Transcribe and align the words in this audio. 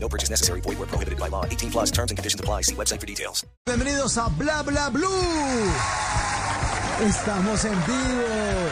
No 0.00 0.08
purchase 0.08 0.30
necessary. 0.30 0.60
Void 0.60 0.78
where 0.78 0.86
prohibited 0.86 1.18
by 1.18 1.28
law. 1.28 1.44
18 1.44 1.70
plus 1.70 1.90
terms 1.90 2.10
and 2.10 2.18
conditions 2.18 2.40
apply. 2.40 2.62
See 2.62 2.74
website 2.74 3.00
for 3.00 3.06
details. 3.06 3.44
Bienvenidos 3.66 4.16
a 4.16 4.28
Bla 4.28 4.62
Bla 4.62 4.90
Blue. 4.90 5.08
Estamos 7.06 7.64
en 7.64 7.74
vivo. 7.86 8.68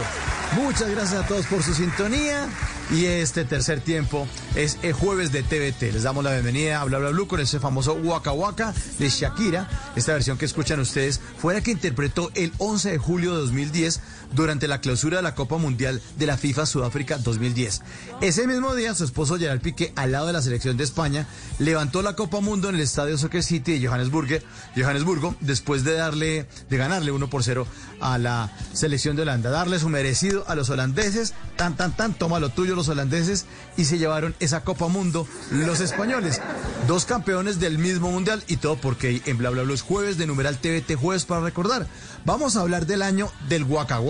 Muchas 0.55 0.89
gracias 0.89 1.25
a 1.25 1.27
todos 1.27 1.47
por 1.47 1.62
su 1.62 1.75
sintonía. 1.75 2.48
Y 2.91 3.07
este 3.07 3.45
tercer 3.45 3.81
tiempo 3.81 4.29
es 4.55 4.79
el 4.83 4.93
jueves 4.93 5.33
de 5.33 5.43
TVT. 5.43 5.93
Les 5.93 6.05
damos 6.05 6.23
la 6.23 6.33
bienvenida 6.33 6.81
a 6.81 6.84
Bla 6.84 6.98
Bla 6.98 7.11
Blue 7.11 7.27
con 7.27 7.41
ese 7.41 7.59
famoso 7.59 7.95
Waka 7.95 8.33
Waka 8.33 8.73
de 8.98 9.09
Shakira. 9.09 9.69
Esta 9.97 10.12
versión 10.12 10.39
que 10.39 10.45
escuchan 10.45 10.79
ustedes 10.79 11.20
fue 11.39 11.55
la 11.55 11.61
que 11.61 11.73
interpretó 11.73 12.31
el 12.34 12.53
11 12.59 12.93
de 12.93 12.98
julio 12.98 13.34
de 13.34 13.41
2010 13.41 14.01
durante 14.33 14.69
la 14.69 14.80
clausura 14.80 15.19
de 15.19 15.23
la 15.23 15.35
Copa 15.35 15.57
Mundial 15.57 16.01
de 16.19 16.27
la 16.27 16.37
FIFA 16.37 16.67
Sudáfrica 16.67 17.19
2010. 17.19 17.83
Ese 18.21 18.47
mismo 18.47 18.75
día, 18.75 18.95
su 18.95 19.05
esposo 19.05 19.39
Gerard 19.39 19.61
Piqué, 19.61 19.93
al 19.97 20.12
lado 20.12 20.27
de 20.27 20.33
la 20.33 20.43
selección 20.43 20.77
de 20.77 20.84
España, 20.84 21.27
levantó 21.59 22.03
la 22.03 22.17
Copa 22.17 22.41
Mundo 22.41 22.69
en 22.69 22.77
el 22.77 22.81
Estadio 22.81 23.19
Soccer 23.19 23.43
City 23.43 23.79
de 23.79 23.87
Johannesburgo, 23.87 24.37
Johannesburgo 24.77 25.34
después 25.41 25.84
de 25.84 25.95
darle, 25.95 26.47
de 26.69 26.77
ganarle 26.77 27.12
1 27.12 27.31
por 27.31 27.43
0 27.43 27.67
a 28.01 28.19
la 28.19 28.53
selección 28.73 29.17
de 29.17 29.23
Holanda. 29.23 29.50
Darle 29.50 29.78
su 29.78 29.89
merecido 29.89 30.45
a 30.48 30.55
los 30.55 30.70
holandeses, 30.70 31.34
tan, 31.56 31.77
tan, 31.77 31.97
tan, 31.97 32.15
toma 32.15 32.41
lo 32.41 32.50
tuyo 32.50 32.75
los 32.75 32.89
holandeses, 32.89 33.47
y 33.77 33.84
se 33.84 33.98
llevaron 33.98 34.34
esa 34.41 34.62
Copa 34.62 34.89
Mundo 34.89 35.27
los 35.50 35.81
españoles. 35.81 36.41
Dos 36.87 37.05
campeones 37.05 37.61
del 37.61 37.78
mismo 37.78 38.11
mundial 38.11 38.43
y 38.47 38.56
todo 38.56 38.77
porque 38.77 39.22
en 39.27 39.39
Bla 39.39 39.50
Bla 39.50 39.62
Bla 39.62 39.75
es 39.75 39.83
jueves 39.83 40.19
de 40.19 40.27
numeral 40.27 40.59
TVT 40.59 40.95
jueves 40.95 41.25
para 41.25 41.43
recordar. 41.43 41.87
Vamos 42.27 42.56
a 42.56 42.62
hablar 42.62 42.86
del 42.86 43.02
año 43.02 43.30
del 43.48 43.62
Waka, 43.62 44.00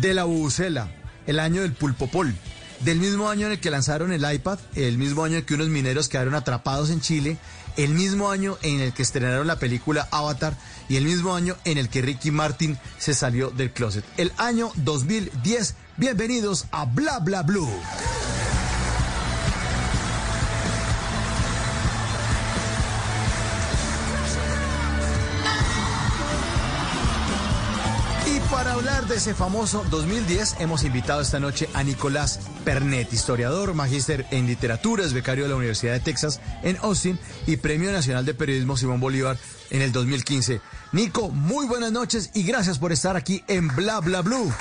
de 0.00 0.12
la 0.12 0.24
bubucela, 0.24 0.90
el 1.28 1.38
año 1.38 1.62
del 1.62 1.72
pulpopol, 1.72 2.34
del 2.80 2.98
mismo 2.98 3.30
año 3.30 3.46
en 3.46 3.52
el 3.52 3.60
que 3.60 3.70
lanzaron 3.70 4.12
el 4.12 4.28
iPad, 4.28 4.58
el 4.74 4.98
mismo 4.98 5.22
año 5.22 5.36
en 5.36 5.44
que 5.44 5.54
unos 5.54 5.68
mineros 5.68 6.08
quedaron 6.08 6.34
atrapados 6.34 6.90
en 6.90 7.00
Chile, 7.00 7.38
el 7.76 7.90
mismo 7.90 8.32
año 8.32 8.58
en 8.62 8.80
el 8.80 8.92
que 8.92 9.02
estrenaron 9.02 9.46
la 9.46 9.60
película 9.60 10.08
Avatar 10.10 10.56
y 10.88 10.96
el 10.96 11.04
mismo 11.04 11.36
año 11.36 11.54
en 11.64 11.78
el 11.78 11.88
que 11.88 12.02
Ricky 12.02 12.32
Martin 12.32 12.76
se 12.98 13.14
salió 13.14 13.50
del 13.50 13.70
closet. 13.70 14.04
El 14.16 14.32
año 14.36 14.72
2010. 14.74 15.76
Bienvenidos 15.98 16.66
a 16.72 16.86
Bla 16.86 17.20
Bla 17.20 17.44
Blue. 17.44 17.70
Hablar 28.82 29.06
de 29.06 29.14
ese 29.14 29.32
famoso 29.32 29.84
2010, 29.90 30.56
hemos 30.58 30.82
invitado 30.82 31.20
esta 31.20 31.38
noche 31.38 31.68
a 31.72 31.84
Nicolás 31.84 32.40
Pernet, 32.64 33.12
historiador, 33.12 33.74
magíster 33.74 34.26
en 34.32 34.48
literatura, 34.48 35.04
es 35.04 35.12
becario 35.12 35.44
de 35.44 35.50
la 35.50 35.54
Universidad 35.54 35.92
de 35.92 36.00
Texas 36.00 36.40
en 36.64 36.76
Austin 36.78 37.16
y 37.46 37.58
Premio 37.58 37.92
Nacional 37.92 38.24
de 38.24 38.34
Periodismo 38.34 38.76
Simón 38.76 38.98
Bolívar 38.98 39.38
en 39.70 39.82
el 39.82 39.92
2015. 39.92 40.60
Nico, 40.90 41.28
muy 41.28 41.66
buenas 41.66 41.92
noches 41.92 42.30
y 42.34 42.42
gracias 42.42 42.80
por 42.80 42.90
estar 42.90 43.14
aquí 43.14 43.44
en 43.46 43.68
Bla 43.68 44.00
Bla 44.00 44.20
Blue. 44.20 44.52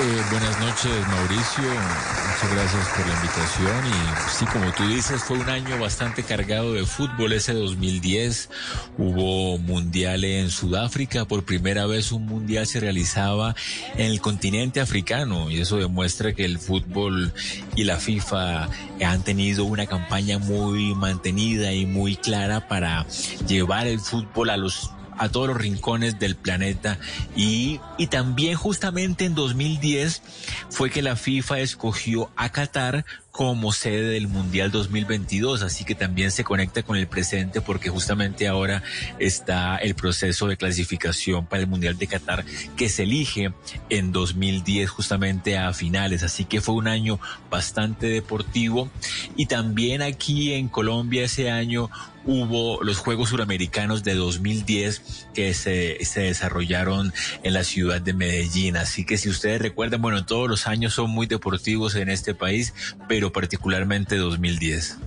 Buenas 0.00 0.58
noches, 0.60 1.08
Mauricio. 1.08 1.64
Muchas 1.64 2.54
gracias 2.54 2.88
por 2.96 3.06
la 3.06 3.14
invitación. 3.16 3.86
Y 3.86 4.30
sí, 4.30 4.46
como 4.46 4.72
tú 4.72 4.88
dices, 4.88 5.22
fue 5.22 5.36
un 5.38 5.50
año 5.50 5.78
bastante 5.78 6.22
cargado 6.22 6.72
de 6.72 6.86
fútbol 6.86 7.34
ese 7.34 7.52
2010. 7.52 8.48
Hubo 8.96 9.58
mundial 9.58 10.24
en 10.24 10.50
Sudáfrica. 10.50 11.26
Por 11.26 11.44
primera 11.44 11.84
vez 11.84 12.12
un 12.12 12.24
mundial 12.24 12.66
se 12.66 12.80
realizaba 12.80 13.54
en 13.94 14.06
el 14.06 14.22
continente 14.22 14.80
africano. 14.80 15.50
Y 15.50 15.60
eso 15.60 15.76
demuestra 15.76 16.32
que 16.32 16.46
el 16.46 16.58
fútbol 16.58 17.34
y 17.76 17.84
la 17.84 17.98
FIFA 17.98 18.70
han 19.04 19.22
tenido 19.22 19.66
una 19.66 19.84
campaña 19.84 20.38
muy 20.38 20.94
mantenida 20.94 21.74
y 21.74 21.84
muy 21.84 22.16
clara 22.16 22.68
para 22.68 23.06
llevar 23.46 23.86
el 23.86 24.00
fútbol 24.00 24.48
a 24.48 24.56
los 24.56 24.92
a 25.20 25.28
todos 25.28 25.48
los 25.48 25.56
rincones 25.58 26.18
del 26.18 26.34
planeta. 26.34 26.98
Y, 27.36 27.78
y 27.98 28.06
también 28.06 28.56
justamente 28.56 29.26
en 29.26 29.34
2010 29.34 30.22
fue 30.70 30.90
que 30.90 31.02
la 31.02 31.14
FIFA 31.14 31.60
escogió 31.60 32.30
a 32.36 32.48
Qatar 32.48 33.04
como 33.32 33.72
sede 33.72 34.10
del 34.10 34.26
Mundial 34.26 34.70
2022, 34.70 35.62
así 35.62 35.84
que 35.84 35.94
también 35.94 36.30
se 36.32 36.42
conecta 36.42 36.82
con 36.82 36.96
el 36.96 37.06
presente 37.06 37.60
porque 37.60 37.88
justamente 37.88 38.48
ahora 38.48 38.82
está 39.18 39.76
el 39.76 39.94
proceso 39.94 40.48
de 40.48 40.56
clasificación 40.56 41.46
para 41.46 41.62
el 41.62 41.68
Mundial 41.68 41.96
de 41.96 42.08
Qatar 42.08 42.44
que 42.76 42.88
se 42.88 43.04
elige 43.04 43.52
en 43.88 44.10
2010 44.12 44.90
justamente 44.90 45.56
a 45.56 45.72
finales, 45.72 46.22
así 46.22 46.44
que 46.44 46.60
fue 46.60 46.74
un 46.74 46.88
año 46.88 47.20
bastante 47.50 48.08
deportivo. 48.08 48.90
Y 49.36 49.46
también 49.46 50.02
aquí 50.02 50.52
en 50.52 50.68
Colombia 50.68 51.24
ese 51.24 51.50
año 51.50 51.88
hubo 52.24 52.82
los 52.82 52.98
Juegos 52.98 53.30
Suramericanos 53.30 54.04
de 54.04 54.14
2010 54.14 55.26
que 55.34 55.54
se, 55.54 56.04
se 56.04 56.20
desarrollaron 56.20 57.12
en 57.42 57.54
la 57.54 57.64
ciudad 57.64 58.00
de 58.00 58.12
Medellín. 58.12 58.76
Así 58.76 59.04
que 59.04 59.18
si 59.18 59.28
ustedes 59.28 59.60
recuerdan, 59.60 60.02
bueno, 60.02 60.24
todos 60.24 60.48
los 60.48 60.66
años 60.66 60.94
son 60.94 61.10
muy 61.10 61.26
deportivos 61.26 61.94
en 61.94 62.08
este 62.08 62.34
país, 62.34 62.74
pero 63.08 63.32
particularmente 63.32 64.16
2010. 64.16 64.98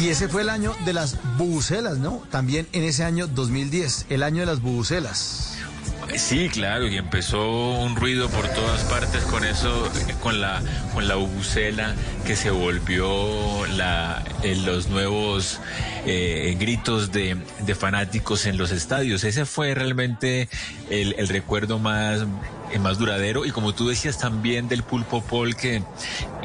Y 0.00 0.08
ese 0.08 0.28
fue 0.28 0.42
el 0.42 0.50
año 0.50 0.74
de 0.84 0.92
las 0.92 1.16
bubucelas, 1.36 1.98
¿no? 1.98 2.22
También 2.30 2.66
en 2.72 2.84
ese 2.84 3.04
año 3.04 3.26
2010, 3.26 4.06
el 4.10 4.22
año 4.22 4.40
de 4.40 4.46
las 4.46 4.60
bubucelas. 4.60 5.47
Sí, 6.16 6.48
claro, 6.48 6.88
y 6.88 6.96
empezó 6.96 7.72
un 7.72 7.94
ruido 7.94 8.28
por 8.30 8.48
todas 8.48 8.82
partes 8.84 9.22
con 9.24 9.44
eso, 9.44 9.90
con 10.20 10.40
la, 10.40 10.62
con 10.94 11.06
la 11.06 11.16
bubucela 11.16 11.94
que 12.26 12.34
se 12.34 12.50
volvió 12.50 13.66
la, 13.76 14.24
en 14.42 14.64
los 14.64 14.88
nuevos 14.88 15.60
eh, 16.06 16.56
gritos 16.58 17.12
de, 17.12 17.36
de, 17.60 17.74
fanáticos 17.74 18.46
en 18.46 18.56
los 18.56 18.70
estadios. 18.72 19.24
Ese 19.24 19.44
fue 19.44 19.74
realmente 19.74 20.48
el, 20.90 21.14
el 21.18 21.28
recuerdo 21.28 21.78
más, 21.78 22.24
más 22.80 22.98
duradero 22.98 23.44
y 23.44 23.50
como 23.50 23.74
tú 23.74 23.88
decías 23.88 24.18
también 24.18 24.68
del 24.68 24.82
pulpo 24.82 25.22
Pol 25.22 25.56
que, 25.56 25.82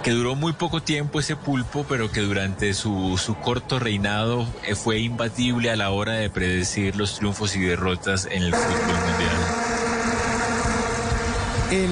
que 0.04 0.12
duró 0.12 0.36
muy 0.36 0.54
poco 0.54 0.82
tiempo 0.82 1.20
ese 1.20 1.36
pulpo, 1.36 1.86
pero 1.88 2.12
que 2.12 2.22
durante 2.22 2.74
su, 2.74 3.18
su 3.18 3.36
corto 3.36 3.80
reinado 3.80 4.48
fue 4.76 5.00
imbatible 5.00 5.70
a 5.72 5.76
la 5.76 5.92
hora 5.92 6.14
de 6.14 6.30
predecir 6.30 6.96
los 6.96 7.16
triunfos 7.16 7.56
y 7.56 7.62
derrotas 7.62 8.28
en 8.32 8.44
el 8.44 8.54
fútbol 8.54 8.96
mundial. 8.96 9.38
El 11.72 11.90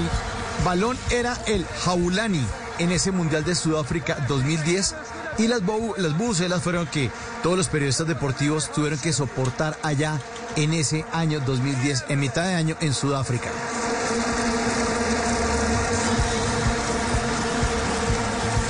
balón 0.64 0.98
era 1.10 1.38
el 1.48 1.66
Jaulani 1.66 2.46
en 2.80 2.92
ese 2.92 3.12
Mundial 3.12 3.44
de 3.44 3.56
Sudáfrica 3.56 4.18
2010 4.28 4.96
y 5.38 5.48
las, 5.48 5.62
las 5.98 6.62
fueron 6.62 6.88
que 6.88 7.10
todos 7.42 7.58
los 7.58 7.68
periodistas 7.68 8.08
deportivos 8.08 8.72
tuvieron 8.72 9.00
que 9.00 9.14
soportar 9.14 9.78
allá 9.82 10.20
en 10.56 10.74
ese 10.74 11.06
año 11.14 11.40
2010, 11.40 12.06
en 12.10 12.20
mitad 12.20 12.44
de 12.44 12.54
año 12.54 12.76
en 12.82 12.94
Sudáfrica. 12.94 13.50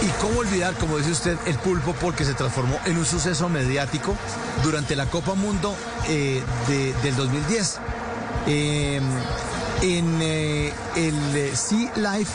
Y 0.01 0.21
cómo 0.21 0.40
olvidar, 0.51 0.73
como 0.75 0.97
dice 0.97 1.11
usted, 1.11 1.37
el 1.45 1.55
pulpo 1.55 1.93
porque 1.93 2.25
se 2.25 2.33
transformó 2.33 2.77
en 2.85 2.97
un 2.97 3.05
suceso 3.05 3.47
mediático 3.47 4.17
durante 4.63 4.97
la 4.97 5.05
Copa 5.05 5.33
Mundo 5.33 5.73
eh, 6.09 6.43
de, 6.67 6.93
del 7.03 7.15
2010. 7.15 7.79
Eh, 8.47 8.99
en 9.81 10.19
eh, 10.21 10.73
el 10.97 11.55
Sea 11.55 11.93
Life 11.95 12.33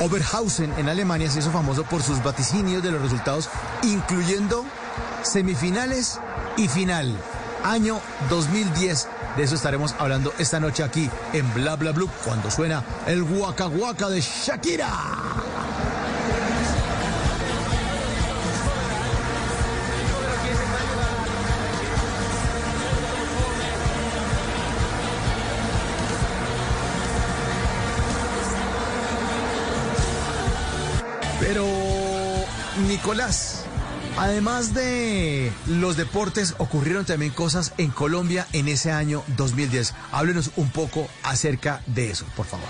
Oberhausen 0.00 0.72
en 0.78 0.88
Alemania 0.88 1.28
se 1.28 1.40
hizo 1.40 1.50
famoso 1.50 1.82
por 1.82 2.04
sus 2.04 2.22
vaticinios 2.22 2.84
de 2.84 2.92
los 2.92 3.02
resultados, 3.02 3.48
incluyendo 3.82 4.64
semifinales 5.22 6.20
y 6.56 6.68
final. 6.68 7.16
Año 7.64 8.00
2010. 8.30 9.08
De 9.36 9.42
eso 9.42 9.56
estaremos 9.56 9.96
hablando 9.98 10.32
esta 10.38 10.60
noche 10.60 10.84
aquí 10.84 11.10
en 11.32 11.52
Bla 11.52 11.74
Bla 11.74 11.90
Blue 11.90 12.08
cuando 12.24 12.48
suena 12.48 12.84
el 13.08 13.22
Waka 13.22 13.66
Waka 13.66 14.08
de 14.08 14.20
Shakira. 14.20 15.45
Nicolás, 33.06 33.62
Además 34.18 34.74
de 34.74 35.52
los 35.68 35.96
deportes, 35.96 36.56
ocurrieron 36.58 37.04
también 37.04 37.30
cosas 37.30 37.72
en 37.78 37.90
Colombia 37.92 38.48
en 38.52 38.66
ese 38.66 38.90
año 38.90 39.22
2010. 39.36 39.94
Háblenos 40.10 40.50
un 40.56 40.70
poco 40.70 41.06
acerca 41.22 41.82
de 41.86 42.10
eso, 42.10 42.26
por 42.34 42.46
favor. 42.46 42.66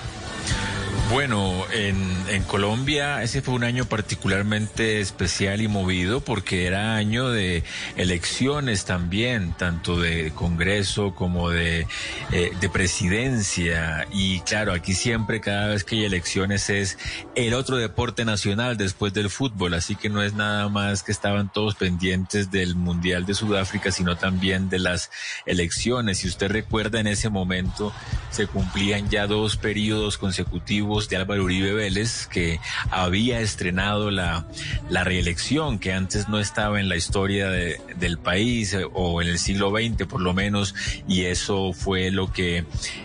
Bueno, 1.09 1.65
en, 1.73 1.97
en, 2.29 2.43
Colombia 2.43 3.23
ese 3.23 3.41
fue 3.41 3.55
un 3.55 3.63
año 3.63 3.85
particularmente 3.85 5.01
especial 5.01 5.63
y 5.63 5.69
movido 5.69 6.21
porque 6.21 6.67
era 6.67 6.97
año 6.97 7.29
de 7.29 7.63
elecciones 7.97 8.85
también, 8.85 9.53
tanto 9.53 10.01
de 10.01 10.33
Congreso 10.33 11.15
como 11.15 11.51
de, 11.51 11.87
eh, 12.33 12.51
de 12.61 12.69
presidencia. 12.69 14.09
Y 14.13 14.41
claro, 14.41 14.73
aquí 14.73 14.95
siempre, 14.95 15.41
cada 15.41 15.69
vez 15.69 15.85
que 15.85 15.95
hay 15.95 16.05
elecciones, 16.05 16.71
es 16.71 16.99
el 17.37 17.55
otro 17.55 17.77
deporte 17.77 18.25
nacional 18.25 18.77
después 18.77 19.15
del 19.15 19.31
fútbol. 19.31 19.75
Así 19.75 19.95
que 19.95 20.09
no 20.09 20.25
es 20.25 20.35
nada 20.35 20.69
más 20.69 21.05
que 21.05 21.13
estaban 21.13 21.53
todos 21.53 21.77
pendientes 21.77 22.51
del 22.51 22.75
Mundial 22.75 23.27
de 23.27 23.35
Sudáfrica, 23.35 23.93
sino 23.93 24.17
también 24.17 24.69
de 24.69 24.81
las 24.81 25.11
elecciones. 25.47 26.19
Si 26.19 26.27
usted 26.27 26.51
recuerda, 26.51 26.99
en 26.99 27.07
ese 27.07 27.29
momento 27.29 27.93
se 28.31 28.49
cumplían 28.49 29.09
ya 29.09 29.29
dos 29.29 29.57
periodos 29.57 30.19
consecutivos 30.19 30.96
de 30.97 31.17
Álvaro 31.17 31.45
Uribe 31.45 31.75
Vélez, 31.75 32.27
que 32.27 32.59
había 32.91 33.41
estrenado 33.41 34.11
la, 34.11 34.47
la 34.89 35.05
reelección, 35.05 35.79
que 35.79 35.93
antes 35.93 36.29
no 36.31 36.41
estaba 36.41 36.81
en 36.81 36.89
la 36.89 36.97
historia 36.97 37.51
del 37.51 38.19
país 38.19 38.73
eh, 38.73 38.87
o 38.95 39.21
en 39.21 39.29
el 39.29 39.39
siglo 39.39 39.71
XX 39.71 40.07
por 40.07 40.23
lo 40.23 40.33
menos, 40.33 40.75
y 41.07 41.25
eso 41.25 41.75
fue 41.75 42.11
lo 42.11 42.33
que, 42.33 42.65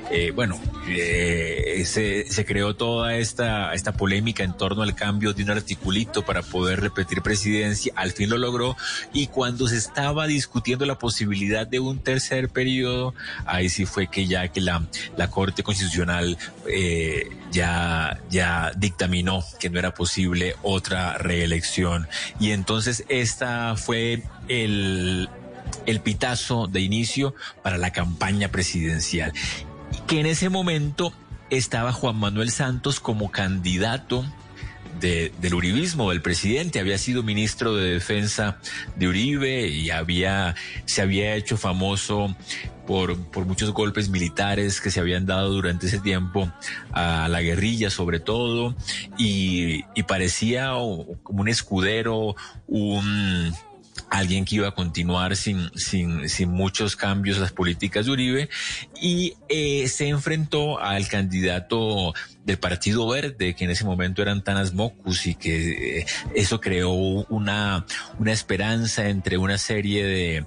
eh, 0.10 0.32
bueno, 0.34 0.60
eh, 0.88 1.84
se, 1.86 2.32
se, 2.32 2.46
creó 2.46 2.76
toda 2.76 3.18
esta, 3.18 3.74
esta 3.74 3.92
polémica 3.92 4.44
en 4.44 4.54
torno 4.54 4.84
al 4.84 4.96
cambio 4.96 5.34
de 5.34 5.44
un 5.44 5.52
articulito 5.52 6.24
para 6.24 6.42
poder 6.44 6.80
repetir 6.80 7.22
presidencia, 7.22 7.92
al 7.98 8.12
fin 8.12 8.30
lo 8.30 8.38
logró, 8.38 8.78
y 9.12 9.28
cuando 9.28 9.68
se 9.68 9.78
estaba 9.78 10.28
discutiendo 10.28 10.86
la 10.86 10.98
posibilidad 10.98 11.68
de 11.68 11.80
un 11.82 12.00
tercer 12.00 12.48
periodo, 12.48 13.14
ahí 13.46 13.68
sí 13.68 13.86
fue 13.86 14.08
que 14.08 14.28
ya 14.28 14.48
que 14.48 14.62
la, 14.62 14.88
la 15.18 15.30
Corte 15.30 15.62
Constitucional 15.62 16.38
ya 17.52 17.81
ya, 18.30 18.72
dictaminó 18.76 19.44
que 19.60 19.70
no 19.70 19.80
era 19.80 19.94
posible 19.94 20.56
otra 20.62 21.18
reelección. 21.18 22.08
Y 22.40 22.52
entonces 22.52 23.06
esta 23.10 23.76
fue 23.76 24.24
el, 24.48 25.30
el 25.86 26.00
pitazo 26.02 26.68
de 26.68 26.82
inicio 26.82 27.36
para 27.64 27.78
la 27.78 27.92
campaña 27.92 28.50
presidencial. 28.50 29.34
Que 30.08 30.20
en 30.20 30.26
ese 30.26 30.50
momento 30.50 31.14
estaba 31.50 31.92
Juan 31.92 32.16
Manuel 32.16 32.52
Santos 32.52 33.00
como 33.00 33.32
candidato 33.32 34.26
del 35.00 35.54
uribismo. 35.54 36.10
Del 36.10 36.22
presidente, 36.22 36.80
había 36.80 36.98
sido 36.98 37.24
ministro 37.24 37.76
de 37.76 37.92
defensa 37.92 38.58
de 38.96 39.08
Uribe 39.08 39.68
y 39.68 39.90
había, 39.90 40.56
se 40.86 41.02
había 41.02 41.36
hecho 41.36 41.58
famoso 41.58 42.36
por, 42.86 43.18
por 43.28 43.46
muchos 43.46 43.72
golpes 43.72 44.10
militares 44.10 44.82
que 44.82 44.92
se 44.92 45.00
habían 45.00 45.26
dado 45.26 45.50
durante 45.50 45.88
ese 45.88 46.00
tiempo 46.00 46.52
a 46.92 47.28
la 47.30 47.42
guerrilla 47.42 47.90
sobre 47.90 48.20
todo. 48.20 48.76
Y, 49.18 49.86
y 49.96 50.04
parecía 50.04 50.72
como 51.24 51.42
un 51.42 51.48
escudero, 51.48 52.36
un 52.68 53.54
alguien 54.10 54.46
que 54.46 54.56
iba 54.56 54.68
a 54.68 54.72
continuar 54.72 55.36
sin, 55.36 55.72
sin, 55.76 56.28
sin 56.30 56.50
muchos 56.50 56.96
cambios 56.96 57.38
las 57.38 57.52
políticas 57.52 58.06
de 58.06 58.12
Uribe 58.12 58.50
y 59.02 59.36
eh, 59.50 59.88
se 59.88 60.08
enfrentó 60.08 60.80
al 60.80 61.08
candidato 61.08 62.14
del 62.46 62.58
Partido 62.58 63.08
Verde, 63.08 63.56
que 63.56 63.66
en 63.66 63.72
ese 63.72 63.86
momento 63.86 64.22
eran 64.22 64.44
Tanas 64.44 64.74
Mocus 64.74 65.28
y 65.28 65.36
que 65.36 66.00
eh, 66.00 66.06
eso 66.36 66.60
creó 66.60 66.92
una, 66.92 67.86
una 68.20 68.32
esperanza 68.32 69.08
entre 69.08 69.38
una 69.38 69.58
serie 69.58 70.04
de, 70.06 70.46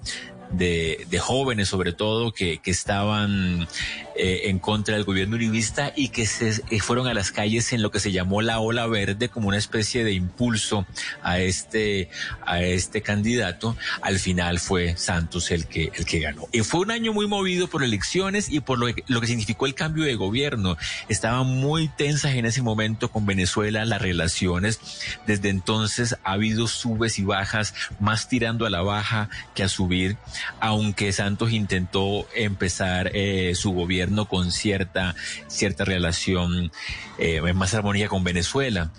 de, 0.51 1.07
de, 1.09 1.19
jóvenes 1.19 1.69
sobre 1.69 1.93
todo 1.93 2.33
que, 2.33 2.59
que 2.59 2.71
estaban 2.71 3.67
eh, 4.17 4.43
en 4.45 4.59
contra 4.59 4.95
del 4.95 5.05
gobierno 5.05 5.37
uribista 5.37 5.93
y 5.97 6.09
que 6.09 6.27
se 6.27 6.63
eh, 6.71 6.81
fueron 6.81 7.07
a 7.07 7.15
las 7.15 7.33
calles 7.33 7.73
en 7.73 7.83
lo 7.83 7.91
que 7.91 8.01
se 8.01 8.13
llamó 8.13 8.43
la 8.43 8.61
ola 8.61 8.87
verde 8.87 9.29
como 9.29 9.49
una 9.49 9.59
especie 9.59 10.05
de 10.05 10.13
impulso 10.13 10.87
a 11.23 11.41
este 11.41 12.09
a 12.47 12.61
este 12.63 13.03
candidato. 13.03 13.77
Al 14.03 14.19
final 14.19 14.61
fue 14.61 14.97
Santos 14.97 15.51
el 15.51 15.67
que 15.67 15.91
el 15.95 16.05
que 16.05 16.21
ganó. 16.21 16.49
Y 16.53 16.61
fue 16.61 16.81
un 16.81 16.91
año 16.91 17.13
muy 17.13 17.27
movido 17.27 17.69
por 17.69 17.83
elecciones 17.83 18.49
y 18.51 18.61
por 18.61 18.79
lo 18.79 18.87
que, 18.95 19.27
significó 19.27 19.67
el 19.67 19.75
cambio 19.75 20.05
de 20.05 20.15
gobierno. 20.15 20.77
Estaban 21.09 21.47
muy 21.47 21.89
tensas 21.89 22.35
en 22.35 22.47
ese 22.47 22.63
momento 22.63 23.11
con 23.11 23.27
Venezuela 23.27 23.85
las 23.85 24.01
relaciones. 24.01 24.79
Desde 25.27 25.49
entonces 25.49 26.17
ha 26.25 26.33
habido 26.33 26.69
subes 26.69 27.19
y 27.19 27.25
bajas 27.25 27.75
más 27.99 28.29
tirando 28.29 28.67
a 28.67 28.71
la 28.71 28.83
baja 28.83 29.29
que 29.55 29.63
a 29.63 29.69
subir 29.69 30.17
aunque 30.61 31.13
Santos 31.13 31.53
intentó 31.53 32.27
empezar 32.35 33.11
eh, 33.15 33.55
su 33.55 33.73
gobierno 33.73 34.04
con 34.27 34.53
cierta, 34.53 35.15
cierta 35.49 35.85
relación 35.85 36.71
eh, 37.19 37.41
más 37.53 37.75
armonía 37.75 38.09
con 38.09 38.25
Venezuela. 38.25 38.91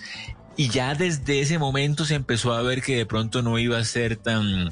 Y 0.57 0.69
ya 0.69 0.95
desde 0.95 1.41
ese 1.41 1.59
momento 1.59 2.05
se 2.05 2.15
empezó 2.15 2.53
a 2.53 2.61
ver 2.61 2.81
que 2.81 2.95
de 2.95 3.05
pronto 3.05 3.41
no 3.41 3.59
iba 3.59 3.77
a 3.77 3.83
ser 3.83 4.15
tan, 4.15 4.69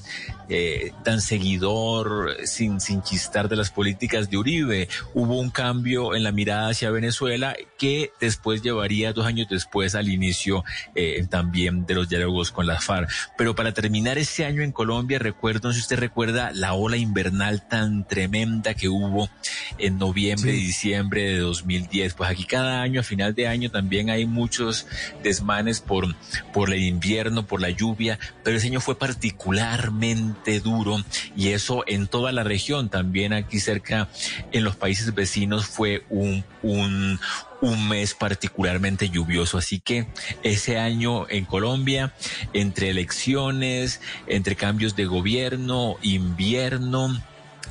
eh, 0.48 0.92
tan 1.04 1.20
seguidor, 1.20 2.38
sin, 2.46 2.80
sin 2.80 3.02
chistar 3.02 3.50
de 3.50 3.58
las 3.58 3.70
políticas 3.70 4.30
de 4.30 4.38
Uribe. 4.38 4.88
Hubo 5.14 5.38
un 5.38 5.50
cambio 5.50 6.16
en 6.16 6.24
la 6.24 6.32
mirada 6.32 6.70
hacia 6.70 6.90
Venezuela 6.90 7.54
que 7.78 8.12
después 8.22 8.62
llevaría 8.62 9.12
dos 9.12 9.26
años 9.26 9.48
después 9.50 9.94
al 9.96 10.08
inicio 10.08 10.64
eh, 10.96 11.26
también 11.30 11.86
de 11.86 11.96
los 11.96 12.08
diálogos 12.08 12.52
con 12.52 12.66
la 12.66 12.80
FARC. 12.80 13.10
Pero 13.38 13.54
para 13.54 13.74
terminar 13.74 14.18
ese 14.18 14.46
año 14.46 14.62
en 14.62 14.72
Colombia, 14.72 15.20
recuerdo, 15.20 15.68
no 15.68 15.74
sé 15.74 15.80
si 15.80 15.84
usted 15.84 16.00
recuerda 16.00 16.52
la 16.54 16.76
ola 16.76 16.96
invernal 16.96 17.68
tan 17.68 18.08
tremenda 18.08 18.74
que 18.74 18.88
hubo 18.88 19.30
en 19.78 19.98
noviembre 19.98 20.54
y 20.56 20.62
diciembre 20.62 21.24
de 21.24 21.40
2010. 21.40 22.14
Pues 22.14 22.30
aquí 22.30 22.46
cada 22.46 22.82
año, 22.82 23.02
a 23.02 23.04
final 23.04 23.36
de 23.36 23.48
año, 23.48 23.70
también 23.70 24.10
hay 24.10 24.26
muchos 24.26 24.88
desmanes 25.24 25.73
por, 25.82 26.16
por 26.54 26.74
el 26.74 26.82
invierno, 26.82 27.46
por 27.46 27.62
la 27.62 27.70
lluvia, 27.70 28.20
pero 28.44 28.58
ese 28.58 28.68
año 28.68 28.82
fue 28.82 28.98
particularmente 28.98 30.60
duro 30.60 30.98
y 31.36 31.50
eso 31.50 31.84
en 31.88 32.08
toda 32.08 32.32
la 32.32 32.44
región, 32.44 32.90
también 32.90 33.34
aquí 33.34 33.60
cerca 33.60 34.10
en 34.52 34.64
los 34.64 34.76
países 34.76 35.14
vecinos 35.14 35.66
fue 35.66 36.06
un, 36.10 36.44
un, 36.62 37.20
un 37.62 37.88
mes 37.88 38.14
particularmente 38.14 39.10
lluvioso. 39.10 39.58
Así 39.58 39.80
que 39.80 40.08
ese 40.44 40.78
año 40.78 41.30
en 41.30 41.46
Colombia, 41.46 42.14
entre 42.54 42.90
elecciones, 42.90 44.02
entre 44.28 44.56
cambios 44.56 44.96
de 44.96 45.06
gobierno, 45.06 45.98
invierno, 46.02 47.22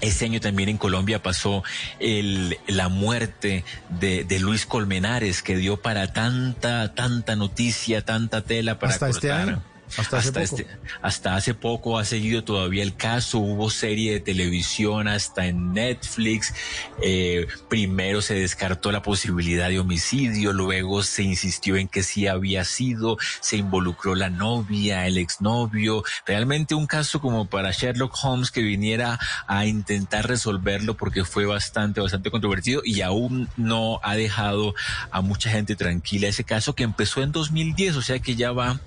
ese 0.03 0.27
año 0.27 0.41
también 0.41 0.69
en 0.69 0.79
Colombia 0.79 1.23
pasó 1.23 1.63
el, 2.01 2.59
la 2.67 2.89
muerte 2.89 3.65
de, 3.89 4.25
de, 4.25 4.41
Luis 4.41 4.67
Colmenares, 4.67 5.43
que 5.43 5.57
dio 5.57 5.81
para 5.81 6.13
tanta, 6.13 6.93
tanta 6.95 7.37
noticia, 7.37 8.05
tanta 8.05 8.43
tela 8.43 8.79
para 8.79 8.93
¿Hasta 8.93 9.09
Este 9.09 9.33
año? 9.33 9.63
Hasta, 9.97 10.19
hace 10.19 10.33
poco. 10.33 10.43
Este, 10.43 10.67
hasta 11.03 11.37
hace 11.37 11.55
poco 11.55 11.99
ha 11.99 12.05
seguido 12.05 12.45
todavía 12.45 12.83
el 12.83 12.97
caso, 12.97 13.39
hubo 13.39 13.71
serie 13.71 14.13
de 14.13 14.21
televisión 14.21 15.09
hasta 15.09 15.47
en 15.47 15.73
Netflix, 15.73 16.55
eh, 17.03 17.47
primero 17.69 18.23
se 18.23 18.35
descartó 18.35 18.91
la 18.91 19.03
posibilidad 19.03 19.69
de 19.69 19.79
homicidio, 19.79 20.53
luego 20.53 21.03
se 21.03 21.23
insistió 21.23 21.77
en 21.77 21.89
que 21.89 22.03
sí 22.03 22.27
había 22.27 22.65
sido, 22.65 23.19
se 23.41 23.57
involucró 23.57 24.15
la 24.15 24.31
novia, 24.31 25.07
el 25.07 25.19
exnovio, 25.19 26.05
realmente 26.27 26.75
un 26.75 26.87
caso 26.87 27.21
como 27.21 27.47
para 27.47 27.71
Sherlock 27.73 28.15
Holmes 28.23 28.51
que 28.51 28.63
viniera 28.63 29.19
a 29.47 29.67
intentar 29.67 30.27
resolverlo 30.27 30.97
porque 30.97 31.25
fue 31.25 31.45
bastante, 31.47 32.01
bastante 32.01 32.31
controvertido 32.31 32.83
y 32.85 33.03
aún 33.03 33.49
no 33.57 34.01
ha 34.03 34.15
dejado 34.15 34.75
a 35.11 35.21
mucha 35.21 35.51
gente 35.51 35.77
tranquila 35.77 36.29
ese 36.29 36.45
caso 36.45 36.75
que 36.75 36.85
empezó 36.85 37.23
en 37.23 37.33
2010, 37.33 37.97
o 37.97 38.03
sea 38.03 38.19
que 38.19 38.37
ya 38.37 38.53
va 38.53 38.81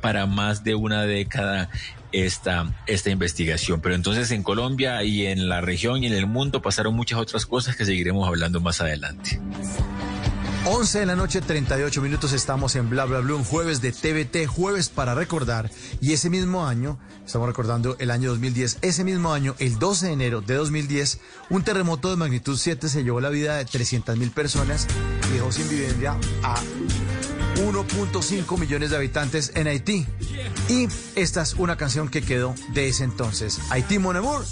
para 0.00 0.26
más 0.26 0.51
de 0.54 0.74
una 0.74 1.02
década 1.02 1.70
esta, 2.12 2.72
esta 2.86 3.10
investigación. 3.10 3.80
Pero 3.80 3.94
entonces 3.94 4.30
en 4.30 4.42
Colombia 4.42 5.02
y 5.02 5.26
en 5.26 5.48
la 5.48 5.60
región 5.60 6.02
y 6.02 6.06
en 6.06 6.14
el 6.14 6.26
mundo 6.26 6.62
pasaron 6.62 6.94
muchas 6.94 7.18
otras 7.18 7.46
cosas 7.46 7.76
que 7.76 7.84
seguiremos 7.84 8.26
hablando 8.28 8.60
más 8.60 8.80
adelante. 8.80 9.40
11 10.64 11.00
de 11.00 11.06
la 11.06 11.16
noche, 11.16 11.40
38 11.40 12.00
minutos, 12.00 12.32
estamos 12.32 12.76
en 12.76 12.88
Bla 12.88 13.04
Bla 13.04 13.18
Blue, 13.18 13.36
un 13.36 13.42
jueves 13.42 13.80
de 13.80 13.90
TVT, 13.90 14.46
jueves 14.46 14.90
para 14.90 15.12
recordar. 15.12 15.72
Y 16.00 16.12
ese 16.12 16.30
mismo 16.30 16.64
año, 16.64 17.00
estamos 17.26 17.48
recordando 17.48 17.96
el 17.98 18.12
año 18.12 18.30
2010, 18.30 18.78
ese 18.80 19.02
mismo 19.02 19.32
año, 19.32 19.56
el 19.58 19.80
12 19.80 20.06
de 20.06 20.12
enero 20.12 20.40
de 20.40 20.54
2010, 20.54 21.18
un 21.50 21.64
terremoto 21.64 22.10
de 22.10 22.16
magnitud 22.16 22.56
7 22.56 22.88
se 22.88 23.02
llevó 23.02 23.20
la 23.20 23.30
vida 23.30 23.56
de 23.56 23.64
300 23.64 24.16
mil 24.16 24.30
personas 24.30 24.86
y 25.30 25.34
dejó 25.34 25.50
sin 25.50 25.68
vivienda 25.68 26.16
a 26.44 26.54
1.5 27.62 28.58
millones 28.58 28.90
de 28.90 28.96
habitantes 28.96 29.52
en 29.54 29.66
Haití. 29.68 30.06
Y 30.68 30.88
esta 31.14 31.42
es 31.42 31.54
una 31.54 31.76
canción 31.76 32.08
que 32.08 32.22
quedó 32.22 32.54
de 32.74 32.88
ese 32.88 33.04
entonces. 33.04 33.60
Haití, 33.70 33.98
Mon 33.98 34.16
Amour. 34.16 34.44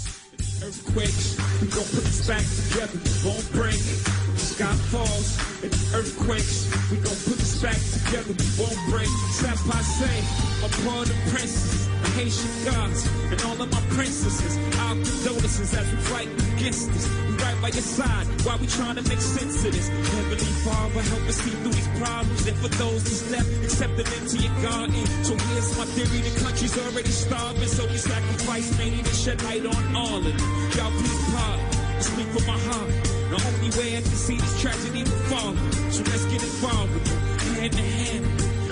The 12.01 12.09
Haitian 12.17 12.51
gods, 12.65 13.07
and 13.31 13.41
all 13.43 13.61
of 13.61 13.71
my 13.71 13.81
princesses. 13.95 14.57
Our 14.79 14.95
condolences 14.95 15.73
as 15.73 15.91
we 15.91 15.97
fight 16.09 16.29
against 16.55 16.91
this. 16.91 17.05
We 17.09 17.35
right 17.37 17.61
by 17.61 17.69
your 17.69 17.85
side 17.85 18.27
while 18.45 18.57
we 18.57 18.67
trying 18.67 18.95
to 18.95 19.03
make 19.07 19.21
sense 19.21 19.63
of 19.65 19.71
this. 19.71 19.87
Heavenly 19.87 20.53
Father, 20.65 21.01
help 21.01 21.23
us 21.29 21.37
see 21.37 21.51
through 21.51 21.71
these 21.71 21.91
problems. 21.99 22.47
And 22.47 22.57
for 22.57 22.71
those 22.81 23.01
who's 23.07 23.31
left, 23.31 23.49
accept 23.63 23.97
them 23.97 24.07
into 24.19 24.37
your 24.37 24.55
garden. 24.61 25.05
So 25.23 25.37
here's 25.37 25.77
my 25.77 25.85
theory, 25.93 26.21
the 26.21 26.33
country's 26.41 26.77
already 26.77 27.09
starving. 27.09 27.67
So 27.67 27.85
we 27.87 27.97
sacrifice 27.97 28.77
many 28.77 29.01
to 29.01 29.13
shed 29.13 29.41
light 29.43 29.65
on 29.65 29.95
all 29.95 30.17
of 30.17 30.23
them. 30.23 30.37
Y'all 30.77 30.91
please 30.91 31.21
pardon, 31.33 32.01
speak 32.01 32.27
from 32.33 32.45
my 32.47 32.59
heart. 32.69 32.89
The 33.31 33.37
only 33.39 33.71
way 33.79 33.97
I 33.97 34.01
can 34.01 34.17
see 34.25 34.37
this 34.37 34.61
tragedy 34.61 35.03
will 35.03 35.23
fall. 35.31 35.55
So 35.91 36.03
let's 36.03 36.25
get 36.25 36.41
involved 36.43 36.93
with 36.93 37.05
them, 37.05 37.19
hand 37.55 37.73
in 37.73 37.85
hand, 37.85 38.25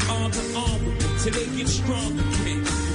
arm 0.10 0.32
in 0.34 0.56
arm 0.56 0.86
with 0.86 1.00
them, 1.00 1.14
till 1.22 1.34
they 1.34 1.58
get 1.58 1.68
strong 1.70 2.12
again. 2.20 2.89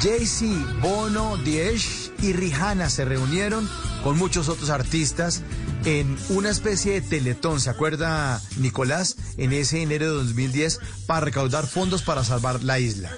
Jay-Z, 0.00 0.46
Bono, 0.80 1.36
Diez 1.38 2.12
y 2.22 2.32
Rihanna 2.32 2.88
se 2.88 3.04
reunieron 3.04 3.68
con 4.08 4.16
muchos 4.16 4.48
otros 4.48 4.70
artistas 4.70 5.42
en 5.84 6.16
una 6.30 6.50
especie 6.50 6.92
de 6.92 7.00
teletón, 7.00 7.60
¿se 7.60 7.70
acuerda 7.70 8.40
Nicolás? 8.58 9.16
En 9.36 9.52
ese 9.52 9.82
enero 9.82 10.06
de 10.06 10.12
2010 10.24 10.80
para 11.06 11.20
recaudar 11.20 11.66
fondos 11.66 12.02
para 12.02 12.24
salvar 12.24 12.62
la 12.64 12.78
isla. 12.78 13.10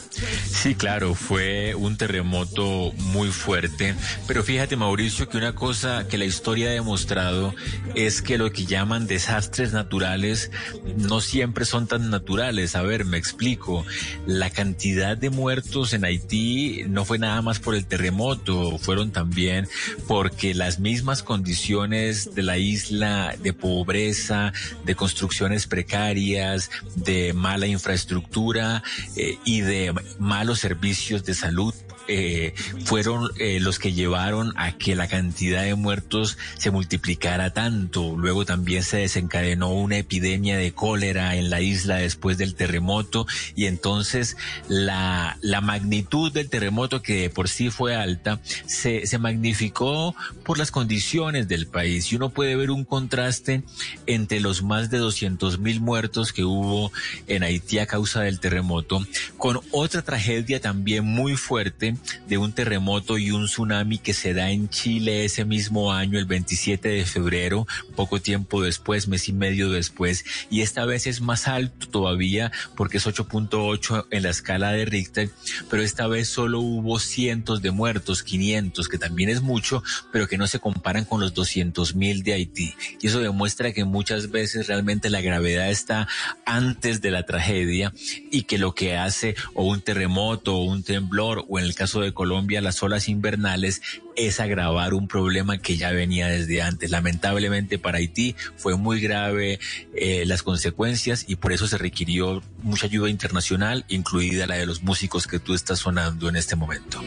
Sí, 0.46 0.74
claro, 0.74 1.14
fue 1.14 1.74
un 1.74 1.96
terremoto 1.96 2.92
muy 2.96 3.30
fuerte, 3.30 3.94
pero 4.26 4.42
fíjate 4.42 4.76
Mauricio 4.76 5.28
que 5.28 5.38
una 5.38 5.54
cosa 5.54 6.06
que 6.06 6.18
la 6.18 6.24
historia 6.24 6.68
ha 6.68 6.72
demostrado 6.72 7.54
es 7.94 8.22
que 8.22 8.38
lo 8.38 8.52
que 8.52 8.66
llaman 8.66 9.06
desastres 9.06 9.72
naturales 9.72 10.50
no 10.96 11.20
siempre 11.20 11.64
son 11.64 11.86
tan 11.86 12.10
naturales. 12.10 12.76
A 12.76 12.82
ver, 12.82 13.04
me 13.04 13.16
explico. 13.16 13.84
La 14.26 14.50
cantidad 14.50 15.16
de 15.16 15.30
muertos 15.30 15.92
en 15.92 16.04
Haití 16.04 16.84
no 16.88 17.04
fue 17.04 17.18
nada 17.18 17.42
más 17.42 17.58
por 17.58 17.74
el 17.74 17.86
terremoto, 17.86 18.78
fueron 18.78 19.10
también 19.10 19.68
porque 20.06 20.54
las 20.54 20.78
mismas 20.78 21.22
condiciones 21.22 22.34
de 22.34 22.42
la 22.50 22.59
isla 22.59 23.37
de 23.40 23.52
pobreza, 23.52 24.52
de 24.85 24.97
construcciones 24.97 25.69
precarias, 25.69 26.69
de 26.97 27.33
mala 27.33 27.69
infraestructura 27.69 28.83
eh, 29.14 29.38
y 29.45 29.61
de 29.61 29.95
malos 30.19 30.59
servicios 30.59 31.25
de 31.25 31.35
salud 31.35 31.73
eh, 32.12 32.54
fueron 32.84 33.30
eh, 33.38 33.60
los 33.60 33.78
que 33.78 33.92
llevaron 33.92 34.52
a 34.56 34.72
que 34.72 34.96
la 34.96 35.06
cantidad 35.06 35.62
de 35.62 35.76
muertos 35.76 36.38
se 36.58 36.72
multiplicara 36.72 37.50
tanto. 37.50 38.16
Luego 38.16 38.44
también 38.44 38.82
se 38.82 38.96
desencadenó 38.96 39.72
una 39.72 39.98
epidemia 39.98 40.56
de 40.56 40.72
cólera 40.72 41.36
en 41.36 41.50
la 41.50 41.60
isla 41.60 41.96
después 41.96 42.36
del 42.36 42.56
terremoto 42.56 43.28
y 43.54 43.66
entonces 43.66 44.36
la, 44.66 45.38
la 45.40 45.60
magnitud 45.60 46.32
del 46.32 46.48
terremoto 46.48 47.00
que 47.00 47.22
de 47.22 47.30
por 47.30 47.48
sí 47.48 47.70
fue 47.70 47.94
alta 47.94 48.40
se, 48.66 49.06
se 49.06 49.18
magnificó 49.18 50.16
por 50.44 50.58
las 50.58 50.72
condiciones 50.72 51.46
del 51.46 51.68
país 51.68 52.10
y 52.10 52.16
uno 52.16 52.30
puede 52.30 52.56
ver 52.56 52.72
un 52.72 52.84
contraste 52.84 53.62
entre 54.06 54.40
los 54.40 54.64
más 54.64 54.90
de 54.90 54.98
200 54.98 55.60
mil 55.60 55.80
muertos 55.80 56.32
que 56.32 56.42
hubo 56.42 56.90
en 57.28 57.44
Haití 57.44 57.78
a 57.78 57.86
causa 57.86 58.22
del 58.22 58.40
terremoto 58.40 59.06
con 59.38 59.60
otra 59.70 60.02
tragedia 60.02 60.60
también 60.60 61.04
muy 61.04 61.36
fuerte 61.36 62.00
de 62.28 62.38
un 62.38 62.52
terremoto 62.52 63.19
y 63.19 63.30
un 63.30 63.47
tsunami 63.47 63.99
que 63.99 64.14
se 64.14 64.35
da 64.35 64.50
en 64.50 64.69
Chile 64.69 65.25
ese 65.25 65.45
mismo 65.45 65.92
año, 65.92 66.19
el 66.19 66.26
27 66.26 66.88
de 66.88 67.04
febrero, 67.04 67.66
poco 67.97 68.21
tiempo 68.21 68.62
después, 68.62 69.09
mes 69.09 69.28
y 69.28 69.33
medio 69.33 69.71
después, 69.71 70.25
y 70.50 70.62
esta 70.62 70.85
vez 70.85 71.07
es 71.07 71.21
más 71.21 71.49
alto 71.49 71.88
todavía 71.88 72.52
porque 72.76 72.99
es 72.99 73.07
8.8 73.07 74.07
en 74.11 74.23
la 74.23 74.30
escala 74.30 74.73
de 74.73 74.85
Richter, 74.85 75.30
pero 75.69 75.83
esta 75.83 76.07
vez 76.07 76.28
solo 76.28 76.61
hubo 76.61 76.99
cientos 76.99 77.62
de 77.62 77.71
muertos, 77.71 78.23
500, 78.23 78.88
que 78.88 78.99
también 78.99 79.28
es 79.28 79.42
mucho, 79.42 79.83
pero 80.12 80.28
que 80.28 80.38
no 80.38 80.47
se 80.47 80.61
comparan 80.61 81.04
con 81.04 81.21
los 81.21 81.35
200 81.35 81.95
mil 81.95 82.23
de 82.23 82.35
Haití. 82.35 82.75
Y 83.00 83.09
eso 83.09 83.21
demuestra 83.21 83.73
que 83.73 83.85
muchas 83.85 84.30
veces 84.30 84.66
realmente 84.66 85.11
la 85.11 85.21
gravedad 85.21 85.71
está 85.71 86.09
antes 86.45 87.00
de 87.00 87.11
la 87.11 87.25
tragedia 87.25 87.92
y 88.30 88.42
que 88.42 88.59
lo 88.59 88.75
que 88.75 88.97
hace 88.97 89.35
o 89.54 89.64
un 89.64 89.80
terremoto 89.80 90.57
o 90.57 90.64
un 90.64 90.83
temblor 90.83 91.45
o 91.49 91.59
en 91.59 91.64
el 91.64 91.75
caso 91.75 91.89
de 91.99 92.14
Colombia 92.14 92.61
las 92.61 92.80
olas 92.85 93.09
invernales 93.09 93.82
es 94.14 94.38
agravar 94.38 94.94
un 94.94 95.09
problema 95.09 95.59
que 95.59 95.76
ya 95.76 95.90
venía 95.90 96.28
desde 96.28 96.62
antes. 96.62 96.92
Lamentablemente 96.92 97.80
para 97.80 97.99
Haití 97.99 98.37
fue 98.56 98.76
muy 98.76 99.00
grave 99.00 99.59
eh, 99.94 100.23
las 100.26 100.44
consecuencias 100.44 101.25
y 101.26 101.35
por 101.35 101.52
eso 101.52 101.66
se 101.66 101.78
requirió 101.78 102.40
mucha 102.62 102.87
ayuda 102.87 103.11
internacional, 103.11 103.85
incluida 103.88 104.47
la 104.47 104.54
de 104.54 104.66
los 104.66 104.85
músicos 104.85 105.26
que 105.26 105.40
tú 105.40 105.54
estás 105.54 105.80
sonando 105.80 106.28
en 106.28 106.37
este 106.37 106.54
momento. 106.54 107.02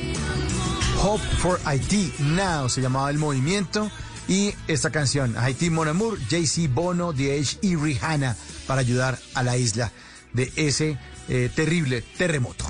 Hope 1.02 1.24
for 1.38 1.62
Haití 1.64 2.12
Now 2.20 2.68
se 2.68 2.82
llamaba 2.82 3.10
el 3.10 3.18
movimiento 3.18 3.90
y 4.28 4.54
esta 4.68 4.90
canción, 4.90 5.38
Haití 5.38 5.70
Mon 5.70 5.88
Amour, 5.88 6.18
Jay-Z, 6.30 6.74
Bono, 6.74 7.14
DH 7.14 7.60
y 7.62 7.76
Rihanna 7.76 8.36
para 8.68 8.82
ayudar 8.82 9.20
a 9.34 9.44
la 9.44 9.58
isla 9.58 9.92
de 10.34 10.52
ese 10.56 10.98
eh, 11.30 11.50
terrible 11.54 12.02
terremoto. 12.18 12.66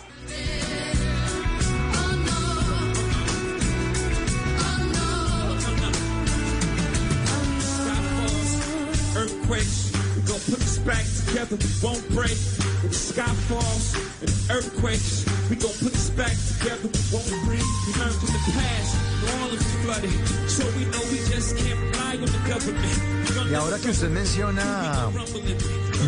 Earthquakes. 9.54 9.92
We 10.16 10.22
gon' 10.22 10.40
put 10.50 10.60
this 10.60 10.78
back 10.80 11.06
together, 11.26 11.56
we 11.56 11.70
won't 11.82 12.10
break. 12.10 12.38
When 12.82 12.90
the 12.90 12.96
sky 12.96 13.34
falls 13.50 13.96
and 14.22 14.32
earthquakes, 14.50 15.26
we 15.50 15.56
gon' 15.56 15.72
put 15.80 15.94
this 15.94 16.10
back 16.12 16.36
together, 16.52 16.88
we 16.90 17.02
won't 17.12 17.46
break. 17.46 17.66
We 17.86 17.92
learned 18.00 18.18
from 18.22 18.32
the 18.34 18.44
past, 18.58 18.92
New 19.22 19.44
Orleans 19.44 19.74
flooded, 19.84 20.50
so 20.50 20.64
we 20.78 20.86
know 20.86 21.04
we 21.12 21.20
just 21.30 21.58
can't 21.58 21.80
rely 21.80 22.14
on 22.18 22.30
the 22.30 22.42
government. 22.50 23.50
Y 23.50 23.56
ahora 23.56 23.78
que 23.80 23.90
usted 23.90 24.10
menciona, 24.10 25.10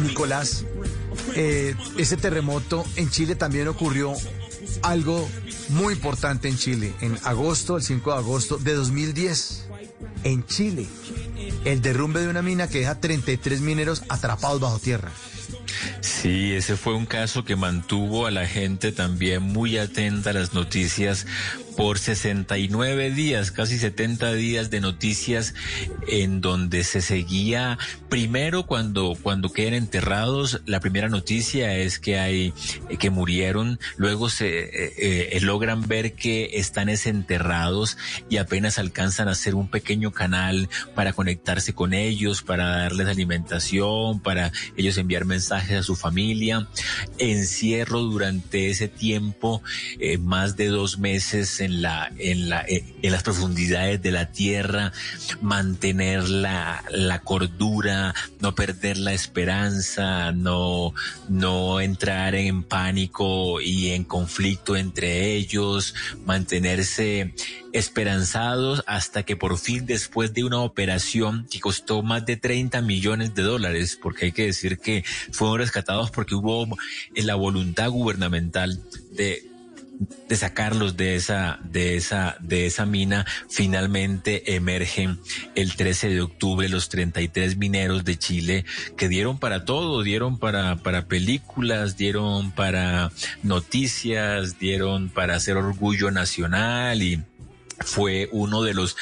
Nicolás, 0.01 0.65
eh, 1.35 1.75
ese 1.97 2.17
terremoto 2.17 2.85
en 2.95 3.09
Chile 3.09 3.35
también 3.35 3.67
ocurrió 3.67 4.13
algo 4.83 5.27
muy 5.69 5.93
importante 5.93 6.47
en 6.47 6.57
Chile. 6.57 6.93
En 7.01 7.17
agosto, 7.23 7.77
el 7.77 7.83
5 7.83 8.11
de 8.11 8.17
agosto 8.17 8.57
de 8.57 8.73
2010, 8.73 9.65
en 10.23 10.45
Chile, 10.45 10.87
el 11.65 11.81
derrumbe 11.81 12.21
de 12.21 12.27
una 12.27 12.41
mina 12.41 12.67
que 12.67 12.79
deja 12.79 12.99
33 12.99 13.61
mineros 13.61 14.03
atrapados 14.09 14.59
bajo 14.59 14.79
tierra. 14.79 15.11
Sí, 16.01 16.53
ese 16.53 16.77
fue 16.77 16.95
un 16.95 17.05
caso 17.05 17.45
que 17.45 17.55
mantuvo 17.55 18.25
a 18.25 18.31
la 18.31 18.47
gente 18.47 18.91
también 18.91 19.43
muy 19.43 19.77
atenta 19.77 20.31
a 20.31 20.33
las 20.33 20.53
noticias 20.53 21.25
por 21.75 21.99
69 21.99 23.11
días, 23.11 23.51
casi 23.51 23.77
70 23.77 24.33
días 24.33 24.69
de 24.69 24.79
noticias 24.79 25.53
en 26.07 26.41
donde 26.41 26.83
se 26.83 27.01
seguía 27.01 27.77
primero 28.09 28.65
cuando 28.65 29.17
cuando 29.21 29.51
quedan 29.51 29.73
enterrados 29.73 30.61
la 30.65 30.79
primera 30.79 31.09
noticia 31.09 31.75
es 31.75 31.99
que 31.99 32.17
hay 32.17 32.53
que 32.97 33.09
murieron 33.09 33.79
luego 33.97 34.29
se 34.29 34.59
eh, 34.59 34.93
eh, 35.35 35.39
logran 35.41 35.87
ver 35.87 36.13
que 36.13 36.51
están 36.53 36.87
desenterrados 36.87 37.97
y 38.29 38.37
apenas 38.37 38.79
alcanzan 38.79 39.27
a 39.27 39.31
hacer 39.31 39.53
un 39.53 39.67
pequeño 39.67 40.11
canal 40.11 40.69
para 40.93 41.11
conectarse 41.35 41.73
con 41.73 41.93
ellos 41.93 42.41
para 42.41 42.77
darles 42.77 43.07
alimentación 43.07 44.21
para 44.21 44.53
ellos 44.77 44.97
enviar 44.97 45.25
mensajes 45.25 45.79
a 45.79 45.83
su 45.83 45.95
familia. 45.95 46.67
Encierro 47.17 47.99
durante 47.99 48.69
ese 48.69 48.87
tiempo 48.87 49.61
eh, 49.99 50.17
más 50.17 50.55
de 50.55 50.67
dos 50.67 50.97
meses 50.97 51.59
en 51.59 51.81
la 51.81 52.09
en 52.17 52.49
la 52.49 52.65
en 52.67 53.11
las 53.11 53.23
profundidades 53.23 54.01
de 54.01 54.11
la 54.11 54.31
tierra. 54.31 54.93
Mantener 55.41 56.29
la, 56.29 56.83
la 56.89 57.19
cordura 57.19 58.15
no 58.39 58.55
perder 58.55 58.97
la 58.97 59.13
esperanza 59.13 60.31
no 60.31 60.93
no 61.27 61.81
entrar 61.81 62.35
en 62.35 62.63
pánico 62.63 63.59
y 63.59 63.89
en 63.89 64.05
conflicto 64.05 64.77
entre 64.77 65.35
ellos. 65.35 65.95
Mantenerse 66.25 67.33
esperanzados 67.77 68.83
hasta 68.87 69.23
que 69.23 69.35
por 69.35 69.57
fin 69.57 69.85
después 69.85 70.33
de 70.33 70.43
una 70.43 70.61
operación 70.61 71.47
que 71.49 71.59
costó 71.59 72.01
más 72.03 72.25
de 72.25 72.37
30 72.37 72.81
millones 72.81 73.35
de 73.35 73.43
dólares 73.43 73.97
porque 74.01 74.25
hay 74.25 74.31
que 74.31 74.45
decir 74.45 74.79
que 74.79 75.03
fueron 75.31 75.59
rescatados 75.59 76.11
porque 76.11 76.35
hubo 76.35 76.67
la 77.15 77.35
voluntad 77.35 77.89
gubernamental 77.89 78.81
de 79.11 79.55
de 80.27 80.35
sacarlos 80.35 80.97
de 80.97 81.15
esa, 81.15 81.59
de 81.63 81.95
esa, 81.95 82.37
de 82.39 82.65
esa 82.65 82.85
mina, 82.85 83.25
finalmente 83.49 84.55
emergen 84.55 85.19
el 85.55 85.75
13 85.75 86.09
de 86.09 86.21
octubre 86.21 86.67
los 86.69 86.89
33 86.89 87.57
mineros 87.57 88.03
de 88.03 88.17
Chile 88.17 88.65
que 88.97 89.07
dieron 89.07 89.37
para 89.37 89.65
todo, 89.65 90.03
dieron 90.03 90.37
para, 90.39 90.77
para 90.77 91.07
películas, 91.07 91.97
dieron 91.97 92.51
para 92.51 93.11
noticias, 93.43 94.59
dieron 94.59 95.09
para 95.09 95.35
hacer 95.35 95.57
orgullo 95.57 96.11
nacional 96.11 97.01
y 97.01 97.23
fue 97.79 98.29
uno 98.31 98.63
de 98.63 98.73
los 98.73 98.95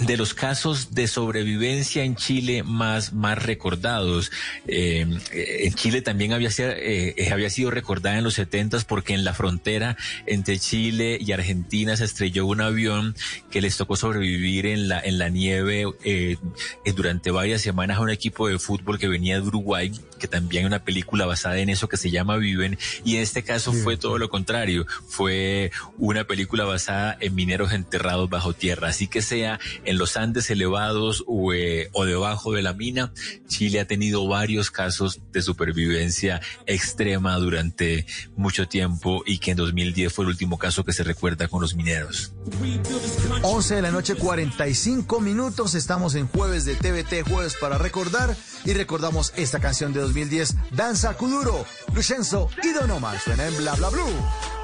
de 0.00 0.16
los 0.16 0.32
casos 0.34 0.94
de 0.94 1.06
sobrevivencia 1.06 2.04
en 2.04 2.16
Chile 2.16 2.62
más, 2.62 3.12
más 3.12 3.42
recordados. 3.42 4.30
Eh, 4.66 5.06
en 5.32 5.74
Chile 5.74 6.00
también 6.00 6.32
había, 6.32 6.48
eh, 6.58 7.28
había 7.30 7.50
sido 7.50 7.70
recordada 7.70 8.16
en 8.16 8.24
los 8.24 8.34
setentas 8.34 8.84
porque 8.84 9.14
en 9.14 9.24
la 9.24 9.34
frontera 9.34 9.96
entre 10.26 10.58
Chile 10.58 11.18
y 11.20 11.32
Argentina 11.32 11.96
se 11.96 12.04
estrelló 12.04 12.46
un 12.46 12.60
avión 12.60 13.14
que 13.50 13.60
les 13.60 13.76
tocó 13.76 13.96
sobrevivir 13.96 14.66
en 14.66 14.88
la, 14.88 15.00
en 15.00 15.18
la 15.18 15.28
nieve 15.28 15.84
eh, 16.04 16.36
durante 16.96 17.30
varias 17.30 17.60
semanas 17.60 17.98
a 17.98 18.00
un 18.00 18.10
equipo 18.10 18.48
de 18.48 18.58
fútbol 18.58 18.98
que 18.98 19.08
venía 19.08 19.40
de 19.40 19.46
Uruguay, 19.46 19.92
que 20.20 20.28
también 20.28 20.62
hay 20.62 20.66
una 20.66 20.84
película 20.84 21.26
basada 21.26 21.58
en 21.58 21.68
eso 21.68 21.88
que 21.88 21.96
se 21.96 22.12
llama 22.12 22.36
Viven, 22.36 22.78
y 23.04 23.16
en 23.16 23.22
este 23.22 23.42
caso 23.42 23.72
fue 23.72 23.96
todo 23.96 24.18
lo 24.18 24.30
contrario, 24.30 24.86
fue 25.08 25.72
una 25.98 26.24
película 26.24 26.64
basada 26.64 27.16
en 27.18 27.34
mineros 27.34 27.72
enterrados 27.72 28.30
bajo 28.30 28.52
tierra, 28.52 28.88
así 28.88 29.08
que 29.08 29.22
sea 29.22 29.58
en 29.84 29.98
los 29.98 30.16
Andes 30.16 30.50
elevados 30.50 31.24
eh, 31.54 31.88
o, 31.92 32.04
debajo 32.04 32.52
de 32.52 32.62
la 32.62 32.74
mina, 32.74 33.12
Chile 33.48 33.80
ha 33.80 33.86
tenido 33.86 34.28
varios 34.28 34.70
casos 34.70 35.20
de 35.32 35.42
supervivencia 35.42 36.40
extrema 36.66 37.36
durante 37.36 38.06
mucho 38.36 38.68
tiempo 38.68 39.22
y 39.26 39.38
que 39.38 39.52
en 39.52 39.56
2010 39.56 40.12
fue 40.12 40.24
el 40.24 40.30
último 40.30 40.58
caso 40.58 40.84
que 40.84 40.92
se 40.92 41.02
recuerda 41.02 41.48
con 41.48 41.60
los 41.60 41.74
mineros. 41.74 42.32
11 43.42 43.74
de 43.76 43.82
la 43.82 43.90
noche, 43.90 44.14
45 44.14 45.20
minutos. 45.20 45.74
Estamos 45.74 46.14
en 46.14 46.28
jueves 46.28 46.64
de 46.64 46.74
TVT, 46.74 47.28
jueves 47.28 47.56
para 47.60 47.78
recordar. 47.78 48.36
Y 48.64 48.74
recordamos 48.74 49.32
esta 49.36 49.60
canción 49.60 49.92
de 49.92 50.00
2010, 50.12 50.54
Danza 50.70 51.14
Kuduro, 51.14 51.64
Lucenzo 51.94 52.48
y 52.62 52.72
Don 52.72 52.90
Omar. 52.90 53.18
Suena 53.20 53.46
en 53.46 53.56
Bla 53.56 53.74
Bla 53.74 53.90
Blue. 53.90 54.59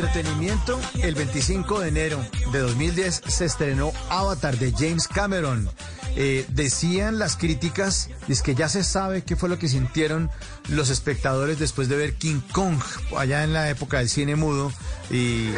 Entretenimiento, 0.00 0.80
el 1.02 1.14
25 1.14 1.80
de 1.80 1.88
enero 1.88 2.24
de 2.52 2.60
2010 2.60 3.22
se 3.26 3.44
estrenó 3.44 3.92
Avatar 4.08 4.56
de 4.56 4.72
James 4.72 5.06
Cameron. 5.06 5.68
Eh, 6.16 6.46
decían 6.48 7.18
las 7.18 7.36
críticas, 7.36 8.08
es 8.26 8.40
que 8.40 8.54
ya 8.54 8.68
se 8.70 8.82
sabe 8.82 9.22
qué 9.22 9.36
fue 9.36 9.50
lo 9.50 9.58
que 9.58 9.68
sintieron 9.68 10.30
los 10.68 10.88
espectadores 10.88 11.58
después 11.58 11.88
de 11.88 11.96
ver 11.96 12.14
King 12.14 12.40
Kong, 12.52 12.78
allá 13.16 13.44
en 13.44 13.52
la 13.52 13.68
época 13.68 13.98
del 13.98 14.08
cine 14.08 14.36
mudo, 14.36 14.72
y, 15.10 15.50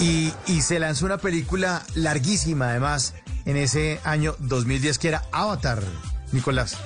y, 0.00 0.34
y 0.48 0.62
se 0.62 0.80
lanzó 0.80 1.06
una 1.06 1.18
película 1.18 1.84
larguísima 1.94 2.70
además 2.70 3.14
en 3.46 3.56
ese 3.56 4.00
año 4.02 4.34
2010 4.40 4.98
que 4.98 5.08
era 5.08 5.22
Avatar, 5.30 5.80
Nicolás. 6.32 6.76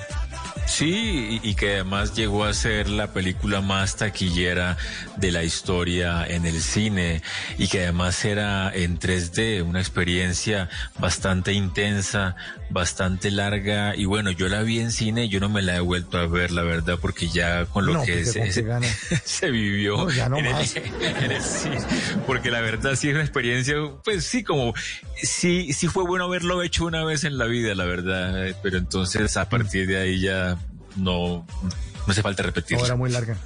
Sí, 0.66 1.40
y, 1.42 1.54
que 1.54 1.74
además 1.74 2.14
llegó 2.14 2.44
a 2.44 2.54
ser 2.54 2.88
la 2.88 3.12
película 3.12 3.60
más 3.60 3.96
taquillera 3.96 4.76
de 5.16 5.30
la 5.30 5.44
historia 5.44 6.24
en 6.26 6.46
el 6.46 6.60
cine 6.62 7.20
y 7.58 7.68
que 7.68 7.82
además 7.82 8.24
era 8.24 8.72
en 8.74 8.98
3D, 8.98 9.62
una 9.62 9.80
experiencia 9.80 10.70
bastante 10.98 11.52
intensa, 11.52 12.36
bastante 12.70 13.30
larga. 13.30 13.94
Y 13.96 14.06
bueno, 14.06 14.30
yo 14.30 14.48
la 14.48 14.62
vi 14.62 14.80
en 14.80 14.92
cine, 14.92 15.28
yo 15.28 15.40
no 15.40 15.48
me 15.48 15.62
la 15.62 15.76
he 15.76 15.80
vuelto 15.80 16.18
a 16.18 16.26
ver, 16.26 16.50
la 16.52 16.62
verdad, 16.62 16.98
porque 17.00 17.28
ya 17.28 17.66
con 17.66 17.86
lo 17.86 18.02
que 18.02 18.24
se, 19.24 19.50
vivió 19.50 20.08
en, 20.10 20.46
El, 20.46 21.42
cine, 21.42 21.78
porque 22.26 22.50
la 22.50 22.60
verdad 22.60 22.94
sí 22.96 23.08
es 23.08 23.14
una 23.14 23.24
experiencia, 23.24 23.74
pues 24.04 24.24
sí, 24.24 24.42
como, 24.42 24.74
sí, 25.16 25.72
sí 25.72 25.88
fue 25.88 26.04
bueno 26.04 26.24
haberlo 26.24 26.62
hecho 26.62 26.86
una 26.86 27.04
vez 27.04 27.24
en 27.24 27.36
la 27.36 27.46
vida, 27.46 27.74
la 27.74 27.84
verdad, 27.84 28.56
pero 28.62 28.78
entonces 28.78 29.36
a 29.36 29.48
partir 29.48 29.86
de 29.86 29.98
ahí 29.98 30.20
ya 30.20 30.51
no, 30.96 31.46
no 31.62 32.12
hace 32.12 32.22
falta 32.22 32.42
repetirlo. 32.42 32.84
Era 32.84 32.96
muy 32.96 33.10
larga. 33.10 33.36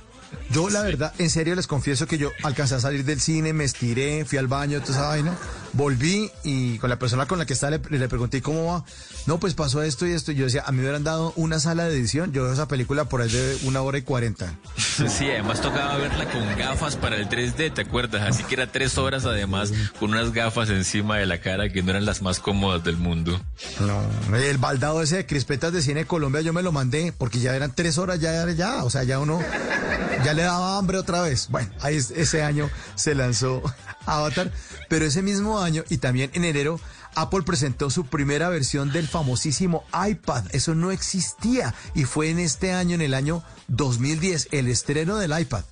Yo, 0.51 0.71
la 0.71 0.83
verdad, 0.83 1.13
en 1.19 1.31
serio 1.31 1.55
les 1.55 1.67
confieso 1.67 2.07
que 2.07 2.19
yo 2.19 2.31
alcancé 2.43 2.77
a 2.77 2.81
salir 2.81 3.05
del 3.05 3.21
cine, 3.21 3.53
me 3.53 3.65
estiré, 3.65 4.25
fui 4.25 4.39
al 4.39 4.47
baño, 4.47 4.81
toda 4.81 4.93
esa 4.93 5.09
vaina, 5.09 5.37
volví 5.73 6.31
y 6.45 6.79
con 6.79 6.89
la 6.89 6.99
persona 6.99 7.27
con 7.27 7.39
la 7.39 7.47
que 7.47 7.53
estaba 7.53 7.79
le, 7.91 8.09
pregunté 8.09 8.41
cómo 8.43 8.73
va. 8.73 8.85
No, 9.27 9.39
pues 9.39 9.55
pasó 9.55 9.83
esto 9.83 10.07
y 10.07 10.13
esto. 10.13 10.33
Y 10.33 10.37
yo 10.37 10.45
decía, 10.45 10.63
a 10.67 10.73
mí 10.73 10.79
me 10.79 10.85
hubieran 10.85 11.05
dado 11.05 11.33
una 11.37 11.59
sala 11.59 11.85
de 11.85 11.97
edición. 11.97 12.33
Yo 12.33 12.45
veo 12.45 12.53
esa 12.53 12.69
película 12.69 13.07
por 13.07 13.23
ahí 13.23 13.29
de 13.29 13.59
una 13.65 13.83
hora 13.83 13.99
y 13.99 14.03
cuarenta. 14.03 14.55
Sí, 14.97 15.29
además 15.31 15.61
tocaba 15.61 15.99
verla 15.99 16.25
con 16.31 16.57
gafas 16.57 16.97
para 16.97 17.17
el 17.17 17.29
3D, 17.29 17.73
¿te 17.75 17.83
acuerdas? 17.83 18.23
Así 18.23 18.45
que 18.45 18.55
era 18.55 18.73
tres 18.73 18.97
horas 18.97 19.27
además 19.27 19.71
con 20.01 20.11
unas 20.11 20.33
gafas 20.33 20.71
encima 20.71 21.19
de 21.19 21.27
la 21.27 21.39
cara 21.43 21.69
que 21.69 21.83
no 21.83 21.91
eran 21.91 22.07
las 22.07 22.23
más 22.23 22.41
cómodas 22.41 22.83
del 22.83 22.97
mundo. 22.97 23.39
No, 23.79 24.37
el 24.37 24.57
baldado 24.57 25.03
ese 25.03 25.17
de 25.17 25.27
crispetas 25.27 25.75
de 25.75 25.83
cine 25.83 26.01
de 26.01 26.07
Colombia 26.07 26.41
yo 26.41 26.55
me 26.55 26.63
lo 26.63 26.73
mandé 26.73 27.13
porque 27.13 27.41
ya 27.41 27.55
eran 27.55 27.75
tres 27.75 27.99
horas, 27.99 28.21
ya, 28.21 28.51
ya, 28.53 28.85
o 28.85 28.91
sea, 28.91 29.05
ya 29.05 29.19
uno 29.19 29.39
ya 30.25 30.35
le 30.37 30.43
daba 30.43 30.79
hambre 30.79 30.99
otra 30.99 31.23
vez. 31.23 31.49
Bueno, 31.51 31.71
ahí 31.81 31.97
ese 31.97 32.43
año 32.43 32.71
se 32.95 33.15
lanzó 33.15 33.63
Avatar, 34.07 34.53
pero 34.89 35.05
ese 35.05 35.23
mismo 35.23 35.59
año 35.59 35.83
y 35.89 35.99
también 35.99 36.31
en 36.35 36.45
enero 36.45 36.79
Apple 37.17 37.43
presentó 37.43 37.91
su 37.91 38.07
primera 38.07 38.51
versión 38.51 38.93
del 38.93 39.09
famosísimo 39.09 39.85
iPad. 40.09 40.45
Eso 40.53 40.75
no 40.75 40.93
existía 40.93 41.75
y 41.95 42.05
fue 42.05 42.31
en 42.31 42.39
este 42.39 42.73
año, 42.73 42.95
en 42.95 43.01
el 43.01 43.15
año 43.15 43.43
2010, 43.69 44.49
el 44.53 44.69
estreno 44.69 45.17
del 45.17 45.39
iPad. 45.39 45.65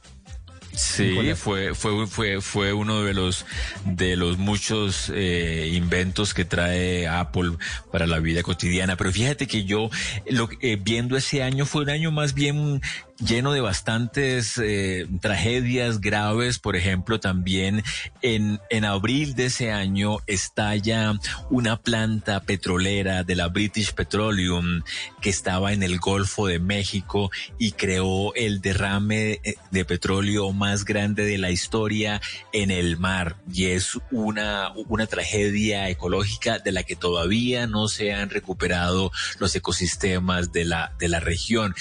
Sí, 0.77 1.14
fue, 1.37 1.74
fue, 1.74 2.07
fue, 2.07 2.40
fue 2.40 2.72
uno 2.72 3.05
de 3.05 3.14
los, 3.14 3.46
de 3.85 4.16
los 4.16 4.38
muchos 4.38 5.11
eh, 5.14 5.70
inventos 5.72 6.35
que 6.35 6.44
trae 6.44 7.07
Apple 7.07 7.53
para 7.92 8.07
la 8.07 8.18
vida 8.18 8.42
cotidiana. 8.42 8.96
Pero 8.96 9.12
fíjate 9.12 9.46
que 9.46 9.64
yo, 9.64 9.90
lo, 10.29 10.48
eh, 10.61 10.77
viendo 10.81 11.16
ese 11.16 11.42
año, 11.42 11.64
fue 11.64 11.83
un 11.83 11.90
año 11.90 12.11
más 12.11 12.35
bien 12.35 12.81
lleno 13.18 13.53
de 13.53 13.61
bastantes 13.61 14.59
eh, 14.59 15.07
tragedias 15.20 16.00
graves. 16.00 16.59
Por 16.59 16.77
ejemplo, 16.77 17.20
también 17.20 17.83
en, 18.22 18.61
en 18.70 18.85
abril 18.85 19.35
de 19.35 19.46
ese 19.46 19.72
año 19.72 20.18
estalla 20.27 21.14
una 21.50 21.77
planta 21.77 22.40
petrolera 22.40 23.24
de 23.24 23.37
la 23.37 23.48
British 23.48 23.92
Petroleum 23.92 24.83
que 25.20 25.31
estaba 25.31 25.72
en 25.72 25.83
el 25.83 25.98
Golfo 25.98 26.46
de 26.46 26.59
México 26.59 27.31
y 27.59 27.72
creó 27.72 28.35
el 28.35 28.61
derrame 28.61 29.40
eh, 29.44 29.55
de 29.70 29.85
petróleo 29.85 30.53
más 30.53 30.85
grande 30.85 31.24
de 31.24 31.38
la 31.38 31.50
historia 31.50 32.20
en 32.53 32.70
el 32.70 32.98
mar. 32.98 33.37
Y 33.53 33.66
es 33.66 33.98
una, 34.11 34.72
una 34.88 35.07
tragedia 35.07 35.88
ecológica 35.88 36.59
de 36.59 36.72
la 36.72 36.83
que 36.83 36.96
todavía 36.96 37.66
no 37.66 37.88
se 37.88 38.12
han 38.12 38.31
recuperado 38.31 39.12
los 39.38 39.55
ecosistemas 39.55 40.53
de 40.53 40.64
la, 40.64 40.92
de 40.98 41.09
la 41.09 41.20
región. 41.20 41.74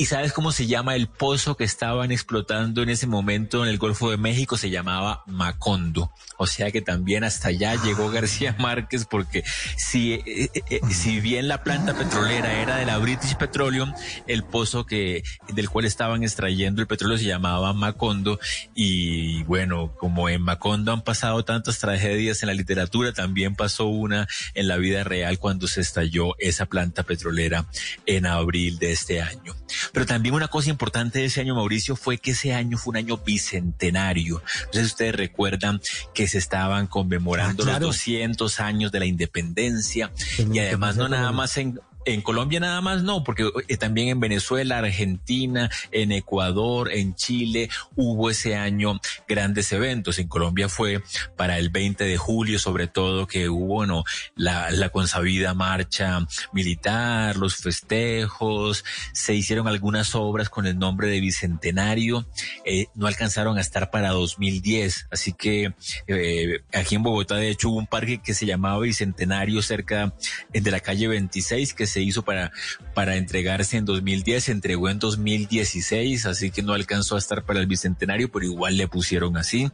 ¿Y 0.00 0.06
sabes 0.06 0.32
cómo 0.32 0.50
se 0.50 0.66
llama 0.66 0.96
el 0.96 1.08
pozo 1.08 1.58
que 1.58 1.64
estaban 1.64 2.10
explotando 2.10 2.82
en 2.82 2.88
ese 2.88 3.06
momento 3.06 3.62
en 3.62 3.68
el 3.68 3.76
Golfo 3.76 4.10
de 4.10 4.16
México? 4.16 4.56
Se 4.56 4.70
llamaba 4.70 5.24
Macondo. 5.26 6.10
O 6.38 6.46
sea 6.46 6.70
que 6.70 6.80
también 6.80 7.22
hasta 7.22 7.48
allá 7.48 7.74
llegó 7.74 8.10
García 8.10 8.56
Márquez 8.58 9.04
porque 9.04 9.44
si, 9.76 10.14
eh, 10.14 10.22
eh, 10.24 10.62
eh, 10.70 10.80
si 10.88 11.20
bien 11.20 11.48
la 11.48 11.62
planta 11.62 11.92
petrolera 11.92 12.62
era 12.62 12.76
de 12.78 12.86
la 12.86 12.96
British 12.96 13.36
Petroleum, 13.36 13.92
el 14.26 14.42
pozo 14.42 14.86
que, 14.86 15.22
del 15.52 15.68
cual 15.68 15.84
estaban 15.84 16.22
extrayendo 16.22 16.80
el 16.80 16.88
petróleo 16.88 17.18
se 17.18 17.24
llamaba 17.24 17.74
Macondo. 17.74 18.40
Y 18.74 19.42
bueno, 19.42 19.92
como 19.98 20.30
en 20.30 20.40
Macondo 20.40 20.94
han 20.94 21.04
pasado 21.04 21.44
tantas 21.44 21.78
tragedias 21.78 22.42
en 22.42 22.46
la 22.46 22.54
literatura, 22.54 23.12
también 23.12 23.54
pasó 23.54 23.84
una 23.84 24.26
en 24.54 24.66
la 24.66 24.78
vida 24.78 25.04
real 25.04 25.38
cuando 25.38 25.68
se 25.68 25.82
estalló 25.82 26.36
esa 26.38 26.64
planta 26.64 27.02
petrolera 27.02 27.66
en 28.06 28.24
abril 28.24 28.78
de 28.78 28.92
este 28.92 29.20
año. 29.20 29.54
Pero 29.92 30.06
también 30.06 30.34
una 30.34 30.48
cosa 30.48 30.70
importante 30.70 31.18
de 31.18 31.26
ese 31.26 31.40
año, 31.40 31.54
Mauricio, 31.54 31.96
fue 31.96 32.18
que 32.18 32.32
ese 32.32 32.54
año 32.54 32.78
fue 32.78 32.92
un 32.92 32.96
año 32.98 33.16
bicentenario. 33.18 34.42
Entonces 34.66 34.86
ustedes 34.86 35.14
recuerdan 35.14 35.80
que 36.14 36.26
se 36.28 36.38
estaban 36.38 36.86
conmemorando 36.86 37.62
Ah, 37.64 37.66
claro. 37.66 37.86
los 37.86 37.96
200 37.96 38.60
años 38.60 38.92
de 38.92 39.00
la 39.00 39.06
independencia 39.06 40.12
y 40.52 40.58
además 40.58 40.96
no 40.96 41.08
nada 41.08 41.32
más 41.32 41.56
en 41.56 41.80
en 42.04 42.22
Colombia 42.22 42.60
nada 42.60 42.80
más 42.80 43.02
no, 43.02 43.24
porque 43.24 43.50
eh, 43.68 43.76
también 43.76 44.08
en 44.08 44.20
Venezuela, 44.20 44.78
Argentina, 44.78 45.70
en 45.90 46.12
Ecuador, 46.12 46.92
en 46.92 47.14
Chile, 47.14 47.70
hubo 47.96 48.30
ese 48.30 48.56
año 48.56 49.00
grandes 49.28 49.72
eventos. 49.72 50.18
En 50.18 50.28
Colombia 50.28 50.68
fue 50.68 51.02
para 51.36 51.58
el 51.58 51.70
20 51.70 52.04
de 52.04 52.16
julio, 52.16 52.58
sobre 52.58 52.86
todo, 52.86 53.26
que 53.26 53.48
hubo 53.48 53.70
bueno, 53.70 54.04
la, 54.34 54.70
la 54.72 54.88
consabida 54.88 55.54
marcha 55.54 56.26
militar, 56.52 57.36
los 57.36 57.56
festejos, 57.56 58.84
se 59.12 59.34
hicieron 59.34 59.68
algunas 59.68 60.14
obras 60.14 60.48
con 60.50 60.66
el 60.66 60.78
nombre 60.78 61.08
de 61.08 61.20
Bicentenario, 61.20 62.28
eh, 62.64 62.86
no 62.94 63.06
alcanzaron 63.06 63.58
a 63.58 63.60
estar 63.60 63.90
para 63.90 64.10
2010, 64.10 65.06
así 65.10 65.32
que 65.32 65.72
eh, 66.08 66.62
aquí 66.74 66.96
en 66.96 67.02
Bogotá, 67.02 67.36
de 67.36 67.50
hecho, 67.50 67.70
hubo 67.70 67.78
un 67.78 67.86
parque 67.86 68.20
que 68.22 68.34
se 68.34 68.44
llamaba 68.44 68.80
Bicentenario 68.80 69.62
cerca 69.62 70.12
de 70.52 70.70
la 70.70 70.80
calle 70.80 71.08
26 71.08 71.74
que 71.74 71.86
se 71.90 72.00
hizo 72.00 72.22
para, 72.22 72.52
para 72.94 73.16
entregarse 73.16 73.76
en 73.76 73.84
2010, 73.84 74.44
se 74.44 74.52
entregó 74.52 74.88
en 74.88 74.98
2016, 74.98 76.26
así 76.26 76.50
que 76.50 76.62
no 76.62 76.72
alcanzó 76.72 77.16
a 77.16 77.18
estar 77.18 77.44
para 77.44 77.60
el 77.60 77.66
Bicentenario, 77.66 78.30
pero 78.30 78.44
igual 78.44 78.76
le 78.76 78.88
pusieron 78.88 79.36
así. 79.36 79.70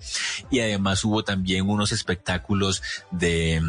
Y 0.51 0.61
además 0.61 1.05
hubo 1.05 1.25
también 1.25 1.69
unos 1.69 1.93
espectáculos 1.93 2.83
de, 3.11 3.61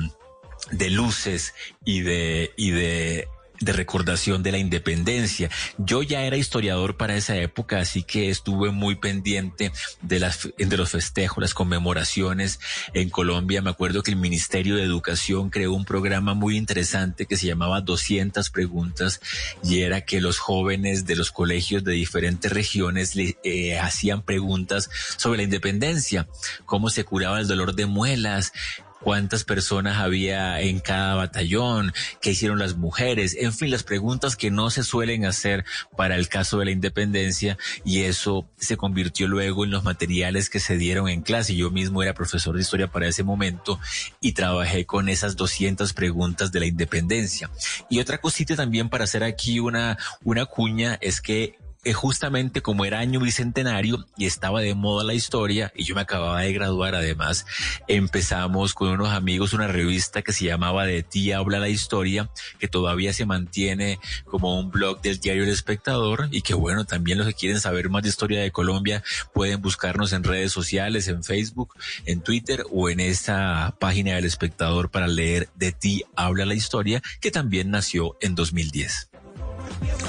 de 0.72 0.90
luces 0.90 1.54
y 1.86 2.02
de, 2.02 2.52
y 2.58 2.72
de, 2.72 3.28
de 3.60 3.74
recordación 3.74 4.44
de 4.44 4.52
la 4.52 4.58
independencia. 4.58 5.50
Yo 5.78 6.04
ya 6.04 6.24
era 6.24 6.38
historiador 6.38 6.98
para 6.98 7.16
esa 7.16 7.36
época, 7.38 7.80
así 7.80 8.04
que 8.04 8.30
estuve 8.30 8.72
muy 8.72 8.96
pendiente 8.96 9.72
de 10.02 10.20
las 10.20 10.50
de 10.58 10.78
los 10.78 10.92
festejos, 10.92 11.42
las 11.42 11.54
conmemoraciones 11.54 12.60
en 12.94 13.10
Colombia. 13.10 13.62
Me 13.62 13.70
acuerdo 13.70 14.04
que 14.04 14.12
el 14.12 14.18
Ministerio 14.18 14.76
de 14.76 14.84
Educación 14.84 15.50
creó 15.50 15.74
un 15.74 15.86
programa 15.86 16.34
muy 16.34 16.58
interesante 16.58 17.26
que 17.26 17.38
se 17.38 17.48
llamaba 17.48 17.82
200 17.82 18.50
preguntas 18.50 19.22
y 19.64 19.82
era 19.82 20.02
que 20.02 20.22
los 20.22 20.40
jóvenes 20.40 21.06
de 21.06 21.16
los 21.16 21.32
colegios 21.32 21.84
de 21.84 21.94
diferentes 21.94 22.52
regiones 22.52 23.16
le 23.16 23.38
eh, 23.44 23.78
hacían 23.80 24.22
preguntas 24.22 24.90
sobre 25.18 25.38
la 25.38 25.44
independencia, 25.44 26.28
cómo 26.66 26.90
se 26.90 27.04
curaba 27.04 27.40
el 27.40 27.48
dolor 27.48 27.76
de 27.76 27.86
muelas, 27.86 28.54
cuántas 29.02 29.44
personas 29.44 29.98
había 29.98 30.60
en 30.62 30.80
cada 30.80 31.16
batallón, 31.16 31.94
qué 32.22 32.32
hicieron 32.32 32.60
las 32.60 32.78
mujeres, 32.78 33.36
en 33.40 33.54
fin, 33.54 33.72
las 33.72 33.84
preguntas 33.84 34.36
que 34.36 34.52
no 34.52 34.70
se 34.70 34.84
suelen 34.84 35.26
hacer 35.26 35.66
para 35.96 36.16
el 36.16 36.30
caso 36.30 36.60
de 36.60 36.66
la 36.66 36.72
independencia 36.72 37.58
y 37.84 38.02
eso 38.04 38.48
se 38.58 38.78
convirtió 38.78 39.28
luego 39.28 39.66
en 39.66 39.72
los 39.72 39.84
materiales 39.84 40.50
que 40.50 40.60
se 40.60 40.78
dieron 40.78 41.10
en 41.10 41.22
clase. 41.22 41.56
Yo 41.56 41.72
mismo 41.72 42.04
era 42.04 42.14
profesor 42.14 42.56
de 42.56 42.62
historia 42.62 42.92
para 42.92 43.08
ese 43.08 43.24
momento 43.24 43.80
y 44.22 44.34
trabajé 44.34 44.86
con 44.86 45.10
esas 45.10 45.36
200 45.36 45.94
preguntas 45.94 46.52
de 46.52 46.60
la 46.60 46.66
independencia. 46.66 47.50
Y 47.90 48.00
otra 48.00 48.20
cosita 48.20 48.56
también 48.56 48.90
para 48.90 49.04
hacer 49.04 49.24
aquí 49.24 49.60
una, 49.60 49.98
una 50.24 50.46
cuña 50.46 50.98
es 51.02 51.22
que 51.22 51.58
justamente 51.94 52.62
como 52.62 52.86
era 52.86 53.00
año 53.00 53.20
bicentenario 53.20 54.06
y 54.18 54.26
estaba 54.26 54.62
de 54.62 54.76
moda 54.76 55.04
la 55.04 55.14
historia 55.14 55.72
y 55.76 55.84
yo 55.84 55.96
me 55.96 56.02
acababa 56.02 56.42
de 56.42 56.54
graduar 56.54 56.96
además, 56.96 57.46
empezamos 57.88 58.74
con 58.74 58.90
unos 58.90 59.10
amigos 59.10 59.54
una 59.54 59.68
revista 59.68 60.22
que 60.22 60.34
se 60.34 60.46
llamaba 60.46 60.86
De 60.86 61.04
ti 61.04 61.32
habla 61.32 61.60
la 61.60 61.70
historia, 61.70 62.30
que 62.60 62.68
todavía 62.68 63.14
se 63.14 63.26
mantiene 63.26 64.00
como 64.26 64.60
un 64.60 64.72
blog 64.72 65.02
del 65.02 65.20
diario 65.20 65.44
El 65.44 65.50
Espectador 65.50 66.28
y 66.32 66.42
que 66.42 66.54
bueno, 66.54 66.86
también 66.86 67.18
los 67.18 67.28
que 67.28 67.34
quieren 67.34 67.60
saber 67.60 67.90
más 67.90 68.04
de 68.04 68.10
historia 68.10 68.42
de 68.42 68.52
Colombia 68.52 69.04
pueden 69.34 69.62
buscarnos 69.62 70.14
en 70.14 70.24
redes 70.24 70.52
sociales, 70.52 71.08
en 71.08 71.24
Facebook, 71.24 71.76
en 72.06 72.22
Twitter 72.22 72.64
o 72.72 72.90
en 72.90 73.00
esta 73.00 73.76
página 73.80 74.16
del 74.16 74.26
Espectador 74.26 74.90
para 74.90 75.08
leer 75.08 75.50
De 75.56 75.72
ti 75.72 76.04
habla 76.16 76.46
la 76.46 76.56
historia, 76.56 77.02
que 77.22 77.32
también 77.32 77.72
nació 77.72 78.18
en 78.22 78.36
2010. 78.36 79.10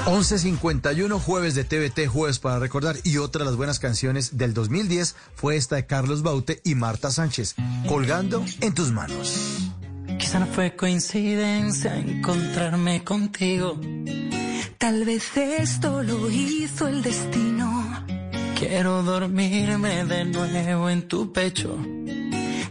11.51 0.07 1.21
jueves 1.21 1.55
de 1.55 1.65
TVT, 1.65 2.07
jueves 2.09 2.39
para 2.39 2.59
recordar. 2.59 2.97
Y 3.05 3.19
otra 3.19 3.41
de 3.41 3.47
las 3.47 3.57
buenas 3.57 3.79
canciones 3.79 4.37
del 4.39 4.55
2010 4.55 5.15
fue 5.35 5.57
esta 5.57 5.77
de 5.77 5.87
Carlos 5.87 6.23
Baute 6.23 6.61
y 6.65 6.75
Marta 6.75 7.11
Sánchez, 7.11 7.55
Colgando 7.87 8.45
en 8.61 8.75
tus 8.75 8.93
manos. 8.93 9.59
Quizá 10.19 10.41
no 10.41 10.47
fue 10.47 10.75
coincidencia 10.75 11.97
encontrarme 11.97 13.05
contigo. 13.05 13.79
Tal 14.79 15.05
vez 15.05 15.37
esto 15.37 16.03
lo 16.03 16.31
hizo 16.31 16.89
el 16.89 17.03
destino. 17.03 18.05
Quiero 18.59 19.03
dormirme 19.03 20.05
de 20.05 20.25
nuevo 20.25 20.91
en 20.91 21.07
tu 21.07 21.33
pecho. 21.33 21.79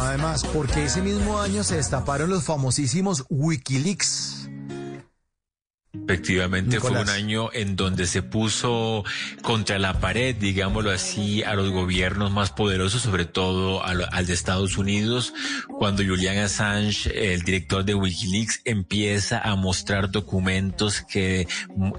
Además, 0.00 0.44
porque 0.52 0.84
ese 0.84 1.00
mismo 1.00 1.40
año 1.40 1.64
se 1.64 1.76
destaparon 1.76 2.28
los 2.28 2.44
famosísimos 2.44 3.24
Wikileaks. 3.30 4.31
Efectivamente 6.12 6.78
fue 6.78 6.90
un 6.90 7.08
año 7.08 7.48
en 7.54 7.74
donde 7.74 8.06
se 8.06 8.22
puso 8.22 9.02
contra 9.40 9.78
la 9.78 9.98
pared, 9.98 10.36
digámoslo 10.36 10.90
así, 10.90 11.42
a 11.42 11.54
los 11.54 11.70
gobiernos 11.70 12.30
más 12.30 12.50
poderosos, 12.50 13.02
sobre 13.02 13.24
todo 13.24 13.82
al, 13.82 14.06
al 14.10 14.26
de 14.26 14.34
Estados 14.34 14.76
Unidos, 14.76 15.32
cuando 15.78 16.04
Julian 16.04 16.36
Assange, 16.36 17.32
el 17.32 17.42
director 17.42 17.84
de 17.84 17.94
Wikileaks, 17.94 18.60
empieza 18.64 19.40
a 19.40 19.56
mostrar 19.56 20.10
documentos 20.10 21.00
que, 21.00 21.48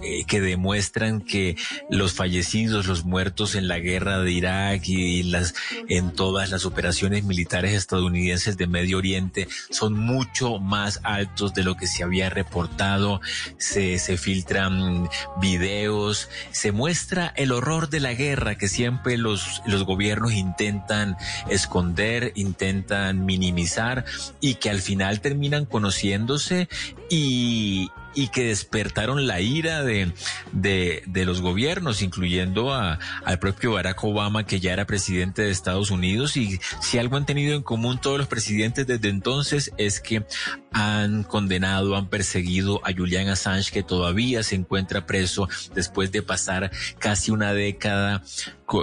eh, 0.04 0.26
que 0.28 0.41
demuestran 0.41 1.21
que 1.21 1.58
los 1.89 2.13
fallecidos, 2.13 2.86
los 2.86 3.06
muertos 3.06 3.56
en 3.56 3.67
la 3.67 3.80
guerra 3.80 4.19
de 4.19 4.32
Irak 4.32 4.88
y 4.88 5.23
las, 5.23 5.56
en 5.89 6.12
todas 6.12 6.52
las 6.52 6.65
operaciones 6.65 7.23
militares 7.23 7.73
estadounidenses 7.73 8.58
de 8.58 8.67
Medio 8.67 8.99
Oriente 8.99 9.47
son 9.71 9.93
mucho 9.93 10.60
más 10.60 10.99
altos 11.04 11.54
de 11.54 11.63
lo 11.63 11.76
que 11.76 11.88
se 11.88 12.04
había 12.04 12.30
reportado. 12.30 13.21
Se, 13.58 13.97
se 14.03 14.17
filtran 14.17 15.09
videos, 15.39 16.29
se 16.51 16.71
muestra 16.71 17.33
el 17.35 17.51
horror 17.51 17.89
de 17.89 17.99
la 17.99 18.13
guerra 18.13 18.55
que 18.55 18.67
siempre 18.67 19.17
los, 19.17 19.61
los 19.65 19.85
gobiernos 19.85 20.33
intentan 20.33 21.17
esconder, 21.49 22.33
intentan 22.35 23.25
minimizar 23.25 24.05
y 24.41 24.55
que 24.55 24.69
al 24.69 24.81
final 24.81 25.21
terminan 25.21 25.65
conociéndose 25.65 26.67
y, 27.09 27.89
y 28.15 28.28
que 28.28 28.45
despertaron 28.45 29.28
la 29.28 29.41
ira 29.41 29.84
de, 29.84 30.12
de, 30.52 31.04
de 31.06 31.26
los 31.26 31.41
gobiernos, 31.41 32.02
incluyendo 32.02 32.73
a, 32.73 32.99
al 33.26 33.39
propio 33.39 33.73
Barack 33.73 34.04
Obama, 34.04 34.45
que 34.45 34.60
ya 34.60 34.73
era 34.73 34.86
presidente 34.86 35.41
de 35.41 35.52
Estados 35.52 35.91
Unidos. 35.91 36.38
Y 36.38 36.60
si 36.82 36.97
algo 36.97 37.17
han 37.17 37.26
tenido 37.26 37.56
en 37.56 37.63
común 37.63 37.99
todos 37.99 38.17
los 38.17 38.28
presidentes 38.28 38.88
desde 38.88 39.10
entonces 39.10 39.71
es 39.78 39.99
que 39.99 40.26
han 40.71 41.23
condenado, 41.23 41.95
han 41.95 42.08
perseguido 42.08 42.82
a 42.86 42.93
Julian 42.93 43.30
Assange, 43.30 43.71
que 43.71 43.84
todavía 43.84 44.43
se 44.43 44.56
encuentra 44.56 45.06
preso 45.06 45.47
después 45.76 46.12
de 46.12 46.21
pasar 46.23 46.71
casi 46.99 47.32
una 47.32 47.54
década 47.54 48.23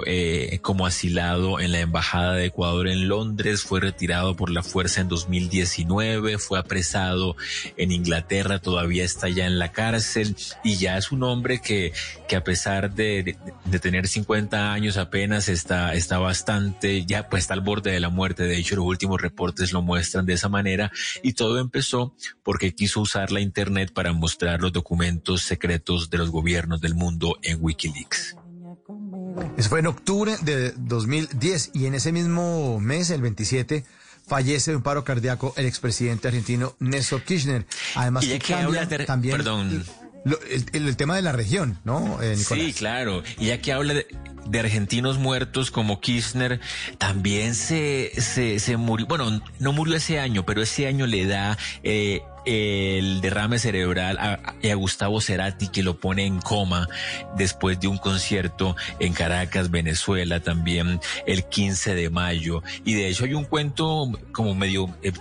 eh, 0.05 0.59
como 0.61 0.85
asilado 0.85 1.59
en 1.59 1.71
la 1.71 1.79
Embajada 1.79 2.33
de 2.33 2.45
Ecuador 2.45 2.87
en 2.87 3.07
Londres, 3.07 3.63
fue 3.63 3.79
retirado 3.79 4.35
por 4.35 4.49
la 4.49 4.63
fuerza 4.63 5.01
en 5.01 5.07
2019, 5.07 6.37
fue 6.37 6.59
apresado 6.59 7.35
en 7.77 7.91
Inglaterra, 7.91 8.59
todavía 8.59 9.03
está 9.03 9.29
ya 9.29 9.45
en 9.45 9.59
la 9.59 9.71
cárcel 9.71 10.35
y 10.63 10.77
ya 10.77 10.97
es 10.97 11.11
un 11.11 11.23
hombre 11.23 11.61
que, 11.61 11.93
que 12.27 12.35
a 12.35 12.43
pesar 12.43 12.93
de, 12.93 13.37
de, 13.65 13.79
tener 13.79 14.07
50 14.07 14.73
años 14.73 14.97
apenas 14.97 15.49
está, 15.49 15.93
está 15.93 16.17
bastante, 16.17 17.05
ya 17.05 17.29
pues 17.29 17.43
está 17.43 17.53
al 17.53 17.61
borde 17.61 17.91
de 17.91 17.99
la 17.99 18.09
muerte. 18.09 18.43
De 18.43 18.57
hecho, 18.57 18.75
los 18.75 18.85
últimos 18.85 19.21
reportes 19.21 19.73
lo 19.73 19.81
muestran 19.81 20.25
de 20.25 20.33
esa 20.33 20.49
manera 20.49 20.91
y 21.23 21.33
todo 21.33 21.59
empezó 21.59 22.15
porque 22.43 22.73
quiso 22.73 23.01
usar 23.01 23.31
la 23.31 23.41
Internet 23.41 23.91
para 23.93 24.13
mostrar 24.13 24.61
los 24.61 24.71
documentos 24.71 25.41
secretos 25.41 26.09
de 26.09 26.17
los 26.17 26.29
gobiernos 26.29 26.81
del 26.81 26.95
mundo 26.95 27.37
en 27.41 27.57
Wikileaks. 27.61 28.35
Eso 29.57 29.69
fue 29.69 29.79
en 29.79 29.87
octubre 29.87 30.35
de 30.41 30.71
2010 30.77 31.71
y 31.73 31.85
en 31.85 31.95
ese 31.95 32.11
mismo 32.11 32.79
mes, 32.79 33.09
el 33.09 33.21
27, 33.21 33.85
fallece 34.27 34.71
de 34.71 34.77
un 34.77 34.83
paro 34.83 35.03
cardíaco 35.03 35.53
el 35.57 35.65
expresidente 35.65 36.27
argentino 36.27 36.75
Néstor 36.79 37.23
Kirchner. 37.23 37.65
Además, 37.95 38.23
y 38.23 38.39
que 38.39 38.55
de, 38.55 39.05
también 39.05 39.37
perdón. 39.37 39.83
el, 40.73 40.95
tema 40.95 41.15
de 41.15 41.21
la 41.21 41.31
región, 41.31 41.79
¿no, 41.83 42.21
eh, 42.21 42.37
Sí, 42.37 42.73
claro. 42.73 43.23
Y 43.39 43.47
ya 43.47 43.61
que 43.61 43.73
habla 43.73 43.93
de, 43.93 44.07
de 44.47 44.59
argentinos 44.59 45.17
muertos 45.17 45.71
como 45.71 45.99
Kirchner, 45.99 46.59
también 46.97 47.55
se, 47.55 48.11
se, 48.21 48.59
se, 48.59 48.77
murió, 48.77 49.07
bueno, 49.07 49.41
no 49.59 49.73
murió 49.73 49.95
ese 49.95 50.19
año, 50.19 50.45
pero 50.45 50.61
ese 50.61 50.87
año 50.87 51.07
le 51.07 51.25
da 51.25 51.57
eh, 51.83 52.21
el 52.45 53.21
derrame 53.21 53.59
cerebral 53.59 54.17
a, 54.17 54.33
a, 54.63 54.73
Gustavo 54.75 55.21
Cerati 55.21 55.67
que 55.67 55.83
lo 55.83 55.99
pone 55.99 56.25
en 56.25 56.39
coma 56.39 56.87
después 57.35 57.79
de 57.79 57.87
un 57.87 57.97
concierto 57.97 58.75
en 58.99 59.13
Caracas, 59.13 59.69
Venezuela, 59.69 60.39
también 60.39 60.99
el 61.25 61.45
15 61.45 61.95
de 61.95 62.09
mayo. 62.09 62.63
Y 62.85 62.93
de 62.93 63.09
hecho 63.09 63.25
hay 63.25 63.33
un 63.33 63.45
cuento 63.45 64.11
como 64.31 64.55
medio, 64.55 64.89
eh, 65.03 65.11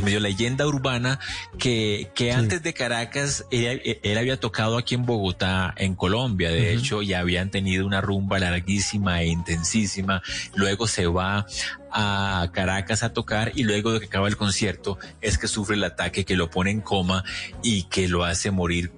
medio 0.00 0.20
leyenda 0.20 0.66
urbana 0.66 1.18
que, 1.58 2.10
que 2.14 2.32
antes 2.32 2.62
de 2.62 2.74
Caracas 2.74 3.44
él, 3.50 4.18
había 4.18 4.38
tocado 4.38 4.78
aquí 4.78 4.94
en 4.94 5.04
Bogotá, 5.04 5.74
en 5.76 5.94
Colombia, 5.94 6.50
de 6.50 6.72
hecho, 6.72 7.02
y 7.02 7.12
habían 7.12 7.50
tenido 7.50 7.86
una 7.86 8.00
rumba 8.00 8.38
larguísima 8.38 9.22
e 9.22 9.26
intensísima. 9.26 10.22
Luego 10.54 10.86
se 10.86 11.06
va 11.06 11.46
a 11.90 12.50
Caracas 12.52 13.02
a 13.02 13.12
tocar 13.12 13.52
y 13.54 13.64
luego 13.64 13.92
de 13.92 14.00
que 14.00 14.06
acaba 14.06 14.28
el 14.28 14.36
concierto 14.36 14.98
es 15.20 15.38
que 15.38 15.48
sufre 15.48 15.76
el 15.76 15.84
ataque 15.84 16.24
que 16.24 16.36
lo 16.36 16.50
pone 16.50 16.70
en 16.70 16.80
coma 16.80 17.24
y 17.62 17.84
que 17.84 18.08
lo 18.08 18.24
hace 18.24 18.50
morir 18.50 18.92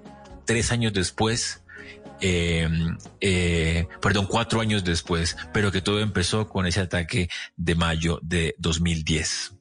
tres 0.44 0.72
años 0.72 0.92
después. 0.92 1.62
Eh, 2.20 2.68
eh, 3.20 3.86
perdón, 4.00 4.26
cuatro 4.26 4.60
años 4.60 4.82
después, 4.82 5.36
pero 5.52 5.70
que 5.70 5.80
todo 5.80 6.00
empezó 6.00 6.48
con 6.48 6.66
ese 6.66 6.80
ataque 6.80 7.28
de 7.56 7.74
mayo 7.76 8.18
de 8.22 8.56
2010. 8.58 9.52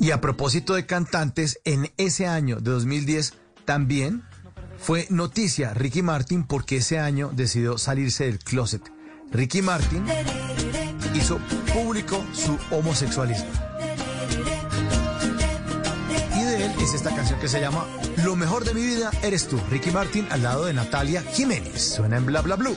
Y 0.00 0.10
a 0.10 0.20
propósito 0.20 0.74
de 0.74 0.86
cantantes, 0.86 1.60
en 1.64 1.92
ese 1.96 2.26
año 2.26 2.60
de 2.60 2.70
2010 2.70 3.34
también 3.64 4.22
fue 4.78 5.06
noticia 5.10 5.74
Ricky 5.74 6.02
Martin 6.02 6.44
porque 6.44 6.76
ese 6.76 6.98
año 6.98 7.30
decidió 7.34 7.78
salirse 7.78 8.24
del 8.24 8.38
closet. 8.38 8.82
Ricky 9.30 9.62
Martin 9.62 10.04
hizo 11.24 11.38
público 11.72 12.22
su 12.34 12.58
homosexualismo. 12.70 13.50
Y 16.36 16.42
de 16.42 16.66
él 16.66 16.72
es 16.82 16.92
esta 16.92 17.14
canción 17.14 17.40
que 17.40 17.48
se 17.48 17.60
llama 17.60 17.86
Lo 18.22 18.36
mejor 18.36 18.64
de 18.64 18.74
mi 18.74 18.82
vida 18.82 19.10
eres 19.22 19.48
tú, 19.48 19.58
Ricky 19.70 19.90
Martin 19.90 20.26
al 20.30 20.42
lado 20.42 20.66
de 20.66 20.74
Natalia 20.74 21.22
Jiménez. 21.22 21.94
Suena 21.94 22.18
en 22.18 22.26
bla 22.26 22.42
bla 22.42 22.56
blue. 22.56 22.76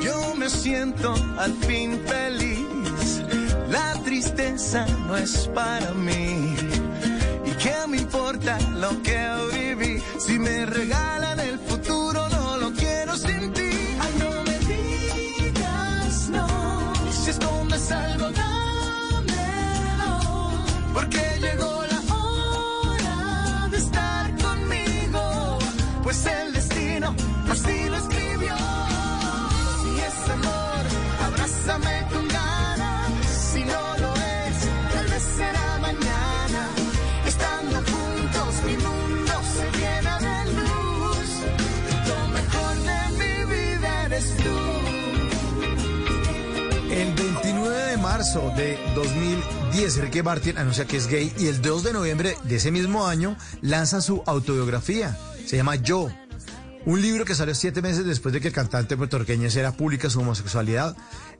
Yo 0.00 0.36
me 0.36 0.48
siento 0.48 1.14
al 1.36 1.52
fin 1.66 2.00
feliz. 2.06 3.22
La 3.68 3.94
tristeza 4.04 4.86
no 5.08 5.16
es 5.16 5.48
para 5.52 5.90
mí. 5.94 6.54
¿Y 7.44 7.50
qué 7.60 7.74
me 7.88 7.96
importa 7.96 8.56
lo 8.76 9.02
que 9.02 9.18
viví 9.52 10.00
si 10.20 10.38
me 10.38 10.64
regalan 10.64 11.29
El 46.90 47.14
29 47.14 47.76
de 47.90 47.96
marzo 47.96 48.52
de 48.56 48.78
2010, 48.94 49.96
Enrique 49.96 50.22
Martin 50.22 50.58
anuncia 50.58 50.84
que 50.84 50.96
es 50.96 51.06
gay 51.06 51.32
y 51.38 51.46
el 51.46 51.62
2 51.62 51.84
de 51.84 51.92
noviembre 51.92 52.36
de 52.44 52.56
ese 52.56 52.70
mismo 52.70 53.06
año 53.06 53.36
lanza 53.62 54.00
su 54.00 54.22
autobiografía. 54.26 55.16
Se 55.46 55.56
llama 55.56 55.76
Yo. 55.76 56.10
Un 56.86 57.02
libro 57.02 57.24
que 57.24 57.34
salió 57.34 57.54
siete 57.54 57.82
meses 57.82 58.04
después 58.04 58.32
de 58.32 58.40
que 58.40 58.48
el 58.48 58.54
cantante 58.54 58.96
puertorriqueño 58.96 59.46
hiciera 59.46 59.72
pública 59.72 60.10
su 60.10 60.20
homosexualidad 60.20 60.96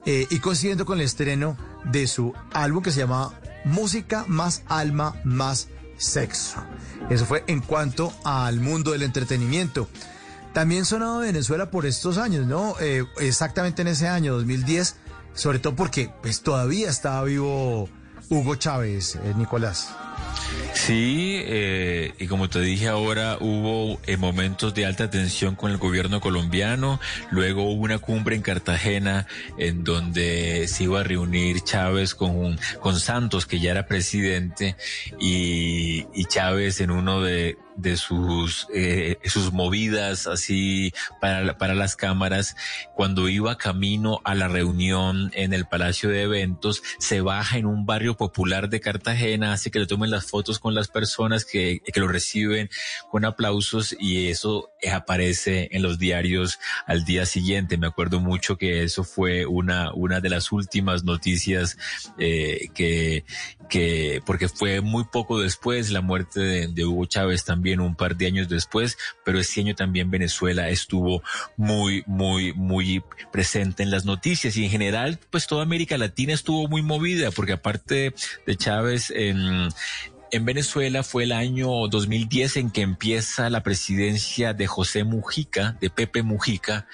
eh, 0.06 0.26
y 0.30 0.38
coincidiendo 0.38 0.84
con 0.84 0.98
el 0.98 1.04
estreno 1.04 1.56
de 1.84 2.06
su 2.06 2.32
álbum 2.52 2.82
que 2.82 2.92
se 2.92 3.00
llama 3.00 3.38
Música 3.64 4.24
más 4.28 4.62
alma 4.66 5.20
más 5.24 5.68
sexo. 5.96 6.62
Eso 7.10 7.26
fue 7.26 7.44
en 7.46 7.60
cuanto 7.60 8.12
al 8.24 8.60
mundo 8.60 8.92
del 8.92 9.02
entretenimiento. 9.02 9.88
También 10.52 10.84
sonado 10.84 11.20
Venezuela 11.20 11.70
por 11.70 11.86
estos 11.86 12.18
años, 12.18 12.46
¿no? 12.46 12.74
Eh, 12.80 13.04
exactamente 13.18 13.82
en 13.82 13.88
ese 13.88 14.08
año, 14.08 14.34
2010 14.34 14.96
sobre 15.34 15.58
todo 15.58 15.74
porque 15.74 16.10
pues 16.22 16.42
todavía 16.42 16.88
estaba 16.88 17.24
vivo 17.24 17.88
Hugo 18.28 18.54
Chávez, 18.56 19.16
eh, 19.16 19.34
Nicolás. 19.36 19.94
Sí, 20.74 21.40
eh, 21.44 22.14
y 22.18 22.26
como 22.26 22.48
te 22.48 22.60
dije 22.60 22.88
ahora, 22.88 23.38
hubo 23.40 24.00
eh, 24.06 24.16
momentos 24.16 24.74
de 24.74 24.86
alta 24.86 25.10
tensión 25.10 25.56
con 25.56 25.70
el 25.70 25.78
gobierno 25.78 26.20
colombiano, 26.20 27.00
luego 27.30 27.64
hubo 27.64 27.82
una 27.82 27.98
cumbre 27.98 28.36
en 28.36 28.42
Cartagena 28.42 29.26
en 29.58 29.82
donde 29.82 30.68
se 30.68 30.84
iba 30.84 31.00
a 31.00 31.02
reunir 31.02 31.62
Chávez 31.62 32.14
con, 32.14 32.58
con 32.80 33.00
Santos, 33.00 33.46
que 33.46 33.58
ya 33.58 33.72
era 33.72 33.86
presidente, 33.86 34.76
y, 35.18 36.06
y 36.14 36.24
Chávez 36.26 36.80
en 36.80 36.90
uno 36.90 37.20
de, 37.20 37.56
de 37.80 37.96
sus, 37.96 38.66
eh, 38.74 39.18
sus 39.24 39.52
movidas 39.52 40.26
así 40.26 40.92
para, 41.20 41.58
para 41.58 41.74
las 41.74 41.96
cámaras, 41.96 42.56
cuando 42.94 43.28
iba 43.28 43.58
camino 43.58 44.20
a 44.24 44.34
la 44.34 44.48
reunión 44.48 45.30
en 45.34 45.52
el 45.52 45.66
Palacio 45.66 46.10
de 46.10 46.22
Eventos, 46.22 46.82
se 46.98 47.20
baja 47.20 47.58
en 47.58 47.66
un 47.66 47.86
barrio 47.86 48.16
popular 48.16 48.68
de 48.68 48.80
Cartagena, 48.80 49.52
hace 49.52 49.70
que 49.70 49.78
le 49.78 49.86
tomen 49.86 50.10
las 50.10 50.26
fotos 50.26 50.58
con 50.58 50.74
las 50.74 50.88
personas 50.88 51.44
que, 51.44 51.80
que 51.80 52.00
lo 52.00 52.08
reciben 52.08 52.70
con 53.10 53.24
aplausos 53.24 53.94
y 53.98 54.28
eso 54.28 54.70
aparece 54.90 55.68
en 55.72 55.82
los 55.82 55.98
diarios 55.98 56.58
al 56.86 57.04
día 57.04 57.26
siguiente. 57.26 57.78
Me 57.78 57.86
acuerdo 57.86 58.20
mucho 58.20 58.56
que 58.56 58.82
eso 58.82 59.04
fue 59.04 59.46
una, 59.46 59.92
una 59.94 60.20
de 60.20 60.30
las 60.30 60.52
últimas 60.52 61.04
noticias 61.04 61.76
eh, 62.18 62.68
que, 62.74 63.24
que, 63.68 64.22
porque 64.24 64.48
fue 64.48 64.80
muy 64.80 65.04
poco 65.04 65.38
después 65.38 65.90
la 65.90 66.00
muerte 66.00 66.40
de, 66.40 66.68
de 66.68 66.84
Hugo 66.84 67.06
Chávez 67.06 67.44
también 67.44 67.69
un 67.78 67.94
par 67.94 68.16
de 68.16 68.26
años 68.26 68.48
después, 68.48 68.98
pero 69.24 69.38
este 69.38 69.61
año 69.61 69.76
también 69.76 70.11
Venezuela 70.11 70.68
estuvo 70.68 71.22
muy, 71.56 72.02
muy, 72.06 72.52
muy 72.54 73.04
presente 73.30 73.85
en 73.85 73.92
las 73.92 74.04
noticias 74.04 74.56
y 74.56 74.64
en 74.64 74.70
general, 74.70 75.20
pues 75.30 75.46
toda 75.46 75.62
América 75.62 75.96
Latina 75.96 76.33
estuvo 76.33 76.66
muy 76.66 76.83
movida, 76.83 77.30
porque 77.30 77.52
aparte 77.52 78.14
de 78.46 78.56
Chávez, 78.56 79.12
en, 79.14 79.68
en 80.33 80.44
Venezuela 80.44 81.02
fue 81.02 81.24
el 81.24 81.33
año 81.33 81.68
2010 81.88 82.56
en 82.56 82.70
que 82.70 82.83
empieza 82.83 83.50
la 83.50 83.62
presidencia 83.62 84.54
de 84.54 84.66
José 84.66 85.04
Mujica, 85.04 85.76
de 85.80 85.90
Pepe 85.90 86.22
Mujica, 86.22 86.87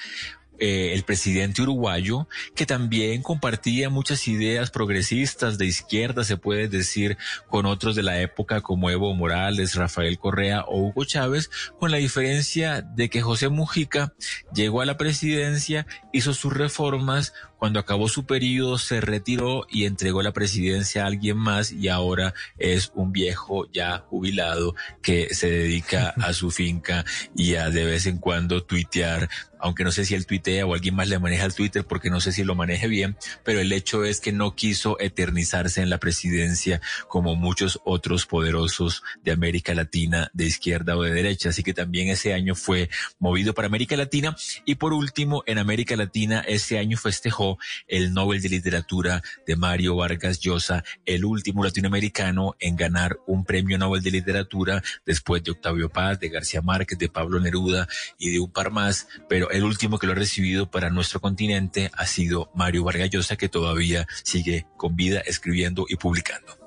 eh, 0.59 0.93
el 0.95 1.05
presidente 1.05 1.63
uruguayo, 1.63 2.29
que 2.55 2.67
también 2.67 3.23
compartía 3.23 3.91
muchas 3.91 4.27
ideas 4.29 4.71
progresistas 4.71 5.59
de 5.59 5.67
izquierda, 5.67 6.25
se 6.25 6.37
puede 6.37 6.69
decir, 6.69 7.17
con 7.49 7.67
otros 7.67 7.95
de 7.95 8.03
la 8.03 8.21
época 8.21 8.61
como 8.61 8.91
Evo 8.91 9.15
Morales, 9.15 9.75
Rafael 9.75 10.19
Correa 10.19 10.65
o 10.67 10.79
Hugo 10.79 11.05
Chávez, 11.05 11.51
con 11.79 11.91
la 11.91 11.99
diferencia 11.99 12.83
de 12.83 13.11
que 13.11 13.23
José 13.23 13.49
Mujica 13.49 14.15
llegó 14.55 14.81
a 14.81 14.87
la 14.87 14.97
presidencia, 14.97 15.87
hizo 16.13 16.35
sus 16.35 16.53
reformas, 16.53 17.33
cuando 17.59 17.81
acabó 17.81 18.09
su 18.09 18.27
periodo 18.27 18.79
se 18.79 19.01
retiró 19.01 19.67
y 19.71 19.85
entregó 19.85 20.23
la 20.23 20.33
presidencia 20.33 21.05
a 21.05 21.07
alguien 21.07 21.37
más 21.37 21.73
y 21.73 21.89
ahora 21.89 22.35
es 22.59 22.93
un 22.95 23.13
viejo 23.13 23.71
ya 23.73 23.99
jubilado 24.09 24.75
que 25.03 25.35
se 25.35 25.51
dedica 25.51 26.15
a 26.23 26.33
su 26.33 26.51
finca 26.51 27.05
y 27.35 27.55
a 27.55 27.71
de 27.71 27.85
vez 27.85 28.07
en 28.07 28.19
cuando 28.19 28.63
tuitear 28.63 29.29
aunque 29.59 29.85
no 29.85 29.91
sé 29.91 30.05
si 30.05 30.15
él 30.15 30.27
tuitea 30.27 30.67
o 30.67 30.75
alguien 30.75 30.95
más 30.95 31.09
le 31.09 31.19
maneja 31.19 31.45
el 31.45 31.55
Twitter 31.55 31.85
porque 31.85 32.11
no 32.11 32.21
sé 32.21 32.33
si 32.33 32.45
lo 32.45 32.55
maneje 32.55 32.89
bien, 32.89 33.17
pero 33.45 33.61
el 33.61 33.73
hecho 33.73 34.05
es 34.05 34.21
que 34.21 34.33
no 34.33 34.55
quiso 34.55 34.99
eternizarse 35.01 35.81
en 35.81 35.91
la 35.91 35.99
presidencia 35.99 36.81
como 37.09 37.37
muchos 37.37 37.81
otros 37.85 38.27
poderosos 38.27 39.03
de 39.25 39.33
América 39.33 39.75
Latina 39.75 40.31
de 40.35 40.45
izquierda 40.45 40.97
o 40.97 41.03
de 41.03 41.13
derecha. 41.13 41.51
Así 41.51 41.63
que 41.63 41.75
también 41.75 42.09
ese 42.09 42.35
año 42.35 42.55
fue 42.55 42.91
movido 43.19 43.55
para 43.55 43.67
América 43.67 43.97
Latina. 43.97 44.37
Y 44.65 44.77
por 44.77 44.93
último, 44.93 45.43
en 45.47 45.59
América 45.59 45.97
Latina, 45.97 46.45
ese 46.47 46.79
año 46.79 46.97
festejó 46.97 47.46
el 47.87 48.13
Nobel 48.13 48.43
de 48.43 48.49
Literatura 48.49 49.23
de 49.47 49.57
Mario 49.57 49.97
Vargas 49.97 50.41
Llosa, 50.41 50.85
el 51.05 51.25
último 51.25 51.63
latinoamericano 51.63 52.57
en 52.61 52.77
ganar 52.77 53.19
un 53.27 53.45
premio 53.45 53.79
Nobel 53.79 54.03
de 54.03 54.11
Literatura 54.11 54.83
después 55.05 55.43
de 55.43 55.53
Octavio 55.53 55.89
Paz, 55.89 56.19
de 56.21 56.29
García 56.29 56.63
Márquez, 56.63 56.99
de 56.99 57.09
Pablo 57.09 57.41
Neruda 57.41 57.89
y 58.19 58.31
de 58.31 58.41
un 58.41 58.51
par 58.51 58.71
más, 58.71 59.09
pero 59.29 59.51
el 59.51 59.65
último 59.65 59.99
que 59.99 60.07
lo 60.07 60.13
ha 60.13 60.17
recibido 60.17 60.71
para 60.71 60.91
nuestro 60.91 61.21
continente 61.21 61.91
ha 61.95 62.07
sido 62.07 62.51
Mario 62.55 62.85
Vargas 62.85 63.11
Llosa, 63.11 63.37
que 63.37 63.49
todavía 63.49 64.07
sigue 64.25 64.67
con 64.77 64.97
vida 64.97 65.21
escribiendo 65.21 65.87
y 65.89 65.97
publicando. 65.97 66.67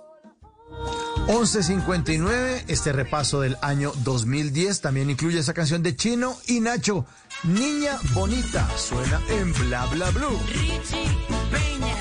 11.59, 1.27 2.63
este 2.67 2.91
repaso 2.91 3.41
del 3.41 3.57
año 3.61 3.91
2010 4.03 4.81
también 4.81 5.09
incluye 5.09 5.39
esa 5.39 5.53
canción 5.53 5.83
de 5.83 5.95
Chino 5.95 6.35
y 6.47 6.59
Nacho, 6.59 7.05
Niña 7.43 7.97
Bonita, 8.13 8.67
suena 8.77 9.21
en 9.29 9.53
Bla 9.53 9.85
Bla 9.85 10.11
Blue. 10.11 10.39
Richie 10.47 11.07
Peña, 11.49 11.95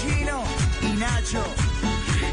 Chino 0.00 0.44
y 0.82 0.92
Nacho. 0.98 1.42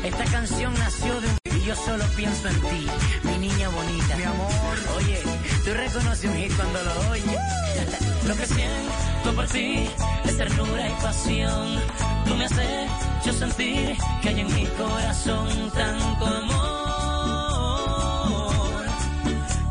Esta 0.03 0.25
canción 0.25 0.73
nació 0.73 1.21
de 1.21 1.27
un... 1.27 1.37
Y 1.45 1.61
yo 1.63 1.73
solo 1.73 2.03
pienso 2.17 2.49
en 2.49 2.59
ti, 2.61 2.87
mi 3.23 3.37
niña 3.37 3.69
bonita. 3.69 4.17
Mi 4.17 4.23
amor. 4.23 4.51
Oye, 4.97 5.21
tú 5.63 5.73
reconoces 5.73 6.25
un 6.29 6.35
hit 6.35 6.53
cuando 6.53 6.83
lo 6.83 7.09
oyes. 7.11 7.39
Lo 8.27 8.35
que 8.35 8.45
siento 8.45 9.33
por 9.35 9.47
ti 9.47 9.89
es 10.25 10.37
ternura 10.37 10.89
y 10.89 10.93
pasión. 11.01 11.79
Tú 12.25 12.35
me 12.35 12.43
has 12.45 12.51
hecho 12.51 13.33
sentir 13.33 13.95
que 14.21 14.29
hay 14.29 14.41
en 14.41 14.53
mi 14.53 14.65
corazón 14.65 15.71
tanto 15.71 16.25
amor. 16.25 16.89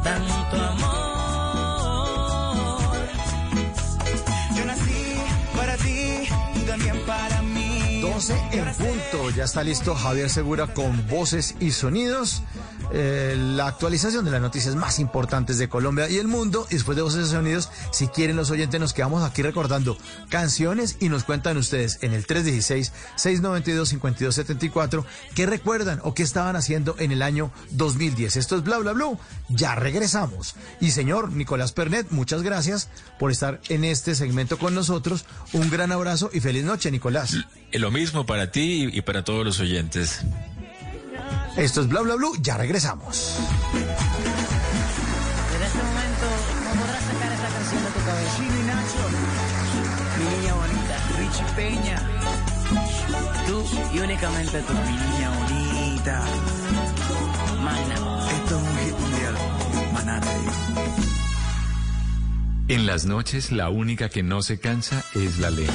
Tanto 0.03 0.38
12 8.19 8.35
en 8.51 8.65
punto, 8.75 9.31
ya 9.31 9.45
está 9.45 9.63
listo 9.63 9.95
Javier 9.95 10.29
Segura 10.29 10.67
con 10.67 11.07
voces 11.07 11.55
y 11.61 11.71
sonidos. 11.71 12.43
Eh, 12.91 13.37
la 13.39 13.67
actualización 13.67 14.25
de 14.25 14.31
las 14.31 14.41
noticias 14.41 14.75
más 14.75 14.99
importantes 14.99 15.59
de 15.59 15.69
Colombia 15.69 16.09
y 16.09 16.17
el 16.17 16.29
mundo. 16.29 16.67
Y 16.71 16.75
después 16.75 16.97
de 16.97 17.03
voces 17.03 17.29
y 17.29 17.31
sonidos, 17.31 17.71
si 17.93 18.09
quieren 18.09 18.37
los 18.37 18.51
oyentes, 18.51 18.81
nos 18.81 18.95
quedamos 18.95 19.23
aquí 19.23 19.43
recordando 19.43 19.99
canciones 20.29 20.97
y 21.01 21.09
nos 21.09 21.25
cuentan 21.25 21.57
ustedes 21.57 21.99
en 22.03 22.13
el 22.15 22.25
316-692-5274 22.27 25.05
qué 25.35 25.47
recuerdan 25.47 26.01
o 26.03 26.15
qué 26.15 26.23
estaban 26.23 26.55
haciendo 26.57 26.97
en 26.99 27.13
el 27.13 27.23
año 27.23 27.51
2010. 27.73 28.37
Esto 28.37 28.57
es 28.57 28.65
Bla 28.65 28.79
Bla 28.79 28.93
Blue. 28.93 29.19
Ya 29.49 29.75
regresamos. 29.75 30.55
Y 30.81 30.93
señor 30.93 31.33
Nicolás 31.33 31.73
Pernet, 31.73 32.11
muchas 32.11 32.43
gracias 32.43 32.89
por 33.19 33.31
estar 33.31 33.61
en 33.69 33.85
este 33.85 34.15
segmento 34.15 34.59
con 34.59 34.75
nosotros. 34.75 35.27
Un 35.53 35.71
gran 35.71 35.93
abrazo 35.93 36.31
y 36.33 36.41
feliz 36.41 36.65
noche, 36.65 36.91
Nicolás. 36.91 37.37
Lo 37.73 37.91
mismo 37.91 38.25
para 38.27 38.51
ti 38.51 38.89
y 38.93 39.03
para 39.03 39.25
todos 39.25 39.45
los 39.45 39.61
oyentes. 39.61 40.23
Esto 41.59 41.81
es 41.81 41.89
Bla 41.89 42.03
Bla 42.03 42.15
Blue, 42.15 42.37
ya 42.41 42.57
regresamos. 42.57 43.37
Desde 45.53 45.67
este 45.67 45.83
momento 45.83 46.27
no 46.63 46.71
podrás 46.81 47.03
sacar 47.03 47.33
esta 47.33 47.49
canción 47.49 47.83
de 47.83 47.91
tu 47.91 48.01
cabeza. 48.07 48.37
Chino 48.37 48.55
y 48.55 48.63
Nacho, 48.63 49.03
Mi 50.19 50.25
niña 50.37 50.55
bonita, 50.55 50.97
Richie 51.19 51.45
Peña. 51.57 51.99
Tú 53.49 53.65
y 53.93 53.99
únicamente 53.99 54.63
tú. 54.63 54.73
mi 54.73 54.93
niña 54.93 55.31
bonita. 55.37 56.25
Magna. 57.65 57.95
Esto 58.31 58.57
es 58.57 58.63
un 58.63 58.79
hit 58.79 58.97
mundial. 59.01 59.35
Maná 59.95 60.21
te 60.21 60.29
digo. 60.39 60.53
En 62.69 62.87
las 62.87 63.05
noches 63.07 63.51
la 63.51 63.69
única 63.69 64.09
que 64.09 64.23
no 64.23 64.43
se 64.43 64.61
cansa 64.61 65.03
es 65.17 65.39
la 65.41 65.51
lengua. 65.51 65.75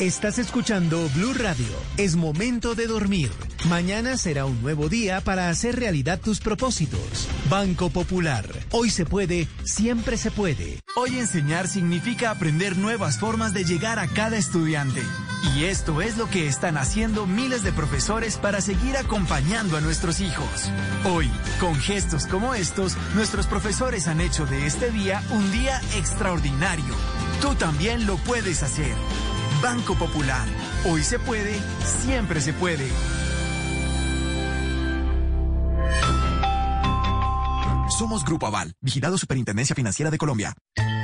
Estás 0.00 0.38
escuchando 0.38 1.10
Blue 1.14 1.34
Radio. 1.34 1.66
Es 1.98 2.16
momento 2.16 2.74
de 2.74 2.86
dormir. 2.86 3.30
Mañana 3.68 4.16
será 4.16 4.46
un 4.46 4.62
nuevo 4.62 4.88
día 4.88 5.20
para 5.20 5.50
hacer 5.50 5.76
realidad 5.76 6.18
tus 6.18 6.40
propósitos. 6.40 7.28
Banco 7.50 7.90
Popular. 7.90 8.46
Hoy 8.70 8.88
se 8.88 9.04
puede, 9.04 9.46
siempre 9.64 10.16
se 10.16 10.30
puede. 10.30 10.80
Hoy 10.96 11.18
enseñar 11.18 11.68
significa 11.68 12.30
aprender 12.30 12.78
nuevas 12.78 13.18
formas 13.18 13.52
de 13.52 13.64
llegar 13.64 13.98
a 13.98 14.06
cada 14.06 14.38
estudiante. 14.38 15.02
Y 15.54 15.64
esto 15.64 16.00
es 16.00 16.16
lo 16.16 16.30
que 16.30 16.46
están 16.48 16.78
haciendo 16.78 17.26
miles 17.26 17.62
de 17.62 17.72
profesores 17.72 18.38
para 18.38 18.62
seguir 18.62 18.96
acompañando 18.96 19.76
a 19.76 19.82
nuestros 19.82 20.20
hijos. 20.20 20.70
Hoy, 21.04 21.30
con 21.60 21.74
gestos 21.74 22.26
como 22.26 22.54
estos, 22.54 22.96
nuestros 23.14 23.46
profesores 23.46 24.08
han 24.08 24.22
hecho 24.22 24.46
de 24.46 24.64
este 24.64 24.90
día 24.90 25.22
un 25.28 25.52
día 25.52 25.78
extraordinario. 25.94 26.94
Tú 27.42 27.54
también 27.54 28.06
lo 28.06 28.16
puedes 28.16 28.62
hacer. 28.62 28.94
Banco 29.62 29.94
Popular. 29.94 30.48
Hoy 30.86 31.02
se 31.02 31.18
puede, 31.18 31.54
siempre 32.02 32.40
se 32.40 32.52
puede. 32.52 32.88
Somos 37.98 38.24
Grupo 38.24 38.46
Aval, 38.46 38.72
vigilado 38.80 39.18
Superintendencia 39.18 39.76
Financiera 39.76 40.10
de 40.10 40.16
Colombia. 40.16 40.54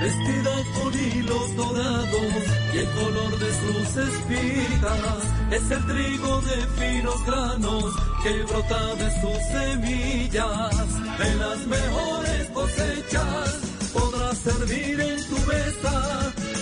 Vestida 0.01 0.51
con 0.75 0.95
hilos 0.95 1.57
dorados 1.57 2.33
y 2.73 2.79
el 2.79 2.90
color 2.90 3.38
de 3.38 3.53
sus 3.53 3.97
espigas 3.97 5.37
es 5.51 5.71
el 5.71 5.87
trigo 5.87 6.40
de 6.40 6.66
finos 6.79 7.27
granos 7.27 7.95
que 8.23 8.42
brota 8.45 8.95
de 8.95 9.21
sus 9.21 9.38
semillas. 9.53 11.19
De 11.19 11.35
las 11.37 11.66
mejores 11.66 12.51
cosechas 12.51 13.61
podrás 13.92 14.38
servir 14.38 15.01
en 15.01 15.27
tu 15.27 15.38
mesa 15.47 16.33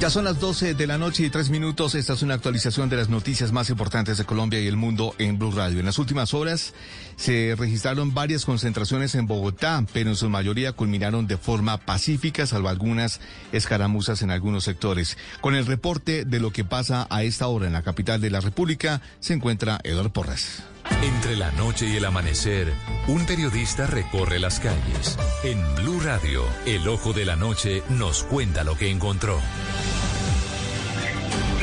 Ya 0.00 0.08
son 0.08 0.24
las 0.24 0.40
12 0.40 0.72
de 0.72 0.86
la 0.86 0.96
noche 0.96 1.24
y 1.24 1.28
tres 1.28 1.50
minutos. 1.50 1.94
Esta 1.94 2.14
es 2.14 2.22
una 2.22 2.32
actualización 2.32 2.88
de 2.88 2.96
las 2.96 3.10
noticias 3.10 3.52
más 3.52 3.68
importantes 3.68 4.16
de 4.16 4.24
Colombia 4.24 4.58
y 4.58 4.66
el 4.66 4.78
mundo 4.78 5.14
en 5.18 5.38
Blue 5.38 5.50
Radio. 5.50 5.78
En 5.78 5.84
las 5.84 5.98
últimas 5.98 6.32
horas 6.32 6.72
se 7.16 7.54
registraron 7.54 8.14
varias 8.14 8.46
concentraciones 8.46 9.14
en 9.14 9.26
Bogotá, 9.26 9.84
pero 9.92 10.08
en 10.08 10.16
su 10.16 10.30
mayoría 10.30 10.72
culminaron 10.72 11.26
de 11.26 11.36
forma 11.36 11.76
pacífica, 11.76 12.46
salvo 12.46 12.70
algunas 12.70 13.20
escaramuzas 13.52 14.22
en 14.22 14.30
algunos 14.30 14.64
sectores. 14.64 15.18
Con 15.42 15.54
el 15.54 15.66
reporte 15.66 16.24
de 16.24 16.40
lo 16.40 16.50
que 16.50 16.64
pasa 16.64 17.06
a 17.10 17.22
esta 17.22 17.48
hora 17.48 17.66
en 17.66 17.74
la 17.74 17.82
capital 17.82 18.22
de 18.22 18.30
la 18.30 18.40
República, 18.40 19.02
se 19.20 19.34
encuentra 19.34 19.80
Eduardo 19.84 20.14
Porras. 20.14 20.62
Entre 21.02 21.36
la 21.36 21.50
noche 21.52 21.86
y 21.86 21.96
el 21.96 22.04
amanecer, 22.04 22.72
un 23.08 23.24
periodista 23.26 23.86
recorre 23.86 24.38
las 24.38 24.60
calles. 24.60 25.18
En 25.44 25.58
Blue 25.76 26.00
Radio, 26.00 26.44
el 26.66 26.86
ojo 26.88 27.12
de 27.12 27.24
la 27.24 27.36
noche 27.36 27.82
nos 27.88 28.24
cuenta 28.24 28.64
lo 28.64 28.76
que 28.76 28.90
encontró. 28.90 29.38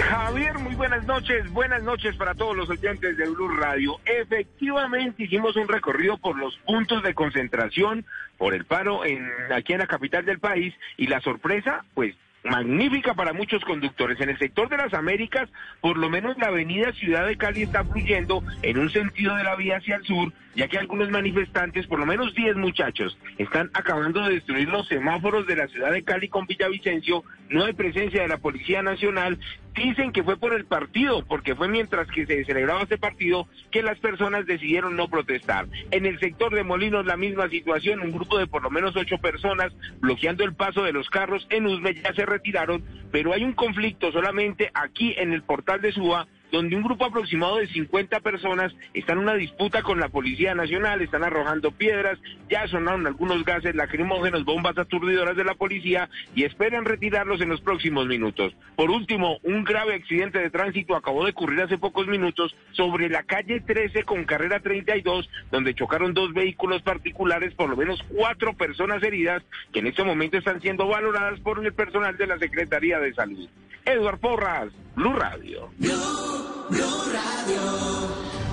Javier, 0.09 0.57
muy 0.59 0.75
buenas 0.75 1.05
noches. 1.05 1.51
Buenas 1.51 1.83
noches 1.83 2.15
para 2.15 2.33
todos 2.33 2.55
los 2.55 2.69
oyentes 2.69 3.17
de 3.17 3.29
Blue 3.29 3.49
Radio. 3.49 3.99
Efectivamente, 4.05 5.23
hicimos 5.23 5.55
un 5.55 5.67
recorrido 5.67 6.17
por 6.17 6.37
los 6.37 6.55
puntos 6.65 7.03
de 7.03 7.13
concentración 7.13 8.05
por 8.37 8.53
el 8.53 8.65
paro 8.65 9.05
en, 9.05 9.27
aquí 9.53 9.73
en 9.73 9.79
la 9.79 9.87
capital 9.87 10.25
del 10.25 10.39
país 10.39 10.73
y 10.97 11.07
la 11.07 11.19
sorpresa, 11.21 11.83
pues 11.93 12.15
magnífica 12.49 13.13
para 13.13 13.33
muchos 13.33 13.63
conductores. 13.63 14.19
En 14.21 14.29
el 14.29 14.37
sector 14.37 14.69
de 14.69 14.77
las 14.77 14.93
Américas, 14.93 15.49
por 15.81 15.97
lo 15.97 16.09
menos 16.09 16.37
la 16.37 16.47
avenida 16.47 16.91
Ciudad 16.93 17.27
de 17.27 17.37
Cali 17.37 17.63
está 17.63 17.83
fluyendo 17.83 18.43
en 18.61 18.77
un 18.77 18.89
sentido 18.89 19.35
de 19.35 19.43
la 19.43 19.55
vía 19.55 19.77
hacia 19.77 19.97
el 19.97 20.03
sur, 20.03 20.33
ya 20.55 20.67
que 20.67 20.77
algunos 20.77 21.09
manifestantes, 21.09 21.85
por 21.87 21.99
lo 21.99 22.05
menos 22.05 22.33
10 22.33 22.55
muchachos, 22.57 23.17
están 23.37 23.69
acabando 23.73 24.21
de 24.23 24.35
destruir 24.35 24.69
los 24.69 24.87
semáforos 24.87 25.45
de 25.47 25.55
la 25.55 25.67
ciudad 25.67 25.91
de 25.91 26.03
Cali 26.03 26.29
con 26.29 26.47
Villavicencio. 26.47 27.23
No 27.49 27.65
hay 27.65 27.73
presencia 27.73 28.21
de 28.21 28.27
la 28.27 28.37
Policía 28.37 28.81
Nacional. 28.81 29.37
Dicen 29.77 30.11
que 30.11 30.23
fue 30.23 30.37
por 30.37 30.55
el 30.55 30.65
partido, 30.65 31.23
porque 31.23 31.55
fue 31.55 31.67
mientras 31.67 32.07
que 32.07 32.25
se 32.25 32.43
celebraba 32.45 32.81
este 32.81 32.97
partido 32.97 33.47
que 33.69 33.83
las 33.83 33.99
personas 33.99 34.47
decidieron 34.47 34.95
no 34.95 35.07
protestar. 35.07 35.67
En 35.91 36.07
el 36.07 36.19
sector 36.19 36.53
de 36.53 36.63
Molinos 36.63 37.05
la 37.05 37.15
misma 37.15 37.47
situación, 37.47 38.01
un 38.01 38.11
grupo 38.11 38.39
de 38.39 38.47
por 38.47 38.63
lo 38.63 38.71
menos 38.71 38.95
ocho 38.95 39.19
personas 39.19 39.71
bloqueando 39.99 40.43
el 40.43 40.55
paso 40.55 40.83
de 40.83 40.93
los 40.93 41.09
carros 41.09 41.45
en 41.51 41.67
Usme 41.67 41.93
ya 41.93 42.11
se 42.15 42.25
retiraron, 42.25 42.83
pero 43.11 43.33
hay 43.33 43.43
un 43.43 43.53
conflicto 43.53 44.11
solamente 44.11 44.71
aquí 44.73 45.13
en 45.15 45.31
el 45.31 45.43
portal 45.43 45.79
de 45.79 45.91
Suba 45.91 46.27
donde 46.51 46.75
un 46.75 46.83
grupo 46.83 47.05
aproximado 47.05 47.57
de 47.57 47.67
50 47.67 48.19
personas 48.21 48.73
están 48.93 49.17
en 49.17 49.23
una 49.23 49.35
disputa 49.35 49.81
con 49.81 49.99
la 49.99 50.09
Policía 50.09 50.55
Nacional, 50.55 51.01
están 51.01 51.23
arrojando 51.23 51.71
piedras, 51.71 52.19
ya 52.49 52.67
sonaron 52.67 53.07
algunos 53.07 53.43
gases 53.43 53.75
lacrimógenos, 53.75 54.45
bombas 54.45 54.77
aturdidoras 54.77 55.35
de 55.35 55.43
la 55.43 55.55
policía 55.55 56.09
y 56.35 56.43
esperan 56.43 56.85
retirarlos 56.85 57.41
en 57.41 57.49
los 57.49 57.61
próximos 57.61 58.07
minutos. 58.07 58.53
Por 58.75 58.89
último, 58.91 59.39
un 59.43 59.63
grave 59.63 59.95
accidente 59.95 60.39
de 60.39 60.49
tránsito 60.49 60.95
acabó 60.95 61.25
de 61.25 61.31
ocurrir 61.31 61.61
hace 61.61 61.77
pocos 61.77 62.07
minutos 62.07 62.55
sobre 62.71 63.09
la 63.09 63.23
calle 63.23 63.61
13 63.61 64.03
con 64.03 64.25
carrera 64.25 64.59
32, 64.59 65.29
donde 65.51 65.73
chocaron 65.73 66.13
dos 66.13 66.33
vehículos 66.33 66.81
particulares, 66.81 67.53
por 67.53 67.69
lo 67.69 67.77
menos 67.77 68.01
cuatro 68.09 68.53
personas 68.53 69.03
heridas, 69.03 69.43
que 69.71 69.79
en 69.79 69.87
este 69.87 70.03
momento 70.03 70.37
están 70.37 70.61
siendo 70.61 70.87
valoradas 70.87 71.39
por 71.39 71.63
el 71.63 71.73
personal 71.73 72.17
de 72.17 72.27
la 72.27 72.37
Secretaría 72.37 72.99
de 72.99 73.13
Salud. 73.13 73.47
Eduard 73.85 74.19
Porras, 74.19 74.71
Blue 74.95 75.13
Radio. 75.13 75.69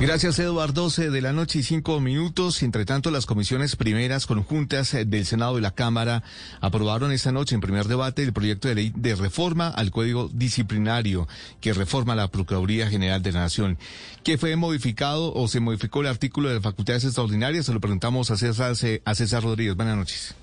Gracias, 0.01 0.39
Eduardo. 0.39 0.82
12 0.82 1.11
de 1.11 1.22
la 1.22 1.32
noche 1.32 1.61
y 1.61 1.62
cinco 1.62 1.99
minutos. 1.99 2.62
Entre 2.62 2.85
tanto, 2.85 3.11
las 3.11 3.26
comisiones 3.26 3.74
primeras 3.74 4.26
conjuntas 4.26 4.93
eh, 4.93 5.05
del 5.05 5.24
Senado 5.24 5.57
y 5.57 5.62
la 5.62 5.70
Cámara 5.70 6.22
aprobaron 6.61 7.11
esta 7.11 7.32
noche 7.32 7.55
en 7.55 7.62
primer 7.62 7.87
debate 7.87 8.22
el 8.22 8.32
proyecto 8.32 8.68
de 8.68 8.74
ley 8.74 8.93
de 8.95 9.14
reforma 9.14 9.68
al 9.68 9.91
Código 9.91 10.28
Disciplinario 10.32 11.26
que 11.61 11.72
reforma 11.72 12.14
la 12.14 12.28
Procuraduría 12.28 12.91
General 12.91 13.22
de 13.22 13.32
la 13.32 13.41
Nación. 13.41 13.78
¿Qué 14.24 14.37
fue 14.37 14.57
modificado 14.57 15.32
o 15.32 15.49
se 15.49 15.61
modificó 15.61 16.03
el 16.03 16.09
artículo 16.09 16.51
de 16.51 16.61
facultades 16.61 17.05
extraordinarias? 17.05 17.64
Se 17.64 17.72
lo 17.72 17.80
preguntamos 17.80 18.30
a 18.30 18.37
César, 18.37 18.74
a 19.05 19.14
César 19.14 19.43
Rodríguez. 19.43 19.74
Buenas 19.74 19.97
noches. 19.97 20.35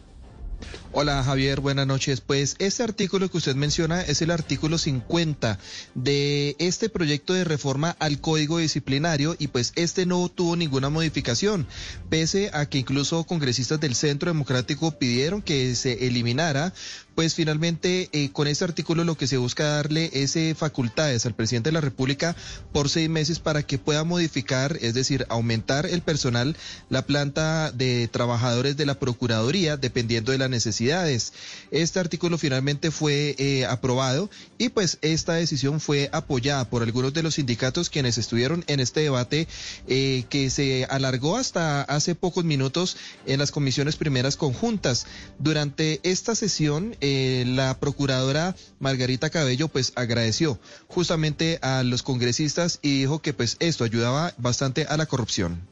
Hola 0.93 1.23
Javier, 1.23 1.61
buenas 1.61 1.87
noches. 1.87 2.21
Pues 2.21 2.55
este 2.59 2.83
artículo 2.83 3.29
que 3.29 3.37
usted 3.37 3.55
menciona 3.55 4.01
es 4.01 4.21
el 4.21 4.31
artículo 4.31 4.77
50 4.77 5.57
de 5.95 6.55
este 6.59 6.89
proyecto 6.89 7.33
de 7.33 7.43
reforma 7.43 7.95
al 7.99 8.19
Código 8.19 8.57
Disciplinario 8.57 9.35
y 9.39 9.47
pues 9.47 9.71
este 9.75 10.05
no 10.05 10.27
tuvo 10.29 10.55
ninguna 10.55 10.89
modificación, 10.89 11.65
pese 12.09 12.51
a 12.53 12.65
que 12.65 12.77
incluso 12.77 13.23
congresistas 13.23 13.79
del 13.79 13.95
Centro 13.95 14.31
Democrático 14.31 14.91
pidieron 14.97 15.41
que 15.41 15.75
se 15.75 16.07
eliminara 16.07 16.73
pues 17.21 17.35
finalmente 17.35 18.09
eh, 18.13 18.31
con 18.33 18.47
este 18.47 18.63
artículo 18.63 19.03
lo 19.03 19.15
que 19.15 19.27
se 19.27 19.37
busca 19.37 19.63
darle 19.63 20.09
es 20.11 20.35
eh, 20.35 20.55
facultades 20.57 21.23
al 21.27 21.35
presidente 21.35 21.69
de 21.69 21.73
la 21.73 21.79
República 21.79 22.35
por 22.71 22.89
seis 22.89 23.11
meses 23.11 23.37
para 23.37 23.61
que 23.61 23.77
pueda 23.77 24.03
modificar, 24.03 24.75
es 24.81 24.95
decir, 24.95 25.27
aumentar 25.29 25.85
el 25.85 26.01
personal, 26.01 26.57
la 26.89 27.05
planta 27.05 27.71
de 27.71 28.07
trabajadores 28.07 28.75
de 28.75 28.87
la 28.87 28.97
Procuraduría, 28.97 29.77
dependiendo 29.77 30.31
de 30.31 30.39
las 30.39 30.49
necesidades. 30.49 31.33
Este 31.69 31.99
artículo 31.99 32.39
finalmente 32.39 32.89
fue 32.89 33.35
eh, 33.37 33.67
aprobado 33.67 34.31
y 34.57 34.69
pues 34.69 34.97
esta 35.03 35.33
decisión 35.33 35.79
fue 35.79 36.09
apoyada 36.13 36.71
por 36.71 36.81
algunos 36.81 37.13
de 37.13 37.21
los 37.21 37.35
sindicatos 37.35 37.91
quienes 37.91 38.17
estuvieron 38.17 38.63
en 38.65 38.79
este 38.79 39.01
debate 39.01 39.47
que 39.85 40.49
se 40.49 40.85
alargó 40.89 41.37
hasta 41.37 41.83
hace 41.83 42.15
pocos 42.15 42.45
minutos 42.45 42.97
en 43.27 43.37
las 43.37 43.51
comisiones 43.51 43.95
primeras 43.95 44.37
conjuntas. 44.37 45.05
Durante 45.37 45.99
esta 46.01 46.33
sesión, 46.33 46.95
eh, 47.01 47.10
la 47.47 47.79
procuradora 47.79 48.55
Margarita 48.79 49.29
Cabello 49.29 49.67
pues 49.67 49.93
agradeció 49.95 50.59
justamente 50.87 51.59
a 51.61 51.83
los 51.83 52.03
congresistas 52.03 52.79
y 52.81 52.99
dijo 52.99 53.21
que 53.21 53.33
pues 53.33 53.57
esto 53.59 53.83
ayudaba 53.83 54.33
bastante 54.37 54.85
a 54.85 54.97
la 54.97 55.05
corrupción. 55.05 55.67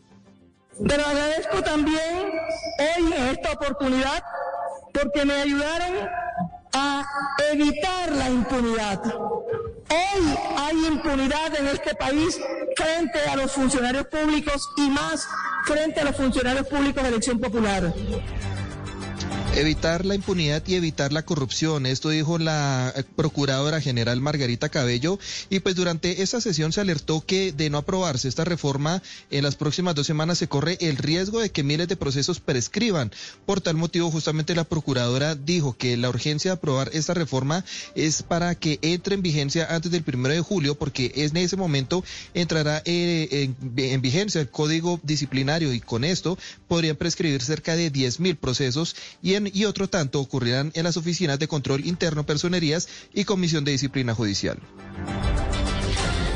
Pero 0.87 1.05
agradezco 1.05 1.61
también 1.61 2.31
hoy 2.79 3.13
en 3.13 3.25
esta 3.27 3.51
oportunidad 3.51 4.23
porque 4.93 5.25
me 5.25 5.33
ayudaron 5.33 6.07
a 6.73 7.05
evitar 7.51 8.11
la 8.11 8.29
impunidad. 8.29 9.01
Hoy 9.05 10.37
hay 10.57 10.85
impunidad 10.85 11.55
en 11.55 11.67
este 11.67 11.95
país 11.95 12.39
frente 12.75 13.19
a 13.29 13.35
los 13.35 13.51
funcionarios 13.51 14.07
públicos 14.07 14.69
y 14.77 14.89
más 14.89 15.27
frente 15.65 15.99
a 15.99 16.05
los 16.05 16.15
funcionarios 16.15 16.67
públicos 16.67 17.03
de 17.03 17.09
elección 17.09 17.39
popular. 17.39 17.93
Evitar 19.55 20.05
la 20.05 20.13
impunidad 20.13 20.63
y 20.67 20.75
evitar 20.75 21.11
la 21.11 21.25
corrupción, 21.25 21.87
esto 21.87 22.09
dijo 22.09 22.37
la 22.37 22.93
eh, 22.95 23.03
Procuradora 23.15 23.81
General 23.81 24.21
Margarita 24.21 24.69
Cabello 24.69 25.17
y 25.49 25.59
pues 25.59 25.75
durante 25.75 26.21
esa 26.21 26.39
sesión 26.39 26.71
se 26.71 26.81
alertó 26.81 27.25
que 27.25 27.51
de 27.51 27.71
no 27.71 27.79
aprobarse 27.79 28.27
esta 28.27 28.45
reforma 28.45 29.01
en 29.31 29.43
las 29.43 29.55
próximas 29.55 29.95
dos 29.95 30.05
semanas 30.05 30.37
se 30.37 30.47
corre 30.47 30.77
el 30.81 30.97
riesgo 30.97 31.39
de 31.39 31.49
que 31.49 31.63
miles 31.63 31.87
de 31.87 31.97
procesos 31.97 32.39
prescriban. 32.39 33.11
Por 33.47 33.59
tal 33.59 33.75
motivo 33.75 34.11
justamente 34.11 34.53
la 34.53 34.65
Procuradora 34.65 35.33
dijo 35.33 35.75
que 35.75 35.97
la 35.97 36.09
urgencia 36.09 36.51
de 36.51 36.57
aprobar 36.57 36.91
esta 36.93 37.15
reforma 37.15 37.65
es 37.95 38.21
para 38.21 38.53
que 38.53 38.77
entre 38.83 39.15
en 39.15 39.23
vigencia 39.23 39.67
antes 39.73 39.91
del 39.91 40.03
primero 40.03 40.35
de 40.35 40.41
julio 40.41 40.75
porque 40.77 41.11
en 41.15 41.35
ese 41.37 41.57
momento 41.57 42.03
entrará 42.35 42.83
eh, 42.85 43.51
en, 43.75 44.01
vigencia 44.01 44.41
el 44.41 44.49
Código 44.49 44.99
Disciplinario 45.01 45.73
y 45.73 45.81
con 45.81 46.03
esto 46.03 46.37
podrían 46.67 46.95
prescribir 46.95 47.41
cerca 47.41 47.75
de 47.75 47.89
10 47.89 48.19
mil 48.19 48.37
procesos 48.37 48.95
y 49.23 49.38
y 49.53 49.65
otro 49.65 49.87
tanto 49.87 50.19
ocurrirán 50.19 50.71
en 50.73 50.83
las 50.83 50.97
oficinas 50.97 51.39
de 51.39 51.47
control 51.47 51.85
interno, 51.85 52.25
personerías 52.25 52.89
y 53.13 53.25
comisión 53.25 53.63
de 53.63 53.71
disciplina 53.71 54.13
judicial. 54.15 54.59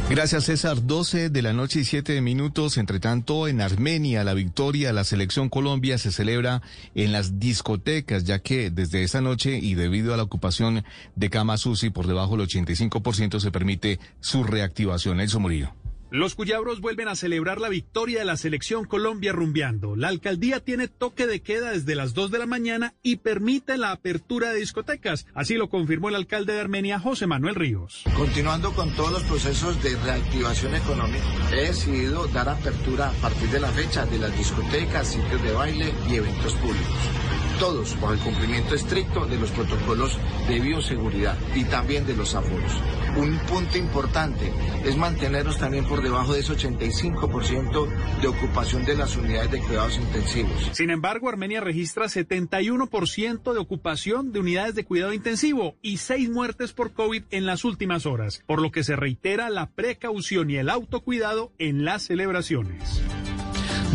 Gracias 0.09 0.43
César. 0.43 0.85
12 0.85 1.29
de 1.29 1.41
la 1.41 1.53
noche 1.53 1.79
y 1.79 1.85
7 1.85 2.21
minutos. 2.21 2.77
Entre 2.77 2.99
tanto, 2.99 3.47
en 3.47 3.61
Armenia 3.61 4.23
la 4.23 4.33
victoria 4.33 4.89
de 4.89 4.93
la 4.93 5.05
selección 5.05 5.49
Colombia 5.49 5.97
se 5.97 6.11
celebra 6.11 6.61
en 6.93 7.11
las 7.11 7.39
discotecas, 7.39 8.23
ya 8.23 8.39
que 8.39 8.69
desde 8.69 9.03
esa 9.03 9.21
noche 9.21 9.57
y 9.57 9.75
debido 9.75 10.13
a 10.13 10.17
la 10.17 10.23
ocupación 10.23 10.83
de 11.15 11.29
camas 11.29 11.65
UCI 11.65 11.89
por 11.89 12.05
debajo 12.05 12.37
del 12.37 12.47
85% 12.47 13.39
se 13.39 13.51
permite 13.51 13.99
su 14.19 14.43
reactivación. 14.43 15.19
Elso 15.19 15.39
Murillo. 15.39 15.73
Los 16.13 16.35
cuyabros 16.35 16.79
vuelven 16.79 17.07
a 17.07 17.15
celebrar 17.15 17.59
la 17.59 17.69
victoria 17.69 18.19
de 18.19 18.25
la 18.25 18.37
selección 18.37 18.85
Colombia 18.85 19.31
rumbeando. 19.31 19.95
La 19.95 20.09
alcaldía 20.09 20.59
tiene 20.59 20.87
toque 20.87 21.25
de 21.25 21.41
queda 21.41 21.71
desde 21.71 21.95
las 21.95 22.13
2 22.13 22.29
de 22.29 22.37
la 22.37 22.45
mañana 22.45 22.93
y 23.01 23.15
permite 23.15 23.79
la 23.79 23.89
apertura 23.89 24.51
de 24.51 24.59
discotecas. 24.59 25.25
Así 25.33 25.55
lo 25.55 25.71
confirmó 25.71 26.09
el 26.09 26.15
alcalde 26.15 26.53
de 26.53 26.61
Armenia, 26.61 26.99
José 26.99 27.25
Manuel 27.25 27.55
Ríos. 27.55 28.03
Continuando 28.15 28.73
con 28.73 28.95
todos 28.95 29.11
los 29.11 29.23
procesos 29.23 29.81
de 29.81 29.95
reactivación 30.03 30.75
económica, 30.75 31.25
he 31.51 31.69
decidido 31.69 32.27
dar 32.27 32.47
apertura 32.47 33.09
a 33.09 33.13
partir 33.13 33.49
de 33.49 33.61
la 33.61 33.69
fecha 33.69 34.05
de 34.05 34.19
las 34.19 34.37
discotecas, 34.37 35.07
sitios 35.07 35.41
de 35.41 35.51
baile 35.51 35.95
y 36.11 36.17
eventos 36.17 36.53
públicos. 36.57 37.42
Todos 37.59 37.99
bajo 37.99 38.13
el 38.13 38.19
cumplimiento 38.19 38.75
estricto 38.75 39.25
de 39.25 39.37
los 39.37 39.51
protocolos 39.51 40.17
de 40.47 40.59
bioseguridad 40.59 41.37
y 41.55 41.63
también 41.65 42.05
de 42.05 42.15
los 42.15 42.35
aforos. 42.35 42.71
Un 43.15 43.37
punto 43.47 43.77
importante 43.77 44.51
es 44.85 44.97
mantenernos 44.97 45.59
también 45.59 45.85
por 45.85 46.01
debajo 46.01 46.33
de 46.33 46.39
ese 46.39 46.53
85% 46.53 48.21
de 48.21 48.27
ocupación 48.27 48.85
de 48.85 48.95
las 48.95 49.15
unidades 49.15 49.51
de 49.51 49.59
cuidados 49.59 49.97
intensivos. 49.97 50.69
Sin 50.71 50.89
embargo, 50.89 51.29
Armenia 51.29 51.61
registra 51.61 52.05
71% 52.05 53.53
de 53.53 53.59
ocupación 53.59 54.31
de 54.31 54.39
unidades 54.39 54.75
de 54.75 54.85
cuidado 54.85 55.13
intensivo 55.13 55.75
y 55.81 55.97
seis 55.97 56.29
muertes 56.29 56.73
por 56.73 56.93
COVID 56.93 57.23
en 57.29 57.45
las 57.45 57.65
últimas 57.65 58.05
horas, 58.05 58.43
por 58.47 58.61
lo 58.61 58.71
que 58.71 58.83
se 58.83 58.95
reitera 58.95 59.49
la 59.49 59.69
precaución 59.69 60.49
y 60.49 60.55
el 60.55 60.69
autocuidado 60.69 61.51
en 61.59 61.85
las 61.85 62.03
celebraciones. 62.03 63.03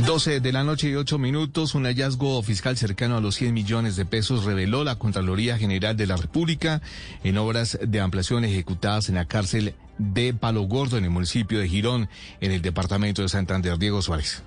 12 0.04 0.40
de 0.40 0.52
la 0.52 0.64
noche 0.64 0.88
y 0.88 0.94
8 0.94 1.18
minutos, 1.18 1.74
un 1.74 1.84
hallazgo 1.84 2.42
fiscal 2.42 2.76
cercano 2.76 3.16
a 3.16 3.20
los 3.20 3.34
100 3.34 3.52
millones 3.52 3.96
de 3.96 4.04
pesos 4.04 4.44
reveló 4.44 4.84
la 4.84 4.96
Contraloría 4.96 5.58
General 5.58 5.96
de 5.96 6.06
la 6.06 6.16
República 6.16 6.80
en 7.24 7.38
obras 7.38 7.78
de 7.80 8.00
ampliación 8.00 8.44
ejecutadas 8.44 9.08
en 9.08 9.16
la 9.16 9.26
cárcel 9.26 9.74
de 9.98 10.34
Palo 10.34 10.62
Gordo 10.62 10.98
en 10.98 11.04
el 11.04 11.10
municipio 11.10 11.58
de 11.58 11.68
Girón, 11.68 12.08
en 12.40 12.52
el 12.52 12.62
departamento 12.62 13.22
de 13.22 13.28
Santander. 13.28 13.78
Diego 13.78 14.00
Suárez. 14.02 14.42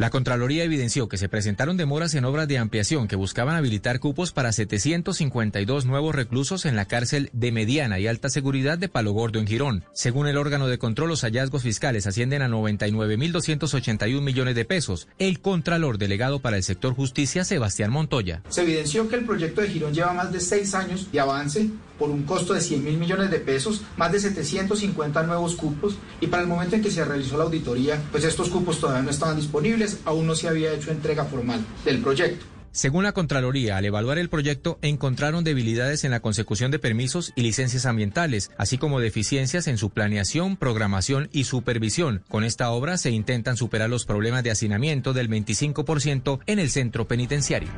La 0.00 0.08
Contraloría 0.08 0.64
evidenció 0.64 1.10
que 1.10 1.18
se 1.18 1.28
presentaron 1.28 1.76
demoras 1.76 2.14
en 2.14 2.24
obras 2.24 2.48
de 2.48 2.56
ampliación 2.56 3.06
que 3.06 3.16
buscaban 3.16 3.54
habilitar 3.54 4.00
cupos 4.00 4.32
para 4.32 4.50
752 4.50 5.84
nuevos 5.84 6.14
reclusos 6.14 6.64
en 6.64 6.74
la 6.74 6.86
cárcel 6.86 7.28
de 7.34 7.52
mediana 7.52 7.98
y 7.98 8.06
alta 8.06 8.30
seguridad 8.30 8.78
de 8.78 8.88
Palo 8.88 9.12
Gordo 9.12 9.40
en 9.40 9.46
Girón. 9.46 9.84
Según 9.92 10.26
el 10.26 10.38
órgano 10.38 10.68
de 10.68 10.78
control, 10.78 11.10
los 11.10 11.20
hallazgos 11.20 11.64
fiscales 11.64 12.06
ascienden 12.06 12.40
a 12.40 12.48
99.281 12.48 14.22
millones 14.22 14.54
de 14.54 14.64
pesos. 14.64 15.06
El 15.18 15.40
Contralor 15.42 15.98
delegado 15.98 16.40
para 16.40 16.56
el 16.56 16.62
sector 16.62 16.94
justicia, 16.94 17.44
Sebastián 17.44 17.90
Montoya. 17.90 18.42
Se 18.48 18.62
evidenció 18.62 19.06
que 19.06 19.16
el 19.16 19.26
proyecto 19.26 19.60
de 19.60 19.68
Girón 19.68 19.92
lleva 19.92 20.14
más 20.14 20.32
de 20.32 20.40
seis 20.40 20.74
años 20.74 21.12
de 21.12 21.20
avance 21.20 21.68
por 22.00 22.10
un 22.10 22.24
costo 22.24 22.54
de 22.54 22.62
100 22.62 22.82
mil 22.82 22.98
millones 22.98 23.30
de 23.30 23.38
pesos, 23.38 23.82
más 23.96 24.10
de 24.10 24.18
750 24.18 25.22
nuevos 25.22 25.54
cupos 25.54 25.96
y 26.20 26.26
para 26.26 26.42
el 26.42 26.48
momento 26.48 26.74
en 26.74 26.82
que 26.82 26.90
se 26.90 27.04
realizó 27.04 27.36
la 27.36 27.44
auditoría, 27.44 28.02
pues 28.10 28.24
estos 28.24 28.48
cupos 28.48 28.80
todavía 28.80 29.02
no 29.02 29.10
estaban 29.10 29.36
disponibles, 29.36 29.98
aún 30.06 30.26
no 30.26 30.34
se 30.34 30.48
había 30.48 30.72
hecho 30.72 30.90
entrega 30.90 31.26
formal 31.26 31.60
del 31.84 32.00
proyecto. 32.00 32.46
Según 32.72 33.02
la 33.02 33.12
Contraloría, 33.12 33.76
al 33.76 33.84
evaluar 33.84 34.18
el 34.18 34.28
proyecto 34.28 34.78
encontraron 34.80 35.42
debilidades 35.42 36.04
en 36.04 36.12
la 36.12 36.20
consecución 36.20 36.70
de 36.70 36.78
permisos 36.78 37.32
y 37.34 37.42
licencias 37.42 37.84
ambientales, 37.84 38.52
así 38.56 38.78
como 38.78 39.00
deficiencias 39.00 39.66
en 39.66 39.76
su 39.76 39.90
planeación, 39.90 40.56
programación 40.56 41.28
y 41.32 41.44
supervisión. 41.44 42.22
Con 42.28 42.44
esta 42.44 42.70
obra 42.70 42.96
se 42.96 43.10
intentan 43.10 43.56
superar 43.56 43.90
los 43.90 44.06
problemas 44.06 44.44
de 44.44 44.52
hacinamiento 44.52 45.12
del 45.12 45.28
25% 45.28 46.38
en 46.46 46.58
el 46.60 46.70
centro 46.70 47.08
penitenciario. 47.08 47.70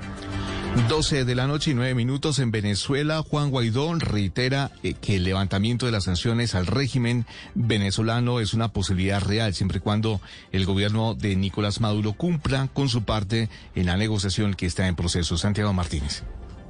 12 0.89 1.25
de 1.25 1.35
la 1.35 1.47
noche 1.47 1.71
y 1.71 1.75
9 1.75 1.95
minutos 1.95 2.39
en 2.39 2.51
Venezuela, 2.51 3.23
Juan 3.23 3.51
Guaidó 3.51 3.95
reitera 3.95 4.71
eh, 4.83 4.95
que 4.95 5.17
el 5.17 5.25
levantamiento 5.25 5.87
de 5.87 5.93
las 5.93 6.05
sanciones 6.05 6.55
al 6.55 6.67
régimen 6.67 7.27
venezolano 7.55 8.41
es 8.41 8.55
una 8.55 8.69
posibilidad 8.69 9.21
real 9.21 9.55
siempre 9.55 9.79
y 9.79 9.81
cuando 9.81 10.21
el 10.51 10.65
gobierno 10.65 11.15
de 11.15 11.37
Nicolás 11.37 11.81
Maduro 11.81 12.15
cumpla 12.15 12.69
con 12.73 12.89
su 12.89 13.05
parte 13.05 13.51
en 13.75 13.87
la 13.87 13.97
negociación 13.97 14.55
que 14.55 14.67
está 14.67 14.89
en 14.89 14.97
proceso. 14.97 15.37
Santiago 15.37 15.73
Martínez. 15.73 16.23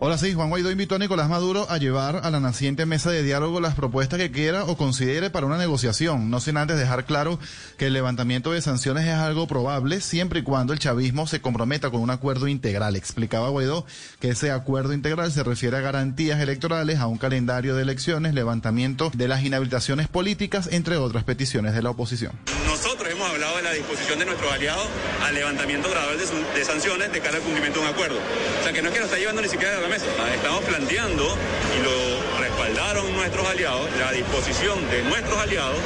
Hola, 0.04 0.18
sí, 0.18 0.34
Juan 0.34 0.48
Guaidó 0.48 0.72
invitó 0.72 0.96
a 0.96 0.98
Nicolás 0.98 1.28
Maduro 1.28 1.70
a 1.70 1.78
llevar 1.78 2.22
a 2.24 2.30
la 2.32 2.40
naciente 2.40 2.86
mesa 2.86 3.12
de 3.12 3.22
diálogo 3.22 3.60
las 3.60 3.76
propuestas 3.76 4.18
que 4.18 4.32
quiera 4.32 4.64
o 4.64 4.76
considere 4.76 5.30
para 5.30 5.46
una 5.46 5.58
negociación, 5.58 6.28
no 6.28 6.40
sin 6.40 6.56
antes 6.56 6.76
dejar 6.76 7.04
claro 7.04 7.38
que 7.78 7.86
el 7.86 7.92
levantamiento 7.92 8.50
de 8.50 8.60
sanciones 8.62 9.06
es 9.06 9.14
algo 9.14 9.46
probable 9.46 10.00
siempre 10.00 10.40
y 10.40 10.42
cuando 10.42 10.72
el 10.72 10.80
chavismo 10.80 11.28
se 11.28 11.40
comprometa 11.40 11.90
con 11.90 12.00
un 12.00 12.10
acuerdo 12.10 12.48
integral. 12.48 12.96
Explicaba 12.96 13.50
Guaidó 13.50 13.86
que 14.18 14.30
ese 14.30 14.50
acuerdo 14.50 14.92
integral 14.92 15.30
se 15.30 15.44
refiere 15.44 15.76
a 15.76 15.82
garantías 15.82 16.40
electorales, 16.40 16.98
a 16.98 17.06
un 17.06 17.18
calendario 17.18 17.76
de 17.76 17.82
elecciones, 17.82 18.34
levantamiento 18.34 19.12
de 19.14 19.28
las 19.28 19.44
inhabilitaciones 19.44 20.08
políticas, 20.08 20.68
entre 20.72 20.96
otras 20.96 21.22
peticiones 21.22 21.74
de 21.74 21.82
la 21.82 21.90
oposición. 21.90 22.32
Hablado 23.24 23.56
de 23.56 23.62
la 23.62 23.72
disposición 23.72 24.18
de 24.18 24.24
nuestros 24.26 24.52
aliados 24.52 24.86
al 25.24 25.34
levantamiento 25.34 25.88
gradual 25.88 26.18
de, 26.18 26.58
de 26.58 26.64
sanciones 26.64 27.12
de 27.12 27.20
cara 27.20 27.36
al 27.36 27.42
cumplimiento 27.42 27.80
de 27.80 27.86
un 27.86 27.92
acuerdo. 27.92 28.18
O 28.18 28.62
sea, 28.62 28.72
que 28.72 28.82
no 28.82 28.88
es 28.88 28.94
que 28.94 29.00
nos 29.00 29.08
está 29.08 29.18
llevando 29.18 29.40
ni 29.40 29.48
siquiera 29.48 29.76
a 29.78 29.80
la 29.80 29.88
mesa. 29.88 30.06
Estamos 30.34 30.64
planteando, 30.64 31.36
y 31.76 31.82
lo 31.82 32.40
respaldaron 32.40 33.14
nuestros 33.14 33.46
aliados, 33.46 33.88
la 33.98 34.12
disposición 34.12 34.90
de 34.90 35.02
nuestros 35.04 35.38
aliados 35.38 35.78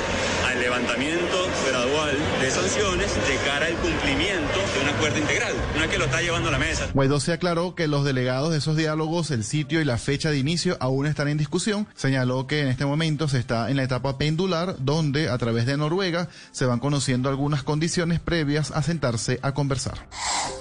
levantamiento 0.61 1.49
gradual 1.69 2.17
de 2.41 2.51
sanciones 2.51 3.15
de 3.15 3.37
cara 3.45 3.67
al 3.67 3.75
cumplimiento 3.75 4.59
de 4.75 4.83
un 4.83 4.89
acuerdo 4.89 5.19
integral. 5.19 5.55
No 5.77 5.85
es 5.85 5.91
que 5.91 5.99
lo 5.99 6.05
está 6.05 6.21
llevando 6.21 6.49
a 6.49 6.53
la 6.53 6.59
mesa. 6.59 6.89
Guaidó 6.95 7.21
se 7.21 7.33
aclaró 7.33 7.75
que 7.75 7.89
los 7.89 8.05
delegados 8.05 8.53
de 8.53 8.59
esos 8.59 8.77
diálogos, 8.77 9.31
el 9.31 9.45
sitio 9.45 9.81
y 9.81 9.85
la 9.85 9.99
fecha 9.99 10.31
de 10.31 10.39
inicio 10.39 10.77
aún 10.81 11.07
están 11.07 11.29
en 11.29 11.39
discusión. 11.39 11.87
Señaló 11.95 12.47
que 12.47 12.63
en 12.63 12.69
este 12.69 12.87
momento 12.87 13.29
se 13.29 13.39
está 13.39 13.71
en 13.71 13.77
la 13.77 13.83
etapa 13.83 14.19
pendular, 14.19 14.77
donde 14.79 15.29
a 15.29 15.39
través 15.39 15.67
de 15.67 15.77
Noruega 15.77 16.29
se 16.53 16.67
van 16.67 16.81
conociendo 16.81 17.29
algunas 17.29 17.63
condiciones 17.63 18.21
previas 18.21 18.71
a 18.71 18.83
sentarse 18.83 19.39
a 19.43 19.53
conversar. 19.53 20.09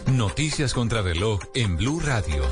Noticias 0.07 0.73
contra 0.73 1.01
reloj 1.01 1.39
en 1.53 1.77
Blue 1.77 1.99
Radio. 1.99 2.43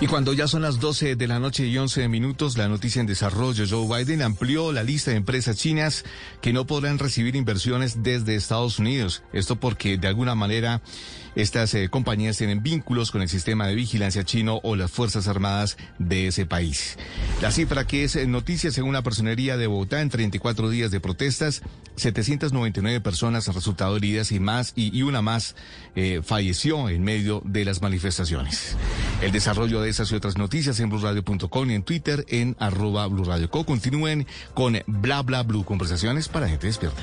Y 0.00 0.06
cuando 0.08 0.32
ya 0.32 0.48
son 0.48 0.62
las 0.62 0.80
12 0.80 1.16
de 1.16 1.28
la 1.28 1.38
noche 1.38 1.66
y 1.66 1.78
11 1.78 2.08
minutos, 2.08 2.58
la 2.58 2.68
noticia 2.68 3.00
en 3.00 3.06
desarrollo, 3.06 3.64
Joe 3.68 4.04
Biden 4.04 4.22
amplió 4.22 4.72
la 4.72 4.82
lista 4.82 5.12
de 5.12 5.16
empresas 5.16 5.56
chinas 5.56 6.04
que 6.40 6.52
no 6.52 6.66
podrán 6.72 6.98
recibir 6.98 7.36
inversiones 7.36 8.02
desde 8.02 8.34
Estados 8.34 8.78
Unidos. 8.78 9.22
Esto 9.34 9.56
porque 9.56 9.98
de 9.98 10.08
alguna 10.08 10.34
manera 10.34 10.80
estas 11.34 11.74
eh, 11.74 11.88
compañías 11.88 12.36
tienen 12.36 12.62
vínculos 12.62 13.10
con 13.10 13.22
el 13.22 13.28
sistema 13.28 13.66
de 13.66 13.74
vigilancia 13.74 14.24
chino 14.24 14.60
o 14.62 14.76
las 14.76 14.90
Fuerzas 14.90 15.28
Armadas 15.28 15.76
de 15.98 16.28
ese 16.28 16.46
país. 16.46 16.98
La 17.40 17.50
cifra 17.50 17.86
que 17.86 18.04
es 18.04 18.26
noticia 18.28 18.70
según 18.70 18.92
la 18.92 19.02
personería 19.02 19.56
de 19.56 19.66
Bogotá 19.66 20.00
en 20.00 20.10
34 20.10 20.70
días 20.70 20.90
de 20.90 21.00
protestas, 21.00 21.62
799 21.96 23.00
personas 23.00 23.48
han 23.48 23.54
resultado 23.54 23.96
heridas 23.96 24.32
y 24.32 24.40
más 24.40 24.72
y, 24.76 24.96
y 24.96 25.02
una 25.02 25.22
más 25.22 25.54
eh, 25.94 26.20
falleció 26.24 26.88
en 26.88 27.02
medio 27.02 27.42
de 27.44 27.64
las 27.64 27.82
manifestaciones. 27.82 28.76
El 29.20 29.32
desarrollo 29.32 29.80
de 29.80 29.90
esas 29.90 30.10
y 30.12 30.14
otras 30.14 30.38
noticias 30.38 30.80
en 30.80 30.90
blurradio.com 30.90 31.70
y 31.70 31.74
en 31.74 31.82
Twitter 31.82 32.24
en 32.28 32.56
arroba 32.58 33.06
blurradioco. 33.06 33.64
Continúen 33.64 34.26
con 34.54 34.80
bla 34.86 35.22
bla 35.22 35.42
blue 35.42 35.64
conversaciones 35.64 36.28
para 36.28 36.48
gente 36.48 36.66
despierta. 36.66 37.02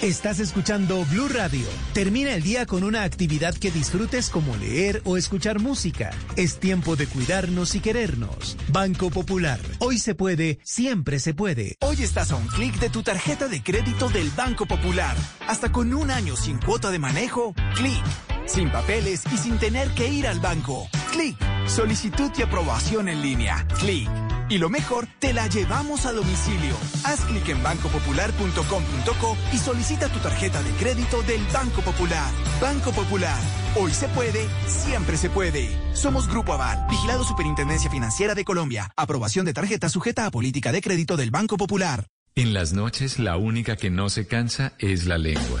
Estás 0.00 0.40
escuchando 0.40 1.04
Blue 1.04 1.28
Radio. 1.28 1.64
Termina 1.92 2.34
el 2.34 2.42
día 2.42 2.66
con 2.66 2.82
una 2.82 3.04
actividad 3.04 3.54
que 3.54 3.70
disfrutes 3.70 4.30
como 4.30 4.56
leer 4.56 5.00
o 5.04 5.16
escuchar 5.16 5.60
música. 5.60 6.10
Es 6.34 6.58
tiempo 6.58 6.96
de 6.96 7.06
cuidarnos 7.06 7.76
y 7.76 7.80
querernos. 7.80 8.56
Banco 8.68 9.10
Popular. 9.10 9.60
Hoy 9.78 9.98
se 9.98 10.16
puede, 10.16 10.58
siempre 10.64 11.20
se 11.20 11.34
puede. 11.34 11.76
Hoy 11.82 12.02
estás 12.02 12.32
a 12.32 12.36
un 12.36 12.48
clic 12.48 12.80
de 12.80 12.90
tu 12.90 13.04
tarjeta 13.04 13.46
de 13.46 13.62
crédito 13.62 14.08
del 14.08 14.30
Banco 14.30 14.66
Popular. 14.66 15.16
Hasta 15.46 15.70
con 15.70 15.94
un 15.94 16.10
año 16.10 16.34
sin 16.34 16.58
cuota 16.58 16.90
de 16.90 16.98
manejo, 16.98 17.54
clic. 17.76 18.02
Sin 18.44 18.72
papeles 18.72 19.22
y 19.32 19.36
sin 19.36 19.56
tener 19.58 19.88
que 19.90 20.08
ir 20.08 20.26
al 20.26 20.40
banco. 20.40 20.88
Clic. 21.12 21.36
Solicitud 21.68 22.32
y 22.36 22.42
aprobación 22.42 23.08
en 23.08 23.22
línea. 23.22 23.64
Clic. 23.78 24.10
Y 24.48 24.58
lo 24.58 24.68
mejor, 24.68 25.06
te 25.18 25.32
la 25.32 25.46
llevamos 25.46 26.04
a 26.04 26.12
domicilio. 26.12 26.74
Haz 27.04 27.20
clic 27.20 27.48
en 27.48 27.62
bancopopular.com.co 27.62 29.36
y 29.52 29.56
solicita 29.56 29.81
tu 29.82 30.20
tarjeta 30.20 30.62
de 30.62 30.70
crédito 30.72 31.22
del 31.22 31.40
Banco 31.52 31.82
Popular. 31.82 32.32
Banco 32.60 32.92
Popular. 32.92 33.38
Hoy 33.76 33.90
se 33.90 34.06
puede, 34.08 34.46
siempre 34.66 35.16
se 35.16 35.28
puede. 35.28 35.68
Somos 35.92 36.28
Grupo 36.28 36.52
Aval, 36.52 36.86
vigilado 36.88 37.24
Superintendencia 37.24 37.90
Financiera 37.90 38.34
de 38.34 38.44
Colombia. 38.44 38.92
Aprobación 38.96 39.44
de 39.44 39.52
tarjeta 39.52 39.88
sujeta 39.88 40.26
a 40.26 40.30
política 40.30 40.70
de 40.70 40.82
crédito 40.82 41.16
del 41.16 41.30
Banco 41.30 41.56
Popular. 41.56 42.06
En 42.36 42.54
las 42.54 42.72
noches 42.72 43.18
la 43.18 43.36
única 43.36 43.76
que 43.76 43.90
no 43.90 44.08
se 44.08 44.26
cansa 44.26 44.72
es 44.78 45.06
la 45.06 45.18
lengua. 45.18 45.60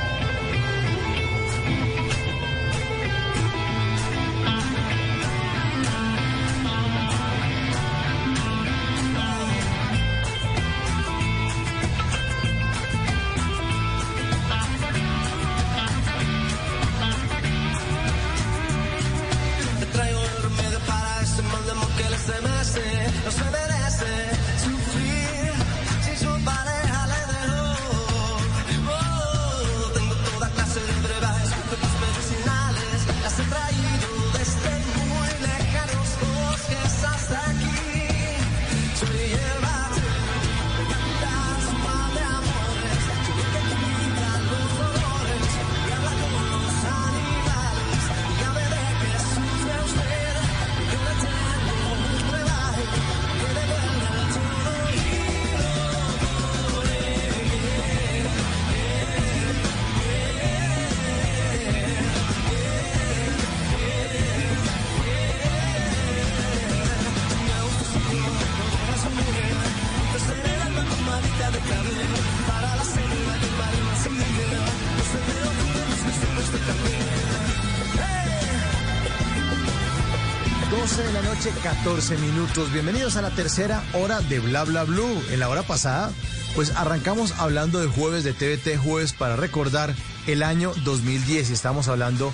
14 82.01 82.17
minutos. 82.17 82.73
Bienvenidos 82.73 83.15
a 83.15 83.21
la 83.21 83.29
tercera 83.29 83.83
hora 83.93 84.21
de 84.21 84.39
Bla 84.39 84.63
Bla 84.63 84.85
Blue. 84.85 85.21
En 85.29 85.39
la 85.39 85.49
hora 85.49 85.61
pasada, 85.61 86.11
pues 86.55 86.71
arrancamos 86.71 87.33
hablando 87.37 87.79
de 87.79 87.85
jueves 87.85 88.23
de 88.23 88.33
TVT, 88.33 88.83
jueves 88.83 89.13
para 89.13 89.35
recordar 89.35 89.93
el 90.25 90.41
año 90.41 90.71
2010. 90.83 91.51
Y 91.51 91.53
estamos 91.53 91.89
hablando 91.89 92.33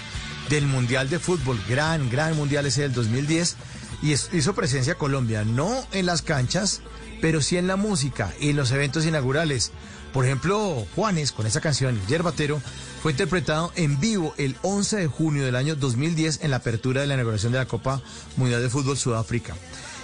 del 0.50 0.68
Mundial 0.68 1.10
de 1.10 1.20
Fútbol. 1.20 1.60
Gran, 1.68 2.10
gran 2.10 2.38
Mundial 2.38 2.66
ese 2.66 2.84
del 2.84 2.94
2010. 2.94 3.58
Y 4.04 4.14
hizo 4.14 4.56
presencia 4.56 4.96
Colombia, 4.96 5.44
no 5.44 5.86
en 5.92 6.06
las 6.06 6.22
canchas, 6.22 6.80
pero 7.20 7.42
sí 7.42 7.58
en 7.58 7.68
la 7.68 7.76
música 7.76 8.34
y 8.40 8.52
en 8.52 8.56
los 8.56 8.72
eventos 8.72 9.06
inaugurales. 9.06 9.74
Por 10.14 10.24
ejemplo, 10.24 10.88
Juanes, 10.96 11.34
con 11.34 11.46
esa 11.46 11.60
canción, 11.60 12.00
Yerbatero, 12.08 12.62
fue 13.02 13.12
interpretado 13.12 13.72
en 13.76 14.00
vivo 14.00 14.34
el 14.38 14.56
11 14.62 14.98
de 14.98 15.08
junio 15.08 15.46
del 15.46 15.56
año 15.56 15.76
2010 15.76 16.40
en 16.44 16.52
la 16.52 16.58
apertura 16.58 17.02
de 17.02 17.08
la 17.08 17.14
inauguración 17.14 17.52
de 17.52 17.60
la 17.60 17.68
Copa 17.68 18.02
Mundial 18.36 18.62
de 18.62 18.70
Fútbol 18.70 18.98
Sudáfrica. 18.98 19.56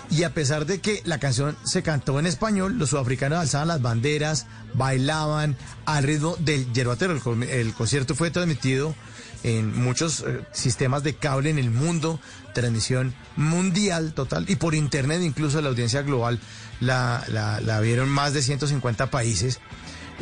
Y 0.10 0.24
a 0.24 0.34
pesar 0.34 0.66
de 0.66 0.80
que 0.80 1.02
la 1.06 1.20
canción 1.20 1.58
se 1.64 1.82
cantó 1.82 2.20
en 2.20 2.28
español, 2.28 2.78
los 2.78 2.90
sudafricanos 2.92 3.40
alzaban 3.40 3.70
las 3.70 3.82
banderas, 3.82 4.46
bailaban 4.74 5.58
al 5.86 6.04
ritmo 6.04 6.36
del 6.40 6.72
Yerbatero. 6.72 7.14
El, 7.14 7.44
el 7.44 7.74
concierto 7.74 8.14
fue 8.14 8.30
transmitido 8.30 8.94
en 9.44 9.76
muchos 9.76 10.22
eh, 10.22 10.42
sistemas 10.52 11.04
de 11.04 11.16
cable 11.16 11.50
en 11.50 11.60
el 11.60 11.70
mundo, 11.70 12.20
transmisión 12.54 13.14
mundial 13.36 14.14
total 14.14 14.46
y 14.48 14.56
por 14.56 14.76
internet 14.76 15.22
incluso 15.22 15.62
la 15.62 15.70
audiencia 15.70 16.02
global 16.02 16.40
la, 16.80 17.24
la, 17.28 17.60
la 17.60 17.80
vieron 17.82 18.10
más 18.10 18.34
de 18.34 18.42
150 18.42 19.10
países. 19.10 19.60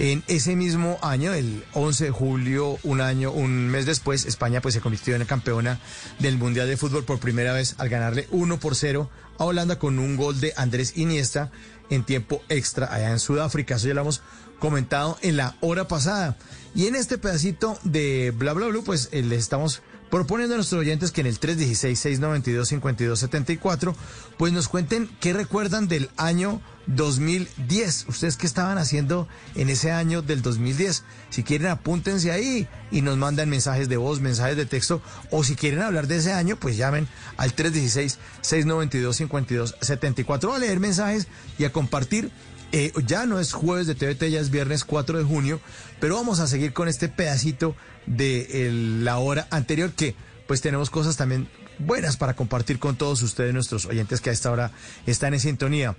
En 0.03 0.23
ese 0.27 0.55
mismo 0.55 0.97
año, 1.03 1.31
el 1.31 1.63
11 1.73 2.05
de 2.05 2.09
julio, 2.09 2.79
un 2.81 3.01
año, 3.01 3.31
un 3.31 3.67
mes 3.67 3.85
después, 3.85 4.25
España 4.25 4.59
pues 4.59 4.73
se 4.73 4.81
convirtió 4.81 5.15
en 5.15 5.23
campeona 5.25 5.79
del 6.17 6.39
Mundial 6.39 6.67
de 6.67 6.75
Fútbol 6.75 7.03
por 7.03 7.19
primera 7.19 7.53
vez 7.53 7.75
al 7.77 7.89
ganarle 7.89 8.27
1 8.31 8.59
por 8.59 8.75
0 8.75 9.11
a 9.37 9.45
Holanda 9.45 9.77
con 9.77 9.99
un 9.99 10.17
gol 10.17 10.41
de 10.41 10.53
Andrés 10.57 10.97
Iniesta 10.97 11.51
en 11.91 12.03
tiempo 12.03 12.41
extra 12.49 12.91
allá 12.91 13.11
en 13.11 13.19
Sudáfrica. 13.19 13.75
Eso 13.75 13.89
ya 13.89 13.93
lo 13.93 14.01
hemos 14.01 14.23
comentado 14.57 15.19
en 15.21 15.37
la 15.37 15.55
hora 15.61 15.87
pasada. 15.87 16.35
Y 16.73 16.87
en 16.87 16.95
este 16.95 17.19
pedacito 17.19 17.77
de 17.83 18.33
Bla 18.35 18.53
Bla 18.53 18.69
Blue, 18.69 18.83
pues 18.83 19.07
eh, 19.11 19.21
les 19.21 19.37
estamos 19.37 19.83
proponiendo 20.11 20.53
a 20.55 20.57
nuestros 20.57 20.81
oyentes 20.81 21.11
que 21.11 21.21
en 21.21 21.27
el 21.27 21.39
316-692-5274, 21.39 23.95
pues 24.41 24.53
nos 24.53 24.67
cuenten 24.69 25.07
qué 25.19 25.33
recuerdan 25.33 25.87
del 25.87 26.09
año 26.17 26.61
2010. 26.87 28.05
¿Ustedes 28.07 28.37
qué 28.37 28.47
estaban 28.47 28.79
haciendo 28.79 29.27
en 29.53 29.69
ese 29.69 29.91
año 29.91 30.23
del 30.23 30.41
2010? 30.41 31.03
Si 31.29 31.43
quieren, 31.43 31.67
apúntense 31.67 32.31
ahí 32.31 32.67
y 32.89 33.03
nos 33.03 33.17
mandan 33.17 33.51
mensajes 33.51 33.87
de 33.87 33.97
voz, 33.97 34.19
mensajes 34.19 34.57
de 34.57 34.65
texto, 34.65 34.99
o 35.29 35.43
si 35.43 35.55
quieren 35.55 35.83
hablar 35.83 36.07
de 36.07 36.17
ese 36.17 36.33
año, 36.33 36.55
pues 36.55 36.75
llamen 36.75 37.07
al 37.37 37.55
316-692-5274 37.55 40.55
a 40.55 40.57
leer 40.57 40.79
mensajes 40.79 41.27
y 41.59 41.65
a 41.65 41.71
compartir. 41.71 42.31
Eh, 42.71 42.91
ya 43.05 43.27
no 43.27 43.39
es 43.39 43.53
jueves 43.53 43.85
de 43.85 43.93
TVT, 43.93 44.31
ya 44.31 44.39
es 44.39 44.49
viernes 44.49 44.85
4 44.85 45.19
de 45.19 45.23
junio, 45.23 45.61
pero 45.99 46.15
vamos 46.15 46.39
a 46.39 46.47
seguir 46.47 46.73
con 46.73 46.87
este 46.87 47.09
pedacito 47.09 47.75
de 48.07 48.65
el- 48.67 49.05
la 49.05 49.19
hora 49.19 49.47
anterior 49.51 49.91
que 49.91 50.15
pues 50.47 50.61
tenemos 50.61 50.89
cosas 50.89 51.15
también 51.15 51.47
buenas 51.81 52.17
para 52.17 52.35
compartir 52.35 52.79
con 52.79 52.95
todos 52.95 53.21
ustedes, 53.21 53.53
nuestros 53.53 53.85
oyentes 53.85 54.21
que 54.21 54.29
a 54.29 54.33
esta 54.33 54.51
hora 54.51 54.71
están 55.05 55.33
en 55.33 55.39
sintonía. 55.39 55.95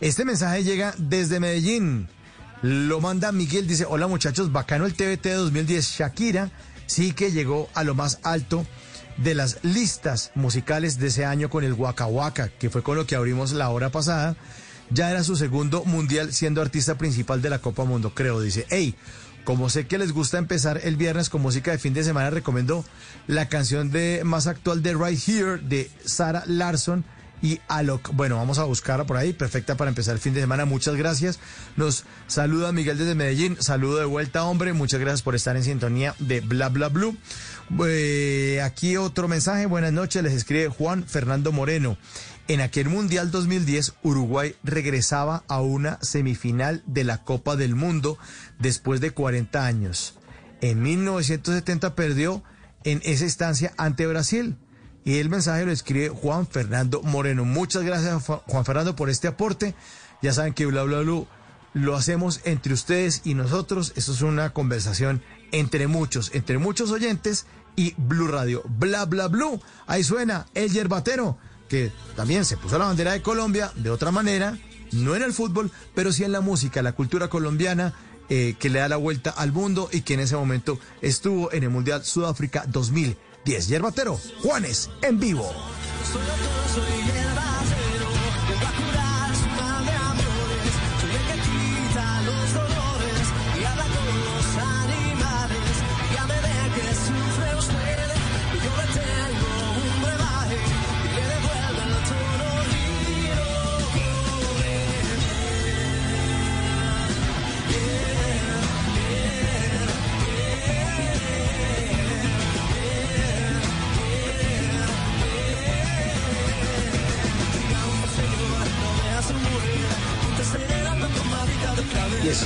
Este 0.00 0.24
mensaje 0.24 0.64
llega 0.64 0.94
desde 0.98 1.40
Medellín. 1.40 2.08
Lo 2.62 3.00
manda 3.00 3.32
Miguel, 3.32 3.66
dice, 3.66 3.86
hola 3.88 4.06
muchachos, 4.06 4.52
bacano 4.52 4.86
el 4.86 4.96
de 4.96 5.16
2010. 5.16 5.96
Shakira 5.98 6.50
sí 6.86 7.12
que 7.12 7.32
llegó 7.32 7.68
a 7.74 7.84
lo 7.84 7.94
más 7.94 8.18
alto 8.22 8.66
de 9.16 9.34
las 9.34 9.58
listas 9.62 10.30
musicales 10.34 10.98
de 10.98 11.08
ese 11.08 11.24
año 11.24 11.50
con 11.50 11.64
el 11.64 11.72
Waka 11.72 12.06
Waka, 12.06 12.48
que 12.48 12.70
fue 12.70 12.82
con 12.82 12.96
lo 12.96 13.06
que 13.06 13.16
abrimos 13.16 13.52
la 13.52 13.70
hora 13.70 13.90
pasada. 13.90 14.36
Ya 14.90 15.10
era 15.10 15.24
su 15.24 15.34
segundo 15.36 15.84
mundial 15.84 16.32
siendo 16.32 16.62
artista 16.62 16.96
principal 16.96 17.42
de 17.42 17.50
la 17.50 17.58
Copa 17.58 17.84
Mundo, 17.84 18.12
creo. 18.14 18.40
Dice, 18.40 18.66
hey, 18.70 18.94
como 19.46 19.70
sé 19.70 19.86
que 19.86 19.96
les 19.96 20.10
gusta 20.10 20.38
empezar 20.38 20.80
el 20.82 20.96
viernes 20.96 21.30
con 21.30 21.40
música 21.40 21.70
de 21.70 21.78
fin 21.78 21.94
de 21.94 22.02
semana, 22.02 22.30
recomiendo 22.30 22.84
la 23.28 23.48
canción 23.48 23.92
de 23.92 24.22
más 24.24 24.48
actual 24.48 24.82
de 24.82 24.92
Right 24.94 25.20
Here 25.26 25.58
de 25.58 25.88
Sarah 26.04 26.42
Larson 26.46 27.04
y 27.40 27.60
Alok. 27.68 28.10
Bueno, 28.12 28.36
vamos 28.36 28.58
a 28.58 28.64
buscarla 28.64 29.06
por 29.06 29.16
ahí, 29.16 29.32
perfecta 29.32 29.76
para 29.76 29.88
empezar 29.88 30.14
el 30.14 30.20
fin 30.20 30.34
de 30.34 30.40
semana. 30.40 30.64
Muchas 30.64 30.96
gracias. 30.96 31.38
Nos 31.76 32.06
saluda 32.26 32.72
Miguel 32.72 32.98
desde 32.98 33.14
Medellín. 33.14 33.56
Saludo 33.60 33.98
de 33.98 34.04
vuelta, 34.04 34.42
hombre. 34.44 34.72
Muchas 34.72 34.98
gracias 34.98 35.22
por 35.22 35.36
estar 35.36 35.56
en 35.56 35.62
sintonía 35.62 36.16
de 36.18 36.40
Bla 36.40 36.68
Bla 36.68 36.88
Blue. 36.88 37.16
Eh, 37.86 38.60
aquí 38.64 38.96
otro 38.96 39.28
mensaje. 39.28 39.66
Buenas 39.66 39.92
noches. 39.92 40.24
Les 40.24 40.32
escribe 40.32 40.68
Juan 40.70 41.04
Fernando 41.06 41.52
Moreno. 41.52 41.96
En 42.48 42.60
aquel 42.60 42.88
Mundial 42.88 43.32
2010, 43.32 43.94
Uruguay 44.04 44.54
regresaba 44.62 45.42
a 45.48 45.60
una 45.60 45.98
semifinal 46.00 46.80
de 46.86 47.02
la 47.02 47.24
Copa 47.24 47.56
del 47.56 47.74
Mundo 47.74 48.18
después 48.58 49.00
de 49.00 49.10
40 49.10 49.64
años. 49.64 50.14
En 50.60 50.82
1970 50.82 51.94
perdió 51.94 52.42
en 52.84 53.00
esa 53.04 53.24
instancia 53.24 53.72
ante 53.76 54.06
Brasil. 54.06 54.56
Y 55.04 55.18
el 55.18 55.28
mensaje 55.28 55.64
lo 55.64 55.72
escribe 55.72 56.08
Juan 56.08 56.46
Fernando 56.46 57.02
Moreno. 57.02 57.44
Muchas 57.44 57.84
gracias, 57.84 58.24
Juan 58.24 58.64
Fernando, 58.64 58.96
por 58.96 59.08
este 59.08 59.28
aporte. 59.28 59.74
Ya 60.22 60.32
saben 60.32 60.52
que 60.54 60.66
Bla 60.66 60.82
Bla 60.82 61.00
Blue 61.00 61.28
lo 61.74 61.94
hacemos 61.94 62.40
entre 62.44 62.72
ustedes 62.72 63.20
y 63.24 63.34
nosotros. 63.34 63.92
Esto 63.96 64.12
es 64.12 64.22
una 64.22 64.50
conversación 64.50 65.22
entre 65.52 65.86
muchos, 65.86 66.30
entre 66.34 66.58
muchos 66.58 66.90
oyentes 66.90 67.46
y 67.76 67.94
Blue 67.98 68.28
Radio. 68.28 68.62
Bla, 68.66 69.04
bla, 69.04 69.28
blue. 69.28 69.60
Ahí 69.86 70.02
suena 70.02 70.46
el 70.54 70.72
yerbatero, 70.72 71.38
que 71.68 71.92
también 72.16 72.46
se 72.46 72.56
puso 72.56 72.78
la 72.78 72.86
bandera 72.86 73.12
de 73.12 73.20
Colombia 73.20 73.70
de 73.76 73.90
otra 73.90 74.10
manera, 74.10 74.58
no 74.92 75.14
en 75.14 75.22
el 75.22 75.34
fútbol, 75.34 75.70
pero 75.94 76.12
sí 76.12 76.24
en 76.24 76.32
la 76.32 76.40
música, 76.40 76.82
la 76.82 76.92
cultura 76.92 77.28
colombiana. 77.28 77.92
Eh, 78.28 78.54
que 78.58 78.70
le 78.70 78.80
da 78.80 78.88
la 78.88 78.96
vuelta 78.96 79.30
al 79.30 79.52
mundo 79.52 79.88
y 79.92 80.02
que 80.02 80.14
en 80.14 80.20
ese 80.20 80.36
momento 80.36 80.78
estuvo 81.00 81.52
en 81.52 81.62
el 81.62 81.70
Mundial 81.70 82.04
Sudáfrica 82.04 82.64
2010. 82.66 83.68
Yerbatero, 83.68 84.18
Juanes, 84.42 84.90
en 85.02 85.20
vivo. 85.20 85.50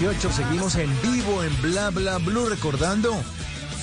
...18, 0.01 0.33
seguimos 0.33 0.77
en 0.77 0.89
vivo 1.03 1.45
en 1.45 1.61
Bla 1.61 1.91
Bla 1.91 2.17
Blue 2.17 2.49
recordando 2.49 3.23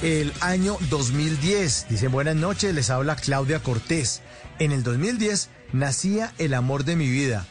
el 0.01 0.33
año 0.41 0.75
2010. 0.89 1.89
Dicen 1.89 2.11
buenas 2.11 2.35
noches, 2.35 2.73
les 2.73 2.89
habla 2.89 3.15
Claudia 3.15 3.61
Cortés. 3.61 4.23
En 4.57 4.71
el 4.71 4.81
2010 4.81 5.49
nacía 5.73 6.33
el 6.39 6.55
amor 6.55 6.85
de 6.85 6.95
mi 6.95 7.07
vida. 7.07 7.45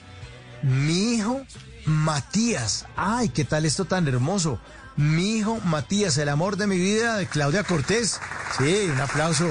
Mi 0.63 1.15
hijo 1.15 1.43
Matías. 1.85 2.87
Ay, 2.97 3.29
qué 3.29 3.45
tal 3.45 3.67
esto 3.67 3.85
tan 3.85 4.09
hermoso. 4.09 4.59
Mi 4.97 5.37
hijo 5.37 5.61
Matías, 5.61 6.19
el 6.19 6.29
amor 6.29 6.57
de 6.57 6.67
mi 6.67 6.77
vida 6.77 7.19
de 7.19 7.27
Claudia 7.29 7.63
Cortés. 7.63 8.21
Sí, 8.59 8.89
un 8.93 9.01
aplauso. 9.01 9.49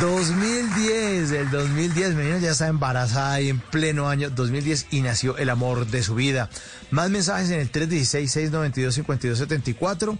2010, 0.00 1.30
el 1.32 1.50
2010, 1.50 2.14
menina 2.14 2.38
ya 2.38 2.50
está 2.50 2.68
embarazada 2.68 3.40
y 3.40 3.48
en 3.48 3.60
pleno 3.60 4.10
año 4.10 4.28
2010 4.28 4.88
y 4.90 5.00
nació 5.00 5.38
el 5.38 5.48
amor 5.48 5.86
de 5.86 6.02
su 6.02 6.14
vida. 6.14 6.50
Más 6.90 7.08
mensajes 7.08 7.48
en 7.50 7.60
el 7.60 7.72
316-692-5274. 7.72 10.18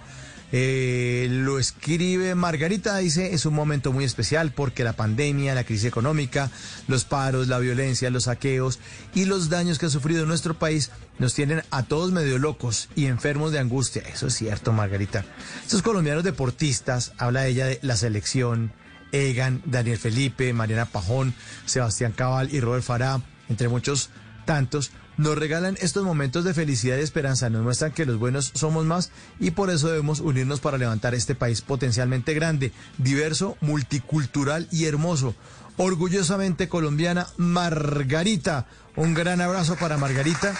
Eh, 0.52 1.26
lo 1.30 1.58
escribe 1.58 2.34
Margarita, 2.34 2.96
dice, 2.98 3.34
es 3.34 3.44
un 3.44 3.52
momento 3.54 3.92
muy 3.92 4.04
especial 4.04 4.52
porque 4.52 4.84
la 4.84 4.94
pandemia, 4.94 5.54
la 5.54 5.64
crisis 5.64 5.84
económica, 5.86 6.50
los 6.88 7.04
paros, 7.04 7.48
la 7.48 7.58
violencia, 7.58 8.08
los 8.10 8.24
saqueos 8.24 8.78
y 9.14 9.26
los 9.26 9.50
daños 9.50 9.78
que 9.78 9.84
ha 9.86 9.90
sufrido 9.90 10.24
nuestro 10.24 10.58
país 10.58 10.90
nos 11.18 11.34
tienen 11.34 11.62
a 11.70 11.82
todos 11.82 12.12
medio 12.12 12.38
locos 12.38 12.88
y 12.94 13.06
enfermos 13.06 13.52
de 13.52 13.58
angustia. 13.58 14.02
Eso 14.02 14.28
es 14.28 14.34
cierto, 14.34 14.72
Margarita. 14.72 15.26
Estos 15.62 15.82
colombianos 15.82 16.24
deportistas, 16.24 17.12
habla 17.18 17.46
ella 17.46 17.66
de 17.66 17.78
la 17.82 17.96
selección, 17.96 18.72
Egan, 19.16 19.62
Daniel 19.64 19.98
Felipe, 19.98 20.52
Mariana 20.52 20.84
Pajón, 20.86 21.34
Sebastián 21.64 22.12
Cabal 22.12 22.52
y 22.52 22.60
Robert 22.60 22.84
Farah, 22.84 23.22
entre 23.48 23.68
muchos 23.68 24.10
tantos, 24.44 24.90
nos 25.16 25.38
regalan 25.38 25.78
estos 25.80 26.04
momentos 26.04 26.44
de 26.44 26.52
felicidad 26.52 26.98
y 26.98 27.00
esperanza, 27.00 27.48
nos 27.48 27.62
muestran 27.62 27.92
que 27.92 28.04
los 28.04 28.18
buenos 28.18 28.52
somos 28.54 28.84
más 28.84 29.10
y 29.40 29.52
por 29.52 29.70
eso 29.70 29.88
debemos 29.88 30.20
unirnos 30.20 30.60
para 30.60 30.76
levantar 30.78 31.14
este 31.14 31.34
país 31.34 31.62
potencialmente 31.62 32.34
grande, 32.34 32.72
diverso, 32.98 33.56
multicultural 33.60 34.68
y 34.70 34.84
hermoso. 34.84 35.34
Orgullosamente 35.78 36.68
colombiana, 36.68 37.26
Margarita. 37.36 38.66
Un 38.94 39.14
gran 39.14 39.40
abrazo 39.42 39.76
para 39.76 39.98
Margarita, 39.98 40.54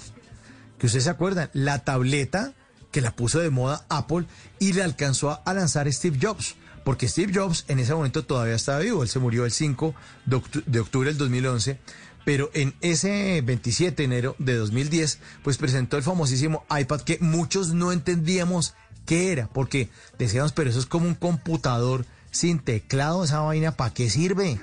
que 0.78 0.86
ustedes 0.86 1.04
se 1.06 1.10
acuerdan, 1.10 1.50
la 1.54 1.80
tableta 1.84 2.54
que 2.92 3.02
la 3.02 3.16
puso 3.16 3.40
de 3.40 3.50
moda 3.50 3.86
Apple 3.90 4.26
y 4.60 4.74
le 4.74 4.84
alcanzó 4.84 5.42
a, 5.46 5.54
lanzar 5.54 5.92
Steve 5.92 6.18
Jobs, 6.22 6.56
porque 6.86 7.08
Steve 7.08 7.32
Jobs 7.34 7.66
en 7.68 7.80
ese 7.80 7.94
momento 7.94 8.24
todavía 8.26 8.56
estaba 8.56 8.80
vivo, 8.80 9.04
él 9.04 9.10
se 9.10 9.20
murió 9.20 9.46
el 9.46 9.52
5 9.52 9.94
de, 10.26 10.42
de 10.66 10.80
octubre 10.80 11.10
del 11.10 11.18
2011, 11.18 11.80
pero 12.26 12.50
en 12.54 12.74
ese 12.82 13.42
27 13.42 13.96
de 13.96 14.04
enero 14.04 14.36
de 14.40 14.56
2010, 14.56 15.20
pues 15.44 15.58
presentó 15.58 15.98
el 15.98 16.04
famosísimo 16.04 16.66
iPad 16.70 17.02
que 17.02 17.18
muchos 17.20 17.74
no 17.74 17.92
entendíamos 17.92 18.76
qué 19.06 19.32
era, 19.32 19.48
porque 19.48 19.90
decíamos, 20.18 20.52
pero 20.54 20.70
eso 20.70 20.80
es 20.80 20.86
como 20.86 21.08
un 21.08 21.16
computador 21.16 22.06
sin 22.32 22.60
teclado, 22.60 23.24
esa 23.24 23.42
vaina, 23.42 23.74
¿para 23.74 23.94
qué 23.94 24.10
sirve? 24.10 24.60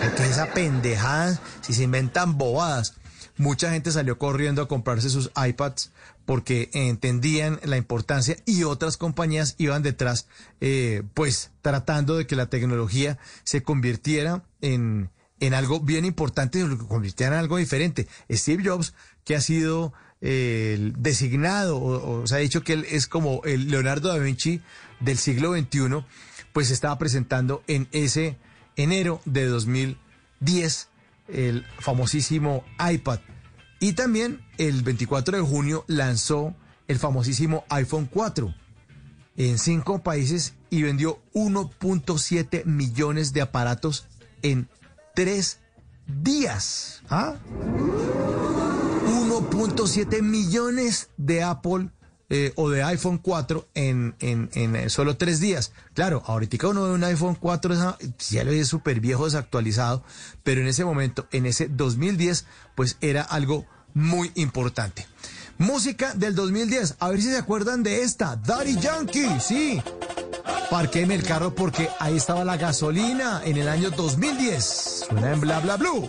Porque 0.00 0.26
esa 0.26 0.52
pendejada, 0.52 1.40
si 1.60 1.74
se 1.74 1.82
inventan 1.82 2.38
bobadas. 2.38 2.94
Mucha 3.36 3.70
gente 3.70 3.90
salió 3.90 4.18
corriendo 4.18 4.60
a 4.62 4.68
comprarse 4.68 5.08
sus 5.08 5.30
iPads 5.34 5.90
porque 6.26 6.70
entendían 6.74 7.58
la 7.64 7.78
importancia 7.78 8.36
y 8.44 8.64
otras 8.64 8.96
compañías 8.96 9.54
iban 9.58 9.82
detrás, 9.82 10.26
eh, 10.60 11.02
pues 11.14 11.50
tratando 11.62 12.16
de 12.16 12.26
que 12.26 12.36
la 12.36 12.46
tecnología 12.46 13.18
se 13.42 13.62
convirtiera 13.62 14.44
en, 14.60 15.10
en 15.40 15.54
algo 15.54 15.80
bien 15.80 16.04
importante 16.04 16.62
lo 16.64 16.78
convirtiera 16.86 17.34
en 17.34 17.40
algo 17.40 17.56
diferente. 17.56 18.06
Steve 18.30 18.62
Jobs, 18.64 18.94
que 19.24 19.34
ha 19.34 19.40
sido 19.40 19.92
eh, 20.20 20.92
designado, 20.98 21.78
o, 21.78 22.20
o 22.22 22.26
se 22.26 22.34
ha 22.34 22.38
dicho 22.38 22.62
que 22.62 22.74
él 22.74 22.86
es 22.88 23.06
como 23.06 23.42
el 23.44 23.70
Leonardo 23.70 24.08
da 24.08 24.18
Vinci 24.18 24.60
del 25.00 25.18
siglo 25.18 25.54
XXI, 25.54 26.04
pues 26.52 26.70
estaba 26.70 26.98
presentando 26.98 27.62
en 27.66 27.88
ese 27.92 28.36
enero 28.76 29.20
de 29.24 29.46
2010 29.46 30.88
el 31.28 31.64
famosísimo 31.78 32.64
iPad. 32.78 33.20
Y 33.78 33.94
también 33.94 34.42
el 34.58 34.82
24 34.82 35.38
de 35.38 35.42
junio 35.42 35.84
lanzó 35.86 36.54
el 36.86 36.98
famosísimo 36.98 37.64
iPhone 37.70 38.06
4 38.06 38.54
en 39.36 39.58
cinco 39.58 40.02
países 40.02 40.54
y 40.68 40.82
vendió 40.82 41.22
1.7 41.32 42.64
millones 42.66 43.32
de 43.32 43.40
aparatos 43.40 44.06
en 44.42 44.68
tres 45.14 45.58
días. 46.06 47.02
¿Ah? 47.08 47.34
1.7 49.06 50.22
millones 50.22 51.08
de 51.16 51.42
Apple 51.42 51.88
eh, 52.28 52.52
o 52.56 52.70
de 52.70 52.82
iPhone 52.84 53.18
4 53.18 53.68
en, 53.74 54.14
en, 54.20 54.50
en, 54.54 54.76
eh, 54.76 54.88
solo 54.90 55.16
tres 55.16 55.40
días. 55.40 55.72
Claro, 55.94 56.22
ahorita 56.26 56.68
uno 56.68 56.84
ve 56.84 56.90
un 56.92 57.02
iPhone 57.04 57.34
4, 57.34 57.74
esa- 57.74 57.98
ya 58.30 58.44
lo 58.44 58.52
ve 58.52 58.64
súper 58.64 59.00
viejo, 59.00 59.24
desactualizado, 59.24 60.04
pero 60.44 60.60
en 60.60 60.68
ese 60.68 60.84
momento, 60.84 61.26
en 61.32 61.46
ese 61.46 61.68
2010, 61.68 62.46
pues 62.76 62.96
era 63.00 63.22
algo 63.22 63.66
muy 63.94 64.30
importante. 64.36 65.06
Música 65.58 66.14
del 66.14 66.34
2010, 66.36 66.96
a 67.00 67.08
ver 67.10 67.20
si 67.20 67.28
se 67.30 67.36
acuerdan 67.36 67.82
de 67.82 68.02
esta, 68.02 68.36
Daddy 68.36 68.76
Yankee, 68.76 69.28
sí. 69.40 69.82
Parquéme 70.70 71.14
el 71.14 71.22
carro 71.22 71.54
porque 71.54 71.88
ahí 71.98 72.16
estaba 72.16 72.44
la 72.44 72.56
gasolina 72.56 73.42
en 73.44 73.56
el 73.56 73.68
año 73.68 73.90
2010. 73.90 75.06
Suena 75.08 75.32
en 75.32 75.40
bla 75.40 75.60
bla 75.60 75.76
blue. 75.76 76.08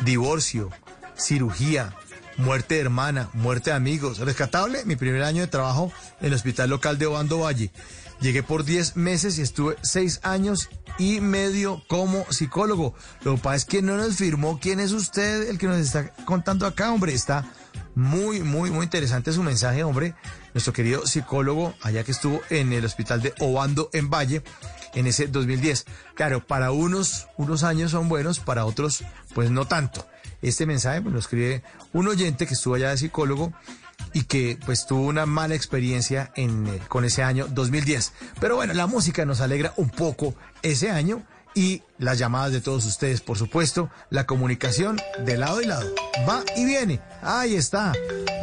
Divorcio, 0.04 0.70
cirugía, 1.16 1.94
muerte 2.38 2.76
de 2.76 2.80
hermana, 2.80 3.28
muerte 3.34 3.68
de 3.70 3.76
amigos. 3.76 4.18
Rescatable, 4.18 4.86
mi 4.86 4.96
primer 4.96 5.22
año 5.22 5.42
de 5.42 5.48
trabajo 5.48 5.92
en 6.20 6.28
el 6.28 6.34
hospital 6.34 6.70
local 6.70 6.96
de 6.98 7.04
Obando 7.06 7.40
Valle. 7.40 7.70
Llegué 8.24 8.42
por 8.42 8.64
10 8.64 8.96
meses 8.96 9.38
y 9.38 9.42
estuve 9.42 9.76
6 9.82 10.20
años 10.22 10.70
y 10.96 11.20
medio 11.20 11.82
como 11.88 12.24
psicólogo. 12.32 12.94
Lo 13.22 13.34
que 13.34 13.42
pasa 13.42 13.56
es 13.56 13.64
que 13.66 13.82
no 13.82 13.98
nos 13.98 14.16
firmó 14.16 14.58
quién 14.58 14.80
es 14.80 14.92
usted 14.92 15.46
el 15.50 15.58
que 15.58 15.66
nos 15.66 15.76
está 15.76 16.08
contando 16.24 16.64
acá, 16.64 16.90
hombre. 16.90 17.12
Está 17.12 17.44
muy, 17.94 18.40
muy, 18.40 18.70
muy 18.70 18.84
interesante 18.84 19.30
su 19.30 19.42
mensaje, 19.42 19.84
hombre. 19.84 20.14
Nuestro 20.54 20.72
querido 20.72 21.06
psicólogo, 21.06 21.74
allá 21.82 22.02
que 22.02 22.12
estuvo 22.12 22.40
en 22.48 22.72
el 22.72 22.86
hospital 22.86 23.20
de 23.20 23.34
Obando 23.40 23.90
en 23.92 24.08
Valle 24.08 24.42
en 24.94 25.06
ese 25.06 25.26
2010. 25.26 25.84
Claro, 26.14 26.46
para 26.46 26.72
unos, 26.72 27.26
unos 27.36 27.62
años 27.62 27.90
son 27.90 28.08
buenos, 28.08 28.40
para 28.40 28.64
otros, 28.64 29.04
pues 29.34 29.50
no 29.50 29.66
tanto. 29.66 30.08
Este 30.40 30.64
mensaje 30.64 31.02
me 31.02 31.10
lo 31.10 31.18
escribe 31.18 31.62
un 31.92 32.08
oyente 32.08 32.46
que 32.46 32.54
estuvo 32.54 32.74
allá 32.74 32.88
de 32.88 32.96
psicólogo 32.96 33.52
y 34.12 34.24
que 34.24 34.58
pues 34.64 34.86
tuvo 34.86 35.06
una 35.06 35.26
mala 35.26 35.54
experiencia 35.54 36.32
en, 36.36 36.66
eh, 36.66 36.80
con 36.88 37.04
ese 37.04 37.22
año 37.22 37.46
2010. 37.48 38.12
Pero 38.40 38.56
bueno, 38.56 38.74
la 38.74 38.86
música 38.86 39.24
nos 39.24 39.40
alegra 39.40 39.72
un 39.76 39.90
poco 39.90 40.34
ese 40.62 40.90
año 40.90 41.24
y 41.54 41.82
las 41.98 42.18
llamadas 42.18 42.52
de 42.52 42.60
todos 42.60 42.84
ustedes, 42.84 43.20
por 43.20 43.38
supuesto, 43.38 43.88
la 44.10 44.26
comunicación 44.26 45.00
de 45.24 45.36
lado 45.36 45.62
y 45.62 45.66
lado. 45.66 45.88
Va 46.28 46.42
y 46.56 46.64
viene. 46.64 47.00
Ahí 47.22 47.54
está. 47.54 47.92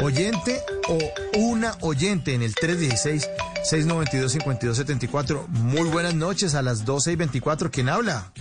Oyente 0.02 0.62
o 0.88 0.98
una 1.38 1.76
oyente 1.82 2.34
en 2.34 2.42
el 2.42 2.56
316-692-5274. 2.56 5.48
Muy 5.48 5.90
buenas 5.90 6.16
noches 6.16 6.56
a 6.56 6.62
las 6.62 6.86
12 6.86 7.12
y 7.12 7.18
24. 7.18 7.70
¿Quién 7.70 7.90
habla? 7.90 8.32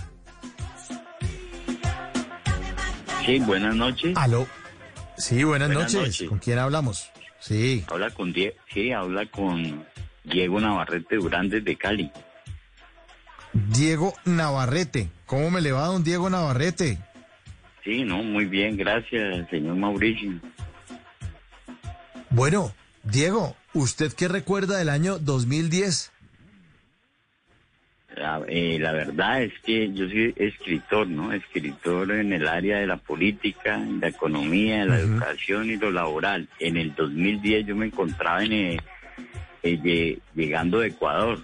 Sí, 3.25 3.39
buenas 3.39 3.75
noches. 3.75 4.15
Aló. 4.15 4.47
Sí, 5.21 5.43
buenas, 5.43 5.69
Buenas 5.69 5.93
noches. 5.93 6.07
noches. 6.07 6.29
¿Con 6.29 6.39
quién 6.39 6.57
hablamos? 6.59 7.09
Sí. 7.39 7.85
Habla 7.87 8.09
con 8.11 8.33
Die 8.33 8.55
sí, 8.73 8.91
habla 8.91 9.25
con 9.27 9.85
Diego 10.23 10.59
Navarrete 10.59 11.15
Durán 11.17 11.47
desde 11.49 11.75
Cali. 11.75 12.11
Diego 13.53 14.13
Navarrete. 14.25 15.09
¿Cómo 15.25 15.51
me 15.51 15.61
le 15.61 15.71
va, 15.71 15.85
don 15.87 16.03
Diego 16.03 16.29
Navarrete? 16.29 16.97
Sí, 17.83 18.03
no, 18.03 18.23
muy 18.23 18.45
bien, 18.45 18.77
gracias, 18.77 19.49
señor 19.49 19.75
Mauricio. 19.75 20.39
Bueno, 22.29 22.73
Diego, 23.03 23.55
¿usted 23.73 24.13
qué 24.13 24.27
recuerda 24.27 24.77
del 24.77 24.89
año 24.89 25.17
2010? 25.19 26.10
La, 28.15 28.41
eh, 28.47 28.77
la 28.79 28.91
verdad 28.91 29.41
es 29.41 29.53
que 29.65 29.91
yo 29.93 30.07
soy 30.07 30.33
escritor, 30.35 31.07
¿no? 31.07 31.31
Escritor 31.31 32.11
en 32.11 32.33
el 32.33 32.47
área 32.47 32.79
de 32.79 32.85
la 32.87 32.97
política, 32.97 33.79
la 34.01 34.09
economía, 34.09 34.85
la 34.85 34.99
educación 34.99 35.69
y 35.69 35.77
lo 35.77 35.91
laboral. 35.91 36.47
En 36.59 36.75
el 36.77 36.93
2010 36.93 37.65
yo 37.65 37.75
me 37.75 37.85
encontraba 37.85 38.43
en, 38.43 38.51
eh, 38.53 38.77
eh, 39.63 39.79
lle- 39.81 40.19
llegando 40.35 40.79
de 40.79 40.89
Ecuador. 40.89 41.39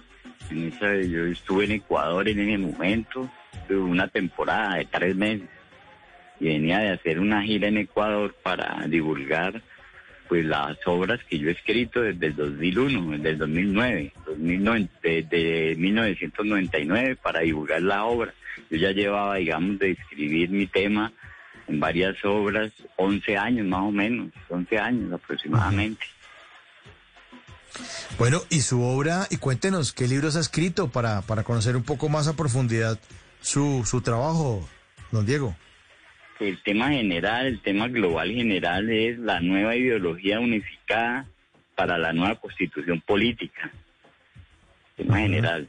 En 0.50 0.68
esa- 0.68 0.94
yo 0.96 1.24
estuve 1.26 1.64
en 1.64 1.72
Ecuador 1.72 2.28
en 2.28 2.38
ese 2.40 2.58
momento, 2.58 3.30
una 3.70 4.08
temporada 4.08 4.76
de 4.76 4.84
tres 4.86 5.14
meses 5.16 5.48
y 6.40 6.46
venía 6.46 6.78
de 6.78 6.90
hacer 6.90 7.18
una 7.18 7.42
gira 7.42 7.68
en 7.68 7.78
Ecuador 7.78 8.34
para 8.42 8.86
divulgar 8.86 9.60
pues 10.28 10.44
las 10.44 10.76
obras 10.86 11.20
que 11.28 11.38
yo 11.38 11.48
he 11.48 11.52
escrito 11.52 12.00
desde 12.02 12.26
el 12.26 12.36
2001, 12.36 13.10
desde 13.12 13.30
el 13.30 13.38
2009, 13.38 14.12
2009 14.26 14.88
desde 15.02 15.74
1999 15.76 17.16
para 17.16 17.40
divulgar 17.40 17.82
la 17.82 18.04
obra. 18.04 18.34
Yo 18.70 18.76
ya 18.76 18.92
llevaba, 18.92 19.36
digamos, 19.36 19.78
de 19.78 19.92
escribir 19.92 20.50
mi 20.50 20.66
tema 20.66 21.12
en 21.66 21.80
varias 21.80 22.16
obras, 22.24 22.72
11 22.96 23.36
años 23.36 23.66
más 23.66 23.80
o 23.80 23.90
menos, 23.90 24.32
11 24.48 24.78
años 24.78 25.12
aproximadamente. 25.12 26.04
Bueno, 28.18 28.42
y 28.50 28.60
su 28.60 28.82
obra, 28.82 29.26
y 29.30 29.36
cuéntenos 29.36 29.92
qué 29.92 30.08
libros 30.08 30.36
ha 30.36 30.40
escrito 30.40 30.88
para, 30.88 31.22
para 31.22 31.44
conocer 31.44 31.76
un 31.76 31.84
poco 31.84 32.08
más 32.08 32.26
a 32.26 32.34
profundidad 32.34 32.98
su, 33.40 33.84
su 33.86 34.00
trabajo, 34.00 34.68
don 35.12 35.24
Diego. 35.24 35.56
El 36.40 36.62
tema 36.62 36.90
general, 36.90 37.46
el 37.46 37.60
tema 37.60 37.88
global 37.88 38.30
general 38.30 38.90
es 38.90 39.18
la 39.18 39.40
nueva 39.40 39.74
ideología 39.74 40.38
unificada 40.38 41.26
para 41.74 41.98
la 41.98 42.12
nueva 42.12 42.36
constitución 42.36 43.00
política. 43.00 43.72
Tema 44.96 45.18
general. 45.18 45.68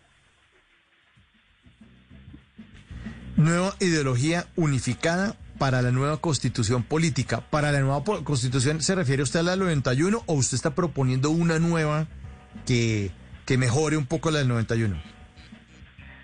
Nueva 3.36 3.76
ideología 3.80 4.46
unificada 4.56 5.36
para 5.58 5.82
la 5.82 5.92
nueva 5.92 6.18
constitución 6.18 6.84
política. 6.84 7.42
¿Para 7.50 7.72
la 7.72 7.80
nueva 7.80 8.04
constitución 8.24 8.82
se 8.82 8.96
refiere 8.96 9.24
usted 9.24 9.40
a 9.40 9.44
la 9.44 9.52
del 9.52 9.62
91 9.62 10.24
o 10.26 10.34
usted 10.34 10.56
está 10.56 10.76
proponiendo 10.76 11.32
una 11.32 11.58
nueva 11.58 12.08
que, 12.66 13.12
que 13.46 13.58
mejore 13.58 13.98
un 13.98 14.06
poco 14.06 14.30
la 14.30 14.40
del 14.40 14.48
91? 14.48 15.19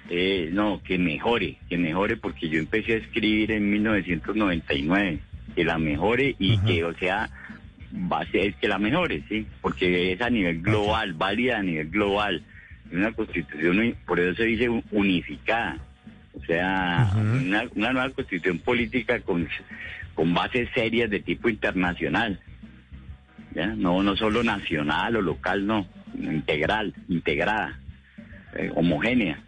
Eh, 0.10 0.50
no, 0.54 0.82
que 0.84 0.98
mejore, 1.00 1.58
que 1.68 1.78
mejore 1.78 2.16
porque 2.18 2.48
yo 2.48 2.60
empecé 2.60 2.94
a 2.94 2.98
escribir 2.98 3.52
en 3.52 3.72
1999, 3.72 5.20
que 5.56 5.64
la 5.64 5.78
mejore 5.80 6.36
y 6.38 6.58
que, 6.60 6.84
o 6.84 6.94
sea, 6.96 7.30
va 8.12 8.20
a 8.22 8.26
ser 8.28 8.54
que 8.56 8.68
la 8.68 8.78
mejore, 8.78 9.24
sí, 9.30 9.48
porque 9.62 10.12
es 10.12 10.22
a 10.22 10.30
nivel 10.30 10.62
global, 10.62 11.14
válida 11.14 11.58
a 11.58 11.64
nivel 11.64 11.90
global. 11.90 12.44
Es 12.92 12.94
una 12.98 13.12
constitución, 13.14 13.96
por 14.06 14.20
eso 14.20 14.36
se 14.36 14.44
dice 14.44 14.70
un- 14.70 14.84
unificada, 14.92 15.78
o 16.34 16.46
sea, 16.46 17.10
una, 17.44 17.64
una 17.74 17.94
nueva 17.94 18.10
constitución 18.12 18.60
política 18.60 19.20
con, 19.22 19.48
con 20.14 20.34
bases 20.36 20.70
serias 20.76 21.10
de 21.10 21.20
tipo 21.22 21.50
internacional, 21.50 22.40
¿ya? 23.56 23.68
No, 23.68 24.04
no 24.04 24.16
solo 24.16 24.44
nacional 24.44 25.16
o 25.16 25.22
local, 25.22 25.66
no, 25.66 25.88
integral, 26.14 26.94
integrada, 27.10 27.80
eh, 28.56 28.70
homogénea. 28.76 29.40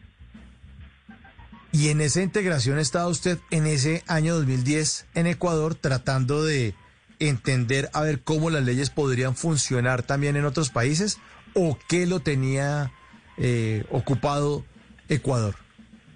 Y 1.77 1.89
en 1.89 2.01
esa 2.01 2.23
integración 2.23 2.79
estaba 2.79 3.07
usted 3.07 3.37
en 3.51 3.67
ese 3.67 4.01
año 4.07 4.33
2010 4.33 5.05
en 5.13 5.27
Ecuador 5.27 5.75
tratando 5.75 6.43
de 6.43 6.73
entender 7.19 7.89
a 7.93 8.01
ver 8.01 8.21
cómo 8.21 8.49
las 8.49 8.63
leyes 8.63 8.89
podrían 8.89 9.35
funcionar 9.35 10.01
también 10.01 10.35
en 10.37 10.45
otros 10.45 10.71
países 10.71 11.19
o 11.53 11.77
qué 11.87 12.07
lo 12.07 12.19
tenía 12.19 12.91
eh, 13.37 13.83
ocupado 13.91 14.65
Ecuador. 15.07 15.53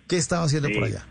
¿Qué 0.07 0.17
estaba 0.17 0.45
haciendo 0.45 0.67
por 0.71 0.85
allá? 0.85 1.05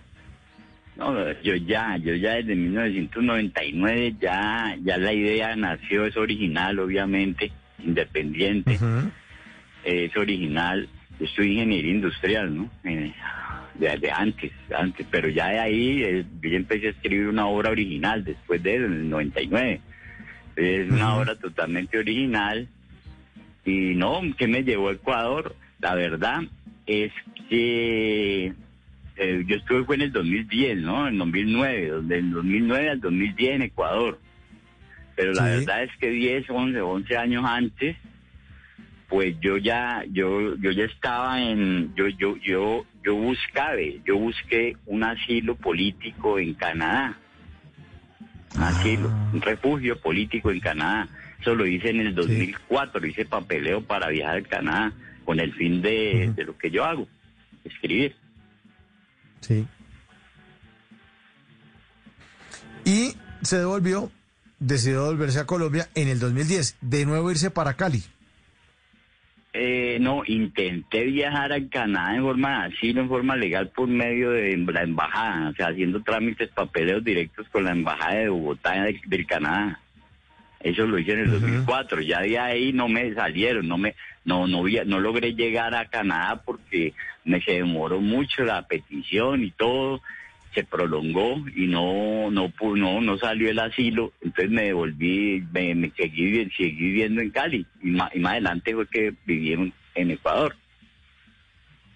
No, 0.96 1.14
yo 1.42 1.54
ya, 1.54 1.96
yo 1.98 2.16
ya 2.16 2.32
desde 2.32 2.56
1999 2.56 4.16
ya, 4.20 4.76
ya 4.82 4.98
la 4.98 5.12
idea 5.12 5.54
nació, 5.54 6.06
es 6.06 6.16
original, 6.16 6.76
obviamente, 6.80 7.52
independiente, 7.78 8.80
es 9.84 10.16
original. 10.16 10.88
Yo 11.20 11.26
soy 11.36 11.52
ingeniero 11.52 11.88
industrial, 11.88 12.56
¿no? 12.56 12.70
Eh, 12.82 13.14
Desde 13.80 14.10
antes, 14.10 14.52
antes, 14.76 15.06
pero 15.10 15.28
ya 15.30 15.48
de 15.48 15.58
ahí 15.58 16.02
eh, 16.02 16.24
yo 16.42 16.50
empecé 16.50 16.88
a 16.88 16.90
escribir 16.90 17.28
una 17.28 17.46
obra 17.46 17.70
original 17.70 18.22
después 18.22 18.62
de 18.62 18.76
eso, 18.76 18.84
en 18.84 18.92
el 18.92 19.08
99. 19.08 19.80
Es 20.56 20.90
una 20.90 21.16
obra 21.16 21.34
totalmente 21.36 21.98
original. 21.98 22.68
Y 23.64 23.94
no, 23.94 24.20
¿qué 24.36 24.46
me 24.46 24.62
llevó 24.64 24.90
a 24.90 24.92
Ecuador? 24.92 25.56
La 25.80 25.94
verdad 25.94 26.42
es 26.86 27.10
que 27.48 28.52
eh, 29.16 29.44
yo 29.46 29.56
estuve 29.56 29.84
fue 29.84 29.96
en 29.96 30.02
el 30.02 30.12
2010, 30.12 30.78
¿no? 30.78 31.08
En 31.08 31.16
2009, 31.18 31.88
donde 31.88 32.18
en 32.18 32.30
2009 32.32 32.90
al 32.90 33.00
2010 33.00 33.50
en 33.56 33.62
Ecuador. 33.62 34.20
Pero 35.16 35.32
la 35.32 35.44
Sí. 35.44 35.50
verdad 35.66 35.82
es 35.84 35.90
que 35.98 36.10
10, 36.10 36.50
11, 36.50 36.80
11 36.82 37.16
años 37.16 37.44
antes, 37.46 37.96
pues 39.10 39.34
yo 39.40 39.56
ya, 39.56 40.04
yo, 40.12 40.54
yo 40.54 40.70
ya 40.70 40.84
estaba 40.84 41.42
en, 41.42 41.92
yo, 41.96 42.06
yo, 42.06 42.36
yo, 42.36 42.86
yo 43.04 43.16
buscaba, 43.16 43.74
yo 44.06 44.16
busqué 44.16 44.76
un 44.86 45.02
asilo 45.02 45.56
político 45.56 46.38
en 46.38 46.54
Canadá. 46.54 47.18
Un 48.54 48.62
asilo, 48.62 49.12
un 49.32 49.42
refugio 49.42 50.00
político 50.00 50.52
en 50.52 50.60
Canadá. 50.60 51.08
Eso 51.40 51.56
lo 51.56 51.66
hice 51.66 51.90
en 51.90 52.00
el 52.02 52.14
2004, 52.14 53.04
hice 53.04 53.24
papeleo 53.24 53.82
para 53.82 54.08
viajar 54.10 54.38
a 54.38 54.42
Canadá 54.42 54.92
con 55.24 55.40
el 55.40 55.52
fin 55.54 55.82
de, 55.82 56.32
de 56.36 56.44
lo 56.44 56.56
que 56.56 56.70
yo 56.70 56.84
hago, 56.84 57.08
escribir. 57.64 58.14
Sí. 59.40 59.66
Y 62.84 63.16
se 63.42 63.58
devolvió, 63.58 64.12
decidió 64.60 65.06
volverse 65.06 65.40
a 65.40 65.46
Colombia 65.46 65.88
en 65.96 66.06
el 66.06 66.20
2010, 66.20 66.76
de 66.80 67.06
nuevo 67.06 67.32
irse 67.32 67.50
para 67.50 67.74
Cali. 67.74 68.04
Eh, 69.52 69.98
no, 70.00 70.22
intenté 70.26 71.04
viajar 71.06 71.52
a 71.52 71.68
Canadá 71.68 72.14
en 72.14 72.22
forma 72.22 72.68
de 72.68 72.74
asilo, 72.74 73.00
en 73.00 73.08
forma 73.08 73.34
legal 73.34 73.68
por 73.70 73.88
medio 73.88 74.30
de 74.30 74.56
la 74.56 74.82
embajada, 74.82 75.48
o 75.50 75.54
sea, 75.54 75.68
haciendo 75.68 76.00
trámites, 76.02 76.50
papeleos 76.50 77.02
directos 77.02 77.48
con 77.48 77.64
la 77.64 77.72
embajada 77.72 78.14
de 78.14 78.28
Bogotá 78.28 78.82
de- 78.84 79.00
del 79.06 79.26
Canadá. 79.26 79.80
Eso 80.60 80.86
lo 80.86 80.98
hice 80.98 81.12
en 81.12 81.20
el 81.20 81.30
2004. 81.30 82.00
Ya 82.02 82.20
de 82.20 82.38
ahí 82.38 82.72
no 82.72 82.86
me 82.86 83.12
salieron, 83.14 83.66
no 83.66 83.76
me, 83.76 83.94
no, 84.24 84.46
no, 84.46 84.62
no 84.86 85.00
logré 85.00 85.34
llegar 85.34 85.74
a 85.74 85.86
Canadá 85.86 86.42
porque 86.44 86.92
me 87.24 87.40
se 87.40 87.52
demoró 87.54 88.00
mucho 88.00 88.44
la 88.44 88.62
petición 88.68 89.42
y 89.42 89.50
todo, 89.50 90.00
se 90.54 90.64
prolongó 90.64 91.36
y 91.54 91.66
no, 91.66 92.30
no, 92.30 92.52
no, 92.60 93.00
no 93.00 93.18
salió 93.18 93.50
el 93.50 93.58
asilo. 93.58 94.12
Entonces 94.20 94.50
me 94.50 94.64
devolví, 94.64 95.46
me, 95.52 95.74
me 95.74 95.92
seguí, 95.96 96.48
seguí 96.56 96.76
viviendo 96.76 97.20
en 97.20 97.30
Cali 97.30 97.66
y 97.82 97.90
más, 97.90 98.14
y 98.14 98.20
más 98.20 98.32
adelante 98.32 98.74
fue 98.74 98.86
que 98.86 99.14
viví 99.26 99.52
en, 99.52 99.72
en 99.94 100.10
Ecuador. 100.10 100.56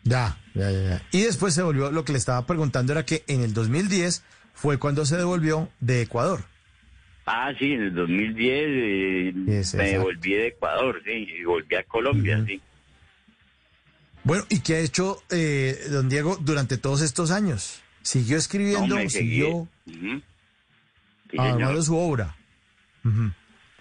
Ya, 0.05 0.37
ya, 0.55 0.71
ya. 0.71 1.03
Y 1.13 1.23
después 1.23 1.55
se 1.55 1.63
volvió, 1.63 1.91
lo 1.91 2.05
que 2.05 2.13
le 2.13 2.19
estaba 2.19 2.47
preguntando 2.47 2.93
era 2.93 3.05
que 3.05 3.25
en 3.27 3.43
el 3.43 3.55
2010 3.55 4.23
fue 4.53 4.79
cuando 4.79 5.07
se 5.07 5.17
devolvió 5.17 5.69
de 5.81 6.03
Ecuador. 6.03 6.45
Ah, 7.27 7.53
sí, 7.59 7.73
en 7.73 7.83
el 7.85 7.95
2010 7.95 8.53
eh, 8.53 9.33
me 9.35 9.59
exacto. 9.59 9.87
devolví 9.87 10.35
de 10.35 10.49
Ecuador, 10.49 11.01
sí, 11.05 11.27
y 11.41 11.45
volví 11.45 11.75
a 11.75 11.83
Colombia, 11.85 12.45
sí. 12.47 12.61
Bueno, 14.25 14.45
¿y 14.49 14.61
qué 14.61 14.77
ha 14.77 14.79
hecho 14.81 15.23
eh, 15.31 15.79
don 15.91 16.09
Diego 16.09 16.37
durante 16.41 16.79
todos 16.79 17.03
estos 17.03 17.31
años? 17.31 17.84
¿Siguió 18.05 18.37
escribiendo? 18.37 18.87
No. 18.87 19.09
¿Siguió 19.11 19.49
Ujú. 19.87 20.23
Sí, 21.31 21.39
armando 21.39 21.83
su 21.83 21.97
obra? 21.97 22.37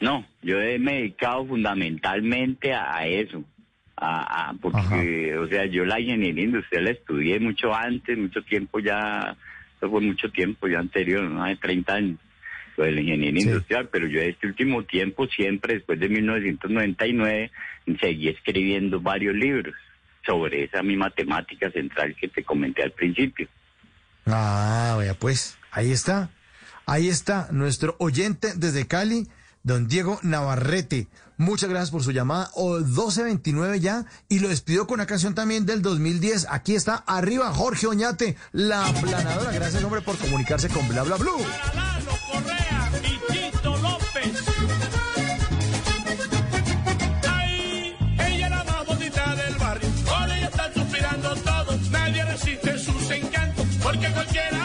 No, 0.01 0.25
yo 0.41 0.59
he- 0.59 0.79
me 0.79 0.93
he 0.93 0.97
dedicado 1.01 1.45
fundamentalmente 1.45 2.73
a, 2.73 2.97
a 2.97 3.07
eso, 3.07 3.43
a, 3.95 4.49
a- 4.49 4.53
porque, 4.55 5.37
o 5.37 5.47
sea, 5.47 5.65
yo 5.65 5.85
la 5.85 5.99
ingeniería 5.99 6.43
industrial 6.45 6.85
la 6.85 6.91
estudié 6.91 7.39
mucho 7.39 7.73
antes, 7.73 8.17
mucho 8.17 8.41
tiempo 8.43 8.79
ya, 8.79 9.35
eso 9.77 9.89
fue 9.89 10.01
mucho 10.01 10.29
tiempo 10.31 10.67
ya 10.67 10.79
anterior, 10.79 11.29
más 11.29 11.49
de 11.49 11.55
30 11.57 11.93
años, 11.95 12.19
lo 12.75 12.83
de 12.85 12.91
la 12.91 13.01
ingeniería 13.01 13.43
industrial, 13.43 13.87
pero 13.91 14.07
yo 14.07 14.19
este 14.19 14.47
último 14.47 14.83
tiempo 14.83 15.27
siempre, 15.27 15.75
después 15.75 15.99
de 15.99 16.09
1999, 16.09 17.51
seguí 18.01 18.29
escribiendo 18.29 18.99
varios 18.99 19.35
libros 19.35 19.75
sobre 20.25 20.63
esa 20.63 20.81
misma 20.83 21.09
temática 21.11 21.69
central 21.71 22.15
que 22.15 22.27
te 22.29 22.43
comenté 22.43 22.83
al 22.83 22.91
principio. 22.91 23.47
Ah, 24.25 24.93
vaya, 24.97 25.13
pues, 25.17 25.55
ahí 25.71 25.91
está. 25.91 26.29
Ahí 26.85 27.07
está 27.09 27.47
nuestro 27.51 27.95
oyente 27.99 28.53
desde 28.55 28.87
Cali, 28.87 29.29
don 29.63 29.87
Diego 29.87 30.19
Navarrete. 30.21 31.07
Muchas 31.37 31.69
gracias 31.69 31.91
por 31.91 32.03
su 32.03 32.11
llamada. 32.11 32.51
O 32.53 32.77
1229 32.77 33.79
ya. 33.79 34.05
Y 34.29 34.39
lo 34.39 34.49
despido 34.49 34.85
con 34.87 34.95
una 34.95 35.05
canción 35.05 35.33
también 35.33 35.65
del 35.65 35.81
2010. 35.81 36.47
Aquí 36.49 36.75
está, 36.75 37.03
arriba, 37.07 37.53
Jorge 37.53 37.87
Oñate, 37.87 38.37
la 38.51 38.93
planadora. 39.01 39.51
Gracias, 39.51 39.83
hombre, 39.83 40.01
por 40.01 40.17
comunicarse 40.17 40.69
con 40.69 40.87
Bla 40.87 41.03
Bla 41.03 41.15
Blue. 41.17 41.37
Nadie 51.91 52.25
resiste. 52.25 52.63
Porque 52.71 52.92
cualquiera 54.23 54.62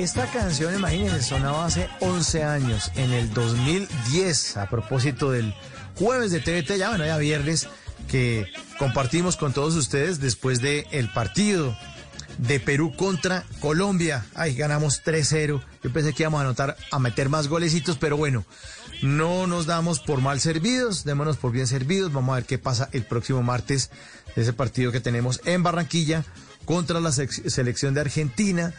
esta 0.00 0.26
canción, 0.26 0.74
imagínense, 0.74 1.22
sonaba 1.22 1.66
hace 1.66 1.88
11 2.00 2.42
años, 2.42 2.90
en 2.96 3.12
el 3.12 3.32
2010, 3.32 4.56
a 4.56 4.68
propósito 4.68 5.30
del 5.30 5.54
jueves 5.96 6.32
de 6.32 6.40
TVT, 6.40 6.78
ya 6.78 6.88
bueno, 6.88 7.06
ya 7.06 7.16
viernes, 7.16 7.68
que 8.08 8.46
compartimos 8.78 9.36
con 9.36 9.52
todos 9.52 9.76
ustedes 9.76 10.20
después 10.20 10.60
del 10.60 10.86
el 10.90 11.08
partido 11.12 11.76
de 12.38 12.58
Perú 12.58 12.92
contra 12.96 13.44
Colombia. 13.60 14.26
Ay, 14.34 14.54
ganamos 14.54 15.04
3-0. 15.04 15.62
Yo 15.82 15.92
pensé 15.92 16.12
que 16.12 16.24
íbamos 16.24 16.40
a 16.40 16.44
anotar, 16.44 16.76
a 16.90 16.98
meter 16.98 17.28
más 17.28 17.46
golecitos, 17.46 17.96
pero 17.96 18.16
bueno, 18.16 18.44
no 19.02 19.46
nos 19.46 19.66
damos 19.66 20.00
por 20.00 20.20
mal 20.20 20.40
servidos, 20.40 21.04
démonos 21.04 21.36
por 21.36 21.52
bien 21.52 21.68
servidos. 21.68 22.12
Vamos 22.12 22.32
a 22.32 22.36
ver 22.36 22.44
qué 22.44 22.58
pasa 22.58 22.88
el 22.92 23.04
próximo 23.04 23.42
martes 23.42 23.90
de 24.34 24.42
ese 24.42 24.52
partido 24.52 24.90
que 24.90 25.00
tenemos 25.00 25.40
en 25.44 25.62
Barranquilla 25.62 26.24
contra 26.64 27.00
la 27.00 27.12
selección 27.12 27.94
de 27.94 28.00
Argentina 28.00 28.74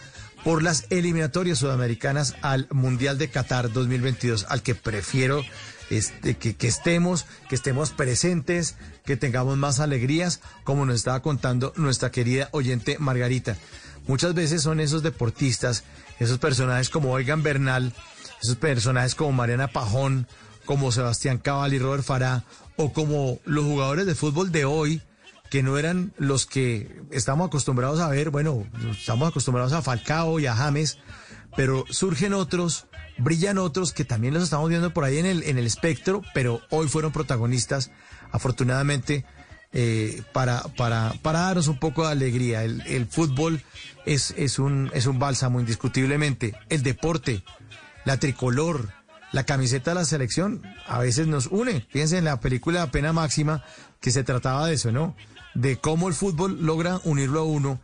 por 0.45 0.61
las 0.61 0.85
eliminatorias 0.91 1.57
sudamericanas 1.57 2.35
al 2.43 2.67
Mundial 2.69 3.17
de 3.17 3.29
Qatar 3.29 3.73
2022, 3.73 4.45
al 4.47 4.61
que 4.61 4.75
prefiero 4.75 5.43
este, 5.89 6.35
que, 6.35 6.55
que 6.55 6.67
estemos, 6.67 7.25
que 7.49 7.55
estemos 7.55 7.89
presentes, 7.89 8.75
que 9.05 9.17
tengamos 9.17 9.57
más 9.57 9.79
alegrías, 9.79 10.41
como 10.63 10.85
nos 10.85 10.97
estaba 10.97 11.23
contando 11.23 11.73
nuestra 11.77 12.11
querida 12.11 12.49
oyente 12.51 12.99
Margarita. 12.99 13.57
Muchas 14.05 14.35
veces 14.35 14.61
son 14.61 14.79
esos 14.79 15.01
deportistas, 15.01 15.83
esos 16.19 16.37
personajes 16.37 16.91
como 16.91 17.11
Oigan 17.11 17.41
Bernal, 17.41 17.91
esos 18.39 18.55
personajes 18.55 19.15
como 19.15 19.31
Mariana 19.31 19.69
Pajón, 19.69 20.27
como 20.63 20.91
Sebastián 20.91 21.39
Cabal 21.39 21.73
y 21.73 21.79
Robert 21.79 22.03
Farah, 22.03 22.43
o 22.75 22.93
como 22.93 23.39
los 23.45 23.65
jugadores 23.65 24.05
de 24.05 24.13
fútbol 24.13 24.51
de 24.51 24.65
hoy, 24.65 25.01
que 25.49 25.63
no 25.63 25.77
eran 25.77 26.13
los 26.17 26.45
que 26.45 27.01
estamos 27.11 27.47
acostumbrados 27.47 27.99
a 27.99 28.09
ver, 28.09 28.29
bueno, 28.29 28.65
estamos 28.91 29.29
acostumbrados 29.29 29.73
a 29.73 29.81
Falcao 29.81 30.39
y 30.39 30.47
a 30.47 30.55
James, 30.55 30.97
pero 31.55 31.85
surgen 31.89 32.33
otros, 32.33 32.87
brillan 33.17 33.57
otros 33.57 33.93
que 33.93 34.05
también 34.05 34.33
los 34.33 34.43
estamos 34.43 34.69
viendo 34.69 34.93
por 34.93 35.03
ahí 35.03 35.17
en 35.17 35.25
el, 35.25 35.43
en 35.43 35.57
el 35.57 35.65
espectro, 35.65 36.21
pero 36.33 36.61
hoy 36.69 36.87
fueron 36.87 37.11
protagonistas, 37.11 37.91
afortunadamente, 38.31 39.25
eh, 39.71 40.23
para, 40.31 40.63
para, 40.77 41.13
para 41.21 41.39
darnos 41.39 41.67
un 41.67 41.79
poco 41.79 42.05
de 42.05 42.11
alegría. 42.11 42.63
El, 42.63 42.81
el 42.87 43.07
fútbol 43.07 43.61
es, 44.05 44.33
es, 44.37 44.57
un, 44.59 44.89
es 44.93 45.05
un 45.05 45.19
bálsamo, 45.19 45.59
indiscutiblemente. 45.59 46.55
El 46.69 46.81
deporte, 46.81 47.43
la 48.05 48.17
tricolor, 48.17 48.89
la 49.31 49.43
camiseta 49.43 49.91
de 49.91 49.95
la 49.95 50.05
selección, 50.05 50.61
a 50.87 50.99
veces 50.99 51.27
nos 51.27 51.47
une. 51.47 51.85
Fíjense 51.89 52.17
en 52.17 52.25
la 52.25 52.39
película 52.39 52.89
Pena 52.89 53.11
Máxima, 53.11 53.63
que 53.99 54.11
se 54.11 54.23
trataba 54.23 54.67
de 54.67 54.75
eso, 54.75 54.91
¿no? 54.91 55.15
De 55.55 55.77
cómo 55.77 56.07
el 56.07 56.13
fútbol 56.13 56.63
logra 56.65 57.01
unirlo 57.03 57.39
a 57.39 57.43
uno 57.43 57.79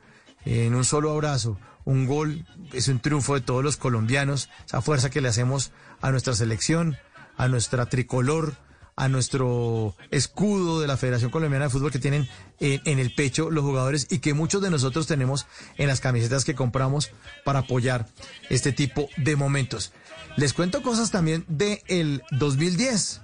en 0.46 0.76
un 0.76 0.86
solo 0.86 1.12
abrazo. 1.12 1.58
Un 1.84 2.06
gol 2.06 2.46
es 2.74 2.88
un 2.88 3.00
triunfo 3.00 3.34
de 3.34 3.42
todos 3.42 3.64
los 3.64 3.78
colombianos, 3.78 4.50
esa 4.66 4.82
fuerza 4.82 5.10
que 5.10 5.22
le 5.22 5.30
hacemos 5.30 5.72
a 6.00 6.12
nuestra 6.12 6.36
selección, 6.36 6.98
a 7.38 7.48
nuestra 7.48 7.88
tricolor, 7.88 8.56
a 8.96 9.08
nuestro 9.08 9.96
escudo 10.12 10.80
de 10.80 10.88
la 10.88 10.98
Federación 10.98 11.32
Colombiana 11.32 11.66
de 11.66 11.72
Fútbol 11.72 11.92
que 11.92 12.00
tienen 12.00 12.28
en, 12.60 13.00
el 13.00 13.14
pecho 13.16 13.50
los 13.50 13.64
jugadores 13.64 14.06
y 14.12 14.20
que 14.20 14.34
muchos 14.34 14.62
de 14.62 14.70
nosotros 14.70 15.08
tenemos 15.08 15.48
en 15.78 15.88
las 15.88 16.02
camisetas 16.02 16.46
que 16.46 16.54
compramos 16.54 17.10
para 17.44 17.60
apoyar 17.60 18.08
este 18.50 18.72
tipo 18.72 19.10
de 19.18 19.36
momentos. 19.36 19.92
Les 20.38 20.54
cuento 20.54 20.84
cosas 20.84 21.10
también 21.10 21.46
del 21.48 21.82
el 21.88 22.24
2010 22.32 23.22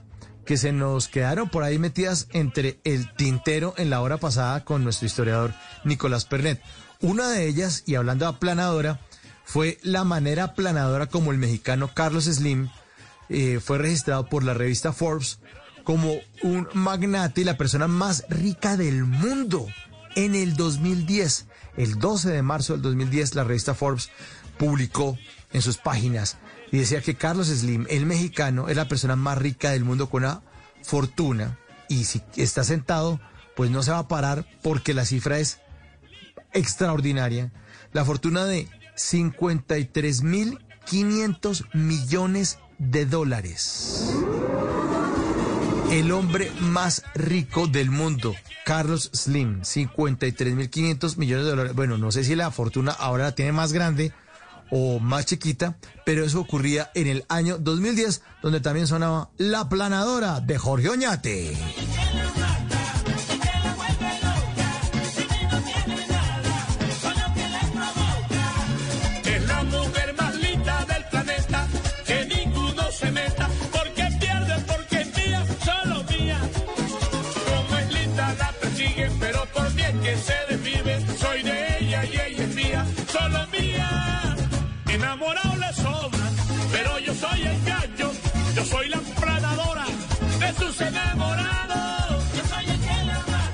que 0.47 0.57
se 0.57 0.71
nos 0.71 1.09
quedaron 1.09 1.49
por 1.49 1.63
ahí 1.63 1.77
metidas 1.77 2.27
entre 2.31 2.79
el 2.85 3.13
tintero 3.13 3.73
en 3.77 3.89
la 3.89 4.01
hora 4.01 4.17
pasada 4.17 4.63
con 4.63 4.81
nuestro 4.81 5.05
historiador 5.05 5.53
Nicolás 5.83 6.23
Pernet. 6.23 6.61
Una 7.01 7.29
de 7.29 7.47
ellas, 7.47 7.83
y 7.85 7.95
hablando 7.95 8.25
de 8.25 8.31
aplanadora, 8.31 9.01
fue 9.43 9.77
la 9.83 10.05
manera 10.05 10.45
aplanadora 10.45 11.07
como 11.07 11.31
el 11.31 11.37
mexicano 11.37 11.91
Carlos 11.93 12.25
Slim 12.25 12.69
eh, 13.29 13.59
fue 13.63 13.77
registrado 13.77 14.27
por 14.27 14.43
la 14.43 14.53
revista 14.53 14.93
Forbes 14.93 15.39
como 15.83 16.15
un 16.41 16.67
magnate 16.73 17.41
y 17.41 17.43
la 17.43 17.57
persona 17.57 17.87
más 17.87 18.25
rica 18.29 18.77
del 18.77 19.03
mundo 19.03 19.67
en 20.15 20.33
el 20.33 20.55
2010. 20.55 21.45
el 21.75 21.99
12 21.99 22.29
de 22.29 22.41
marzo 22.41 22.73
del 22.73 22.83
2010 22.83 23.35
la 23.35 23.43
revista 23.43 23.73
Forbes 23.73 24.09
publicó 24.57 25.17
en 25.51 25.61
sus 25.61 25.77
páginas 25.77 26.37
y 26.71 26.77
decía 26.79 27.01
que 27.01 27.15
Carlos 27.15 27.47
Slim, 27.47 27.85
el 27.89 28.05
mexicano, 28.05 28.69
es 28.69 28.75
la 28.75 28.87
persona 28.87 29.15
más 29.15 29.37
rica 29.37 29.71
del 29.71 29.85
mundo 29.85 30.09
con 30.09 30.23
una 30.23 30.41
fortuna 30.83 31.57
y 31.87 32.03
si 32.05 32.21
está 32.35 32.63
sentado, 32.63 33.19
pues 33.55 33.69
no 33.71 33.81
se 33.83 33.91
va 33.91 33.99
a 33.99 34.07
parar 34.07 34.47
porque 34.61 34.93
la 34.93 35.05
cifra 35.05 35.39
es 35.39 35.59
extraordinaria. 36.53 37.51
La 37.93 38.03
fortuna 38.05 38.45
de 38.45 38.67
53.500 38.95 41.67
millones 41.73 42.59
de 42.77 43.05
dólares. 43.05 44.13
El 45.91 46.11
hombre 46.11 46.51
más 46.59 47.03
rico 47.15 47.67
del 47.67 47.89
mundo, 47.89 48.35
Carlos 48.65 49.09
Slim, 49.13 49.61
53.500 49.61 51.15
millones 51.15 51.45
de 51.45 51.51
dólares. 51.51 51.73
Bueno, 51.73 51.97
no 51.97 52.11
sé 52.11 52.25
si 52.25 52.35
la 52.35 52.51
fortuna 52.51 52.91
ahora 52.91 53.23
la 53.25 53.35
tiene 53.35 53.53
más 53.53 53.71
grande 53.71 54.11
o 54.71 54.99
más 54.99 55.25
chiquita, 55.25 55.77
pero 56.05 56.25
eso 56.25 56.39
ocurría 56.39 56.91
en 56.95 57.07
el 57.07 57.25
año 57.29 57.57
2010, 57.57 58.21
donde 58.41 58.59
también 58.59 58.87
sonaba 58.87 59.29
La 59.37 59.69
Planadora 59.69 60.39
de 60.39 60.57
Jorge 60.57 60.89
Oñate. 60.89 61.57
Soy 87.19 87.41
el 87.41 87.63
gallo, 87.63 88.11
yo 88.55 88.65
soy 88.65 88.89
la 88.89 88.99
planadora 88.99 89.85
de 90.39 90.53
sus 90.53 90.81
enamorados. 90.81 92.23
Yo 92.35 92.43
soy 92.47 92.65
el 92.69 92.79
que 92.79 93.03
la 93.05 93.23
mata, 93.27 93.51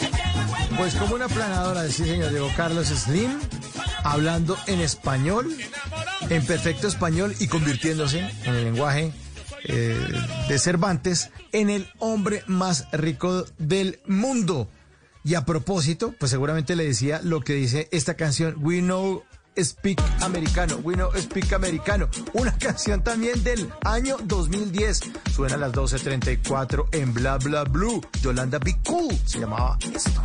el 0.00 0.10
que 0.10 0.70
la 0.70 0.76
Pues 0.78 0.94
como 0.94 1.14
una 1.14 1.28
planadora, 1.28 1.86
sí 1.88 2.04
señor, 2.04 2.32
llegó 2.32 2.50
Carlos 2.56 2.88
Slim, 2.88 3.38
hablando 4.02 4.56
en 4.66 4.80
español, 4.80 5.54
en 6.30 6.46
perfecto 6.46 6.88
español 6.88 7.34
y 7.38 7.48
convirtiéndose 7.48 8.20
en 8.44 8.54
el 8.54 8.64
lenguaje 8.64 9.12
eh, 9.64 9.98
de 10.48 10.58
Cervantes 10.58 11.30
en 11.52 11.70
el 11.70 11.88
hombre 11.98 12.44
más 12.46 12.86
rico 12.92 13.44
del 13.58 14.00
mundo. 14.06 14.68
Y 15.24 15.34
a 15.34 15.44
propósito, 15.44 16.14
pues 16.18 16.30
seguramente 16.30 16.76
le 16.76 16.84
decía 16.84 17.20
lo 17.22 17.40
que 17.40 17.54
dice 17.54 17.88
esta 17.90 18.14
canción, 18.14 18.54
We 18.60 18.78
Know 18.78 19.24
Speak 19.58 20.00
Americano, 20.20 20.76
We 20.82 20.94
Know 20.94 21.10
Speak 21.16 21.52
Americano, 21.52 22.08
una 22.34 22.52
canción 22.58 23.02
también 23.02 23.42
del 23.42 23.70
año 23.84 24.16
2010. 24.24 25.00
Suena 25.34 25.54
a 25.54 25.58
las 25.58 25.72
12.34 25.72 26.88
en 26.92 27.14
Bla 27.14 27.38
Bla 27.38 27.64
Blue. 27.64 28.00
Yolanda 28.20 28.58
Be 28.58 28.76
Cool 28.84 29.14
se 29.24 29.40
llamaba 29.40 29.78
esto. 29.94 30.22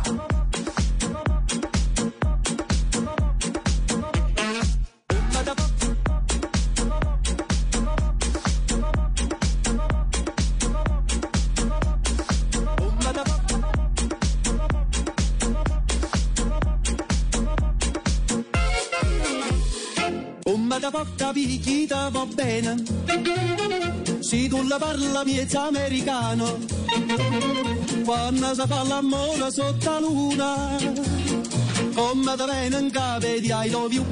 Porta 20.92 21.32
picchita 21.32 22.10
va 22.10 22.26
bene, 22.26 22.76
se 24.20 24.46
tu 24.48 24.62
la 24.68 24.76
parla 24.78 25.24
miezza 25.24 25.66
americano, 25.68 26.58
quando 28.04 28.54
si 28.54 28.62
fa 28.66 28.82
l'amore 28.82 29.50
sotto 29.50 29.90
la 29.90 29.98
luna, 30.00 30.76
come 31.94 32.36
da 32.36 32.44
bene 32.44 32.78
in 32.78 32.90
capo 32.90 33.26
di 33.26 33.50
I 33.50 33.70
love 33.70 33.94
you. 33.94 34.04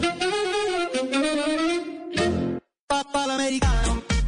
Papà 2.86 3.26
l'americano. 3.26 4.19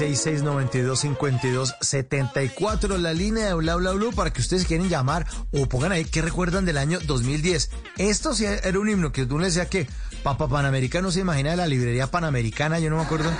316-692-5274, 0.00 2.96
la 2.96 3.12
línea 3.12 3.48
de 3.48 3.54
Bla 3.54 3.76
Bla 3.76 3.92
Blue 3.92 4.12
para 4.12 4.32
que 4.32 4.40
ustedes 4.40 4.64
quieren 4.64 4.88
llamar 4.88 5.26
o 5.52 5.68
pongan 5.68 5.92
ahí 5.92 6.06
qué 6.06 6.22
recuerdan 6.22 6.64
del 6.64 6.78
año 6.78 6.98
2010. 7.00 7.70
Esto 7.98 8.32
sí 8.34 8.46
era 8.46 8.78
un 8.78 8.88
himno 8.88 9.12
que 9.12 9.26
tú 9.26 9.38
le 9.38 9.44
decía 9.46 9.68
que 9.68 9.86
Papá 10.22 10.48
Panamericano 10.48 11.10
se 11.10 11.20
imagina 11.20 11.50
de 11.50 11.58
la 11.58 11.66
librería 11.66 12.06
panamericana, 12.06 12.78
yo 12.78 12.88
no 12.88 12.96
me 12.96 13.02
acuerdo, 13.02 13.30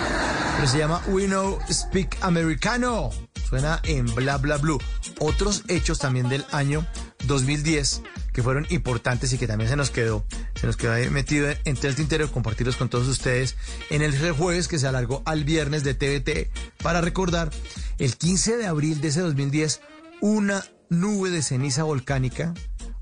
pero 0.56 0.68
se 0.68 0.76
llama 0.78 1.00
We 1.08 1.24
Know 1.26 1.58
Speak 1.70 2.18
Americano. 2.20 3.08
Suena 3.48 3.80
en 3.84 4.04
Bla 4.14 4.36
Bla 4.36 4.58
Blue. 4.58 4.78
Otros 5.18 5.64
hechos 5.68 5.98
también 5.98 6.28
del 6.28 6.44
año 6.52 6.86
2010 7.26 8.02
que 8.32 8.42
fueron 8.42 8.66
importantes 8.70 9.32
y 9.32 9.38
que 9.38 9.46
también 9.46 9.70
se 9.70 9.76
nos 9.76 9.90
quedó 9.90 10.24
se 10.60 10.66
nos 10.66 10.76
quedó 10.76 10.92
metido 11.10 11.48
entre 11.64 11.88
el 11.88 11.96
tintero 11.96 12.30
compartirlos 12.30 12.76
con 12.76 12.90
todos 12.90 13.08
ustedes 13.08 13.56
en 13.88 14.02
el 14.02 14.14
jueves 14.32 14.68
que 14.68 14.78
se 14.78 14.86
alargó 14.86 15.22
al 15.24 15.44
viernes 15.44 15.84
de 15.84 15.94
TVT 15.94 16.50
para 16.82 17.00
recordar 17.00 17.50
el 17.96 18.16
15 18.16 18.58
de 18.58 18.66
abril 18.66 19.00
de 19.00 19.08
ese 19.08 19.22
2010 19.22 19.80
una 20.20 20.62
nube 20.90 21.30
de 21.30 21.40
ceniza 21.40 21.84
volcánica 21.84 22.52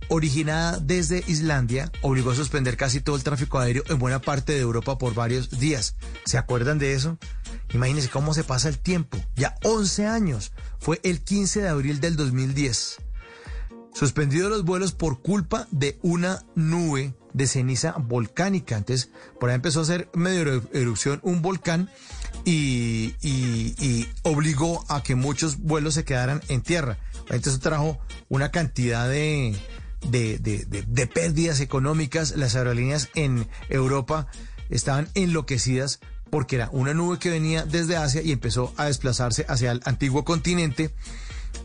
originada 0.07 0.79
desde 0.79 1.25
Islandia 1.27 1.91
obligó 2.01 2.31
a 2.31 2.37
suspender 2.37 2.77
casi 2.77 3.01
todo 3.01 3.17
el 3.17 3.25
tráfico 3.25 3.59
aéreo 3.59 3.83
en 3.89 3.99
buena 3.99 4.21
parte 4.21 4.53
de 4.53 4.61
Europa 4.61 4.97
por 4.97 5.15
varios 5.15 5.59
días. 5.59 5.97
¿Se 6.25 6.39
acuerdan 6.39 6.79
de 6.79 6.95
eso? 6.95 7.19
Imagínense 7.75 8.09
cómo 8.09 8.35
se 8.35 8.45
pasa 8.45 8.69
el 8.69 8.79
tiempo. 8.79 9.19
Ya 9.35 9.57
11 9.65 10.07
años. 10.07 10.53
Fue 10.79 11.01
el 11.03 11.21
15 11.21 11.63
de 11.63 11.69
abril 11.69 12.01
del 12.01 12.17
2010 12.17 12.99
suspendido 13.95 14.49
los 14.49 14.65
vuelos 14.65 14.93
por 14.93 15.21
culpa 15.23 15.67
de 15.73 15.99
una 16.03 16.45
nube 16.55 17.15
de 17.33 17.47
ceniza 17.47 17.95
volcánica. 17.99 18.77
Entonces, 18.77 19.11
por 19.39 19.51
ahí 19.51 19.57
empezó 19.57 19.81
a 19.81 19.83
hacer 19.83 20.09
medio 20.15 20.63
erupción 20.73 21.21
un 21.23 21.43
volcán 21.43 21.91
y, 22.45 23.15
obligó 24.23 24.85
a 24.89 25.03
que 25.03 25.15
muchos 25.15 25.59
vuelos 25.59 25.95
se 25.95 26.05
quedaran 26.05 26.43
en 26.49 26.63
tierra. 26.63 26.99
Entonces, 27.31 27.61
trajo 27.61 27.99
una 28.29 28.51
cantidad 28.51 29.09
de, 29.09 29.57
de, 30.09 30.39
de, 30.39 30.65
de, 30.65 30.83
de 30.83 31.07
pérdidas 31.07 31.61
económicas. 31.61 32.37
Las 32.37 32.57
aerolíneas 32.57 33.11
en 33.15 33.47
Europa 33.69 34.27
estaban 34.71 35.09
enloquecidas 35.15 36.01
porque 36.31 36.57
era 36.57 36.69
una 36.73 36.95
nube 36.95 37.19
que 37.19 37.31
venía 37.31 37.65
desde 37.65 37.97
Asia 37.97 38.23
y 38.23 38.33
empezó 38.33 38.73
a 38.77 38.87
desplazarse 38.87 39.47
hacia 39.49 39.73
el 39.73 39.81
antiguo 39.85 40.25
continente 40.25 40.95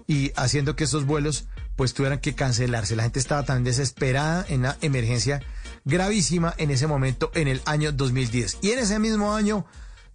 y 0.08 0.32
haciendo 0.36 0.76
que 0.76 0.86
esos 0.86 1.06
vuelos 1.06 1.48
pues 1.76 1.94
tuvieran 1.94 2.20
que 2.20 2.36
cancelarse. 2.36 2.96
La 2.96 3.04
gente 3.04 3.20
estaba 3.20 3.44
tan 3.44 3.64
desesperada 3.64 4.46
en 4.50 4.62
una 4.62 4.78
emergencia 4.82 5.42
gravísima 5.86 6.54
en 6.58 6.72
ese 6.72 6.88
momento 6.88 7.32
en 7.36 7.48
el 7.48 7.62
año 7.66 7.92
2010. 7.92 8.60
Y 8.62 8.72
en 8.72 8.80
ese 8.80 9.00
mismo 9.00 9.34
año 9.36 9.66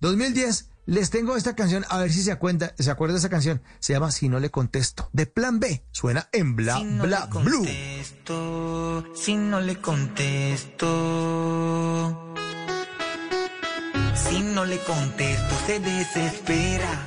2010 0.00 0.66
les 0.86 1.10
tengo 1.10 1.36
esta 1.36 1.54
canción, 1.54 1.84
a 1.90 1.98
ver 1.98 2.10
si 2.10 2.22
se 2.22 2.32
acuerda, 2.32 2.72
se 2.78 2.90
acuerda 2.90 3.12
de 3.12 3.18
esa 3.18 3.28
canción. 3.28 3.60
Se 3.78 3.92
llama 3.92 4.10
Si 4.10 4.30
no 4.30 4.40
le 4.40 4.50
contesto, 4.50 5.10
de 5.12 5.26
Plan 5.26 5.60
B. 5.60 5.84
Suena 5.92 6.28
en 6.32 6.56
Bla 6.56 6.78
si 6.78 6.84
no 6.84 7.02
Bla 7.04 7.28
le 7.30 7.40
Blue. 7.42 7.58
contesto, 7.58 9.04
Si 9.14 9.36
no 9.36 9.60
le 9.60 9.76
contesto. 10.78 10.86
Si 14.14 14.40
no 14.40 14.64
le 14.64 14.78
contesto, 14.78 15.54
se 15.66 15.78
desespera. 15.80 17.06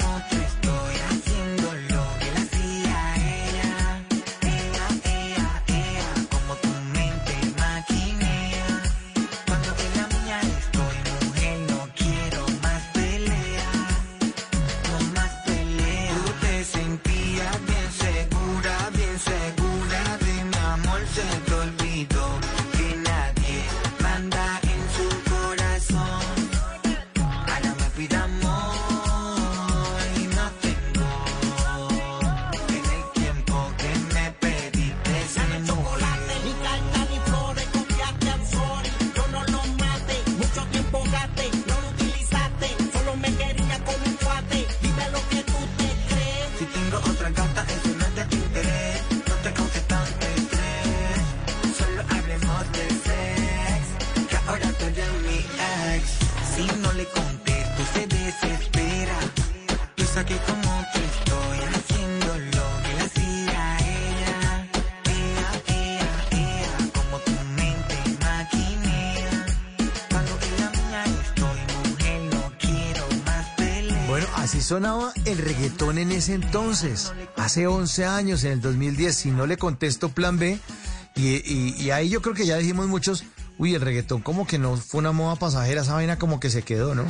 sonaba 74.71 75.11
el 75.25 75.37
reggaetón 75.37 75.97
en 75.97 76.13
ese 76.13 76.33
entonces, 76.33 77.11
hace 77.35 77.67
11 77.67 78.05
años, 78.05 78.45
en 78.45 78.53
el 78.53 78.61
2010. 78.61 79.13
Si 79.13 79.29
no 79.29 79.45
le 79.45 79.57
contesto 79.57 80.07
plan 80.07 80.39
B, 80.39 80.57
y, 81.13 81.27
y- 81.83 81.91
ahí 81.91 82.07
yo 82.07 82.21
creo 82.21 82.33
que 82.33 82.45
ya 82.45 82.55
dijimos 82.55 82.87
muchos, 82.87 83.25
uy, 83.57 83.75
el 83.75 83.81
reggaetón 83.81 84.21
como 84.21 84.47
que 84.47 84.59
no 84.59 84.77
fue 84.77 84.99
una 84.99 85.11
moda 85.11 85.35
pasajera, 85.35 85.81
esa 85.81 85.95
vaina 85.95 86.17
como 86.17 86.39
que 86.39 86.49
se 86.49 86.61
quedó, 86.61 86.95
¿no? 86.95 87.03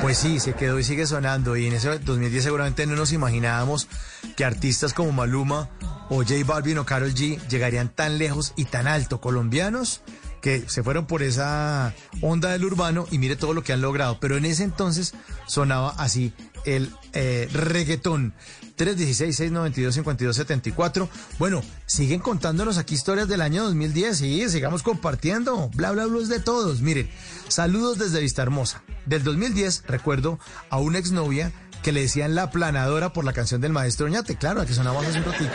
Pues 0.00 0.16
sí, 0.16 0.40
se 0.40 0.54
quedó 0.54 0.78
y 0.78 0.84
sigue 0.84 1.06
sonando. 1.06 1.54
Y 1.54 1.66
en 1.66 1.74
ese 1.74 1.98
2010 1.98 2.44
seguramente 2.44 2.86
no 2.86 2.96
nos 2.96 3.12
imaginábamos 3.12 3.86
que 4.34 4.46
artistas 4.46 4.94
como 4.94 5.12
Maluma 5.12 5.68
o 6.08 6.22
J 6.24 6.32
Balvin 6.46 6.78
o 6.78 6.86
Karol 6.86 7.12
G 7.12 7.38
llegarían 7.48 7.90
tan 7.90 8.16
lejos 8.16 8.54
y 8.56 8.64
tan 8.64 8.86
alto. 8.86 9.20
Colombianos 9.20 10.00
que 10.40 10.68
se 10.68 10.82
fueron 10.82 11.06
por 11.06 11.22
esa 11.22 11.94
onda 12.20 12.50
del 12.50 12.64
urbano 12.64 13.06
y 13.10 13.18
mire 13.18 13.36
todo 13.36 13.54
lo 13.54 13.62
que 13.62 13.72
han 13.72 13.80
logrado. 13.80 14.18
Pero 14.20 14.36
en 14.36 14.44
ese 14.44 14.64
entonces 14.64 15.14
sonaba 15.46 15.94
así 15.98 16.34
el 16.64 16.92
eh, 17.12 17.48
reggaetón. 17.52 18.34
316-692-5274. 18.76 21.08
Bueno, 21.38 21.62
siguen 21.84 22.18
contándonos 22.20 22.78
aquí 22.78 22.94
historias 22.94 23.28
del 23.28 23.42
año 23.42 23.64
2010. 23.64 24.16
Sí, 24.16 24.48
sigamos 24.48 24.82
compartiendo. 24.82 25.68
Bla, 25.74 25.92
bla, 25.92 26.06
bla 26.06 26.22
es 26.22 26.30
de 26.30 26.40
todos. 26.40 26.80
Miren, 26.80 27.10
saludos 27.48 27.98
desde 27.98 28.20
Vista 28.20 28.40
Hermosa. 28.42 28.82
Del 29.04 29.22
2010 29.22 29.84
recuerdo 29.86 30.38
a 30.70 30.78
una 30.78 30.98
exnovia 30.98 31.52
que 31.82 31.92
le 31.92 32.02
decían 32.02 32.34
la 32.34 32.50
planadora 32.50 33.12
por 33.12 33.24
la 33.24 33.32
canción 33.32 33.60
del 33.60 33.72
maestro 33.72 34.06
Oñate. 34.06 34.36
Claro, 34.36 34.60
la 34.60 34.66
que 34.66 34.74
sonaba 34.74 35.00
hace 35.00 35.18
un 35.18 35.24
ratico, 35.24 35.54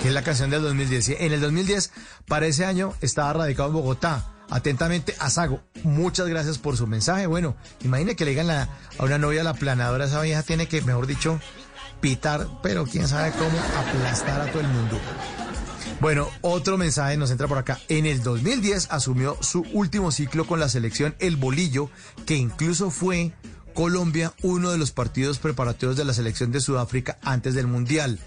que 0.00 0.08
es 0.08 0.14
la 0.14 0.22
canción 0.22 0.50
del 0.50 0.62
2010. 0.62 1.20
En 1.20 1.32
el 1.32 1.40
2010, 1.40 1.92
para 2.26 2.46
ese 2.46 2.64
año, 2.64 2.94
estaba 3.00 3.32
radicado 3.32 3.68
en 3.68 3.74
Bogotá. 3.74 4.28
Atentamente, 4.50 5.14
Asago. 5.18 5.62
Muchas 5.82 6.28
gracias 6.28 6.58
por 6.58 6.76
su 6.76 6.86
mensaje. 6.86 7.26
Bueno, 7.26 7.56
imagine 7.82 8.16
que 8.16 8.26
le 8.26 8.32
digan 8.32 8.50
a 8.50 8.68
una 8.98 9.16
novia 9.16 9.42
la 9.42 9.54
planadora. 9.54 10.04
Esa 10.04 10.20
vieja 10.20 10.42
tiene 10.42 10.66
que, 10.66 10.82
mejor 10.82 11.06
dicho, 11.06 11.40
pitar, 12.02 12.46
pero 12.62 12.84
quién 12.84 13.08
sabe 13.08 13.32
cómo 13.32 13.58
aplastar 13.78 14.42
a 14.42 14.46
todo 14.50 14.60
el 14.60 14.68
mundo. 14.68 15.00
Bueno, 16.00 16.28
otro 16.40 16.76
mensaje 16.76 17.16
nos 17.16 17.30
entra 17.30 17.46
por 17.46 17.58
acá. 17.58 17.78
En 17.88 18.06
el 18.06 18.22
2010 18.22 18.88
asumió 18.90 19.38
su 19.40 19.64
último 19.72 20.10
ciclo 20.10 20.46
con 20.46 20.58
la 20.58 20.68
selección 20.68 21.14
El 21.20 21.36
Bolillo, 21.36 21.90
que 22.26 22.34
incluso 22.34 22.90
fue 22.90 23.32
Colombia 23.72 24.32
uno 24.42 24.70
de 24.70 24.78
los 24.78 24.92
partidos 24.92 25.38
preparatorios 25.38 25.96
de 25.96 26.04
la 26.04 26.14
selección 26.14 26.52
de 26.52 26.60
Sudáfrica 26.60 27.18
antes 27.22 27.54
del 27.54 27.66
Mundial. 27.66 28.20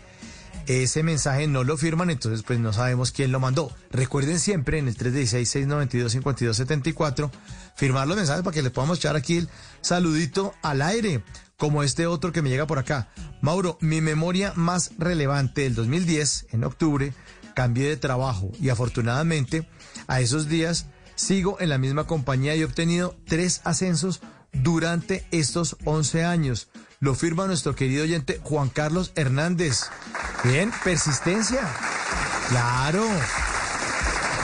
Ese 0.67 1.03
mensaje 1.03 1.47
no 1.47 1.63
lo 1.63 1.77
firman, 1.77 2.09
entonces 2.09 2.41
pues 2.41 2.59
no 2.59 2.73
sabemos 2.73 3.11
quién 3.11 3.31
lo 3.31 3.39
mandó. 3.39 3.71
Recuerden 3.91 4.39
siempre 4.39 4.79
en 4.79 4.87
el 4.87 4.97
316-692-5274 4.97 7.29
firmar 7.75 8.07
los 8.07 8.17
mensajes 8.17 8.43
para 8.43 8.53
que 8.53 8.63
le 8.63 8.71
podamos 8.71 8.97
echar 8.97 9.15
aquí 9.15 9.37
el 9.37 9.47
saludito 9.81 10.55
al 10.63 10.81
aire, 10.81 11.23
como 11.57 11.83
este 11.83 12.07
otro 12.07 12.31
que 12.31 12.41
me 12.41 12.49
llega 12.49 12.65
por 12.65 12.79
acá. 12.79 13.09
Mauro, 13.41 13.77
mi 13.79 14.01
memoria 14.01 14.53
más 14.55 14.89
relevante 14.97 15.61
del 15.61 15.75
2010, 15.75 16.47
en 16.51 16.63
octubre, 16.63 17.13
cambié 17.53 17.89
de 17.89 17.97
trabajo 17.97 18.51
y 18.59 18.69
afortunadamente 18.69 19.69
a 20.07 20.19
esos 20.19 20.49
días 20.49 20.87
sigo 21.13 21.57
en 21.59 21.69
la 21.69 21.77
misma 21.77 22.07
compañía 22.07 22.55
y 22.55 22.61
he 22.61 22.65
obtenido 22.65 23.15
tres 23.27 23.61
ascensos 23.63 24.19
durante 24.63 25.25
estos 25.31 25.77
11 25.85 26.23
años. 26.25 26.69
Lo 26.99 27.13
firma 27.15 27.45
nuestro 27.47 27.75
querido 27.75 28.03
oyente 28.03 28.39
Juan 28.43 28.69
Carlos 28.69 29.11
Hernández. 29.15 29.81
Bien, 30.43 30.71
persistencia. 30.83 31.61
Claro. 32.49 33.05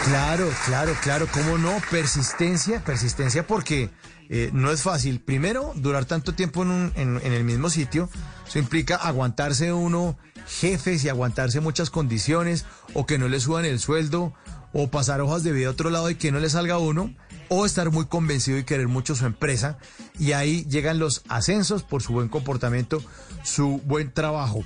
Claro, 0.05 0.49
claro, 0.65 0.95
claro, 1.03 1.27
¿cómo 1.31 1.57
no? 1.59 1.79
Persistencia, 1.91 2.83
persistencia 2.83 3.45
porque 3.45 3.91
eh, 4.29 4.49
no 4.51 4.71
es 4.71 4.81
fácil. 4.81 5.19
Primero, 5.21 5.73
durar 5.75 6.05
tanto 6.05 6.33
tiempo 6.33 6.63
en, 6.63 6.71
un- 6.71 6.93
en- 6.95 7.19
el 7.33 7.43
mismo 7.43 7.69
sitio, 7.69 8.09
eso 8.47 8.57
implica 8.59 8.95
aguantarse 8.95 9.71
uno 9.73 10.17
jefes 10.59 11.03
y 11.03 11.09
aguantarse 11.09 11.59
muchas 11.61 11.91
condiciones, 11.91 12.65
o 12.95 13.05
que 13.05 13.19
no 13.19 13.27
le 13.29 13.39
suban 13.39 13.63
el 13.63 13.79
sueldo, 13.79 14.33
o 14.73 14.89
pasar 14.89 15.21
hojas 15.21 15.43
de 15.43 15.51
vida 15.51 15.67
a 15.67 15.71
otro 15.71 15.91
lado 15.91 16.09
y 16.09 16.15
que 16.15 16.31
no 16.31 16.39
le 16.39 16.49
salga 16.49 16.79
uno, 16.79 17.13
o 17.53 17.65
estar 17.65 17.91
muy 17.91 18.05
convencido 18.05 18.57
y 18.57 18.63
querer 18.63 18.87
mucho 18.87 19.13
su 19.13 19.25
empresa. 19.25 19.77
Y 20.17 20.31
ahí 20.31 20.63
llegan 20.69 20.99
los 20.99 21.23
ascensos 21.27 21.83
por 21.83 22.01
su 22.01 22.13
buen 22.13 22.29
comportamiento, 22.29 23.03
su 23.43 23.81
buen 23.83 24.13
trabajo. 24.13 24.63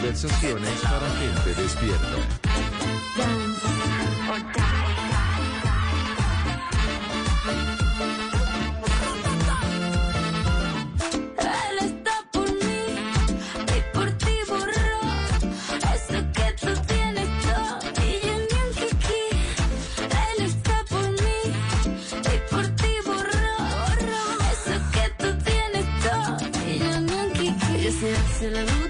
Conversaciones 0.00 0.80
para 0.80 1.10
gente 1.16 1.60
despierta. 1.60 2.48
Él 28.40 28.87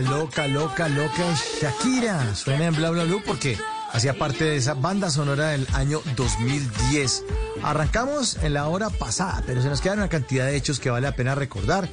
Loca, 0.01 0.47
loca, 0.47 0.89
loca, 0.89 1.23
Shakira. 1.61 2.35
Suena 2.35 2.65
en 2.65 2.75
Bla 2.75 2.89
Bla 2.89 3.05
porque 3.25 3.57
hacía 3.93 4.13
parte 4.13 4.43
de 4.43 4.57
esa 4.57 4.73
banda 4.73 5.09
sonora 5.09 5.49
del 5.49 5.65
año 5.73 6.01
2010. 6.17 7.23
Arrancamos 7.63 8.37
en 8.43 8.53
la 8.53 8.67
hora 8.67 8.89
pasada, 8.89 9.41
pero 9.47 9.61
se 9.61 9.69
nos 9.69 9.79
queda 9.79 9.93
una 9.93 10.09
cantidad 10.09 10.45
de 10.47 10.57
hechos 10.57 10.81
que 10.81 10.89
vale 10.89 11.07
la 11.07 11.15
pena 11.15 11.33
recordar. 11.33 11.87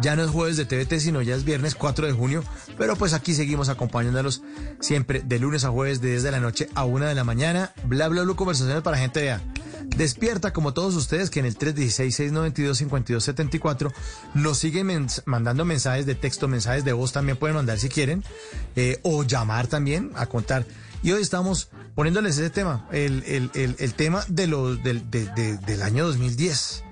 Ya 0.00 0.14
no 0.14 0.22
es 0.22 0.30
jueves 0.30 0.56
de 0.56 0.66
TVT, 0.66 1.00
sino 1.00 1.20
ya 1.20 1.34
es 1.34 1.44
viernes 1.44 1.74
4 1.74 2.06
de 2.06 2.12
junio, 2.12 2.44
pero 2.76 2.94
pues 2.94 3.12
aquí 3.12 3.34
seguimos 3.34 3.68
acompañándolos 3.68 4.42
siempre 4.78 5.20
de 5.24 5.38
lunes 5.40 5.64
a 5.64 5.70
jueves 5.70 6.00
de 6.00 6.10
10 6.10 6.22
de 6.22 6.30
la 6.30 6.40
noche 6.40 6.68
a 6.76 6.84
1 6.84 7.06
de 7.06 7.14
la 7.16 7.24
mañana. 7.24 7.72
Bla 7.82 8.06
Bla 8.06 8.24
conversaciones 8.36 8.82
para 8.82 8.98
gente 8.98 9.20
vea. 9.20 9.42
Despierta 9.96 10.52
como 10.52 10.74
todos 10.74 10.94
ustedes 10.94 11.30
que 11.30 11.40
en 11.40 11.46
el 11.46 11.58
316-692-5274 11.58 13.92
nos 14.34 14.58
siguen 14.58 15.06
mandando 15.24 15.64
mensajes 15.64 16.06
de 16.06 16.14
texto, 16.14 16.46
mensajes 16.48 16.84
de 16.84 16.92
voz 16.92 17.12
también 17.12 17.36
pueden 17.36 17.56
mandar 17.56 17.78
si 17.78 17.88
quieren, 17.88 18.22
eh, 18.76 19.00
o 19.02 19.24
llamar 19.24 19.66
también 19.66 20.12
a 20.14 20.26
contar. 20.26 20.66
Y 21.02 21.12
hoy 21.12 21.22
estamos 21.22 21.70
poniéndoles 21.94 22.38
ese 22.38 22.50
tema, 22.50 22.86
el, 22.92 23.22
el- 23.26 23.50
el- 23.78 23.94
tema 23.94 24.24
de 24.28 24.46
los, 24.46 24.82
del, 24.82 25.10
de- 25.10 25.26
de- 25.26 25.58
del 25.58 25.82
año 25.82 26.06
2010. 26.06 26.84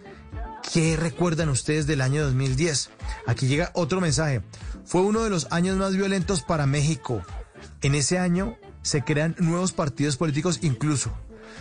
¿Qué 0.73 0.97
recuerdan 0.97 1.49
ustedes 1.49 1.87
del 1.87 2.01
año 2.01 2.25
2010? 2.25 2.91
Aquí 3.27 3.47
llega 3.47 3.71
otro 3.75 4.01
mensaje. 4.01 4.43
Fue 4.85 5.03
uno 5.03 5.23
de 5.23 5.31
los 5.31 5.47
años 5.51 5.77
más 5.77 5.95
violentos 5.95 6.43
para 6.43 6.67
México. 6.67 7.23
En 7.83 7.95
ese 7.95 8.19
año 8.19 8.57
se 8.83 9.03
crean 9.03 9.35
nuevos 9.39 9.73
partidos 9.73 10.17
políticos 10.17 10.59
incluso. 10.63 11.13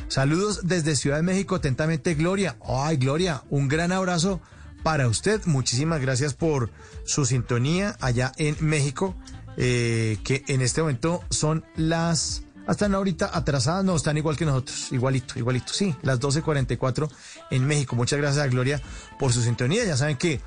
Saludos 0.07 0.61
desde 0.63 0.95
Ciudad 0.95 1.17
de 1.17 1.23
México, 1.23 1.55
atentamente 1.55 2.13
Gloria. 2.13 2.57
Ay, 2.63 2.97
Gloria, 2.97 3.43
un 3.49 3.67
gran 3.67 3.91
abrazo 3.91 4.39
para 4.83 5.07
usted. 5.07 5.41
Muchísimas 5.45 5.99
gracias 5.99 6.35
por 6.35 6.69
su 7.05 7.25
sintonía 7.25 7.97
allá 7.99 8.31
en 8.37 8.55
México, 8.59 9.15
eh, 9.57 10.19
que 10.23 10.43
en 10.47 10.61
este 10.61 10.81
momento 10.81 11.23
son 11.29 11.65
las... 11.75 12.43
Están 12.67 12.95
ahorita 12.95 13.29
atrasadas, 13.33 13.83
no, 13.83 13.95
están 13.95 14.17
igual 14.17 14.37
que 14.37 14.45
nosotros, 14.45 14.91
igualito, 14.91 15.37
igualito, 15.37 15.71
sí, 15.71 15.95
las 16.01 16.19
12.44 16.19 17.09
en 17.51 17.65
México. 17.65 17.95
Muchas 17.95 18.19
gracias 18.19 18.43
a 18.43 18.47
Gloria 18.47 18.81
por 19.19 19.33
su 19.33 19.41
sintonía. 19.41 19.85
Ya 19.85 19.97
saben 19.97 20.17
que 20.17 20.41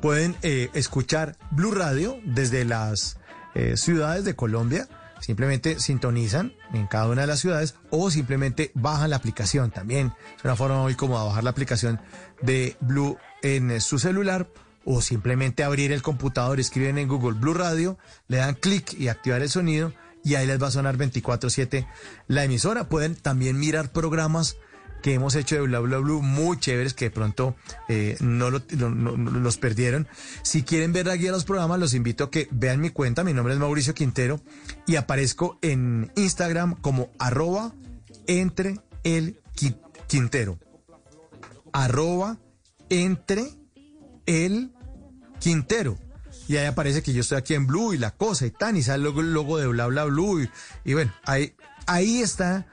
pueden 0.00 0.36
eh, 0.42 0.70
escuchar 0.72 1.36
Blue 1.50 1.72
Radio 1.72 2.18
desde 2.24 2.64
las 2.64 3.18
eh, 3.54 3.76
ciudades 3.76 4.24
de 4.24 4.34
Colombia. 4.36 4.88
Simplemente 5.20 5.78
sintonizan 5.78 6.54
en 6.72 6.86
cada 6.86 7.08
una 7.08 7.22
de 7.22 7.26
las 7.26 7.40
ciudades 7.40 7.74
o 7.90 8.10
simplemente 8.10 8.72
bajan 8.74 9.10
la 9.10 9.16
aplicación 9.16 9.70
también. 9.70 10.12
Es 10.36 10.44
una 10.44 10.56
forma 10.56 10.82
muy 10.82 10.94
cómoda 10.94 11.24
bajar 11.24 11.44
la 11.44 11.50
aplicación 11.50 12.00
de 12.42 12.76
Blue 12.80 13.18
en 13.42 13.80
su 13.80 13.98
celular 13.98 14.48
o 14.84 15.02
simplemente 15.02 15.62
abrir 15.62 15.92
el 15.92 16.02
computador, 16.02 16.58
escriben 16.58 16.98
en 16.98 17.08
Google 17.08 17.38
Blue 17.38 17.54
Radio, 17.54 17.98
le 18.28 18.38
dan 18.38 18.54
clic 18.54 18.94
y 18.98 19.08
activar 19.08 19.42
el 19.42 19.50
sonido 19.50 19.92
y 20.24 20.34
ahí 20.34 20.46
les 20.46 20.60
va 20.62 20.68
a 20.68 20.70
sonar 20.70 20.96
24/7 20.96 21.86
la 22.26 22.44
emisora. 22.44 22.88
Pueden 22.88 23.14
también 23.14 23.58
mirar 23.58 23.92
programas 23.92 24.56
que 25.00 25.14
hemos 25.14 25.34
hecho 25.34 25.54
de 25.56 25.60
Bla 25.62 25.80
Bla 25.80 26.00
muy 26.00 26.58
chéveres 26.58 26.94
que 26.94 27.06
de 27.06 27.10
pronto 27.10 27.54
eh, 27.88 28.16
no, 28.20 28.50
lo- 28.50 28.62
no- 28.76 28.90
no- 28.90 29.16
no 29.16 29.30
los 29.40 29.56
perdieron. 29.58 30.08
Si 30.42 30.62
quieren 30.62 30.92
ver 30.92 31.06
la 31.06 31.16
guía 31.16 31.30
los 31.32 31.44
programas, 31.44 31.78
los 31.78 31.94
invito 31.94 32.24
a 32.24 32.30
que 32.30 32.48
vean 32.50 32.80
mi 32.80 32.90
cuenta. 32.90 33.24
Mi 33.24 33.32
nombre 33.32 33.54
es 33.54 33.60
Mauricio 33.60 33.94
Quintero 33.94 34.40
y 34.86 34.96
aparezco 34.96 35.58
en 35.62 36.10
Instagram 36.16 36.74
como 36.80 37.10
arroba 37.18 37.74
entre 38.26 38.80
el 39.04 39.40
Qui- 39.56 39.78
Quintero. 40.08 40.58
Arroba 41.72 42.38
entre 42.88 43.44
el 44.26 44.72
Quintero. 45.38 45.98
Y 46.48 46.56
ahí 46.56 46.66
aparece 46.66 47.02
que 47.02 47.12
yo 47.12 47.20
estoy 47.20 47.38
aquí 47.38 47.54
en 47.54 47.66
Blue 47.66 47.94
y 47.94 47.98
la 47.98 48.10
cosa 48.10 48.44
y 48.44 48.50
tan, 48.50 48.76
y 48.76 48.82
sale 48.82 48.96
el 48.98 49.04
logo, 49.04 49.20
el 49.20 49.32
logo 49.32 49.58
de 49.58 49.68
Bla 49.68 49.86
Bla 49.86 50.04
Blue. 50.04 50.40
Y, 50.42 50.50
y 50.84 50.94
bueno, 50.94 51.12
ahí, 51.24 51.54
ahí 51.86 52.20
está, 52.22 52.66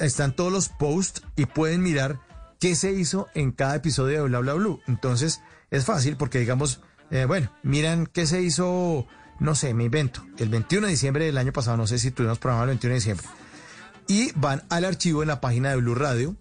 están 0.00 0.34
todos 0.34 0.52
los 0.52 0.68
posts 0.68 1.22
y 1.36 1.46
pueden 1.46 1.82
mirar 1.82 2.20
qué 2.60 2.74
se 2.74 2.92
hizo 2.92 3.28
en 3.34 3.52
cada 3.52 3.76
episodio 3.76 4.22
de 4.22 4.28
Bla 4.28 4.40
Bla 4.40 4.54
Blue. 4.54 4.80
Entonces, 4.86 5.40
es 5.70 5.84
fácil 5.84 6.16
porque 6.16 6.38
digamos, 6.40 6.80
eh, 7.10 7.24
bueno, 7.26 7.50
miran 7.62 8.06
qué 8.06 8.26
se 8.26 8.42
hizo, 8.42 9.06
no 9.40 9.54
sé, 9.54 9.74
me 9.74 9.84
invento, 9.84 10.24
el 10.38 10.48
21 10.48 10.86
de 10.86 10.92
diciembre 10.92 11.24
del 11.26 11.38
año 11.38 11.52
pasado, 11.52 11.76
no 11.76 11.86
sé 11.86 11.98
si 11.98 12.10
tuvimos 12.10 12.38
programa 12.38 12.64
el 12.64 12.68
21 12.70 12.92
de 12.92 12.98
diciembre. 13.00 13.26
Y 14.06 14.32
van 14.36 14.62
al 14.70 14.84
archivo 14.84 15.22
en 15.22 15.28
la 15.28 15.40
página 15.40 15.70
de 15.70 15.76
Blue 15.76 15.94
Radio 15.94 16.34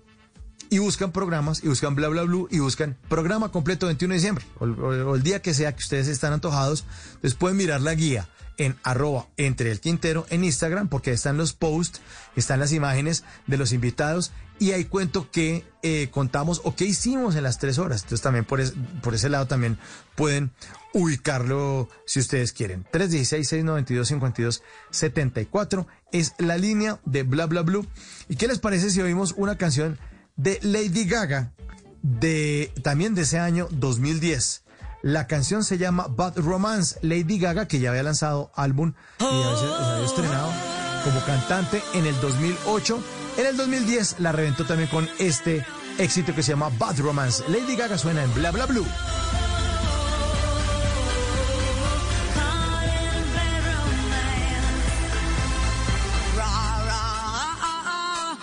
y 0.70 0.80
buscan 0.80 1.12
programas 1.12 1.64
y 1.64 1.68
buscan 1.68 1.96
bla 1.96 2.08
bla 2.10 2.24
blue 2.24 2.48
y 2.52 2.60
buscan 2.60 2.98
programa 3.10 3.52
completo 3.52 3.86
21 3.86 4.14
de 4.14 4.18
diciembre 4.18 4.46
o, 4.60 4.66
o- 4.66 5.16
el 5.16 5.24
día 5.24 5.42
que 5.42 5.54
sea 5.54 5.74
que 5.74 5.80
ustedes 5.84 6.08
están 6.10 6.34
antojados, 6.34 6.86
entonces 7.16 7.36
pueden 7.36 7.56
mirar 7.58 7.80
la 7.82 7.94
guía 7.94 8.28
en 8.58 8.76
arroba 8.84 9.28
entre 9.38 9.72
el 9.72 9.80
Quintero 9.80 10.26
en 10.30 10.44
Instagram 10.44 10.90
porque 10.90 11.12
están 11.12 11.38
los 11.38 11.54
posts, 11.54 12.02
están 12.36 12.60
las 12.60 12.74
imágenes 12.74 13.24
de 13.46 13.58
los 13.58 13.72
invitados 13.72 14.32
y 14.60 14.72
ahí 14.72 14.86
cuento 14.86 15.30
qué 15.32 15.64
eh, 15.84 16.08
contamos 16.12 16.62
o 16.64 16.76
qué 16.76 16.86
hicimos 16.86 17.36
en 17.36 17.44
las 17.44 17.60
tres 17.60 17.78
horas. 17.78 18.02
Entonces 18.04 18.24
también 18.24 18.46
por, 18.46 18.60
por 19.02 19.14
ese 19.14 19.30
lado 19.30 19.46
también 19.46 19.78
pueden 20.16 20.50
ubicarlo 20.94 21.90
si 22.06 22.20
ustedes 22.20 22.54
quieren. 22.54 22.86
316-692-5274 22.92 25.86
es 26.12 26.34
la 26.40 26.58
línea 26.58 27.00
de 27.06 27.22
bla 27.24 27.46
bla 27.46 27.62
blue. 27.62 27.86
¿Y 28.28 28.36
qué 28.36 28.48
les 28.48 28.58
parece 28.60 28.90
si 28.90 29.00
oímos 29.02 29.36
una 29.38 29.58
canción 29.58 29.98
de 30.36 30.60
Lady 30.64 31.06
Gaga 31.06 31.54
de 32.02 32.74
también 32.84 33.16
de 33.16 33.22
ese 33.24 33.40
año 33.40 33.68
2010? 33.72 34.67
La 35.02 35.28
canción 35.28 35.64
se 35.64 35.78
llama 35.78 36.08
Bad 36.10 36.38
Romance. 36.38 36.98
Lady 37.02 37.40
Gaga, 37.40 37.68
que 37.68 37.80
ya 37.80 37.90
había 37.90 38.04
lanzado 38.04 38.52
álbum 38.56 38.94
y 39.20 39.24
a 39.24 39.50
veces 39.52 39.70
se 39.70 39.84
había 39.94 40.06
estrenado 40.06 40.52
como 41.04 41.20
cantante 41.22 41.82
en 41.94 42.06
el 42.06 42.20
2008. 42.20 43.00
En 43.38 43.46
el 43.46 43.58
2010 43.58 44.20
la 44.20 44.32
reventó 44.32 44.66
también 44.66 44.90
con 44.90 45.08
este 45.20 45.66
éxito 46.00 46.34
que 46.34 46.44
se 46.44 46.52
llama 46.52 46.70
Bad 46.78 47.00
Romance. 47.00 47.44
Lady 47.48 47.76
Gaga 47.76 47.98
suena 47.98 48.24
en 48.24 48.34
Bla 48.34 48.52
Bla 48.52 48.66
Blue. 48.66 48.86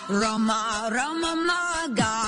Roma, 0.07 0.91
Roma, 0.91 1.35
ma, 1.35 1.89
Gaga, 1.89 2.24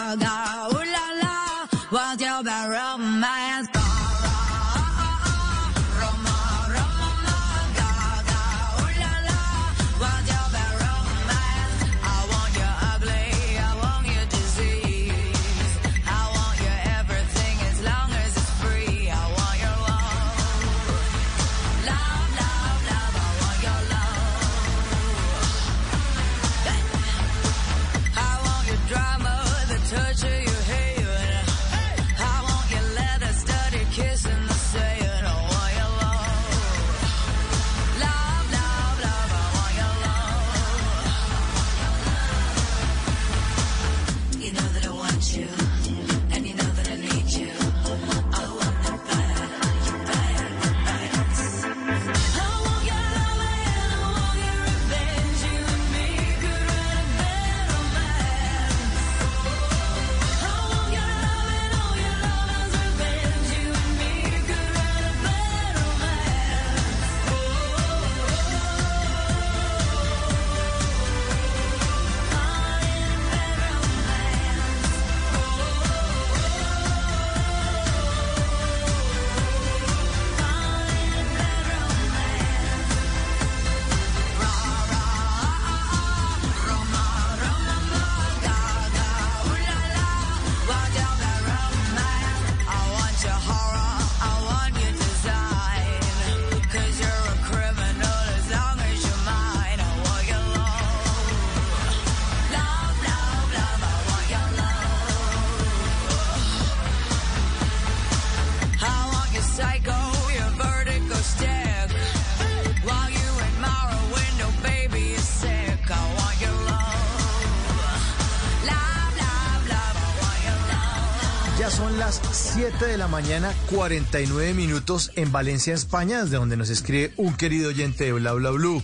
mañana, 123.17 123.55
49 123.71 124.53
minutos 124.53 125.11
en 125.17 125.33
Valencia, 125.33 125.73
España, 125.73 126.23
desde 126.23 126.37
donde 126.37 126.59
nos 126.59 126.69
escribe 126.69 127.15
un 127.17 127.35
querido 127.35 127.71
oyente 127.71 128.05
de 128.05 128.13
Bla 128.13 128.35
Bla 128.35 128.51
Blue. 128.51 128.83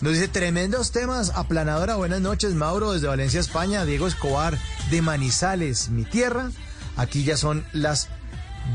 Nos 0.00 0.14
dice 0.14 0.26
tremendos 0.26 0.90
temas. 0.90 1.30
Aplanadora, 1.36 1.94
buenas 1.94 2.20
noches, 2.20 2.54
Mauro, 2.54 2.90
desde 2.90 3.06
Valencia, 3.06 3.38
España. 3.38 3.84
Diego 3.84 4.08
Escobar, 4.08 4.58
de 4.90 5.00
Manizales, 5.00 5.90
mi 5.90 6.02
tierra. 6.02 6.50
Aquí 6.96 7.22
ya 7.22 7.36
son 7.36 7.64
las 7.72 8.08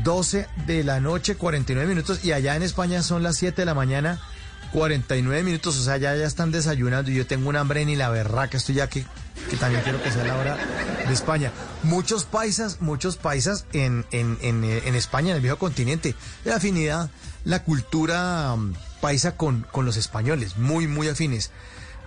12 0.04 0.46
de 0.66 0.84
la 0.84 1.00
noche, 1.00 1.34
49 1.34 1.86
minutos. 1.86 2.24
Y 2.24 2.32
allá 2.32 2.56
en 2.56 2.62
España 2.62 3.02
son 3.02 3.22
las 3.22 3.36
7 3.36 3.60
de 3.60 3.66
la 3.66 3.74
mañana, 3.74 4.18
49 4.72 5.42
minutos. 5.42 5.76
O 5.76 5.84
sea, 5.84 5.98
ya, 5.98 6.16
ya 6.16 6.24
están 6.24 6.50
desayunando. 6.50 7.10
Y 7.10 7.14
yo 7.14 7.26
tengo 7.26 7.50
un 7.50 7.56
hambre 7.56 7.84
ni 7.84 7.94
la 7.94 8.08
berraca. 8.08 8.56
Estoy 8.56 8.76
ya 8.76 8.88
que, 8.88 9.04
que 9.50 9.56
también 9.58 9.82
quiero 9.82 10.02
que 10.02 10.10
sea 10.10 10.24
la 10.24 10.34
hora 10.38 10.56
de 11.06 11.12
España. 11.12 11.52
Muchos 11.82 12.24
paisas, 12.24 12.80
muchos 12.80 13.16
paisas 13.16 13.64
en, 13.72 14.04
en, 14.10 14.36
en, 14.42 14.64
eh, 14.64 14.82
en 14.86 14.94
España, 14.94 15.30
en 15.30 15.36
el 15.36 15.42
viejo 15.42 15.58
continente. 15.58 16.14
La 16.44 16.56
afinidad, 16.56 17.10
la 17.44 17.62
cultura 17.62 18.52
um, 18.54 18.74
paisa 19.00 19.36
con, 19.36 19.66
con 19.70 19.84
los 19.86 19.96
españoles. 19.96 20.56
Muy, 20.56 20.88
muy 20.88 21.08
afines. 21.08 21.50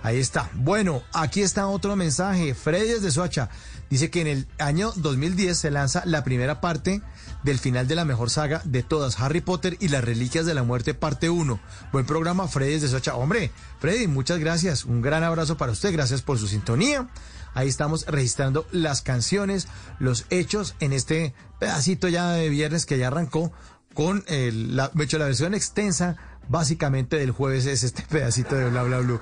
Ahí 0.02 0.18
está. 0.18 0.50
Bueno, 0.54 1.02
aquí 1.12 1.42
está 1.42 1.68
otro 1.68 1.94
mensaje. 1.96 2.54
Freddy 2.54 3.00
de 3.00 3.10
Soacha 3.10 3.50
dice 3.88 4.10
que 4.10 4.20
en 4.20 4.26
el 4.26 4.46
año 4.58 4.92
2010 4.96 5.56
se 5.56 5.70
lanza 5.70 6.02
la 6.06 6.24
primera 6.24 6.60
parte 6.60 7.02
del 7.44 7.58
final 7.58 7.86
de 7.86 7.94
la 7.94 8.04
mejor 8.04 8.30
saga 8.30 8.62
de 8.64 8.82
todas, 8.82 9.20
Harry 9.20 9.40
Potter 9.40 9.76
y 9.80 9.88
las 9.88 10.04
Reliquias 10.04 10.46
de 10.46 10.54
la 10.54 10.64
Muerte, 10.64 10.94
parte 10.94 11.30
1. 11.30 11.60
Buen 11.92 12.06
programa, 12.06 12.48
Freddy 12.48 12.78
de 12.78 12.88
Soacha. 12.88 13.14
Hombre, 13.14 13.52
Freddy, 13.80 14.08
muchas 14.08 14.38
gracias. 14.38 14.84
Un 14.84 15.02
gran 15.02 15.22
abrazo 15.22 15.56
para 15.56 15.72
usted. 15.72 15.92
Gracias 15.92 16.20
por 16.20 16.38
su 16.38 16.48
sintonía. 16.48 17.06
Ahí 17.54 17.68
estamos 17.68 18.06
registrando 18.06 18.66
las 18.72 19.02
canciones, 19.02 19.68
los 19.98 20.26
hechos 20.30 20.74
en 20.80 20.92
este 20.92 21.34
pedacito 21.58 22.08
ya 22.08 22.30
de 22.30 22.48
viernes 22.48 22.86
que 22.86 22.98
ya 22.98 23.08
arrancó 23.08 23.52
con 23.94 24.24
el, 24.26 24.76
la, 24.76 24.88
de 24.88 25.18
la 25.18 25.26
versión 25.26 25.54
extensa 25.54 26.16
básicamente 26.48 27.16
del 27.16 27.30
jueves 27.30 27.66
es 27.66 27.82
este 27.82 28.02
pedacito 28.10 28.54
de 28.54 28.68
Bla 28.70 28.82
Bla 28.82 28.98
Blue 28.98 29.20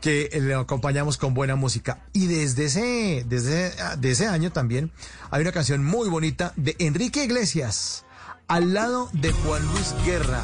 que 0.00 0.28
le 0.40 0.54
acompañamos 0.54 1.16
con 1.16 1.34
buena 1.34 1.56
música. 1.56 2.04
Y 2.12 2.26
desde 2.26 2.66
ese, 2.66 3.24
desde 3.26 3.72
de 3.98 4.10
ese 4.10 4.26
año 4.26 4.52
también 4.52 4.92
hay 5.30 5.42
una 5.42 5.52
canción 5.52 5.84
muy 5.84 6.08
bonita 6.08 6.52
de 6.56 6.76
Enrique 6.78 7.24
Iglesias, 7.24 8.04
al 8.46 8.74
lado 8.74 9.08
de 9.12 9.32
Juan 9.32 9.64
Luis 9.66 9.94
Guerra. 10.04 10.42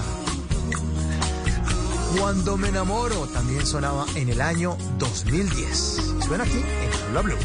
Cuando 2.18 2.56
me 2.56 2.68
enamoro 2.68 3.26
también 3.28 3.66
sonaba 3.66 4.04
en 4.14 4.28
el 4.28 4.40
año 4.40 4.76
2010. 4.98 6.14
Suena 6.26 6.44
aquí 6.44 6.58
en 6.58 7.12
Bla 7.12 7.22
Blue. 7.22 7.36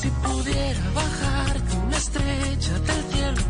Si 0.00 0.08
pudiera 0.08 0.90
bajarte 0.94 1.76
una 1.86 1.96
estrella 1.96 2.78
del 2.78 3.12
cielo, 3.12 3.42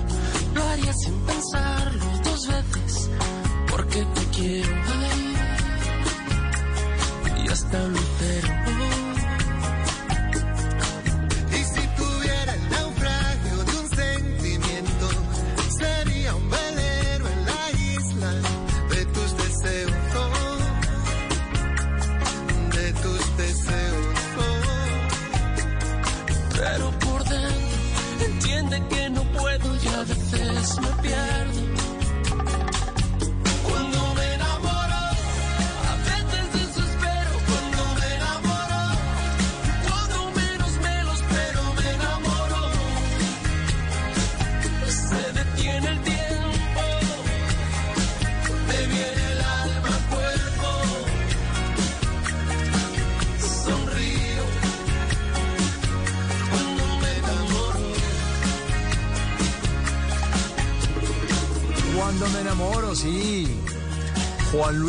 lo 0.54 0.64
haría 0.64 0.92
sin 0.94 1.14
pensarlo 1.20 2.04
dos 2.24 2.48
veces, 2.48 3.10
porque 3.70 4.04
te 4.04 4.24
quiero 4.36 4.74
ahí 4.74 5.36
y 7.44 7.48
hasta 7.48 7.82
un 7.84 7.94
veces 31.06 31.35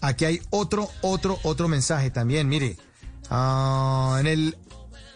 Aquí 0.01 0.27
hay 0.27 0.43
otro, 0.51 0.89
otro, 1.01 1.41
otro 1.43 1.67
mensaje 1.67 2.11
también. 2.11 2.49
Mire, 2.49 2.79
ah, 3.31 4.17
en 4.21 4.29
el 4.29 4.59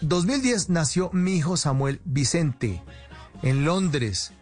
2010 0.01 0.71
nació 0.71 1.11
mi 1.13 1.37
hijo 1.37 1.57
Samuel 1.57 2.01
Vicente 2.05 2.83
en 3.43 3.65
Londres. 3.65 4.33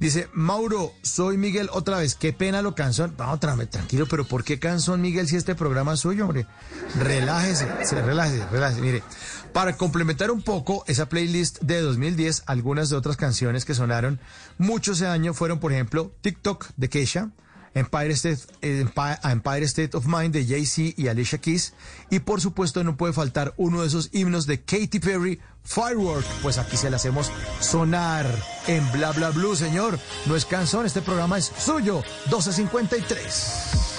Dice, 0.00 0.28
Mauro, 0.32 0.92
soy 1.02 1.36
Miguel 1.38 1.68
otra 1.72 1.98
vez. 1.98 2.14
Qué 2.14 2.32
pena 2.32 2.62
lo 2.62 2.68
otra 2.70 3.54
vez, 3.56 3.68
tranquilo, 3.70 4.06
pero 4.08 4.24
¿por 4.24 4.44
qué 4.44 4.60
canzón, 4.60 5.00
Miguel, 5.00 5.26
si 5.26 5.34
este 5.34 5.56
programa 5.56 5.94
es 5.94 6.00
suyo, 6.00 6.22
hombre? 6.24 6.46
Relájese, 7.00 7.66
se- 7.84 8.00
relájese, 8.00 8.46
relájese. 8.46 8.80
Mire, 8.80 9.02
para 9.52 9.76
complementar 9.76 10.30
un 10.30 10.42
poco 10.42 10.84
esa 10.86 11.08
playlist 11.08 11.60
de 11.60 11.80
2010, 11.80 12.44
algunas 12.46 12.90
de 12.90 12.96
otras 12.96 13.16
canciones 13.16 13.64
que 13.64 13.74
sonaron 13.74 14.20
mucho 14.56 14.92
ese 14.92 15.06
año 15.06 15.34
fueron, 15.34 15.58
por 15.58 15.72
ejemplo, 15.72 16.12
TikTok 16.20 16.68
de 16.76 16.88
Keisha, 16.88 17.30
Empire 17.74 18.12
State, 18.12 18.40
Empire, 18.62 19.18
Empire 19.24 19.64
State 19.64 19.96
of 19.96 20.06
Mind 20.06 20.32
de 20.32 20.44
Jay-Z 20.46 20.94
y 20.96 21.08
Alicia 21.08 21.38
Keys. 21.38 21.74
Y 22.10 22.20
por 22.20 22.40
supuesto 22.40 22.82
no 22.84 22.96
puede 22.96 23.12
faltar 23.12 23.54
uno 23.56 23.82
de 23.82 23.88
esos 23.88 24.10
himnos 24.12 24.46
de 24.46 24.60
Katy 24.60 25.00
Perry, 25.00 25.40
Firework. 25.64 26.26
Pues 26.42 26.58
aquí 26.58 26.76
se 26.76 26.90
la 26.90 26.96
hacemos 26.96 27.30
sonar 27.60 28.26
en 28.66 28.90
Bla 28.92 29.12
Bla 29.12 29.30
Blue, 29.30 29.54
señor. 29.56 29.98
No 30.26 30.36
es 30.36 30.44
canción, 30.44 30.86
este 30.86 31.02
programa 31.02 31.38
es 31.38 31.52
suyo. 31.58 32.02
1253. 32.26 33.98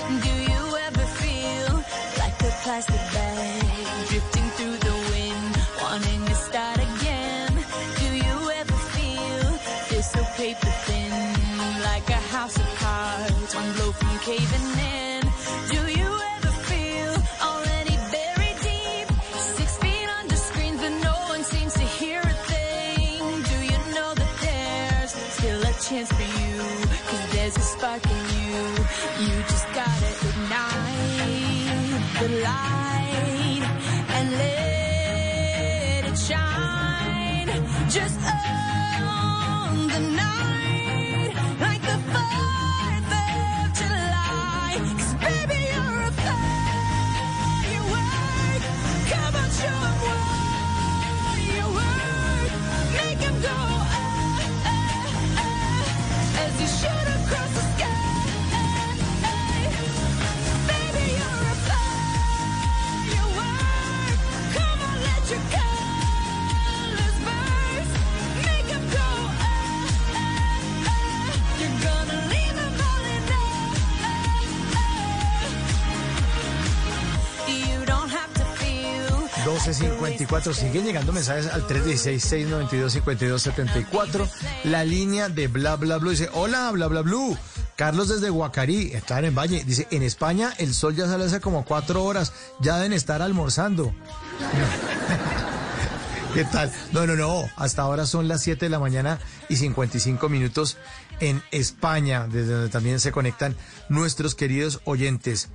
1254. 80.39 80.53
Siguen 80.53 80.85
llegando 80.85 81.11
mensajes 81.11 81.47
al 81.47 81.67
316-692-5274. 81.67 84.29
La 84.65 84.83
línea 84.83 85.29
de 85.29 85.47
bla 85.47 85.75
bla 85.75 85.97
dice: 85.99 86.29
Hola, 86.33 86.69
bla 86.71 86.85
bla 86.87 87.01
blue. 87.01 87.37
Carlos 87.75 88.09
desde 88.09 88.29
Guacarí, 88.29 88.91
están 88.93 89.25
en 89.25 89.33
Valle. 89.35 89.63
Dice: 89.65 89.87
En 89.91 90.03
España 90.03 90.53
el 90.57 90.73
sol 90.73 90.95
ya 90.95 91.07
sale 91.07 91.25
hace 91.25 91.41
como 91.41 91.65
cuatro 91.65 92.03
horas. 92.03 92.33
Ya 92.59 92.77
deben 92.77 92.93
estar 92.93 93.21
almorzando. 93.21 93.93
¿Qué 96.33 96.45
tal? 96.45 96.71
No, 96.91 97.05
no, 97.07 97.15
no. 97.15 97.49
Hasta 97.55 97.81
ahora 97.81 98.05
son 98.05 98.27
las 98.27 98.43
7 98.43 98.65
de 98.65 98.69
la 98.69 98.77
mañana 98.79 99.17
y 99.49 99.55
55 99.55 100.29
minutos 100.29 100.77
en 101.19 101.41
España, 101.51 102.27
desde 102.29 102.53
donde 102.53 102.69
también 102.69 102.99
se 102.99 103.11
conectan 103.11 103.55
nuestros 103.89 104.35
queridos 104.35 104.79
oyentes. 104.85 105.49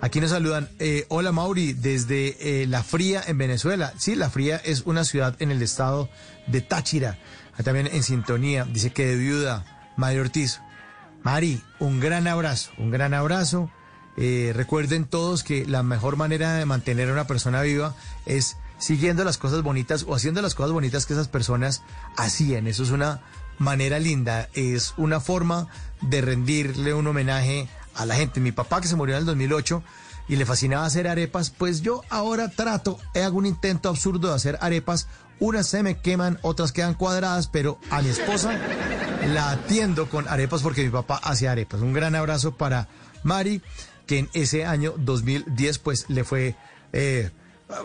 Aquí 0.00 0.20
nos 0.20 0.30
saludan. 0.30 0.68
eh, 0.78 1.06
hola 1.08 1.32
Mauri, 1.32 1.72
desde 1.72 2.62
eh, 2.62 2.66
La 2.66 2.82
Fría 2.82 3.22
en 3.26 3.38
Venezuela. 3.38 3.92
Sí, 3.98 4.14
La 4.14 4.30
Fría 4.30 4.56
es 4.64 4.82
una 4.82 5.04
ciudad 5.04 5.34
en 5.40 5.50
el 5.50 5.62
estado 5.62 6.08
de 6.46 6.60
Táchira. 6.60 7.18
Ah, 7.58 7.62
También 7.62 7.88
en 7.90 8.02
sintonía. 8.02 8.64
Dice 8.64 8.90
que 8.92 9.06
de 9.06 9.16
viuda, 9.16 9.64
Mari 9.96 10.18
Ortiz. 10.18 10.60
Mari, 11.22 11.62
un 11.80 11.98
gran 11.98 12.28
abrazo, 12.28 12.70
un 12.78 12.90
gran 12.90 13.14
abrazo. 13.14 13.70
Eh, 14.16 14.52
recuerden 14.54 15.06
todos 15.06 15.42
que 15.42 15.66
la 15.66 15.82
mejor 15.82 16.16
manera 16.16 16.54
de 16.54 16.66
mantener 16.66 17.08
a 17.08 17.12
una 17.12 17.26
persona 17.26 17.62
viva 17.62 17.94
es 18.26 18.56
siguiendo 18.78 19.24
las 19.24 19.38
cosas 19.38 19.62
bonitas 19.62 20.04
o 20.06 20.14
haciendo 20.14 20.40
las 20.42 20.54
cosas 20.54 20.72
bonitas 20.72 21.06
que 21.06 21.14
esas 21.14 21.28
personas 21.28 21.82
hacían. 22.16 22.66
Eso 22.66 22.82
es 22.82 22.90
una 22.90 23.22
manera 23.58 23.98
linda, 23.98 24.48
es 24.54 24.94
una 24.98 25.18
forma 25.20 25.68
de 26.02 26.20
rendirle 26.20 26.92
un 26.94 27.06
homenaje 27.06 27.68
a 27.96 28.06
la 28.06 28.14
gente. 28.14 28.40
Mi 28.40 28.52
papá 28.52 28.80
que 28.80 28.88
se 28.88 28.96
murió 28.96 29.14
en 29.14 29.20
el 29.20 29.26
2008 29.26 29.82
y 30.28 30.36
le 30.36 30.46
fascinaba 30.46 30.84
hacer 30.84 31.08
arepas, 31.08 31.50
pues 31.50 31.82
yo 31.82 32.02
ahora 32.10 32.48
trato, 32.48 32.98
hago 33.14 33.38
un 33.38 33.46
intento 33.46 33.88
absurdo 33.88 34.28
de 34.28 34.34
hacer 34.34 34.58
arepas. 34.60 35.08
Unas 35.38 35.66
se 35.66 35.82
me 35.82 35.98
queman, 35.98 36.38
otras 36.42 36.72
quedan 36.72 36.94
cuadradas, 36.94 37.48
pero 37.48 37.78
a 37.90 38.02
mi 38.02 38.08
esposa 38.08 38.58
la 39.26 39.50
atiendo 39.50 40.08
con 40.08 40.28
arepas 40.28 40.62
porque 40.62 40.82
mi 40.82 40.90
papá 40.90 41.20
hacía 41.22 41.52
arepas. 41.52 41.80
Un 41.80 41.92
gran 41.92 42.14
abrazo 42.14 42.56
para 42.56 42.88
Mari, 43.22 43.62
que 44.06 44.20
en 44.20 44.30
ese 44.32 44.64
año 44.64 44.94
2010 44.96 45.78
pues 45.78 46.06
le 46.08 46.24
fue 46.24 46.54
eh, 46.92 47.30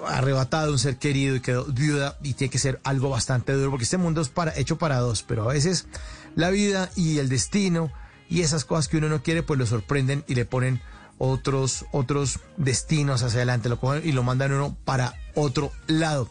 arrebatado 0.07 0.71
un 0.71 0.79
ser 0.79 0.97
querido 0.97 1.35
y 1.35 1.41
quedó 1.41 1.65
viuda 1.65 2.17
y 2.21 2.33
tiene 2.33 2.51
que 2.51 2.59
ser 2.59 2.79
algo 2.83 3.09
bastante 3.09 3.53
duro 3.53 3.71
porque 3.71 3.83
este 3.83 3.97
mundo 3.97 4.21
es 4.21 4.29
para, 4.29 4.55
hecho 4.55 4.77
para 4.77 4.99
dos, 4.99 5.23
pero 5.23 5.49
a 5.49 5.53
veces 5.53 5.87
la 6.35 6.49
vida 6.49 6.89
y 6.95 7.17
el 7.17 7.29
destino 7.29 7.91
y 8.31 8.41
esas 8.41 8.65
cosas 8.65 8.87
que 8.87 8.97
uno 8.97 9.09
no 9.09 9.21
quiere 9.21 9.43
pues 9.43 9.59
lo 9.59 9.65
sorprenden 9.65 10.23
y 10.27 10.35
le 10.35 10.45
ponen 10.45 10.81
otros 11.17 11.85
otros 11.91 12.39
destinos 12.57 13.21
hacia 13.21 13.39
adelante, 13.39 13.69
lo 13.69 13.79
y 13.97 14.13
lo 14.13 14.23
mandan 14.23 14.53
uno 14.53 14.75
para 14.85 15.13
otro 15.35 15.71
lado. 15.85 16.29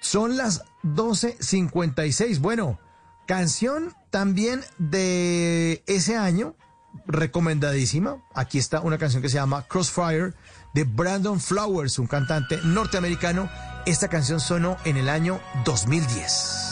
Son 0.00 0.36
las 0.36 0.62
12.56. 0.84 2.38
Bueno, 2.38 2.78
canción 3.26 3.94
también 4.10 4.62
de 4.78 5.82
ese 5.86 6.16
año, 6.16 6.54
recomendadísima. 7.06 8.22
Aquí 8.34 8.58
está 8.58 8.80
una 8.80 8.98
canción 8.98 9.22
que 9.22 9.30
se 9.30 9.36
llama 9.36 9.62
Crossfire 9.62 10.34
de 10.74 10.84
Brandon 10.84 11.40
Flowers, 11.40 11.98
un 11.98 12.06
cantante 12.06 12.58
norteamericano. 12.64 13.50
Esta 13.86 14.08
canción 14.08 14.40
sonó 14.40 14.76
en 14.84 14.98
el 14.98 15.08
año 15.08 15.40
2010. 15.64 16.67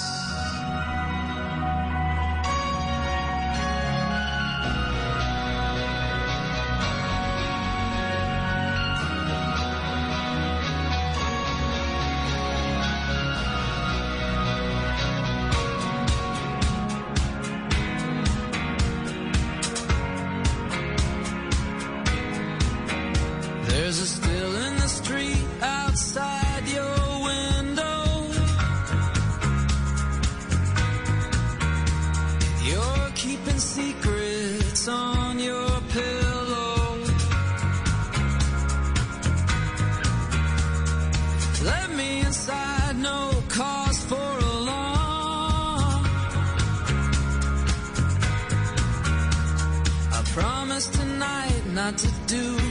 Not 51.86 51.98
to 51.98 52.08
do 52.26 52.65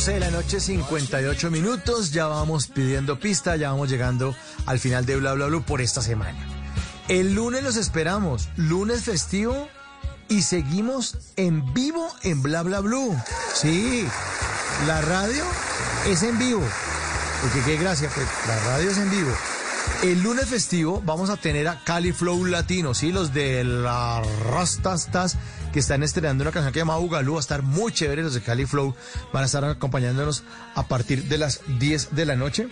12 0.00 0.12
de 0.14 0.20
la 0.20 0.30
noche, 0.30 0.60
58 0.60 1.50
minutos. 1.50 2.10
Ya 2.10 2.26
vamos 2.26 2.68
pidiendo 2.68 3.20
pista, 3.20 3.56
ya 3.56 3.70
vamos 3.70 3.90
llegando 3.90 4.34
al 4.64 4.78
final 4.78 5.04
de 5.04 5.16
Bla 5.16 5.34
Bla 5.34 5.48
Blue 5.48 5.62
por 5.62 5.82
esta 5.82 6.00
semana. 6.00 6.38
El 7.08 7.34
lunes 7.34 7.62
los 7.62 7.76
esperamos, 7.76 8.48
lunes 8.56 9.04
festivo 9.04 9.68
y 10.26 10.40
seguimos 10.40 11.18
en 11.36 11.74
vivo 11.74 12.08
en 12.22 12.40
Bla 12.40 12.62
Bla 12.62 12.80
Blue. 12.80 13.14
Sí, 13.52 14.06
la 14.86 15.02
radio 15.02 15.44
es 16.06 16.22
en 16.22 16.38
vivo. 16.38 16.62
Porque 17.42 17.60
qué 17.66 17.76
gracia, 17.76 18.08
pues 18.14 18.26
la 18.48 18.58
radio 18.60 18.88
es 18.88 18.96
en 18.96 19.10
vivo. 19.10 19.32
El 20.02 20.22
lunes 20.22 20.46
festivo 20.46 21.02
vamos 21.04 21.28
a 21.28 21.36
tener 21.36 21.68
a 21.68 21.84
Cali 21.84 22.12
Flow 22.12 22.46
Latino, 22.46 22.94
sí, 22.94 23.12
los 23.12 23.34
de 23.34 23.64
la 23.64 24.22
Rastastas 24.50 25.36
que 25.72 25.78
están 25.78 26.02
estrenando 26.02 26.42
una 26.42 26.52
canción 26.52 26.72
que 26.72 26.78
se 26.78 26.82
llama 26.82 26.98
Ugalú, 26.98 27.34
va 27.34 27.38
a 27.38 27.40
estar 27.40 27.62
muy 27.62 27.92
chévere 27.92 28.22
los 28.22 28.34
de 28.34 28.40
Cali 28.40 28.66
Flow, 28.66 28.94
van 29.32 29.42
a 29.42 29.46
estar 29.46 29.64
acompañándonos 29.64 30.44
a 30.74 30.86
partir 30.88 31.24
de 31.24 31.38
las 31.38 31.60
10 31.78 32.14
de 32.14 32.26
la 32.26 32.36
noche. 32.36 32.68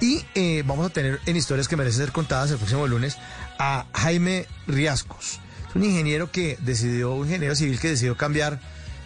Y 0.00 0.24
eh, 0.34 0.64
vamos 0.66 0.86
a 0.86 0.90
tener 0.90 1.20
en 1.26 1.36
historias 1.36 1.68
que 1.68 1.76
merecen 1.76 2.00
ser 2.00 2.12
contadas 2.12 2.50
el 2.50 2.56
próximo 2.56 2.86
lunes 2.86 3.18
a 3.58 3.86
Jaime 3.94 4.46
Riascos. 4.66 5.40
Es 5.68 5.76
un 5.76 5.84
ingeniero 5.84 6.30
que 6.30 6.58
decidió, 6.60 7.12
un 7.14 7.26
ingeniero 7.26 7.54
civil 7.54 7.78
que 7.78 7.90
decidió 7.90 8.16
cambiar 8.16 8.60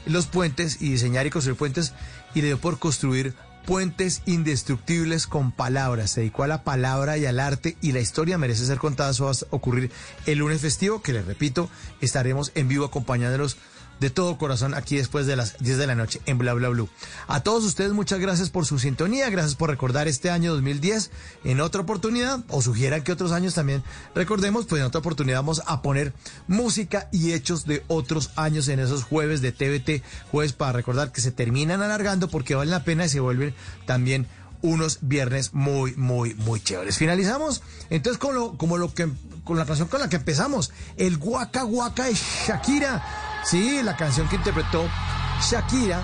los 0.07 0.27
puentes 0.27 0.81
y 0.81 0.91
diseñar 0.91 1.27
y 1.27 1.31
construir 1.31 1.57
puentes 1.57 1.93
y 2.35 2.41
le 2.41 2.49
dio 2.49 2.59
por 2.59 2.79
construir 2.79 3.35
puentes 3.67 4.23
indestructibles 4.27 5.27
con 5.27 5.53
palabras. 5.53 6.13
Se 6.13 6.21
dedicó 6.21 6.45
a 6.45 6.47
la 6.47 6.63
palabra 6.63 7.19
y 7.19 7.27
al 7.27 7.41
arte 7.41 7.77
y 7.83 7.93
la 7.93 8.01
historia 8.01 8.39
merece 8.39 8.65
ser 8.65 8.79
contada. 8.79 9.11
Eso 9.11 9.27
va 9.27 9.33
a 9.33 9.35
ocurrir 9.51 9.91
el 10.25 10.39
lunes 10.39 10.61
festivo, 10.61 11.03
que 11.03 11.13
les 11.13 11.27
repito, 11.27 11.69
estaremos 12.01 12.53
en 12.55 12.69
vivo 12.69 12.87
acompañándolos 12.87 13.59
de 14.01 14.11
todo 14.11 14.39
corazón 14.39 14.75
aquí 14.75 14.97
después 14.97 15.27
de 15.27 15.37
las 15.37 15.59
10 15.59 15.79
de 15.79 15.87
la 15.87 15.95
noche 15.95 16.21
en 16.27 16.39
Bla 16.39 16.55
Bla 16.55 16.69
Blue. 16.69 16.89
A 17.29 17.43
todos 17.43 17.65
ustedes 17.65 17.93
muchas 17.93 18.19
gracias 18.19 18.51
por 18.51 18.67
su 18.67 18.79
sintonía, 18.79 19.31
gracias 19.31 19.55
por 19.55 19.71
recordar 19.71 20.09
este 20.09 20.31
año 20.31 20.53
2010 20.53 21.11
en 21.45 21.61
otra 21.61 21.83
oportunidad 21.83 22.45
o 22.49 22.63
sugieran 22.63 23.03
que 23.03 23.13
otros 23.13 23.33
años 23.33 23.55
también 23.55 23.83
recordemos, 24.15 24.67
pues 24.67 24.81
en 24.81 24.87
otra 24.87 25.01
oportunidad 25.01 25.39
vamos 25.39 25.63
a 25.67 25.83
poner 25.83 26.13
música 26.47 27.09
y 27.13 27.33
hechos 27.33 27.67
de 27.67 27.85
otros 27.89 28.31
años 28.37 28.69
en 28.69 28.81
esos 28.81 29.05
jueves 29.05 29.41
de 29.41 29.53
TVT, 29.53 30.03
jueves 30.31 30.53
para 30.53 30.73
recordar 30.73 31.13
que 31.13 31.21
se 31.21 31.33
terminan 31.33 31.83
alargando 31.83 32.29
porque 32.29 32.55
valen 32.55 32.71
la 32.71 32.85
pena 32.85 33.07
y 33.07 33.09
se 33.09 33.21
vuelven 33.21 33.55
también 33.87 34.27
unos 34.63 34.99
viernes 35.03 35.55
muy, 35.55 35.95
muy, 35.97 36.35
muy 36.35 36.61
chéveres. 36.61 36.99
Finalizamos 36.99 37.63
entonces 37.91 38.19
con 38.19 38.35
lo, 38.35 38.57
como 38.57 38.79
lo 38.79 38.93
que, 38.93 39.09
con 39.45 39.59
la 39.59 39.65
canción 39.65 39.89
con 39.89 40.01
la 40.01 40.09
que 40.09 40.17
empezamos, 40.17 40.73
el 40.97 41.19
Guaca 41.19 41.63
Guaca 41.63 42.07
de 42.07 42.15
Shakira. 42.15 43.05
Sí, 43.49 43.81
la 43.81 43.97
canción 43.97 44.29
que 44.29 44.35
interpretó 44.35 44.89
Shakira 45.41 46.03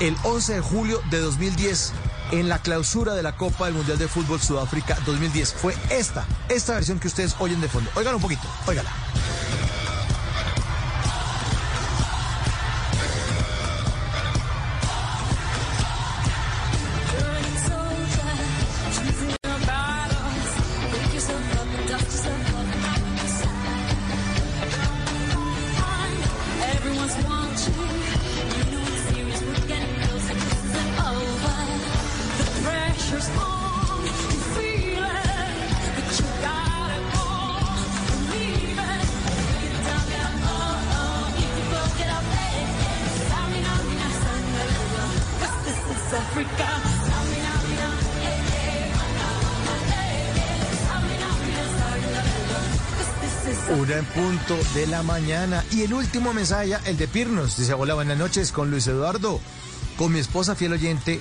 el 0.00 0.16
11 0.24 0.54
de 0.54 0.60
julio 0.60 1.00
de 1.08 1.20
2010 1.20 1.92
en 2.32 2.48
la 2.48 2.58
clausura 2.58 3.14
de 3.14 3.22
la 3.22 3.36
Copa 3.36 3.66
del 3.66 3.74
Mundial 3.74 3.96
de 3.96 4.08
Fútbol 4.08 4.40
Sudáfrica 4.40 4.98
2010. 5.06 5.54
Fue 5.54 5.72
esta, 5.88 6.26
esta 6.48 6.74
versión 6.74 6.98
que 6.98 7.06
ustedes 7.06 7.36
oyen 7.38 7.60
de 7.60 7.68
fondo. 7.68 7.88
Oigan 7.94 8.16
un 8.16 8.20
poquito, 8.20 8.48
óigala. 8.66 8.90
Una 53.70 53.96
en 53.96 54.04
punto 54.04 54.58
de 54.74 54.86
la 54.86 55.02
mañana. 55.02 55.64
Y 55.72 55.82
el 55.82 55.94
último 55.94 56.34
mensaje, 56.34 56.74
el 56.84 56.98
de 56.98 57.08
Pirnos. 57.08 57.56
Dice, 57.56 57.72
hola, 57.72 57.94
buenas 57.94 58.18
noches 58.18 58.52
con 58.52 58.70
Luis 58.70 58.86
Eduardo. 58.86 59.40
Con 59.96 60.12
mi 60.12 60.18
esposa 60.18 60.54
fiel 60.54 60.74
oyente. 60.74 61.20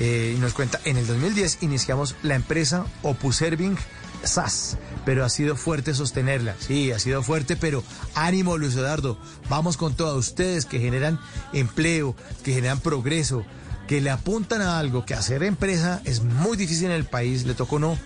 eh, 0.00 0.34
y 0.36 0.40
nos 0.40 0.54
cuenta, 0.54 0.80
en 0.84 0.96
el 0.96 1.06
2010 1.06 1.58
iniciamos 1.60 2.16
la 2.22 2.34
empresa 2.34 2.84
Opuserving 3.02 3.78
SAS. 4.24 4.76
Pero 5.04 5.24
ha 5.24 5.28
sido 5.28 5.54
fuerte 5.54 5.94
sostenerla. 5.94 6.56
Sí, 6.58 6.90
ha 6.90 6.98
sido 6.98 7.22
fuerte, 7.22 7.54
pero 7.54 7.84
ánimo, 8.16 8.58
Luis 8.58 8.74
Eduardo. 8.74 9.16
Vamos 9.48 9.76
con 9.76 9.94
todos 9.94 10.18
ustedes 10.18 10.66
que 10.66 10.80
generan 10.80 11.20
empleo, 11.52 12.16
que 12.42 12.54
generan 12.54 12.80
progreso, 12.80 13.44
que 13.86 14.00
le 14.00 14.10
apuntan 14.10 14.62
a 14.62 14.80
algo, 14.80 15.04
que 15.04 15.14
hacer 15.14 15.44
empresa 15.44 16.02
es 16.04 16.24
muy 16.24 16.56
difícil 16.56 16.86
en 16.86 16.92
el 16.92 17.04
país. 17.04 17.44
Le 17.44 17.54
tocó 17.54 17.78
no 17.78 17.96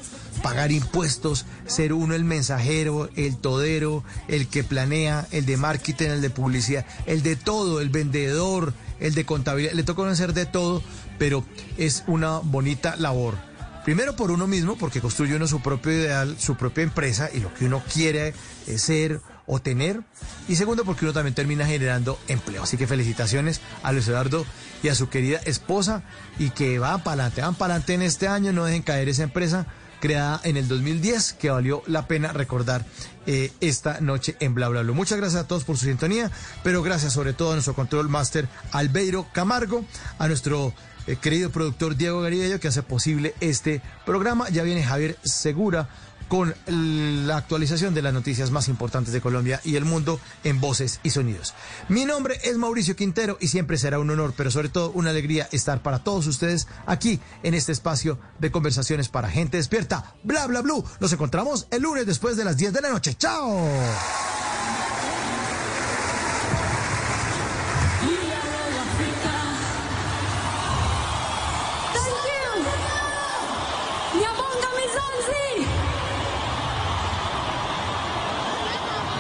pagar 0.43 0.73
impuestos, 0.73 1.47
ser 1.67 1.93
uno 1.93 2.15
el 2.15 2.25
mensajero, 2.25 3.11
el 3.17 3.37
todero, 3.37 4.05
el 4.29 4.49
que 4.49 4.65
planea, 4.65 5.27
el 5.31 5.47
de 5.47 5.57
marketing, 5.57 6.09
el 6.09 6.21
de 6.21 6.31
publicidad, 6.31 6.87
el 7.07 7.23
de 7.23 7.37
todo, 7.37 7.81
el 7.81 7.89
vendedor, 7.91 8.73
el 9.01 9.15
de 9.15 9.25
contabilidad. 9.25 9.73
Le 9.73 9.83
toca 9.83 10.09
hacer 10.09 10.33
de 10.33 10.47
todo, 10.47 10.83
pero 11.19 11.45
es 11.77 12.05
una 12.07 12.39
bonita 12.39 12.97
labor. 12.97 13.49
Primero 13.85 14.15
por 14.17 14.31
uno 14.31 14.47
mismo, 14.47 14.77
porque 14.77 15.01
construye 15.01 15.35
uno 15.35 15.47
su 15.47 15.61
propio 15.61 15.93
ideal, 15.93 16.37
su 16.39 16.57
propia 16.57 16.85
empresa 16.85 17.31
y 17.33 17.41
lo 17.41 17.53
que 17.55 17.65
uno 17.65 17.83
quiere 17.91 18.35
eh, 18.67 18.79
ser 18.79 19.23
o 19.47 19.61
tener. 19.61 20.03
Y 20.47 20.57
segundo, 20.57 20.85
porque 20.85 21.07
uno 21.07 21.15
también 21.15 21.35
termina 21.35 21.67
generando 21.67 22.19
empleo. 22.29 22.65
Así 22.65 22.77
que 22.77 22.87
felicitaciones 22.87 23.63
a 23.83 23.93
Luis 23.93 24.07
Eduardo 24.07 24.45
y 24.83 24.89
a 24.89 24.95
su 24.95 25.09
querida 25.09 25.39
esposa 25.39 26.03
y 26.39 26.51
que 26.51 26.79
van 26.79 27.03
para 27.03 27.25
adelante, 27.25 27.41
van 27.41 27.55
para 27.55 27.75
adelante 27.75 27.95
en 27.95 28.03
este 28.03 28.29
año, 28.29 28.53
no 28.53 28.67
dejen 28.67 28.83
caer 28.83 29.09
esa 29.09 29.23
empresa 29.23 29.67
creada 30.01 30.41
en 30.45 30.57
el 30.57 30.69
2010 30.69 31.35
que 31.35 31.51
valió 31.51 31.83
la 31.87 32.07
pena 32.07 32.33
recordar 32.33 32.85
eh, 33.27 33.53
esta 33.61 34.01
noche 34.01 34.37
en 34.41 34.55
Bla 34.55 34.69
Bla 34.69 34.83
Bla. 34.83 34.93
Muchas 34.93 35.19
gracias 35.19 35.43
a 35.43 35.47
todos 35.47 35.65
por 35.65 35.77
su 35.77 35.85
sintonía, 35.87 36.31
pero 36.63 36.83
gracias 36.83 37.13
sobre 37.13 37.33
todo 37.33 37.51
a 37.51 37.55
nuestro 37.55 37.75
control 37.75 38.09
master 38.09 38.49
Albeiro 38.73 39.27
Camargo, 39.33 39.85
a 40.19 40.29
nuestro 40.29 40.73
eh, 41.07 41.17
querido 41.17 41.51
productor 41.51 41.97
Diego 41.97 42.21
Garibello 42.21 42.61
que 42.61 42.69
hace 42.69 42.83
posible 42.83 43.35
este 43.41 43.83
programa. 44.05 44.49
Ya 44.51 44.63
viene 44.63 44.83
Javier 44.83 45.17
Segura 45.23 45.89
con 46.29 46.55
la 46.67 47.37
actualización 47.37 47.95
de 47.95 48.03
las 48.03 48.13
noticias 48.13 48.51
más 48.51 48.69
importantes 48.69 49.13
de 49.13 49.21
Colombia 49.21 49.61
y 49.65 49.77
el 49.77 49.85
mundo 49.85 50.21
en 50.45 50.61
voces 50.61 51.01
y 51.03 51.11
sonidos. 51.11 51.55
Mi 51.89 52.05
nombre 52.05 52.39
es 52.45 52.57
Mauricio 52.57 52.97
Quintero 52.97 53.39
y 53.41 53.49
siempre 53.49 53.79
será 53.79 53.99
un 53.99 54.11
honor, 54.11 54.35
pero 54.37 54.51
sobre 54.51 54.69
todo 54.69 54.91
una 54.93 55.11
alegría 55.11 55.49
estar 55.53 55.83
para 55.83 56.05
todos 56.05 56.27
ustedes 56.27 56.69
aquí 56.87 57.21
en 57.43 57.55
este 57.55 57.73
espacio 57.73 58.19
de 58.39 58.51
conversaciones 58.51 59.09
para 59.09 59.31
gente 59.31 59.57
despierta. 59.57 60.15
Bla, 60.23 60.47
bla, 60.47 60.61
blue. 60.61 60.85
Nos 61.01 61.13
encontramos 61.13 61.67
el 61.71 61.83
lunes 61.83 62.07
después 62.07 62.37
de 62.37 62.45
las 62.45 62.57
10 62.57 62.73
de 62.73 62.81
la 62.81 62.91
noche. 62.91 63.15
¡Chao! 63.15 63.69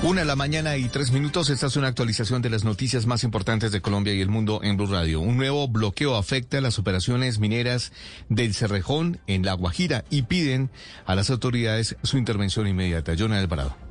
Una 0.00 0.20
de 0.20 0.26
la 0.26 0.36
mañana 0.36 0.76
y 0.76 0.88
tres 0.88 1.10
minutos. 1.10 1.50
Esta 1.50 1.66
es 1.66 1.76
una 1.76 1.88
actualización 1.88 2.40
de 2.40 2.50
las 2.50 2.62
noticias 2.62 3.06
más 3.06 3.24
importantes 3.24 3.72
de 3.72 3.80
Colombia 3.80 4.14
y 4.14 4.20
el 4.20 4.28
mundo 4.28 4.60
en 4.62 4.76
Blue 4.76 4.86
Radio. 4.86 5.20
Un 5.20 5.36
nuevo 5.36 5.66
bloqueo 5.66 6.14
afecta 6.14 6.60
las 6.60 6.78
operaciones 6.78 7.40
mineras 7.40 7.92
del 8.28 8.54
Cerrejón 8.54 9.18
en 9.26 9.44
La 9.44 9.54
Guajira 9.54 10.04
y 10.08 10.22
piden 10.22 10.70
a 11.04 11.16
las 11.16 11.30
autoridades 11.30 11.96
su 12.04 12.16
intervención 12.16 12.68
inmediata. 12.68 13.14
Jonah 13.18 13.40
Alvarado. 13.40 13.87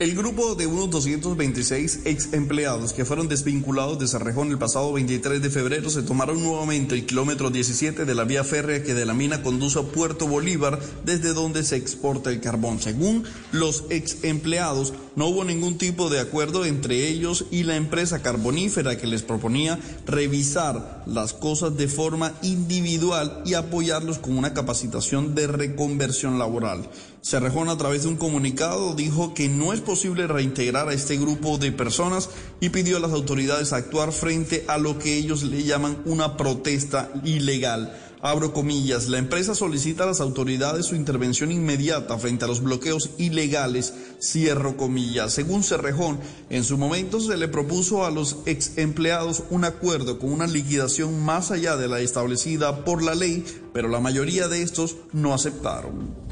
El 0.00 0.14
grupo 0.14 0.54
de 0.54 0.66
unos 0.66 0.88
226 0.88 2.06
ex 2.06 2.32
empleados 2.32 2.94
que 2.94 3.04
fueron 3.04 3.28
desvinculados 3.28 3.98
de 3.98 4.08
Cerrejón 4.08 4.50
el 4.50 4.56
pasado 4.56 4.94
23 4.94 5.42
de 5.42 5.50
febrero 5.50 5.90
se 5.90 6.00
tomaron 6.00 6.42
nuevamente 6.42 6.94
el 6.94 7.04
kilómetro 7.04 7.50
17 7.50 8.06
de 8.06 8.14
la 8.14 8.24
vía 8.24 8.42
férrea 8.42 8.82
que 8.82 8.94
de 8.94 9.04
la 9.04 9.12
mina 9.12 9.42
conduce 9.42 9.78
a 9.78 9.82
Puerto 9.82 10.26
Bolívar, 10.26 10.80
desde 11.04 11.34
donde 11.34 11.64
se 11.64 11.76
exporta 11.76 12.30
el 12.30 12.40
carbón. 12.40 12.80
Según 12.80 13.24
los 13.52 13.84
ex 13.90 14.24
empleados, 14.24 14.94
no 15.16 15.26
hubo 15.26 15.44
ningún 15.44 15.76
tipo 15.76 16.08
de 16.08 16.20
acuerdo 16.20 16.64
entre 16.64 17.08
ellos 17.08 17.44
y 17.50 17.64
la 17.64 17.76
empresa 17.76 18.22
carbonífera 18.22 18.96
que 18.96 19.06
les 19.06 19.22
proponía 19.22 19.78
revisar 20.06 21.04
las 21.04 21.34
cosas 21.34 21.76
de 21.76 21.88
forma 21.88 22.32
individual 22.40 23.42
y 23.44 23.52
apoyarlos 23.52 24.18
con 24.18 24.38
una 24.38 24.54
capacitación 24.54 25.34
de 25.34 25.46
reconversión 25.46 26.38
laboral. 26.38 26.88
Cerrejón 27.22 27.68
a 27.68 27.76
través 27.76 28.02
de 28.02 28.08
un 28.08 28.16
comunicado 28.16 28.94
dijo 28.94 29.34
que 29.34 29.48
no 29.48 29.74
es 29.74 29.80
posible 29.80 30.26
reintegrar 30.26 30.88
a 30.88 30.94
este 30.94 31.18
grupo 31.18 31.58
de 31.58 31.70
personas 31.70 32.30
y 32.60 32.70
pidió 32.70 32.96
a 32.96 33.00
las 33.00 33.12
autoridades 33.12 33.74
actuar 33.74 34.12
frente 34.12 34.64
a 34.68 34.78
lo 34.78 34.98
que 34.98 35.18
ellos 35.18 35.42
le 35.42 35.62
llaman 35.64 35.98
una 36.06 36.38
protesta 36.38 37.10
ilegal. 37.22 37.94
Abro 38.22 38.52
comillas, 38.52 39.08
la 39.08 39.18
empresa 39.18 39.54
solicita 39.54 40.04
a 40.04 40.06
las 40.06 40.20
autoridades 40.20 40.86
su 40.86 40.94
intervención 40.94 41.52
inmediata 41.52 42.18
frente 42.18 42.44
a 42.44 42.48
los 42.48 42.62
bloqueos 42.62 43.10
ilegales, 43.16 43.94
cierro 44.20 44.76
comillas. 44.76 45.32
Según 45.32 45.62
Cerrejón, 45.62 46.20
en 46.48 46.64
su 46.64 46.76
momento 46.76 47.20
se 47.20 47.36
le 47.36 47.48
propuso 47.48 48.04
a 48.04 48.10
los 48.10 48.38
ex 48.44 48.76
empleados 48.76 49.42
un 49.48 49.64
acuerdo 49.64 50.18
con 50.18 50.32
una 50.32 50.46
liquidación 50.46 51.22
más 51.22 51.50
allá 51.50 51.76
de 51.76 51.88
la 51.88 52.00
establecida 52.00 52.84
por 52.84 53.02
la 53.02 53.14
ley, 53.14 53.44
pero 53.72 53.88
la 53.88 54.00
mayoría 54.00 54.48
de 54.48 54.62
estos 54.62 54.96
no 55.12 55.32
aceptaron. 55.32 56.29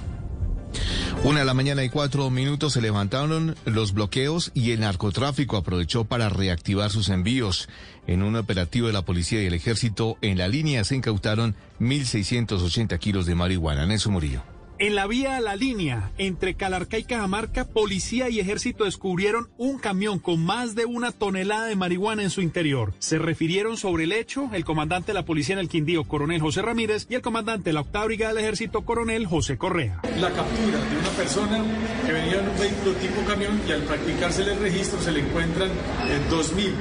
Una 1.25 1.41
de 1.41 1.45
la 1.45 1.53
mañana 1.53 1.83
y 1.83 1.89
cuatro 1.89 2.31
minutos 2.31 2.75
se 2.75 2.81
levantaron 2.81 3.57
los 3.65 3.93
bloqueos 3.93 4.53
y 4.55 4.71
el 4.71 4.81
narcotráfico 4.81 5.57
aprovechó 5.57 6.05
para 6.05 6.29
reactivar 6.29 6.91
sus 6.91 7.09
envíos. 7.09 7.69
En 8.07 8.23
un 8.23 8.37
operativo 8.37 8.87
de 8.87 8.93
la 8.93 9.03
policía 9.03 9.43
y 9.43 9.47
el 9.47 9.55
ejército 9.55 10.17
en 10.23 10.39
la 10.39 10.47
línea 10.47 10.85
se 10.85 10.95
incautaron 10.95 11.57
1.680 11.81 12.99
kilos 12.99 13.27
de 13.27 13.35
marihuana. 13.35 13.85
Nelson 13.85 14.13
Murillo. 14.13 14.58
En 14.81 14.95
la 14.95 15.09
vía 15.09 15.37
a 15.37 15.41
la 15.41 15.57
línea 15.57 16.13
entre 16.19 16.55
Calarcá 16.55 16.99
y 16.99 17.03
Cajamarca, 17.03 17.65
policía 17.65 18.29
y 18.29 18.39
ejército 18.39 18.85
descubrieron 18.85 19.49
un 19.59 19.81
camión 19.81 20.21
con 20.21 20.45
más 20.45 20.77
de 20.77 20.85
una 20.85 21.11
tonelada 21.11 21.67
de 21.67 21.75
marihuana 21.75 22.23
en 22.23 22.31
su 22.31 22.43
interior. 22.43 22.95
Se 23.01 23.19
refirieron 23.19 23.77
sobre 23.77 24.05
el 24.05 24.13
hecho 24.13 24.49
el 24.53 24.65
comandante 24.65 25.09
de 25.09 25.15
la 25.15 25.25
policía 25.25 25.55
en 25.55 25.59
el 25.59 25.69
Quindío, 25.69 26.05
coronel 26.05 26.41
José 26.41 26.63
Ramírez, 26.63 27.09
y 27.11 27.17
el 27.17 27.23
comandante 27.23 27.71
de 27.71 27.75
la 27.75 27.81
octava 27.81 28.05
brigada 28.05 28.35
del 28.35 28.45
ejército, 28.45 28.83
coronel 28.83 29.27
José 29.27 29.59
Correa. 29.59 30.01
La 30.17 30.31
captura 30.31 30.79
de 30.79 30.97
una 30.97 31.11
persona 31.11 31.65
que 32.07 32.13
venía 32.13 32.39
en 32.39 32.49
un 32.49 32.59
vehículo 32.59 32.93
tipo 33.01 33.21
camión 33.27 33.61
y 33.67 33.73
al 33.73 33.83
practicarse 33.83 34.43
el 34.43 34.61
registro 34.61 35.01
se 35.01 35.11
le 35.11 35.21
encuentran 35.21 35.71
en 36.09 36.31
2000 36.31 36.73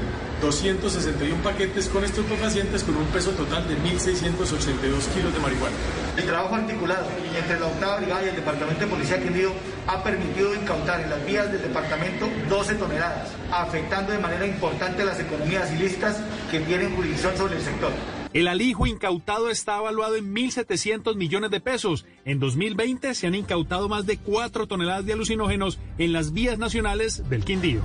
261 0.42 1.44
paquetes 1.44 1.88
con 1.90 2.04
estupefacientes 2.04 2.84
con 2.84 2.96
un 2.96 3.06
peso 3.08 3.32
total 3.32 3.68
de 3.68 3.76
1.682 3.78 5.14
kilos 5.14 5.34
de 5.34 5.40
marihuana. 5.40 5.76
El 6.16 6.26
trabajo 6.26 6.56
articulado 6.56 7.08
entre 7.36 7.60
la 7.60 7.66
octava 7.68 7.98
brigada 7.98 8.26
y 8.26 8.30
el 8.30 8.36
departamento 8.36 8.82
de 8.82 8.88
policía 8.88 9.22
Quindío 9.22 9.52
ha 9.88 10.04
permitido 10.04 10.54
incautar 10.54 11.02
en 11.02 11.10
las 11.10 11.26
vías 11.26 11.52
del 11.52 11.62
departamento 11.62 12.30
12 12.50 12.76
toneladas, 12.76 13.30
afectando 13.52 14.12
de 14.12 14.20
manera 14.20 14.46
importante 14.46 15.04
las 15.06 15.20
economías 15.20 15.72
ilícitas 15.74 16.22
que 16.52 16.60
tienen 16.60 16.96
jurisdicción 16.96 17.38
sobre 17.38 17.56
el 17.56 17.62
sector. 17.62 17.92
El 18.34 18.48
alijo 18.48 18.86
incautado 18.86 19.50
está 19.50 19.78
evaluado 19.78 20.16
en 20.16 20.36
1.700 20.36 21.16
millones 21.16 21.50
de 21.50 21.60
pesos. 21.60 22.06
En 22.26 22.40
2020 22.40 23.16
se 23.16 23.26
han 23.26 23.36
incautado 23.36 23.90
más 23.90 24.06
de 24.06 24.18
4 24.18 24.68
toneladas 24.68 25.06
de 25.06 25.14
alucinógenos 25.14 25.80
en 25.98 26.14
las 26.14 26.34
vías 26.34 26.58
nacionales 26.58 27.28
del 27.30 27.44
Quindío. 27.46 27.82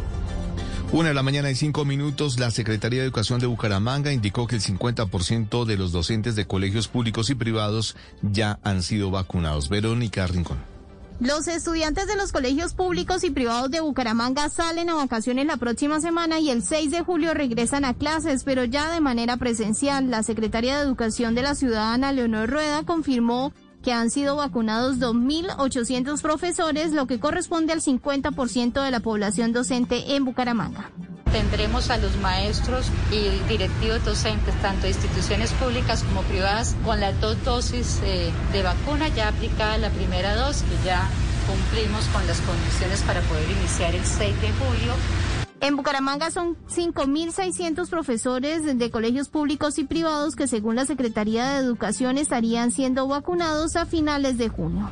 Una 0.93 1.09
de 1.09 1.15
la 1.15 1.23
mañana 1.23 1.51
y 1.51 1.55
cinco 1.55 1.87
minutos, 1.87 2.39
la 2.39 2.51
Secretaría 2.51 3.01
de 3.01 3.07
Educación 3.07 3.41
de 3.41 3.47
Bucaramanga 3.47 4.13
indicó 4.13 4.47
que 4.47 4.57
el 4.57 4.61
50% 4.61 5.65
de 5.65 5.79
los 5.79 5.91
docentes 5.91 6.37
de 6.37 6.47
colegios 6.47 6.87
públicos 6.87 7.31
y 7.31 7.35
privados 7.35 7.97
ya 8.21 8.59
han 8.63 8.83
sido 8.83 9.11
vacunados. 9.11 9.71
Verónica 9.71 10.27
Rincón. 10.27 10.59
Los 11.19 11.49
estudiantes 11.49 12.07
de 12.09 12.17
los 12.17 12.31
colegios 12.31 12.75
públicos 12.75 13.25
y 13.25 13.31
privados 13.31 13.71
de 13.71 13.81
Bucaramanga 13.81 14.51
salen 14.51 14.91
a 14.91 14.95
vacaciones 14.95 15.47
la 15.47 15.57
próxima 15.57 15.99
semana 16.01 16.41
y 16.41 16.51
el 16.51 16.63
6 16.63 16.91
de 16.91 17.01
julio 17.01 17.33
regresan 17.33 17.87
a 17.87 17.95
clases, 17.95 18.45
pero 18.45 18.65
ya 18.65 18.91
de 18.91 19.01
manera 19.01 19.39
presencial. 19.39 20.11
La 20.11 20.23
secretaria 20.23 20.77
de 20.77 20.83
Educación 20.83 21.35
de 21.35 21.43
la 21.43 21.55
ciudadana, 21.55 22.13
Leonor 22.13 22.51
Rueda, 22.51 22.83
confirmó 22.83 23.55
que 23.83 23.93
han 23.93 24.11
sido 24.11 24.37
vacunados 24.37 24.99
2.800 24.99 26.21
profesores, 26.23 26.93
lo 26.93 27.07
que 27.07 27.21
corresponde 27.21 27.73
al 27.73 27.81
50% 27.81 28.83
de 28.83 28.91
la 28.91 29.01
población 29.01 29.53
docente 29.53 30.15
en 30.15 30.25
Bucaramanga. 30.25 30.91
Tendremos 31.33 31.91
a 31.91 31.97
los 31.97 32.17
maestros 32.19 32.87
y 33.11 33.29
directivos 33.49 34.05
docentes, 34.05 34.55
tanto 34.61 34.83
de 34.83 34.91
instituciones 34.91 35.51
públicas 35.53 36.05
como 36.05 36.23
privadas, 36.23 36.77
con 36.85 37.01
las 37.01 37.19
dos 37.21 37.43
dosis 37.43 38.01
eh, 38.05 38.31
de 38.53 38.63
vacuna 38.63 39.09
ya 39.09 39.29
aplicada 39.29 39.79
la 39.79 39.91
primera 39.91 40.37
dosis, 40.37 40.63
que 40.63 40.87
ya 40.87 41.09
cumplimos 41.47 42.05
con 42.07 42.27
las 42.27 42.41
condiciones 42.43 43.01
para 43.03 43.21
poder 43.23 43.51
iniciar 43.51 43.95
el 43.95 44.05
6 44.05 44.41
de 44.41 44.49
julio. 44.53 45.42
En 45.63 45.77
Bucaramanga 45.77 46.33
son 46.33 46.57
5.600 46.67 47.89
profesores 47.89 48.77
de 48.77 48.91
colegios 48.91 49.29
públicos 49.29 49.79
y 49.79 49.85
privados 49.85 50.35
que 50.35 50.49
según 50.49 50.75
la 50.75 50.87
Secretaría 50.87 51.53
de 51.53 51.61
Educación 51.61 52.19
estarían 52.19 52.73
siendo 52.73 53.07
vacunados 53.07 53.77
a 53.77 53.87
finales 53.87 54.39
de 54.39 54.49
junio. 54.49 54.91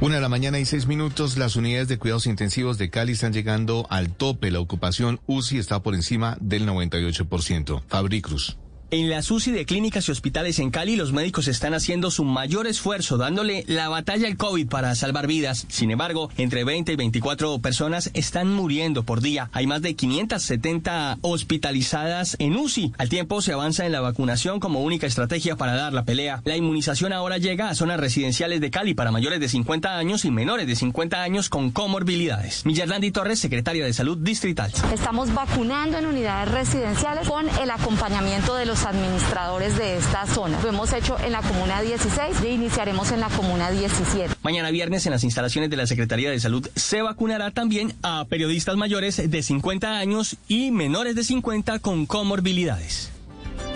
Una 0.00 0.14
de 0.14 0.22
la 0.22 0.30
mañana 0.30 0.58
y 0.58 0.64
seis 0.64 0.86
minutos, 0.86 1.36
las 1.36 1.56
unidades 1.56 1.88
de 1.88 1.98
cuidados 1.98 2.26
intensivos 2.26 2.78
de 2.78 2.88
Cali 2.88 3.12
están 3.12 3.34
llegando 3.34 3.86
al 3.90 4.14
tope. 4.14 4.50
La 4.50 4.60
ocupación 4.60 5.20
UCI 5.26 5.58
está 5.58 5.82
por 5.82 5.94
encima 5.94 6.38
del 6.40 6.66
98%. 6.66 7.82
Fabri 7.86 8.22
Cruz. 8.22 8.56
En 8.92 9.10
la 9.10 9.18
UCI 9.18 9.50
de 9.50 9.66
clínicas 9.66 10.08
y 10.08 10.12
hospitales 10.12 10.60
en 10.60 10.70
Cali, 10.70 10.94
los 10.94 11.12
médicos 11.12 11.48
están 11.48 11.74
haciendo 11.74 12.12
su 12.12 12.22
mayor 12.22 12.68
esfuerzo, 12.68 13.16
dándole 13.16 13.64
la 13.66 13.88
batalla 13.88 14.28
al 14.28 14.36
COVID 14.36 14.68
para 14.68 14.94
salvar 14.94 15.26
vidas. 15.26 15.66
Sin 15.68 15.90
embargo, 15.90 16.30
entre 16.36 16.62
20 16.62 16.92
y 16.92 16.96
24 16.96 17.58
personas 17.58 18.10
están 18.14 18.52
muriendo 18.54 19.02
por 19.02 19.22
día. 19.22 19.50
Hay 19.52 19.66
más 19.66 19.82
de 19.82 19.96
570 19.96 21.18
hospitalizadas 21.22 22.36
en 22.38 22.54
UCI. 22.54 22.92
Al 22.96 23.08
tiempo 23.08 23.42
se 23.42 23.52
avanza 23.52 23.86
en 23.86 23.90
la 23.90 24.00
vacunación 24.00 24.60
como 24.60 24.82
única 24.82 25.08
estrategia 25.08 25.56
para 25.56 25.74
dar 25.74 25.92
la 25.92 26.04
pelea. 26.04 26.42
La 26.44 26.56
inmunización 26.56 27.12
ahora 27.12 27.38
llega 27.38 27.68
a 27.68 27.74
zonas 27.74 27.98
residenciales 27.98 28.60
de 28.60 28.70
Cali 28.70 28.94
para 28.94 29.10
mayores 29.10 29.40
de 29.40 29.48
50 29.48 29.98
años 29.98 30.24
y 30.24 30.30
menores 30.30 30.68
de 30.68 30.76
50 30.76 31.20
años 31.20 31.48
con 31.48 31.72
comorbilidades. 31.72 32.64
Millarlandi 32.64 33.10
Torres, 33.10 33.40
secretaria 33.40 33.84
de 33.84 33.92
Salud 33.92 34.18
Distrital. 34.18 34.70
Estamos 34.94 35.34
vacunando 35.34 35.98
en 35.98 36.06
unidades 36.06 36.52
residenciales 36.52 37.28
con 37.28 37.48
el 37.48 37.70
acompañamiento 37.72 38.54
de 38.54 38.66
los 38.66 38.75
administradores 38.84 39.76
de 39.76 39.96
esta 39.96 40.26
zona. 40.26 40.60
Lo 40.62 40.68
hemos 40.68 40.92
hecho 40.92 41.16
en 41.20 41.32
la 41.32 41.42
comuna 41.42 41.80
16 41.80 42.36
y 42.44 42.48
iniciaremos 42.48 43.12
en 43.12 43.20
la 43.20 43.28
comuna 43.28 43.70
17. 43.70 44.34
Mañana 44.42 44.70
viernes 44.70 45.06
en 45.06 45.12
las 45.12 45.24
instalaciones 45.24 45.70
de 45.70 45.76
la 45.76 45.86
Secretaría 45.86 46.30
de 46.30 46.40
Salud 46.40 46.68
se 46.74 47.02
vacunará 47.02 47.50
también 47.50 47.94
a 48.02 48.24
periodistas 48.28 48.76
mayores 48.76 49.30
de 49.30 49.42
50 49.42 49.98
años 49.98 50.36
y 50.48 50.70
menores 50.70 51.14
de 51.14 51.24
50 51.24 51.78
con 51.78 52.06
comorbilidades. 52.06 53.10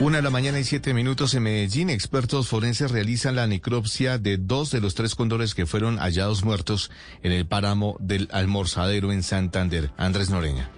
Una 0.00 0.16
de 0.16 0.22
la 0.22 0.30
mañana 0.30 0.58
y 0.58 0.64
siete 0.64 0.94
minutos 0.94 1.34
en 1.34 1.42
Medellín, 1.42 1.90
expertos 1.90 2.48
forenses 2.48 2.90
realizan 2.90 3.36
la 3.36 3.46
necropsia 3.46 4.16
de 4.16 4.38
dos 4.38 4.70
de 4.70 4.80
los 4.80 4.94
tres 4.94 5.14
cóndores 5.14 5.54
que 5.54 5.66
fueron 5.66 5.98
hallados 5.98 6.42
muertos 6.42 6.90
en 7.22 7.32
el 7.32 7.46
páramo 7.46 7.96
del 8.00 8.28
Almorzadero 8.32 9.12
en 9.12 9.22
Santander. 9.22 9.90
Andrés 9.98 10.30
Noreña. 10.30 10.70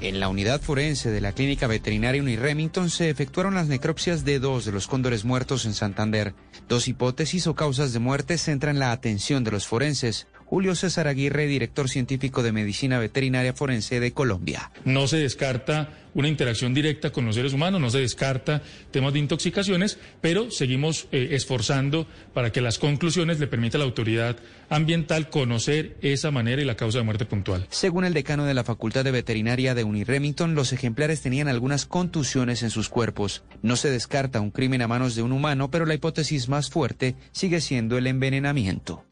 En 0.00 0.20
la 0.20 0.28
unidad 0.28 0.60
forense 0.60 1.10
de 1.10 1.20
la 1.20 1.32
Clínica 1.32 1.66
Veterinaria 1.66 2.20
Uniremington 2.20 2.90
se 2.90 3.10
efectuaron 3.10 3.54
las 3.54 3.68
necropsias 3.68 4.24
de 4.24 4.38
dos 4.38 4.64
de 4.64 4.72
los 4.72 4.86
cóndores 4.86 5.24
muertos 5.24 5.64
en 5.64 5.72
Santander. 5.72 6.34
Dos 6.68 6.88
hipótesis 6.88 7.46
o 7.46 7.54
causas 7.54 7.92
de 7.92 8.00
muerte 8.00 8.36
centran 8.36 8.78
la 8.78 8.92
atención 8.92 9.44
de 9.44 9.52
los 9.52 9.66
forenses. 9.66 10.26
Julio 10.44 10.74
César 10.74 11.08
Aguirre, 11.08 11.46
director 11.46 11.88
científico 11.88 12.42
de 12.42 12.52
Medicina 12.52 12.98
Veterinaria 12.98 13.54
Forense 13.54 13.98
de 13.98 14.12
Colombia. 14.12 14.70
No 14.84 15.08
se 15.08 15.16
descarta 15.16 15.88
una 16.14 16.28
interacción 16.28 16.74
directa 16.74 17.10
con 17.10 17.24
los 17.26 17.34
seres 17.34 17.52
humanos, 17.52 17.80
no 17.80 17.90
se 17.90 17.98
descarta 17.98 18.62
temas 18.90 19.12
de 19.14 19.18
intoxicaciones, 19.18 19.98
pero 20.20 20.50
seguimos 20.50 21.08
eh, 21.12 21.30
esforzando 21.32 22.06
para 22.32 22.52
que 22.52 22.60
las 22.60 22.78
conclusiones 22.78 23.40
le 23.40 23.46
permitan 23.46 23.80
a 23.80 23.84
la 23.84 23.88
autoridad 23.88 24.36
ambiental 24.68 25.30
conocer 25.30 25.96
esa 26.02 26.30
manera 26.30 26.62
y 26.62 26.64
la 26.64 26.76
causa 26.76 26.98
de 26.98 27.04
muerte 27.04 27.24
puntual. 27.24 27.66
Según 27.70 28.04
el 28.04 28.14
decano 28.14 28.44
de 28.44 28.54
la 28.54 28.64
Facultad 28.64 29.04
de 29.04 29.10
Veterinaria 29.10 29.74
de 29.74 29.84
Uniremington, 29.84 30.54
los 30.54 30.72
ejemplares 30.72 31.20
tenían 31.20 31.48
algunas 31.48 31.86
contusiones 31.86 32.62
en 32.62 32.70
sus 32.70 32.88
cuerpos. 32.88 33.42
No 33.62 33.76
se 33.76 33.90
descarta 33.90 34.40
un 34.40 34.50
crimen 34.50 34.82
a 34.82 34.88
manos 34.88 35.14
de 35.14 35.22
un 35.22 35.32
humano, 35.32 35.70
pero 35.70 35.86
la 35.86 35.94
hipótesis 35.94 36.48
más 36.48 36.70
fuerte 36.70 37.16
sigue 37.32 37.60
siendo 37.60 37.98
el 37.98 38.06
envenenamiento. 38.06 39.04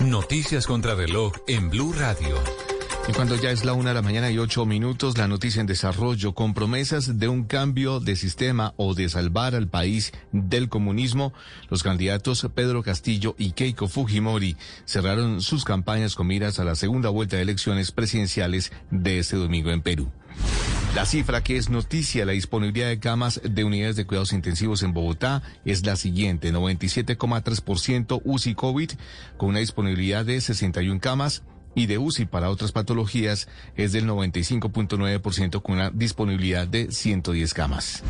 Noticias 0.00 0.66
contra 0.66 0.94
reloj 0.94 1.32
en 1.46 1.70
Blue 1.70 1.92
Radio. 1.92 2.67
Y 3.08 3.12
cuando 3.12 3.36
ya 3.36 3.50
es 3.50 3.64
la 3.64 3.72
una 3.72 3.88
de 3.88 3.94
la 3.94 4.02
mañana 4.02 4.30
y 4.30 4.36
ocho 4.36 4.66
minutos, 4.66 5.16
la 5.16 5.28
noticia 5.28 5.62
en 5.62 5.66
desarrollo, 5.66 6.34
con 6.34 6.52
promesas 6.52 7.18
de 7.18 7.26
un 7.26 7.44
cambio 7.44 8.00
de 8.00 8.16
sistema 8.16 8.74
o 8.76 8.92
de 8.92 9.08
salvar 9.08 9.54
al 9.54 9.66
país 9.66 10.12
del 10.30 10.68
comunismo, 10.68 11.32
los 11.70 11.82
candidatos 11.82 12.46
Pedro 12.54 12.82
Castillo 12.82 13.34
y 13.38 13.52
Keiko 13.52 13.88
Fujimori 13.88 14.58
cerraron 14.84 15.40
sus 15.40 15.64
campañas 15.64 16.14
con 16.14 16.26
miras 16.26 16.58
a 16.58 16.64
la 16.64 16.74
segunda 16.74 17.08
vuelta 17.08 17.36
de 17.36 17.42
elecciones 17.42 17.92
presidenciales 17.92 18.72
de 18.90 19.20
este 19.20 19.36
domingo 19.36 19.70
en 19.70 19.80
Perú. 19.80 20.12
La 20.94 21.06
cifra 21.06 21.42
que 21.42 21.56
es 21.56 21.70
noticia, 21.70 22.26
la 22.26 22.32
disponibilidad 22.32 22.88
de 22.88 22.98
camas 22.98 23.40
de 23.42 23.64
unidades 23.64 23.96
de 23.96 24.04
cuidados 24.04 24.34
intensivos 24.34 24.82
en 24.82 24.92
Bogotá 24.92 25.42
es 25.64 25.86
la 25.86 25.96
siguiente, 25.96 26.52
97,3% 26.52 28.20
UCI 28.22 28.54
COVID, 28.54 28.90
con 29.38 29.48
una 29.48 29.60
disponibilidad 29.60 30.26
de 30.26 30.42
61 30.42 31.00
camas, 31.00 31.42
y 31.78 31.86
de 31.86 31.98
UCI 31.98 32.26
para 32.26 32.50
otras 32.50 32.72
patologías 32.72 33.48
es 33.76 33.92
del 33.92 34.06
95.9% 34.06 35.62
con 35.62 35.76
una 35.76 35.90
disponibilidad 35.90 36.66
de 36.66 36.90
110 36.90 37.54
camas. 37.54 38.02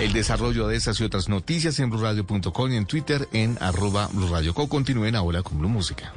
El 0.00 0.12
desarrollo 0.12 0.68
de 0.68 0.76
esas 0.76 1.00
y 1.00 1.04
otras 1.04 1.28
noticias 1.28 1.78
en 1.80 1.90
blurradio.com 1.90 2.72
y 2.72 2.76
en 2.76 2.86
Twitter 2.86 3.28
en 3.32 3.58
arroba 3.60 4.08
blurradioco. 4.12 4.68
Continúen 4.68 5.16
ahora 5.16 5.42
con 5.42 5.58
Blue 5.58 5.68
Música. 5.68 6.12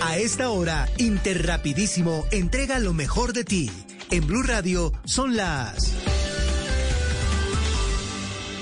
A 0.00 0.18
esta 0.18 0.50
hora, 0.50 0.88
Interrapidísimo 0.98 2.24
entrega 2.32 2.78
lo 2.78 2.92
mejor 2.92 3.32
de 3.32 3.44
ti. 3.44 3.70
En 4.10 4.26
Blue 4.26 4.42
Radio 4.42 4.92
son 5.04 5.36
las 5.36 5.94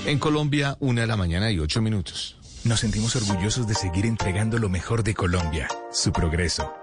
En 0.05 0.19
Colombia, 0.19 0.77
una 0.79 1.01
de 1.01 1.07
la 1.07 1.17
mañana 1.17 1.51
y 1.51 1.59
ocho 1.59 1.81
minutos. 1.81 2.37
Nos 2.63 2.81
sentimos 2.81 3.15
orgullosos 3.15 3.67
de 3.67 3.73
seguir 3.73 4.05
entregando 4.05 4.59
lo 4.59 4.69
mejor 4.69 5.03
de 5.03 5.15
Colombia, 5.15 5.67
su 5.91 6.11
progreso. 6.11 6.80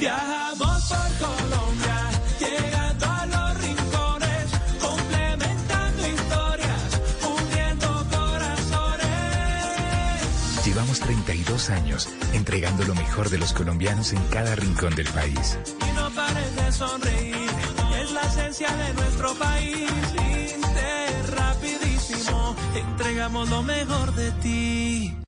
Viajamos 0.00 0.82
por 0.88 1.28
Colombia, 1.28 2.10
llegando 2.38 3.04
a 3.04 3.26
los 3.26 3.60
rincones, 3.60 4.50
complementando 4.80 6.08
historias, 6.08 7.00
uniendo 7.22 8.06
corazones. 8.08 9.04
Llevamos 10.64 11.00
32 11.00 11.68
años 11.68 12.08
entregando 12.32 12.84
lo 12.84 12.94
mejor 12.94 13.28
de 13.28 13.36
los 13.36 13.52
colombianos 13.52 14.14
en 14.14 14.22
cada 14.28 14.56
rincón 14.56 14.94
del 14.94 15.08
país. 15.08 15.58
Y 15.86 15.92
no 15.94 16.08
pares 16.12 16.56
de 16.56 16.72
sonreír, 16.72 17.50
es 18.00 18.10
la 18.12 18.22
esencia 18.22 18.74
de 18.74 18.94
nuestro 18.94 19.34
país. 19.34 19.90
Inter, 20.54 21.30
rapidísimo, 21.36 22.56
entregamos 22.74 23.50
lo 23.50 23.62
mejor 23.62 24.14
de 24.14 24.30
ti. 24.32 25.19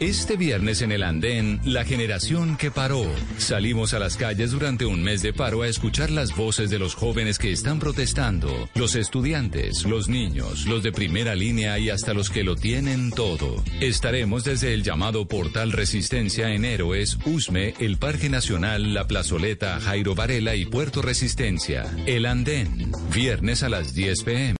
Este 0.00 0.36
viernes 0.36 0.82
en 0.82 0.90
el 0.90 1.04
andén, 1.04 1.60
la 1.64 1.84
generación 1.84 2.56
que 2.56 2.72
paró. 2.72 3.06
Salimos 3.38 3.94
a 3.94 4.00
las 4.00 4.16
calles 4.16 4.50
durante 4.50 4.86
un 4.86 5.02
mes 5.02 5.22
de 5.22 5.32
paro 5.32 5.62
a 5.62 5.68
escuchar 5.68 6.10
las 6.10 6.34
voces 6.34 6.68
de 6.68 6.80
los 6.80 6.96
jóvenes 6.96 7.38
que 7.38 7.52
están 7.52 7.78
protestando, 7.78 8.68
los 8.74 8.96
estudiantes, 8.96 9.84
los 9.84 10.08
niños, 10.08 10.66
los 10.66 10.82
de 10.82 10.90
primera 10.90 11.36
línea 11.36 11.78
y 11.78 11.90
hasta 11.90 12.12
los 12.12 12.28
que 12.28 12.42
lo 12.42 12.56
tienen 12.56 13.12
todo. 13.12 13.62
Estaremos 13.80 14.42
desde 14.42 14.74
el 14.74 14.82
llamado 14.82 15.28
Portal 15.28 15.70
Resistencia 15.70 16.52
en 16.52 16.64
Héroes, 16.64 17.16
Usme, 17.24 17.74
el 17.78 17.96
Parque 17.96 18.28
Nacional, 18.28 18.94
la 18.94 19.06
Plazoleta, 19.06 19.78
Jairo 19.80 20.16
Varela 20.16 20.56
y 20.56 20.66
Puerto 20.66 21.02
Resistencia. 21.02 21.84
El 22.06 22.26
andén, 22.26 22.90
viernes 23.14 23.62
a 23.62 23.68
las 23.68 23.94
10 23.94 24.22
pm. 24.24 24.52